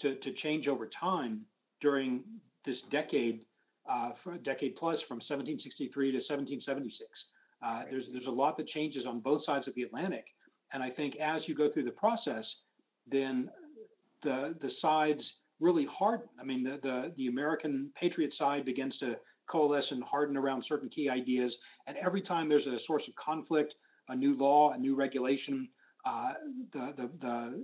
to, 0.02 0.16
to 0.16 0.34
change 0.42 0.68
over 0.68 0.90
time 1.00 1.42
during 1.82 2.22
this 2.66 2.78
decade, 2.92 3.42
uh, 3.90 4.12
for 4.24 4.34
a 4.34 4.38
decade 4.38 4.76
plus 4.76 4.98
from 5.08 5.18
1763 5.18 6.12
to 6.12 6.18
1776. 6.18 7.10
Uh, 7.62 7.84
there's 7.90 8.06
there's 8.14 8.28
a 8.28 8.32
lot 8.32 8.56
that 8.58 8.68
changes 8.68 9.06
on 9.06 9.20
both 9.20 9.44
sides 9.46 9.68
of 9.68 9.76
the 9.76 9.82
Atlantic, 9.82 10.26
and 10.74 10.82
I 10.82 10.90
think 10.90 11.16
as 11.18 11.42
you 11.48 11.56
go 11.56 11.70
through 11.72 11.86
the 11.86 11.92
process, 11.92 12.46
then 13.12 13.50
the 14.24 14.56
the 14.62 14.70
sides 14.82 15.22
really 15.60 15.86
harden. 15.92 16.30
I 16.40 16.46
mean, 16.46 16.64
the 16.64 16.80
the, 16.82 17.14
the 17.18 17.28
American 17.28 17.92
patriot 18.00 18.32
side 18.38 18.64
begins 18.64 18.98
to 19.00 19.16
coalesce 19.50 19.88
and 19.92 20.04
harden 20.04 20.38
around 20.38 20.64
certain 20.68 20.90
key 20.90 21.10
ideas, 21.10 21.54
and 21.88 21.98
every 21.98 22.22
time 22.22 22.48
there's 22.48 22.68
a 22.68 22.78
source 22.86 23.04
of 23.08 23.16
conflict, 23.16 23.74
a 24.08 24.16
new 24.16 24.38
law, 24.38 24.72
a 24.72 24.78
new 24.78 24.96
regulation, 24.96 25.68
uh, 26.06 26.34
the, 26.72 26.94
the 26.96 27.10
the 27.22 27.64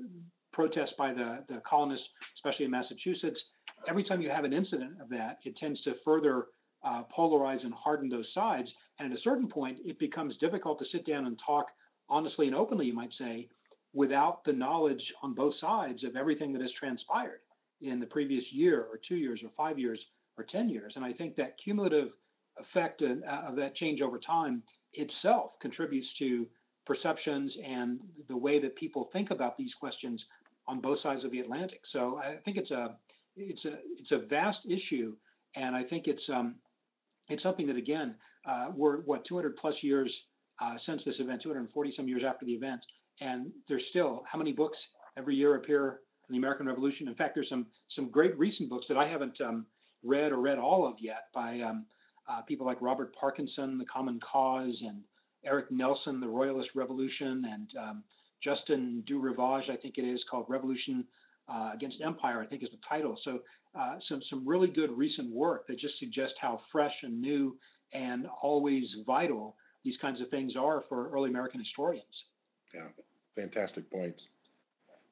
protest 0.52 0.94
by 0.98 1.14
the 1.14 1.44
the 1.48 1.62
colonists, 1.68 2.08
especially 2.38 2.66
in 2.66 2.72
Massachusetts, 2.72 3.40
every 3.88 4.04
time 4.04 4.22
you 4.22 4.30
have 4.30 4.44
an 4.44 4.54
incident 4.54 5.02
of 5.02 5.10
that, 5.10 5.40
it 5.44 5.58
tends 5.58 5.82
to 5.82 5.96
further 6.04 6.48
uh, 6.84 7.04
polarize 7.16 7.64
and 7.64 7.74
harden 7.74 8.10
those 8.10 8.28
sides. 8.34 8.70
And 9.00 9.12
at 9.12 9.18
a 9.18 9.22
certain 9.22 9.48
point, 9.48 9.80
it 9.86 10.00
becomes 10.00 10.38
difficult 10.38 10.80
to 10.80 10.86
sit 10.92 11.06
down 11.06 11.26
and 11.26 11.40
talk 11.46 11.68
honestly 12.10 12.48
and 12.48 12.56
openly, 12.56 12.86
you 12.86 12.94
might 12.94 13.14
say, 13.18 13.50
without 13.94 14.44
the 14.44 14.54
knowledge 14.54 15.02
on 15.24 15.34
both 15.34 15.56
sides 15.60 16.04
of 16.04 16.16
everything 16.16 16.54
that 16.54 16.62
has 16.62 16.72
transpired 16.78 17.40
in 17.82 18.00
the 18.00 18.06
previous 18.06 18.44
year 18.52 18.82
or 18.82 19.00
two 19.08 19.16
years 19.16 19.42
or 19.44 19.50
five 19.58 19.80
years 19.80 20.00
or 20.38 20.44
10 20.44 20.70
years. 20.70 20.94
And 20.96 21.04
I 21.04 21.14
think 21.14 21.36
that 21.36 21.56
cumulative 21.64 22.10
effect 22.60 23.02
of, 23.02 23.24
of 23.24 23.56
that 23.56 23.76
change 23.76 24.02
over 24.02 24.20
time 24.20 24.62
itself 24.94 25.52
contributes 25.62 26.08
to 26.20 26.46
perceptions 26.86 27.52
and 27.66 28.00
the 28.28 28.38
way 28.38 28.60
that 28.62 28.76
people 28.76 29.10
think 29.12 29.32
about 29.32 29.58
these 29.58 29.74
questions 29.80 30.24
on 30.68 30.82
both 30.82 31.00
sides 31.02 31.24
of 31.24 31.32
the 31.32 31.40
Atlantic. 31.40 31.82
So 31.92 32.18
I 32.18 32.36
think 32.44 32.58
it's 32.58 32.72
a 32.72 32.96
it's 33.36 33.66
a 33.66 33.74
it's 34.00 34.12
a 34.12 34.26
vast 34.28 34.60
issue, 34.68 35.16
and 35.56 35.76
I 35.76 35.84
think 35.84 36.08
it's 36.08 36.24
um, 36.34 36.56
it's 37.30 37.44
something 37.44 37.68
that 37.68 37.78
again 37.78 38.16
uh, 38.48 38.68
we're 38.76 38.98
what 39.02 39.26
200 39.26 39.56
plus 39.58 39.76
years 39.82 40.12
uh, 40.62 40.76
since 40.86 41.02
this 41.06 41.16
event, 41.20 41.42
240 41.42 41.94
some 41.96 42.08
years 42.08 42.24
after 42.28 42.46
the 42.46 42.54
event, 42.54 42.82
and 43.22 43.52
there's 43.68 43.84
still 43.90 44.24
how 44.32 44.38
many 44.38 44.52
books 44.52 44.78
every 45.18 45.36
year 45.36 45.56
appear 45.56 46.00
in 46.30 46.34
the 46.34 46.38
American 46.38 46.68
Revolution. 46.68 47.08
In 47.08 47.16
fact, 47.16 47.36
there's 47.36 47.50
some 47.50 47.68
some 47.96 48.10
great 48.10 48.38
recent 48.38 48.70
books 48.70 48.86
that 48.88 48.98
I 48.98 49.08
haven't 49.08 49.40
um, 49.42 49.66
read 50.04 50.32
or 50.32 50.40
read 50.40 50.58
all 50.58 50.88
of 50.88 50.96
yet 51.00 51.28
by 51.34 51.60
um, 51.62 51.86
uh, 52.30 52.42
people 52.42 52.66
like 52.66 52.82
Robert 52.82 53.14
Parkinson, 53.16 53.78
The 53.78 53.86
Common 53.86 54.20
Cause, 54.20 54.82
and 54.82 55.02
Eric 55.46 55.72
Nelson, 55.72 56.20
The 56.20 56.28
Royalist 56.28 56.70
Revolution, 56.76 57.46
and 57.52 57.70
um, 57.80 58.04
Justin 58.44 59.04
du 59.08 59.20
Rivage, 59.20 59.70
I 59.70 59.76
think 59.76 59.98
it 59.98 60.04
is, 60.04 60.24
called 60.30 60.46
Revolution 60.48 61.06
uh, 61.48 61.72
Against 61.74 61.98
Empire, 62.04 62.42
I 62.42 62.46
think 62.46 62.64
is 62.64 62.70
the 62.72 62.80
title. 62.88 63.18
So 63.24 63.40
uh, 63.80 63.98
some 64.08 64.22
some 64.30 64.48
really 64.48 64.68
good 64.68 64.92
recent 64.98 65.32
work 65.32 65.68
that 65.68 65.80
just 65.80 66.00
suggests 66.00 66.36
how 66.40 66.62
fresh 66.72 66.94
and 67.04 67.22
new 67.22 67.58
and 67.94 68.28
always 68.42 68.86
vital 69.06 69.56
these 69.84 69.98
kinds 70.02 70.22
of 70.22 70.30
things 70.30 70.56
are 70.56 70.84
for 70.90 71.10
early 71.12 71.30
American 71.30 71.60
historians. 71.60 72.04
Yeah, 72.74 72.88
fantastic 73.36 73.90
points. 73.92 74.22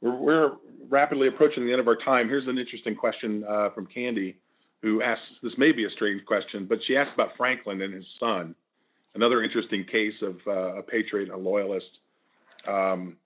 We're, 0.02 0.16
we're 0.16 0.52
rapidly 0.90 1.28
approaching 1.28 1.66
the 1.66 1.72
end 1.72 1.80
of 1.80 1.88
our 1.88 1.96
time. 1.96 2.28
Here's 2.28 2.48
an 2.48 2.58
interesting 2.58 2.96
question 2.96 3.46
uh, 3.48 3.70
from 3.70 3.86
Candy, 3.86 4.38
who 4.82 5.02
asks 5.02 5.24
this 5.42 5.54
may 5.58 5.72
be 5.72 5.86
a 5.86 5.90
strange 5.90 6.26
question, 6.26 6.66
but 6.66 6.80
she 6.86 6.98
asked 6.98 7.14
about 7.14 7.38
Franklin 7.38 7.82
and 7.82 7.94
his 7.94 8.06
son. 8.20 8.56
Another 9.16 9.44
interesting 9.44 9.86
case 9.86 10.16
of 10.22 10.38
uh, 10.48 10.78
a 10.78 10.84
patriot 10.84 11.30
a 11.30 11.38
loyalist. 11.38 12.00
Um, 12.68 13.18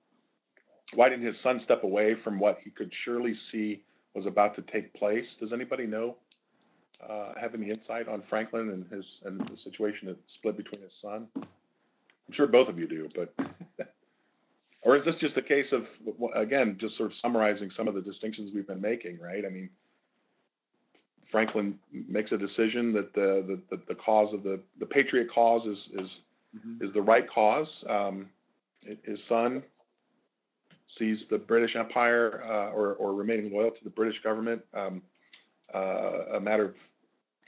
why 0.93 1.09
didn't 1.09 1.25
his 1.25 1.35
son 1.43 1.61
step 1.63 1.83
away 1.83 2.15
from 2.23 2.39
what 2.39 2.59
he 2.63 2.69
could 2.69 2.91
surely 3.03 3.33
see 3.51 3.83
was 4.13 4.25
about 4.25 4.55
to 4.55 4.61
take 4.63 4.93
place? 4.93 5.25
Does 5.39 5.53
anybody 5.53 5.85
know? 5.85 6.15
Uh, 7.07 7.33
have 7.39 7.53
any 7.53 7.69
insight 7.69 8.07
on 8.07 8.23
Franklin 8.27 8.69
and 8.69 8.91
his 8.91 9.05
and 9.23 9.39
the 9.39 9.57
situation 9.63 10.07
that 10.07 10.17
split 10.39 10.57
between 10.57 10.81
his 10.81 10.91
son? 10.99 11.27
I'm 11.35 12.33
sure 12.33 12.47
both 12.47 12.67
of 12.67 12.79
you 12.79 12.87
do, 12.87 13.07
but 13.13 13.33
or 14.81 14.97
is 14.97 15.05
this 15.05 15.13
just 15.21 15.37
a 15.37 15.43
case 15.43 15.67
of 15.71 15.83
again 16.35 16.75
just 16.81 16.97
sort 16.97 17.11
of 17.11 17.17
summarizing 17.21 17.69
some 17.77 17.87
of 17.87 17.93
the 17.93 18.01
distinctions 18.01 18.51
we've 18.53 18.65
been 18.65 18.81
making, 18.81 19.19
right? 19.19 19.45
I 19.45 19.49
mean, 19.49 19.69
Franklin 21.31 21.77
makes 21.91 22.31
a 22.31 22.37
decision 22.37 22.93
that 22.93 23.13
the 23.13 23.59
the, 23.69 23.79
the, 23.87 23.95
cause 23.95 24.33
of 24.33 24.41
the 24.41 24.59
the 24.79 24.85
patriot 24.87 25.27
cause 25.31 25.67
is 25.67 25.77
is 26.03 26.09
mm-hmm. 26.57 26.83
is 26.83 26.91
the 26.95 27.01
right 27.01 27.29
cause. 27.29 27.67
Um, 27.87 28.29
his 29.03 29.19
son 29.29 29.61
sees 30.97 31.17
the 31.29 31.37
British 31.37 31.75
Empire 31.75 32.43
uh, 32.45 32.71
or, 32.71 32.93
or 32.95 33.13
remaining 33.13 33.51
loyal 33.53 33.71
to 33.71 33.83
the 33.83 33.89
British 33.89 34.21
government 34.23 34.61
um, 34.73 35.01
uh, 35.73 36.35
a 36.35 36.39
matter 36.39 36.65
of 36.65 36.75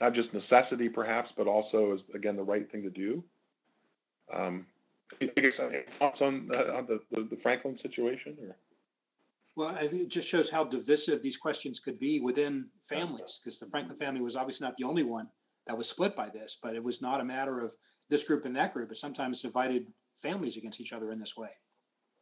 not 0.00 0.14
just 0.14 0.32
necessity, 0.32 0.88
perhaps, 0.88 1.30
but 1.36 1.46
also 1.46 1.92
as 1.92 2.00
again 2.14 2.36
the 2.36 2.42
right 2.42 2.70
thing 2.70 2.82
to 2.82 2.90
do. 2.90 3.22
Um, 4.34 4.66
thoughts 5.98 6.18
on, 6.20 6.48
uh, 6.54 6.76
on 6.76 6.86
the, 6.86 7.00
the, 7.10 7.28
the, 7.30 7.36
Franklin 7.42 7.78
situation? 7.82 8.36
Or? 8.42 8.56
Well, 9.56 9.76
I 9.76 9.88
it 9.90 10.10
just 10.10 10.30
shows 10.30 10.46
how 10.52 10.64
divisive 10.64 11.22
these 11.22 11.36
questions 11.42 11.80
could 11.84 11.98
be 11.98 12.20
within 12.20 12.66
families, 12.88 13.30
because 13.42 13.58
the 13.58 13.66
Franklin 13.66 13.98
family 13.98 14.20
was 14.20 14.36
obviously 14.36 14.64
not 14.64 14.74
the 14.78 14.84
only 14.84 15.02
one 15.02 15.28
that 15.66 15.76
was 15.76 15.86
split 15.92 16.16
by 16.16 16.28
this, 16.28 16.50
but 16.62 16.74
it 16.74 16.82
was 16.82 16.94
not 17.00 17.20
a 17.20 17.24
matter 17.24 17.60
of 17.60 17.72
this 18.08 18.20
group 18.26 18.44
and 18.44 18.54
that 18.56 18.72
group, 18.72 18.88
but 18.88 18.98
sometimes 19.00 19.40
divided 19.42 19.86
families 20.22 20.54
against 20.56 20.80
each 20.80 20.92
other 20.92 21.12
in 21.12 21.18
this 21.18 21.32
way. 21.36 21.50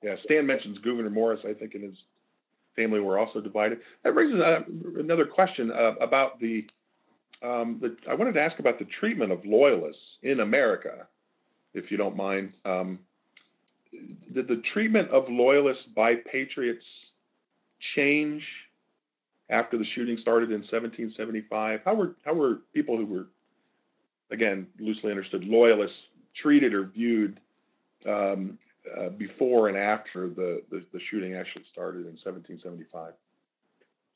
Yeah, 0.02 0.14
Stan 0.24 0.46
mentions 0.46 0.78
Gouverneur 0.78 1.10
Morris. 1.10 1.40
I 1.48 1.54
think 1.54 1.74
in 1.74 1.82
his 1.82 1.96
family 2.76 3.00
were 3.00 3.18
also 3.18 3.40
divided. 3.40 3.80
That 4.04 4.12
raises 4.12 4.40
uh, 4.40 4.60
another 4.98 5.26
question 5.26 5.72
uh, 5.72 5.94
about 6.00 6.38
the, 6.40 6.66
um, 7.42 7.78
the. 7.80 7.96
I 8.08 8.14
wanted 8.14 8.34
to 8.34 8.44
ask 8.44 8.58
about 8.58 8.78
the 8.78 8.86
treatment 9.00 9.32
of 9.32 9.44
loyalists 9.44 10.02
in 10.22 10.40
America, 10.40 11.08
if 11.74 11.90
you 11.90 11.96
don't 11.96 12.16
mind. 12.16 12.52
Um, 12.64 13.00
did 14.32 14.46
the 14.46 14.62
treatment 14.72 15.10
of 15.10 15.24
loyalists 15.28 15.84
by 15.96 16.16
patriots 16.30 16.84
change 17.96 18.42
after 19.50 19.78
the 19.78 19.84
shooting 19.94 20.18
started 20.20 20.50
in 20.50 20.60
1775? 20.60 21.80
How 21.84 21.94
were 21.94 22.14
how 22.24 22.34
were 22.34 22.60
people 22.72 22.96
who 22.96 23.06
were, 23.06 23.26
again, 24.30 24.68
loosely 24.78 25.10
understood 25.10 25.44
loyalists 25.44 25.96
treated 26.40 26.74
or 26.74 26.84
viewed 26.84 27.40
um, 28.06 28.58
uh, 28.96 29.08
before 29.10 29.68
and 29.68 29.76
after 29.76 30.28
the, 30.28 30.62
the, 30.70 30.84
the, 30.92 31.00
shooting 31.10 31.34
actually 31.34 31.64
started 31.70 32.00
in 32.00 32.16
1775. 32.16 33.12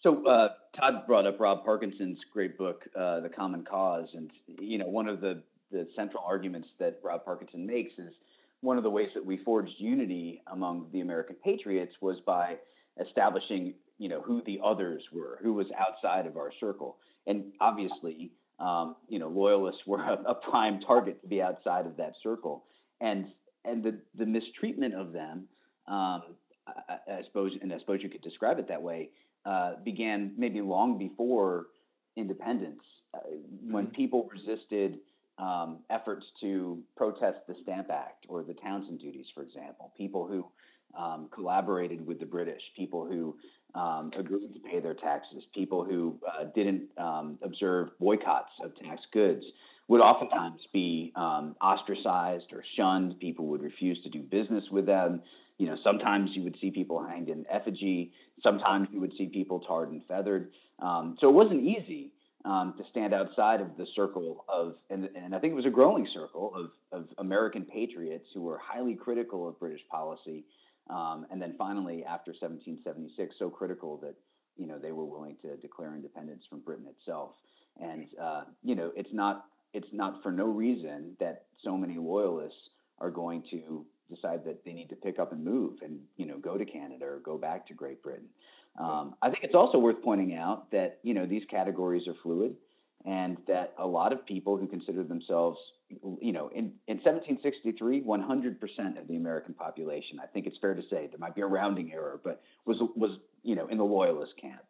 So 0.03 0.27
uh, 0.27 0.49
Todd 0.77 1.07
brought 1.07 1.27
up 1.27 1.39
Rob 1.39 1.65
Parkinson's 1.65 2.19
great 2.33 2.59
book, 2.59 2.83
uh, 2.97 3.21
The 3.21 3.29
Common 3.29 3.65
Cause, 3.65 4.09
and 4.15 4.31
you 4.47 4.79
know 4.79 4.87
one 4.87 5.09
of 5.09 5.21
the 5.21 5.43
the 5.71 5.89
central 5.97 6.23
arguments 6.27 6.69
that 6.79 7.01
Rob 7.03 7.25
Parkinson 7.25 7.67
makes 7.67 7.93
is 7.99 8.13
one 8.61 8.77
of 8.77 8.83
the 8.83 8.91
ways 8.91 9.09
that 9.15 9.25
we 9.25 9.39
forged 9.39 9.73
unity 9.79 10.43
among 10.49 10.87
the 10.93 11.01
American 11.01 11.37
patriots 11.43 11.95
was 12.01 12.19
by 12.27 12.57
establishing 13.01 13.75
you 13.99 14.09
know 14.09 14.21
who 14.21 14.43
the 14.45 14.61
others 14.65 15.03
were, 15.13 15.39
who 15.43 15.53
was 15.53 15.67
outside 15.79 16.27
of 16.27 16.37
our 16.37 16.53
circle, 16.59 16.97
and 17.27 17.53
obviously 17.61 18.33
um, 18.59 18.97
you 19.09 19.21
know 19.21 19.29
loyalists 19.29 19.83
were 19.87 20.03
a, 20.03 20.19
a 20.27 20.35
prime 20.35 20.81
target 20.81 21.23
to 21.23 21.29
be 21.29 21.41
outside 21.41 21.87
of 21.87 21.97
that 21.97 22.15
circle, 22.23 22.65
and 23.01 23.27
and 23.65 23.83
the 23.83 23.99
the 24.17 24.27
mistreatment 24.27 24.95
of 24.95 25.13
them, 25.13 25.45
um, 25.89 26.23
I, 26.67 26.97
I, 27.09 27.23
suppose, 27.25 27.53
and 27.61 27.73
I 27.73 27.79
suppose 27.79 28.01
you 28.03 28.09
could 28.09 28.23
describe 28.23 28.59
it 28.59 28.69
that 28.69 28.83
way, 28.83 29.11
uh, 29.45 29.75
began 29.85 30.33
maybe 30.37 30.61
long 30.61 30.99
before 30.99 31.67
independence, 32.17 32.83
uh, 33.15 33.19
when 33.69 33.87
mm-hmm. 33.87 33.95
people 33.95 34.29
resisted 34.33 34.99
um, 35.39 35.79
efforts 35.91 36.27
to 36.41 36.79
protest 36.97 37.39
the 37.49 37.55
Stamp 37.63 37.91
Act 37.91 38.27
or 38.29 38.43
the 38.43 38.55
Townshend 38.55 39.01
duties, 39.01 39.27
for 39.35 39.43
example. 39.43 39.93
People 39.97 40.27
who 40.27 40.47
um, 41.01 41.29
collaborated 41.33 42.07
with 42.07 42.21
the 42.21 42.27
British, 42.27 42.63
people 42.77 43.07
who 43.07 43.35
um, 43.75 44.11
agreed 44.17 44.53
to 44.53 44.61
pay 44.61 44.81
their 44.81 44.95
taxes, 44.95 45.45
people 45.55 45.85
who 45.85 46.19
uh, 46.29 46.45
didn't 46.55 46.83
um, 46.99 47.39
observe 47.43 47.89
boycotts 47.99 48.53
of 48.63 48.77
tax 48.77 49.03
goods 49.13 49.45
would 49.93 50.01
oftentimes 50.01 50.63
be 50.73 51.13
um, 51.17 51.55
ostracized 51.61 52.47
or 52.55 52.65
shunned. 52.79 53.21
People 53.21 53.47
would 53.49 53.61
refuse 53.61 54.03
to 54.05 54.09
do 54.09 54.23
business 54.23 54.65
with 54.71 54.87
them. 54.87 55.21
You 55.59 55.67
know, 55.67 55.77
sometimes 55.85 56.31
you 56.33 56.43
would 56.45 56.57
see 56.63 56.71
people 56.71 57.05
hanged 57.07 57.29
in 57.29 57.45
effigy. 57.51 58.11
Sometimes 58.43 58.89
you 58.91 59.01
would 59.01 59.13
see 59.19 59.27
people 59.27 59.61
tarred 59.61 59.91
and 59.91 60.01
feathered. 60.09 60.51
Um, 60.79 61.19
so 61.21 61.27
it 61.27 61.35
wasn't 61.35 61.63
easy 61.63 62.11
um, 62.47 62.73
to 62.79 62.85
stand 62.89 63.13
outside 63.13 63.61
of 63.61 63.77
the 63.77 63.85
circle 63.95 64.47
of, 64.49 64.77
and, 64.89 65.11
and 65.15 65.35
I 65.35 65.39
think 65.39 65.53
it 65.53 65.57
was 65.57 65.67
a 65.67 65.71
growing 65.71 66.09
circle 66.11 66.55
of, 66.57 66.71
of 66.99 67.09
American 67.19 67.67
patriots 67.67 68.29
who 68.33 68.41
were 68.41 68.57
highly 68.57 68.95
critical 68.95 69.47
of 69.47 69.61
British 69.61 69.83
policy. 69.91 70.47
Um, 70.89 71.27
and 71.31 71.41
then 71.41 71.55
finally, 71.59 72.03
after 72.03 72.31
1776, 72.31 73.35
so 73.39 73.51
critical 73.51 73.99
that 73.99 74.15
you 74.57 74.67
know 74.67 74.79
they 74.79 74.93
were 74.93 75.05
willing 75.05 75.37
to 75.43 75.55
declare 75.57 75.95
independence 75.95 76.45
from 76.49 76.61
Britain 76.61 76.87
itself. 76.89 77.33
And 77.79 78.07
uh, 78.19 78.45
you 78.63 78.75
know, 78.75 78.91
it's 78.97 79.13
not 79.13 79.45
it's 79.73 79.89
not 79.93 80.23
for 80.23 80.33
no 80.33 80.47
reason 80.47 81.17
that 81.21 81.47
so 81.63 81.77
many 81.77 81.97
loyalists 81.99 82.59
are 82.99 83.11
going 83.11 83.43
to 83.51 83.85
decide 84.11 84.45
that 84.45 84.65
they 84.65 84.73
need 84.73 84.89
to 84.91 84.97
pick 84.97 85.19
up 85.19 85.33
and 85.33 85.45
move 85.45 85.79
and 85.83 85.99
you 86.17 86.27
know 86.27 86.39
go 86.39 86.59
to 86.59 86.65
Canada 86.65 87.05
or 87.05 87.21
go 87.25 87.39
back 87.39 87.67
to 87.67 87.75
Great 87.75 88.03
Britain. 88.03 88.29
Um, 88.79 89.15
I 89.21 89.31
think 89.31 89.45
it's 89.45 89.55
also 89.55 89.79
worth 89.79 90.03
pointing 90.03 90.35
out 90.35 90.71
that 90.71 90.99
you 91.03 91.15
know 91.15 91.27
these 91.27 91.43
categories 91.51 92.07
are 92.09 92.15
fluid, 92.23 92.55
and 93.05 93.37
that 93.47 93.75
a 93.79 93.87
lot 93.87 94.13
of 94.13 94.25
people 94.27 94.57
who 94.57 94.67
consider 94.67 95.03
themselves 95.03 95.59
you 96.21 96.33
know, 96.33 96.49
in, 96.49 96.73
in 96.89 96.99
1763, 96.99 98.03
100% 98.03 99.01
of 99.01 99.09
the 99.09 99.17
American 99.17 99.55
population, 99.55 100.19
I 100.23 100.27
think 100.27 100.47
it's 100.47 100.57
fair 100.59 100.75
to 100.75 100.83
say, 100.83 101.09
there 101.09 101.19
might 101.19 101.35
be 101.35 101.43
a 101.43 101.47
rounding 101.47 101.93
error, 101.93 102.21
but 102.23 102.43
was, 102.65 102.79
was 102.97 103.19
you 103.43 103.55
know, 103.55 103.67
in 103.67 103.79
the 103.79 103.85
Loyalist 103.85 104.33
camp. 104.41 104.63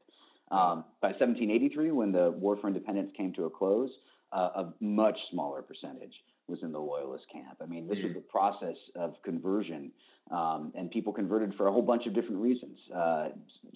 Um, 0.51 0.85
by 1.01 1.09
1783, 1.09 1.93
when 1.93 2.13
the 2.13 2.31
War 2.33 2.57
for 2.57 2.69
Independence 2.69 3.11
came 3.17 3.33
to 3.35 3.45
a 3.45 3.51
close, 3.51 3.91
uh, 4.33 4.51
a 4.57 4.73
much 4.81 5.19
smaller 5.31 5.63
percentage 5.63 6.15
was 6.49 6.63
in 6.63 6.73
the 6.73 6.79
Loyalist 6.79 7.25
camp. 7.33 7.59
I 7.63 7.67
mean, 7.67 7.87
this 7.87 7.99
was 8.03 8.13
the 8.15 8.21
process 8.21 8.77
of 8.97 9.15
conversion, 9.23 9.93
um, 10.31 10.73
and 10.75 10.91
people 10.91 11.13
converted 11.13 11.55
for 11.57 11.69
a 11.69 11.73
whole 11.73 11.83
bunch 11.83 12.07
of 12.07 12.15
different 12.15 12.41
reasons. 12.41 12.79
Uh, 12.95 13.29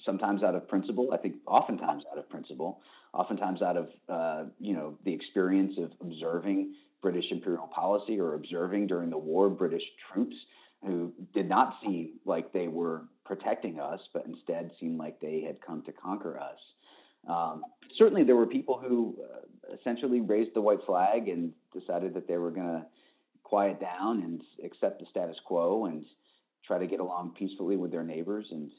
sometimes 0.04 0.42
out 0.42 0.54
of 0.54 0.68
principle, 0.68 1.10
I 1.12 1.16
think, 1.18 1.36
oftentimes 1.46 2.04
out 2.10 2.18
of 2.18 2.28
principle, 2.28 2.80
oftentimes 3.14 3.62
out 3.62 3.76
of 3.76 3.88
uh, 4.08 4.44
you 4.58 4.74
know 4.74 4.98
the 5.04 5.12
experience 5.12 5.74
of 5.78 5.92
observing 6.00 6.74
British 7.02 7.30
imperial 7.30 7.68
policy 7.68 8.18
or 8.18 8.34
observing 8.34 8.88
during 8.88 9.10
the 9.10 9.18
war 9.18 9.48
British 9.48 9.84
troops 10.12 10.36
who 10.84 11.12
did 11.34 11.48
not 11.48 11.76
seem 11.82 12.10
like 12.24 12.52
they 12.52 12.68
were 12.68 13.04
protecting 13.24 13.80
us, 13.80 14.00
but 14.12 14.26
instead 14.26 14.70
seemed 14.78 14.98
like 14.98 15.20
they 15.20 15.40
had 15.40 15.60
come 15.60 15.82
to 15.82 15.92
conquer 15.92 16.38
us. 16.38 16.58
Um, 17.28 17.62
certainly, 17.96 18.24
there 18.24 18.36
were 18.36 18.46
people 18.46 18.78
who 18.78 19.16
uh, 19.22 19.74
essentially 19.78 20.20
raised 20.20 20.50
the 20.54 20.60
white 20.60 20.80
flag 20.86 21.28
and 21.28 21.52
decided 21.72 22.14
that 22.14 22.28
they 22.28 22.36
were 22.36 22.50
going 22.50 22.66
to 22.66 22.86
quiet 23.42 23.80
down 23.80 24.22
and 24.22 24.42
accept 24.64 25.00
the 25.00 25.06
status 25.10 25.36
quo 25.44 25.86
and 25.86 26.04
try 26.66 26.78
to 26.78 26.86
get 26.86 27.00
along 27.00 27.32
peacefully 27.38 27.76
with 27.76 27.90
their 27.90 28.02
neighbors, 28.02 28.46
and 28.50 28.70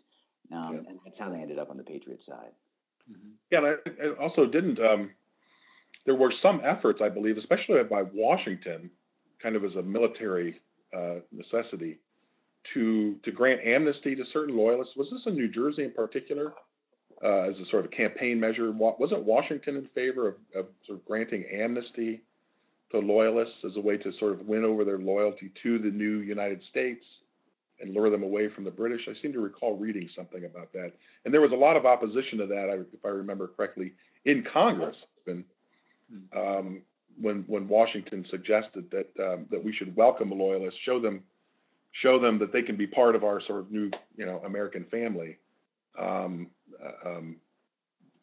um, 0.52 0.74
yeah. 0.74 0.90
and 0.90 1.00
that's 1.06 1.18
how 1.20 1.30
they 1.30 1.40
ended 1.40 1.60
up 1.60 1.70
on 1.70 1.78
the 1.78 1.84
Patriot 1.84 2.20
side. 2.28 2.52
Mm-hmm. 3.10 3.30
Yeah, 3.52 3.60
and 3.86 3.98
it 3.98 4.18
also 4.20 4.46
didn't. 4.46 4.80
Um, 4.80 5.12
there 6.06 6.16
were 6.16 6.34
some 6.46 6.62
efforts, 6.64 7.02
I 7.04 7.10
believe, 7.10 7.38
especially 7.38 7.82
by 7.84 8.04
Washington, 8.14 8.90
kind 9.42 9.56
of 9.56 9.64
as 9.64 9.76
a 9.76 9.82
military 9.82 10.62
uh, 10.96 11.16
necessity, 11.32 12.00
to 12.74 13.16
to 13.24 13.32
grant 13.32 13.62
amnesty 13.74 14.16
to 14.16 14.24
certain 14.32 14.56
loyalists. 14.56 14.96
Was 14.96 15.10
this 15.12 15.22
in 15.26 15.36
New 15.36 15.50
Jersey 15.50 15.84
in 15.84 15.92
particular? 15.92 16.54
Uh, 17.24 17.50
as 17.50 17.56
a 17.60 17.66
sort 17.72 17.84
of 17.84 17.90
campaign 17.90 18.40
measure, 18.40 18.72
wasn't 18.72 19.24
Washington 19.24 19.76
in 19.76 19.88
favor 19.96 20.28
of, 20.28 20.36
of 20.56 20.66
sort 20.86 21.00
of 21.00 21.06
granting 21.06 21.46
amnesty 21.52 22.22
to 22.92 23.00
loyalists 23.00 23.56
as 23.66 23.76
a 23.76 23.82
way 23.82 23.98
to 23.98 24.12
sort 24.20 24.34
of 24.34 24.42
win 24.42 24.64
over 24.64 24.86
their 24.86 25.00
loyalty 25.00 25.52
to 25.64 25.80
the 25.80 25.90
new 25.90 26.20
United 26.20 26.62
States? 26.70 27.04
and 27.80 27.94
lure 27.94 28.10
them 28.10 28.24
away 28.24 28.50
from 28.50 28.64
the 28.64 28.72
British. 28.72 29.02
I 29.08 29.14
seem 29.22 29.34
to 29.34 29.40
recall 29.40 29.78
reading 29.78 30.10
something 30.16 30.46
about 30.46 30.74
that, 30.74 30.94
and 31.26 31.34
there 31.34 31.42
was 31.42 31.52
a 31.52 31.56
lot 31.56 31.76
of 31.76 31.86
opposition 31.86 32.40
to 32.40 32.48
that, 32.48 32.86
if 32.92 33.06
I 33.06 33.10
remember 33.10 33.48
correctly, 33.48 33.94
in 34.26 34.44
Congress. 34.52 34.96
And, 35.28 35.44
um, 36.36 36.82
when 37.20 37.44
when 37.48 37.68
Washington 37.68 38.26
suggested 38.30 38.92
that 38.92 39.10
um, 39.24 39.46
that 39.52 39.64
we 39.64 39.74
should 39.74 39.96
welcome 39.96 40.30
loyalists, 40.32 40.80
show 40.84 41.00
them 41.00 41.24
show 41.92 42.20
them 42.20 42.38
that 42.40 42.54
they 42.54 42.62
can 42.62 42.78
be 42.78 42.88
part 42.88 43.16
of 43.16 43.24
our 43.24 43.42
sort 43.42 43.60
of 43.60 43.72
new 43.72 43.90
you 44.16 44.26
know 44.26 44.42
American 44.46 44.86
family. 44.86 45.38
Um, 46.00 46.48
um, 47.06 47.38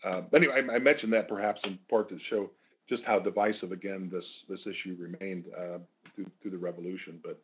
uh, 0.05 0.23
anyway, 0.35 0.63
I, 0.69 0.75
I, 0.75 0.79
mentioned 0.79 1.13
that 1.13 1.29
perhaps 1.29 1.61
in 1.65 1.79
part 1.89 2.09
to 2.11 2.19
show 2.29 2.51
just 2.89 3.03
how 3.05 3.19
divisive 3.19 3.73
again 3.73 4.11
this 4.13 4.25
this 4.49 4.61
issue 4.67 4.97
remained 4.99 5.45
uh, 5.57 5.79
through, 6.15 6.27
through 6.43 6.51
the 6.51 6.59
revolution. 6.59 7.21
But 7.23 7.41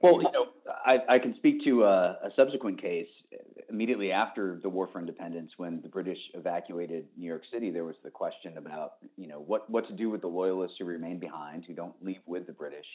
well, 0.00 0.22
you 0.22 0.30
know, 0.30 0.46
I, 0.86 0.98
I 1.08 1.18
can 1.18 1.34
speak 1.36 1.64
to 1.64 1.82
a, 1.82 2.18
a, 2.22 2.30
subsequent 2.38 2.80
case 2.80 3.08
immediately 3.68 4.12
after 4.12 4.60
the 4.62 4.68
War 4.68 4.88
for 4.92 5.00
Independence, 5.00 5.52
when 5.56 5.82
the 5.82 5.88
British 5.88 6.18
evacuated 6.34 7.06
New 7.16 7.26
York 7.26 7.42
City. 7.52 7.70
There 7.70 7.84
was 7.84 7.96
the 8.04 8.10
question 8.10 8.58
about, 8.58 8.92
you 9.16 9.26
know, 9.26 9.40
what 9.40 9.68
what 9.68 9.88
to 9.88 9.92
do 9.92 10.08
with 10.08 10.20
the 10.20 10.28
loyalists 10.28 10.76
who 10.78 10.84
remain 10.84 11.18
behind, 11.18 11.64
who 11.64 11.74
don't 11.74 11.94
leave 12.00 12.20
with 12.26 12.46
the 12.46 12.52
British, 12.52 12.86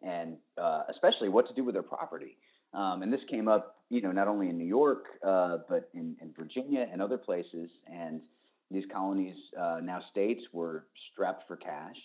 and 0.00 0.36
uh, 0.56 0.84
especially 0.88 1.28
what 1.28 1.46
to 1.48 1.54
do 1.54 1.62
with 1.62 1.74
their 1.74 1.82
property. 1.82 2.38
Um, 2.74 3.02
and 3.02 3.12
this 3.12 3.20
came 3.30 3.48
up, 3.48 3.76
you 3.88 4.02
know, 4.02 4.12
not 4.12 4.28
only 4.28 4.48
in 4.48 4.58
New 4.58 4.66
York, 4.66 5.06
uh, 5.26 5.58
but 5.68 5.88
in, 5.94 6.16
in, 6.20 6.32
Virginia 6.36 6.86
and 6.92 7.00
other 7.00 7.16
places. 7.16 7.70
And 7.86 8.20
these 8.70 8.84
colonies, 8.92 9.36
uh, 9.58 9.80
now 9.82 10.02
states, 10.10 10.42
were 10.52 10.86
strapped 11.12 11.46
for 11.46 11.56
cash 11.56 11.96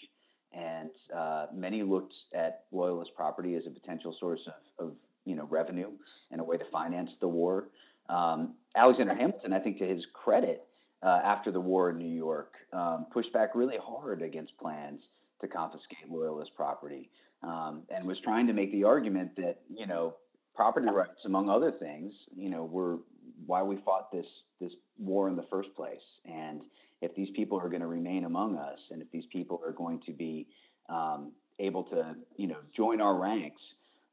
and 0.53 0.89
uh, 1.15 1.47
many 1.53 1.83
looked 1.83 2.13
at 2.33 2.63
loyalist 2.71 3.11
property 3.15 3.55
as 3.55 3.65
a 3.65 3.69
potential 3.69 4.15
source 4.19 4.41
of, 4.47 4.88
of, 4.88 4.93
you 5.23 5.35
know 5.35 5.45
revenue 5.51 5.91
and 6.31 6.41
a 6.41 6.43
way 6.43 6.57
to 6.57 6.65
finance 6.71 7.11
the 7.19 7.27
war. 7.27 7.67
Um, 8.09 8.55
Alexander 8.75 9.13
Hamilton, 9.13 9.53
I 9.53 9.59
think, 9.59 9.77
to 9.77 9.88
his 9.88 10.03
credit, 10.13 10.65
uh, 11.03 11.19
after 11.23 11.51
the 11.51 11.59
war 11.59 11.91
in 11.91 11.99
New 11.99 12.09
York, 12.09 12.55
um, 12.73 13.05
pushed 13.13 13.31
back 13.31 13.53
really 13.53 13.77
hard 13.81 14.23
against 14.23 14.57
plans 14.57 15.01
to 15.39 15.47
confiscate 15.47 16.09
loyalist 16.09 16.55
property, 16.55 17.11
um, 17.43 17.83
and 17.95 18.07
was 18.07 18.19
trying 18.23 18.47
to 18.47 18.53
make 18.53 18.71
the 18.71 18.83
argument 18.83 19.35
that 19.35 19.59
you 19.69 19.85
know 19.85 20.15
property 20.56 20.88
rights, 20.90 21.26
among 21.26 21.49
other 21.49 21.72
things, 21.72 22.14
you 22.36 22.49
know, 22.49 22.65
were 22.65 22.99
why 23.45 23.64
we 23.64 23.78
fought 23.78 24.11
this 24.11 24.26
this 24.60 24.72
war 24.98 25.30
in 25.30 25.36
the 25.36 25.45
first 25.49 25.73
place, 25.76 25.99
and 26.26 26.61
if 27.02 27.15
these 27.15 27.30
people 27.36 27.60
are 27.60 27.69
going 27.69 27.82
to 27.82 27.88
remain 27.88 28.26
among 28.26 28.57
us 28.57 28.80
and 28.91 29.02
if 29.02 29.10
these 29.11 29.26
people 29.32 29.60
are 29.65 29.72
going 29.72 29.99
to 30.06 30.14
be 30.14 30.48
um, 30.90 31.32
able 31.60 31.84
to, 31.84 32.15
you 32.38 32.48
know, 32.48 32.57
join 32.76 33.02
our 33.02 33.18
ranks 33.18 33.61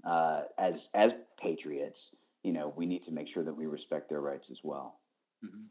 uh, 0.05 0.43
as 0.59 0.75
as 0.95 1.11
patriots, 1.41 1.99
you 2.43 2.53
know, 2.53 2.73
we 2.77 2.87
need 2.87 3.05
to 3.05 3.11
make 3.11 3.29
sure 3.33 3.45
that 3.45 3.55
we 3.55 3.67
respect 3.67 4.09
their 4.09 4.21
rights 4.21 4.47
as 4.51 4.59
well. 4.63 5.01
Mm-hmm. 5.45 5.65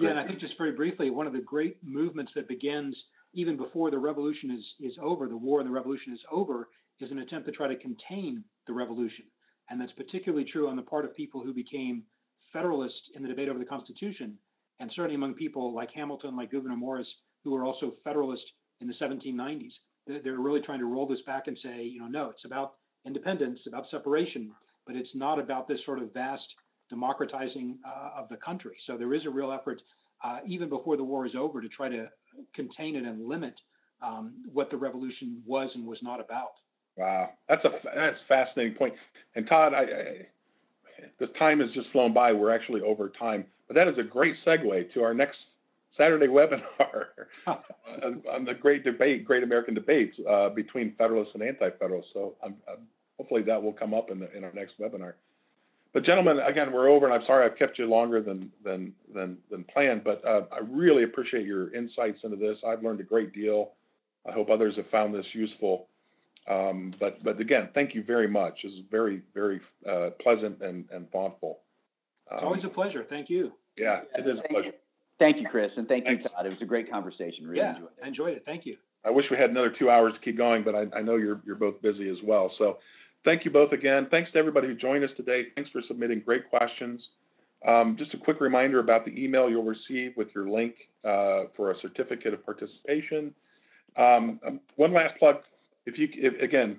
Yeah, 0.00 0.10
and 0.10 0.18
I 0.18 0.26
think 0.26 0.40
just 0.40 0.58
very 0.58 0.72
briefly, 0.72 1.10
one 1.10 1.28
of 1.28 1.32
the 1.32 1.40
great 1.40 1.76
movements 1.84 2.32
that 2.34 2.48
begins 2.48 2.96
even 3.32 3.56
before 3.56 3.90
the 3.90 3.98
revolution 3.98 4.50
is 4.50 4.64
is 4.80 4.98
over, 5.00 5.28
the 5.28 5.36
war 5.36 5.60
and 5.60 5.68
the 5.68 5.72
revolution 5.72 6.12
is 6.12 6.20
over, 6.32 6.68
is 7.00 7.10
an 7.10 7.20
attempt 7.20 7.46
to 7.46 7.52
try 7.52 7.68
to 7.68 7.76
contain 7.76 8.42
the 8.66 8.72
revolution, 8.72 9.24
and 9.70 9.80
that's 9.80 9.92
particularly 9.92 10.44
true 10.44 10.68
on 10.68 10.76
the 10.76 10.82
part 10.82 11.04
of 11.04 11.14
people 11.16 11.42
who 11.42 11.52
became 11.52 12.04
Federalists 12.52 13.10
in 13.14 13.22
the 13.22 13.28
debate 13.28 13.48
over 13.48 13.58
the 13.58 13.64
Constitution 13.64 14.38
and 14.80 14.90
certainly 14.94 15.14
among 15.14 15.34
people 15.34 15.74
like 15.74 15.90
Hamilton, 15.92 16.36
like 16.36 16.50
Gouverneur 16.50 16.76
Morris, 16.76 17.08
who 17.42 17.52
were 17.52 17.64
also 17.64 17.94
Federalists 18.04 18.44
in 18.80 18.88
the 18.88 18.94
1790s. 18.94 19.72
They're 20.06 20.38
really 20.38 20.60
trying 20.60 20.80
to 20.80 20.86
roll 20.86 21.06
this 21.06 21.22
back 21.26 21.46
and 21.46 21.56
say, 21.62 21.82
you 21.82 22.00
know, 22.00 22.08
no, 22.08 22.30
it's 22.30 22.44
about 22.44 22.74
independence, 23.06 23.60
about 23.66 23.88
separation, 23.90 24.50
but 24.86 24.96
it's 24.96 25.14
not 25.14 25.38
about 25.38 25.68
this 25.68 25.78
sort 25.84 26.02
of 26.02 26.12
vast 26.12 26.44
democratizing 26.90 27.78
uh, 27.86 28.20
of 28.20 28.28
the 28.28 28.36
country. 28.36 28.76
So 28.86 28.96
there 28.96 29.14
is 29.14 29.24
a 29.24 29.30
real 29.30 29.52
effort, 29.52 29.80
uh, 30.22 30.38
even 30.46 30.68
before 30.68 30.96
the 30.96 31.04
war 31.04 31.24
is 31.26 31.34
over, 31.34 31.60
to 31.62 31.68
try 31.68 31.88
to 31.88 32.08
contain 32.54 32.96
it 32.96 33.04
and 33.04 33.26
limit 33.26 33.54
um, 34.02 34.34
what 34.52 34.70
the 34.70 34.76
revolution 34.76 35.42
was 35.46 35.70
and 35.74 35.86
was 35.86 35.98
not 36.02 36.20
about. 36.20 36.52
Wow, 36.96 37.30
that's 37.48 37.64
a 37.64 37.70
that's 37.94 38.20
a 38.30 38.34
fascinating 38.34 38.74
point. 38.74 38.94
And 39.34 39.46
Todd, 39.48 39.74
I, 39.74 39.82
I 39.82 40.26
the 41.18 41.26
time 41.38 41.60
has 41.60 41.70
just 41.72 41.90
flown 41.90 42.12
by. 42.12 42.32
We're 42.32 42.54
actually 42.54 42.82
over 42.82 43.08
time. 43.08 43.44
But 43.68 43.76
that 43.76 43.88
is 43.88 43.98
a 43.98 44.02
great 44.02 44.36
segue 44.46 44.92
to 44.92 45.02
our 45.02 45.14
next 45.14 45.38
Saturday 45.98 46.26
webinar 46.26 47.06
on, 47.46 48.44
the 48.44 48.54
great 48.54 48.84
debate, 48.84 49.24
Great 49.24 49.42
American 49.42 49.74
Debates 49.74 50.16
uh, 50.28 50.50
between 50.50 50.94
Federalists 50.96 51.34
and 51.34 51.42
Anti-Federalists. 51.42 52.10
So 52.12 52.34
I'm, 52.42 52.56
I'm, 52.68 52.86
hopefully 53.16 53.42
that 53.42 53.62
will 53.62 53.72
come 53.72 53.94
up 53.94 54.10
in, 54.10 54.18
the, 54.18 54.36
in 54.36 54.44
our 54.44 54.52
next 54.52 54.78
webinar. 54.78 55.14
But 55.92 56.04
gentlemen, 56.04 56.40
again, 56.40 56.72
we're 56.72 56.90
over, 56.90 57.06
and 57.06 57.14
I'm 57.14 57.24
sorry 57.24 57.46
I've 57.46 57.56
kept 57.56 57.78
you 57.78 57.86
longer 57.86 58.20
than 58.20 58.50
than 58.64 58.92
than, 59.14 59.38
than 59.48 59.62
planned. 59.64 60.02
But 60.02 60.24
uh, 60.26 60.42
I 60.50 60.58
really 60.68 61.04
appreciate 61.04 61.46
your 61.46 61.72
insights 61.72 62.18
into 62.24 62.36
this. 62.36 62.58
I've 62.66 62.82
learned 62.82 62.98
a 62.98 63.04
great 63.04 63.32
deal. 63.32 63.70
I 64.28 64.32
hope 64.32 64.50
others 64.50 64.74
have 64.74 64.90
found 64.90 65.14
this 65.14 65.26
useful. 65.32 65.86
Um, 66.48 66.94
but 67.00 67.22
but 67.24 67.40
again, 67.40 67.70
thank 67.74 67.94
you 67.94 68.02
very 68.02 68.28
much. 68.28 68.60
This 68.62 68.72
is 68.72 68.80
very 68.90 69.22
very 69.32 69.60
uh, 69.88 70.10
pleasant 70.20 70.60
and, 70.60 70.84
and 70.92 71.10
thoughtful. 71.10 71.60
It's 72.30 72.40
um, 72.40 72.48
always 72.48 72.64
a 72.64 72.68
pleasure. 72.68 73.04
Thank 73.08 73.30
you. 73.30 73.52
Yeah, 73.76 74.02
it 74.14 74.26
is 74.26 74.38
a 74.44 74.48
pleasure. 74.48 74.72
Thank 75.18 75.38
you, 75.38 75.48
Chris, 75.48 75.70
and 75.76 75.88
thank 75.88 76.04
Thanks. 76.04 76.24
you, 76.24 76.28
Todd. 76.28 76.46
It 76.46 76.50
was 76.50 76.58
a 76.60 76.66
great 76.66 76.90
conversation. 76.90 77.46
Really 77.46 77.60
yeah, 77.60 77.76
enjoyed 77.76 77.84
it. 77.84 78.04
I 78.04 78.08
enjoyed 78.08 78.36
it. 78.36 78.42
Thank 78.44 78.66
you. 78.66 78.76
I 79.04 79.10
wish 79.10 79.26
we 79.30 79.36
had 79.36 79.50
another 79.50 79.70
two 79.70 79.90
hours 79.90 80.14
to 80.14 80.20
keep 80.20 80.36
going, 80.36 80.64
but 80.64 80.74
I, 80.74 80.86
I 80.96 81.02
know 81.02 81.16
you're 81.16 81.40
you're 81.46 81.56
both 81.56 81.80
busy 81.80 82.08
as 82.10 82.18
well. 82.22 82.52
So, 82.58 82.78
thank 83.24 83.44
you 83.44 83.50
both 83.50 83.72
again. 83.72 84.08
Thanks 84.10 84.30
to 84.32 84.38
everybody 84.38 84.66
who 84.66 84.74
joined 84.74 85.04
us 85.04 85.10
today. 85.16 85.46
Thanks 85.54 85.70
for 85.70 85.80
submitting 85.86 86.20
great 86.20 86.50
questions. 86.50 87.06
Um, 87.66 87.96
just 87.98 88.12
a 88.12 88.18
quick 88.18 88.40
reminder 88.40 88.80
about 88.80 89.06
the 89.06 89.12
email 89.12 89.48
you'll 89.48 89.64
receive 89.64 90.14
with 90.18 90.28
your 90.34 90.50
link 90.50 90.74
uh, 91.04 91.44
for 91.56 91.70
a 91.70 91.80
certificate 91.80 92.34
of 92.34 92.44
participation. 92.44 93.34
Um, 93.96 94.40
um 94.46 94.60
one 94.76 94.92
last 94.92 95.18
plug. 95.18 95.36
If 95.86 95.98
you, 95.98 96.08
if, 96.12 96.40
again, 96.42 96.78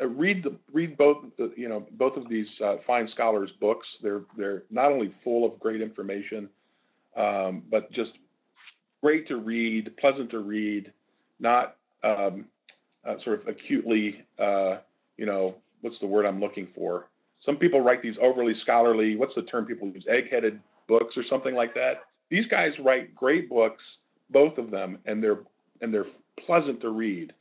uh, 0.00 0.06
read 0.06 0.44
the, 0.44 0.56
read 0.72 0.96
both 0.98 1.24
you 1.56 1.68
know 1.68 1.86
both 1.92 2.16
of 2.16 2.28
these 2.28 2.48
uh, 2.62 2.76
fine 2.86 3.08
scholars' 3.08 3.50
books. 3.60 3.86
They're 4.02 4.22
they're 4.36 4.64
not 4.70 4.92
only 4.92 5.14
full 5.24 5.44
of 5.44 5.58
great 5.58 5.80
information, 5.80 6.48
um, 7.16 7.62
but 7.70 7.90
just 7.92 8.12
great 9.02 9.26
to 9.28 9.36
read, 9.36 9.96
pleasant 9.96 10.30
to 10.30 10.40
read, 10.40 10.92
not 11.40 11.76
um, 12.04 12.44
uh, 13.06 13.14
sort 13.24 13.40
of 13.40 13.48
acutely 13.48 14.24
uh, 14.38 14.78
you 15.16 15.26
know 15.26 15.54
what's 15.80 15.98
the 16.00 16.06
word 16.06 16.26
I'm 16.26 16.40
looking 16.40 16.68
for. 16.74 17.08
Some 17.44 17.56
people 17.56 17.80
write 17.80 18.02
these 18.02 18.16
overly 18.22 18.54
scholarly. 18.62 19.16
What's 19.16 19.34
the 19.34 19.42
term 19.42 19.64
people 19.64 19.88
use? 19.88 20.04
Egg-headed 20.08 20.60
books 20.88 21.16
or 21.16 21.22
something 21.30 21.54
like 21.54 21.72
that. 21.74 22.02
These 22.30 22.46
guys 22.46 22.72
write 22.80 23.14
great 23.14 23.48
books, 23.48 23.82
both 24.30 24.58
of 24.58 24.70
them, 24.70 24.98
and 25.06 25.22
they're 25.22 25.40
and 25.80 25.94
they're 25.94 26.06
pleasant 26.44 26.80
to 26.82 26.90
read. 26.90 27.32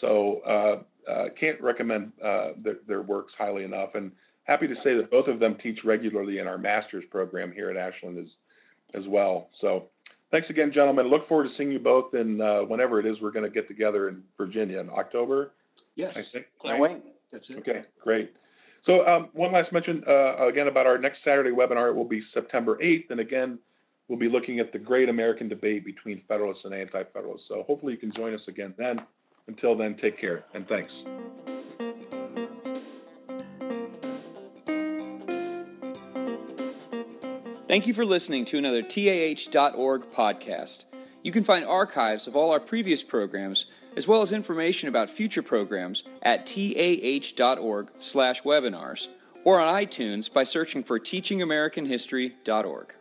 So 0.00 0.40
uh, 0.46 1.10
uh, 1.10 1.28
can't 1.38 1.60
recommend 1.60 2.12
uh, 2.22 2.50
their, 2.62 2.76
their, 2.86 3.02
works 3.02 3.32
highly 3.36 3.64
enough. 3.64 3.94
And 3.94 4.12
happy 4.44 4.68
to 4.68 4.74
say 4.76 4.96
that 4.96 5.10
both 5.10 5.26
of 5.26 5.40
them 5.40 5.56
teach 5.62 5.80
regularly 5.84 6.38
in 6.38 6.46
our 6.46 6.58
master's 6.58 7.04
program 7.10 7.52
here 7.52 7.70
at 7.70 7.76
Ashland 7.76 8.18
as, 8.18 9.00
as 9.00 9.08
well. 9.08 9.48
So 9.60 9.88
thanks 10.30 10.50
again, 10.50 10.72
gentlemen. 10.72 11.08
Look 11.08 11.28
forward 11.28 11.48
to 11.48 11.56
seeing 11.56 11.72
you 11.72 11.78
both 11.78 12.14
in 12.14 12.40
uh, 12.40 12.60
whenever 12.60 13.00
it 13.00 13.06
is 13.06 13.20
we're 13.20 13.32
going 13.32 13.44
to 13.44 13.50
get 13.50 13.68
together 13.68 14.08
in 14.08 14.22
Virginia 14.38 14.78
in 14.78 14.90
October. 14.90 15.52
Yes. 15.96 16.12
I 16.16 16.22
think. 16.32 16.46
Can't 16.62 16.80
right? 16.80 16.94
wait. 16.94 17.02
That's 17.32 17.48
it. 17.48 17.58
Okay, 17.58 17.82
great. 18.02 18.32
So 18.86 19.06
um, 19.06 19.28
one 19.34 19.52
last 19.52 19.72
mention 19.72 20.02
uh, 20.08 20.46
again 20.46 20.68
about 20.68 20.86
our 20.86 20.98
next 20.98 21.18
Saturday 21.24 21.50
webinar. 21.50 21.90
It 21.90 21.94
will 21.94 22.04
be 22.04 22.22
September 22.32 22.78
8th, 22.82 23.10
and 23.10 23.20
again, 23.20 23.58
we'll 24.08 24.18
be 24.18 24.28
looking 24.28 24.58
at 24.58 24.72
the 24.72 24.78
great 24.78 25.08
American 25.08 25.48
debate 25.48 25.84
between 25.84 26.22
Federalists 26.26 26.64
and 26.64 26.74
Anti-Federalists. 26.74 27.46
So 27.48 27.62
hopefully 27.66 27.92
you 27.92 27.98
can 27.98 28.12
join 28.12 28.34
us 28.34 28.40
again 28.48 28.74
then. 28.78 29.00
Until 29.46 29.76
then, 29.76 29.96
take 29.96 30.18
care 30.18 30.44
and 30.54 30.66
thanks. 30.68 30.92
Thank 37.66 37.86
you 37.86 37.94
for 37.94 38.04
listening 38.04 38.44
to 38.46 38.58
another 38.58 38.82
TAH.org 38.82 40.10
podcast. 40.10 40.86
You 41.22 41.30
can 41.30 41.44
find 41.44 41.64
archives 41.64 42.26
of 42.26 42.34
all 42.34 42.50
our 42.50 42.58
previous 42.58 43.04
programs 43.04 43.66
as 43.96 44.08
well 44.08 44.22
as 44.22 44.32
information 44.32 44.88
about 44.88 45.08
future 45.08 45.42
programs 45.42 46.02
at 46.22 46.46
tah.org/webinars 46.46 49.08
or 49.44 49.60
on 49.60 49.74
iTunes 49.74 50.32
by 50.32 50.42
searching 50.44 50.82
for 50.82 50.98
teachingamericanhistory.org. 50.98 52.94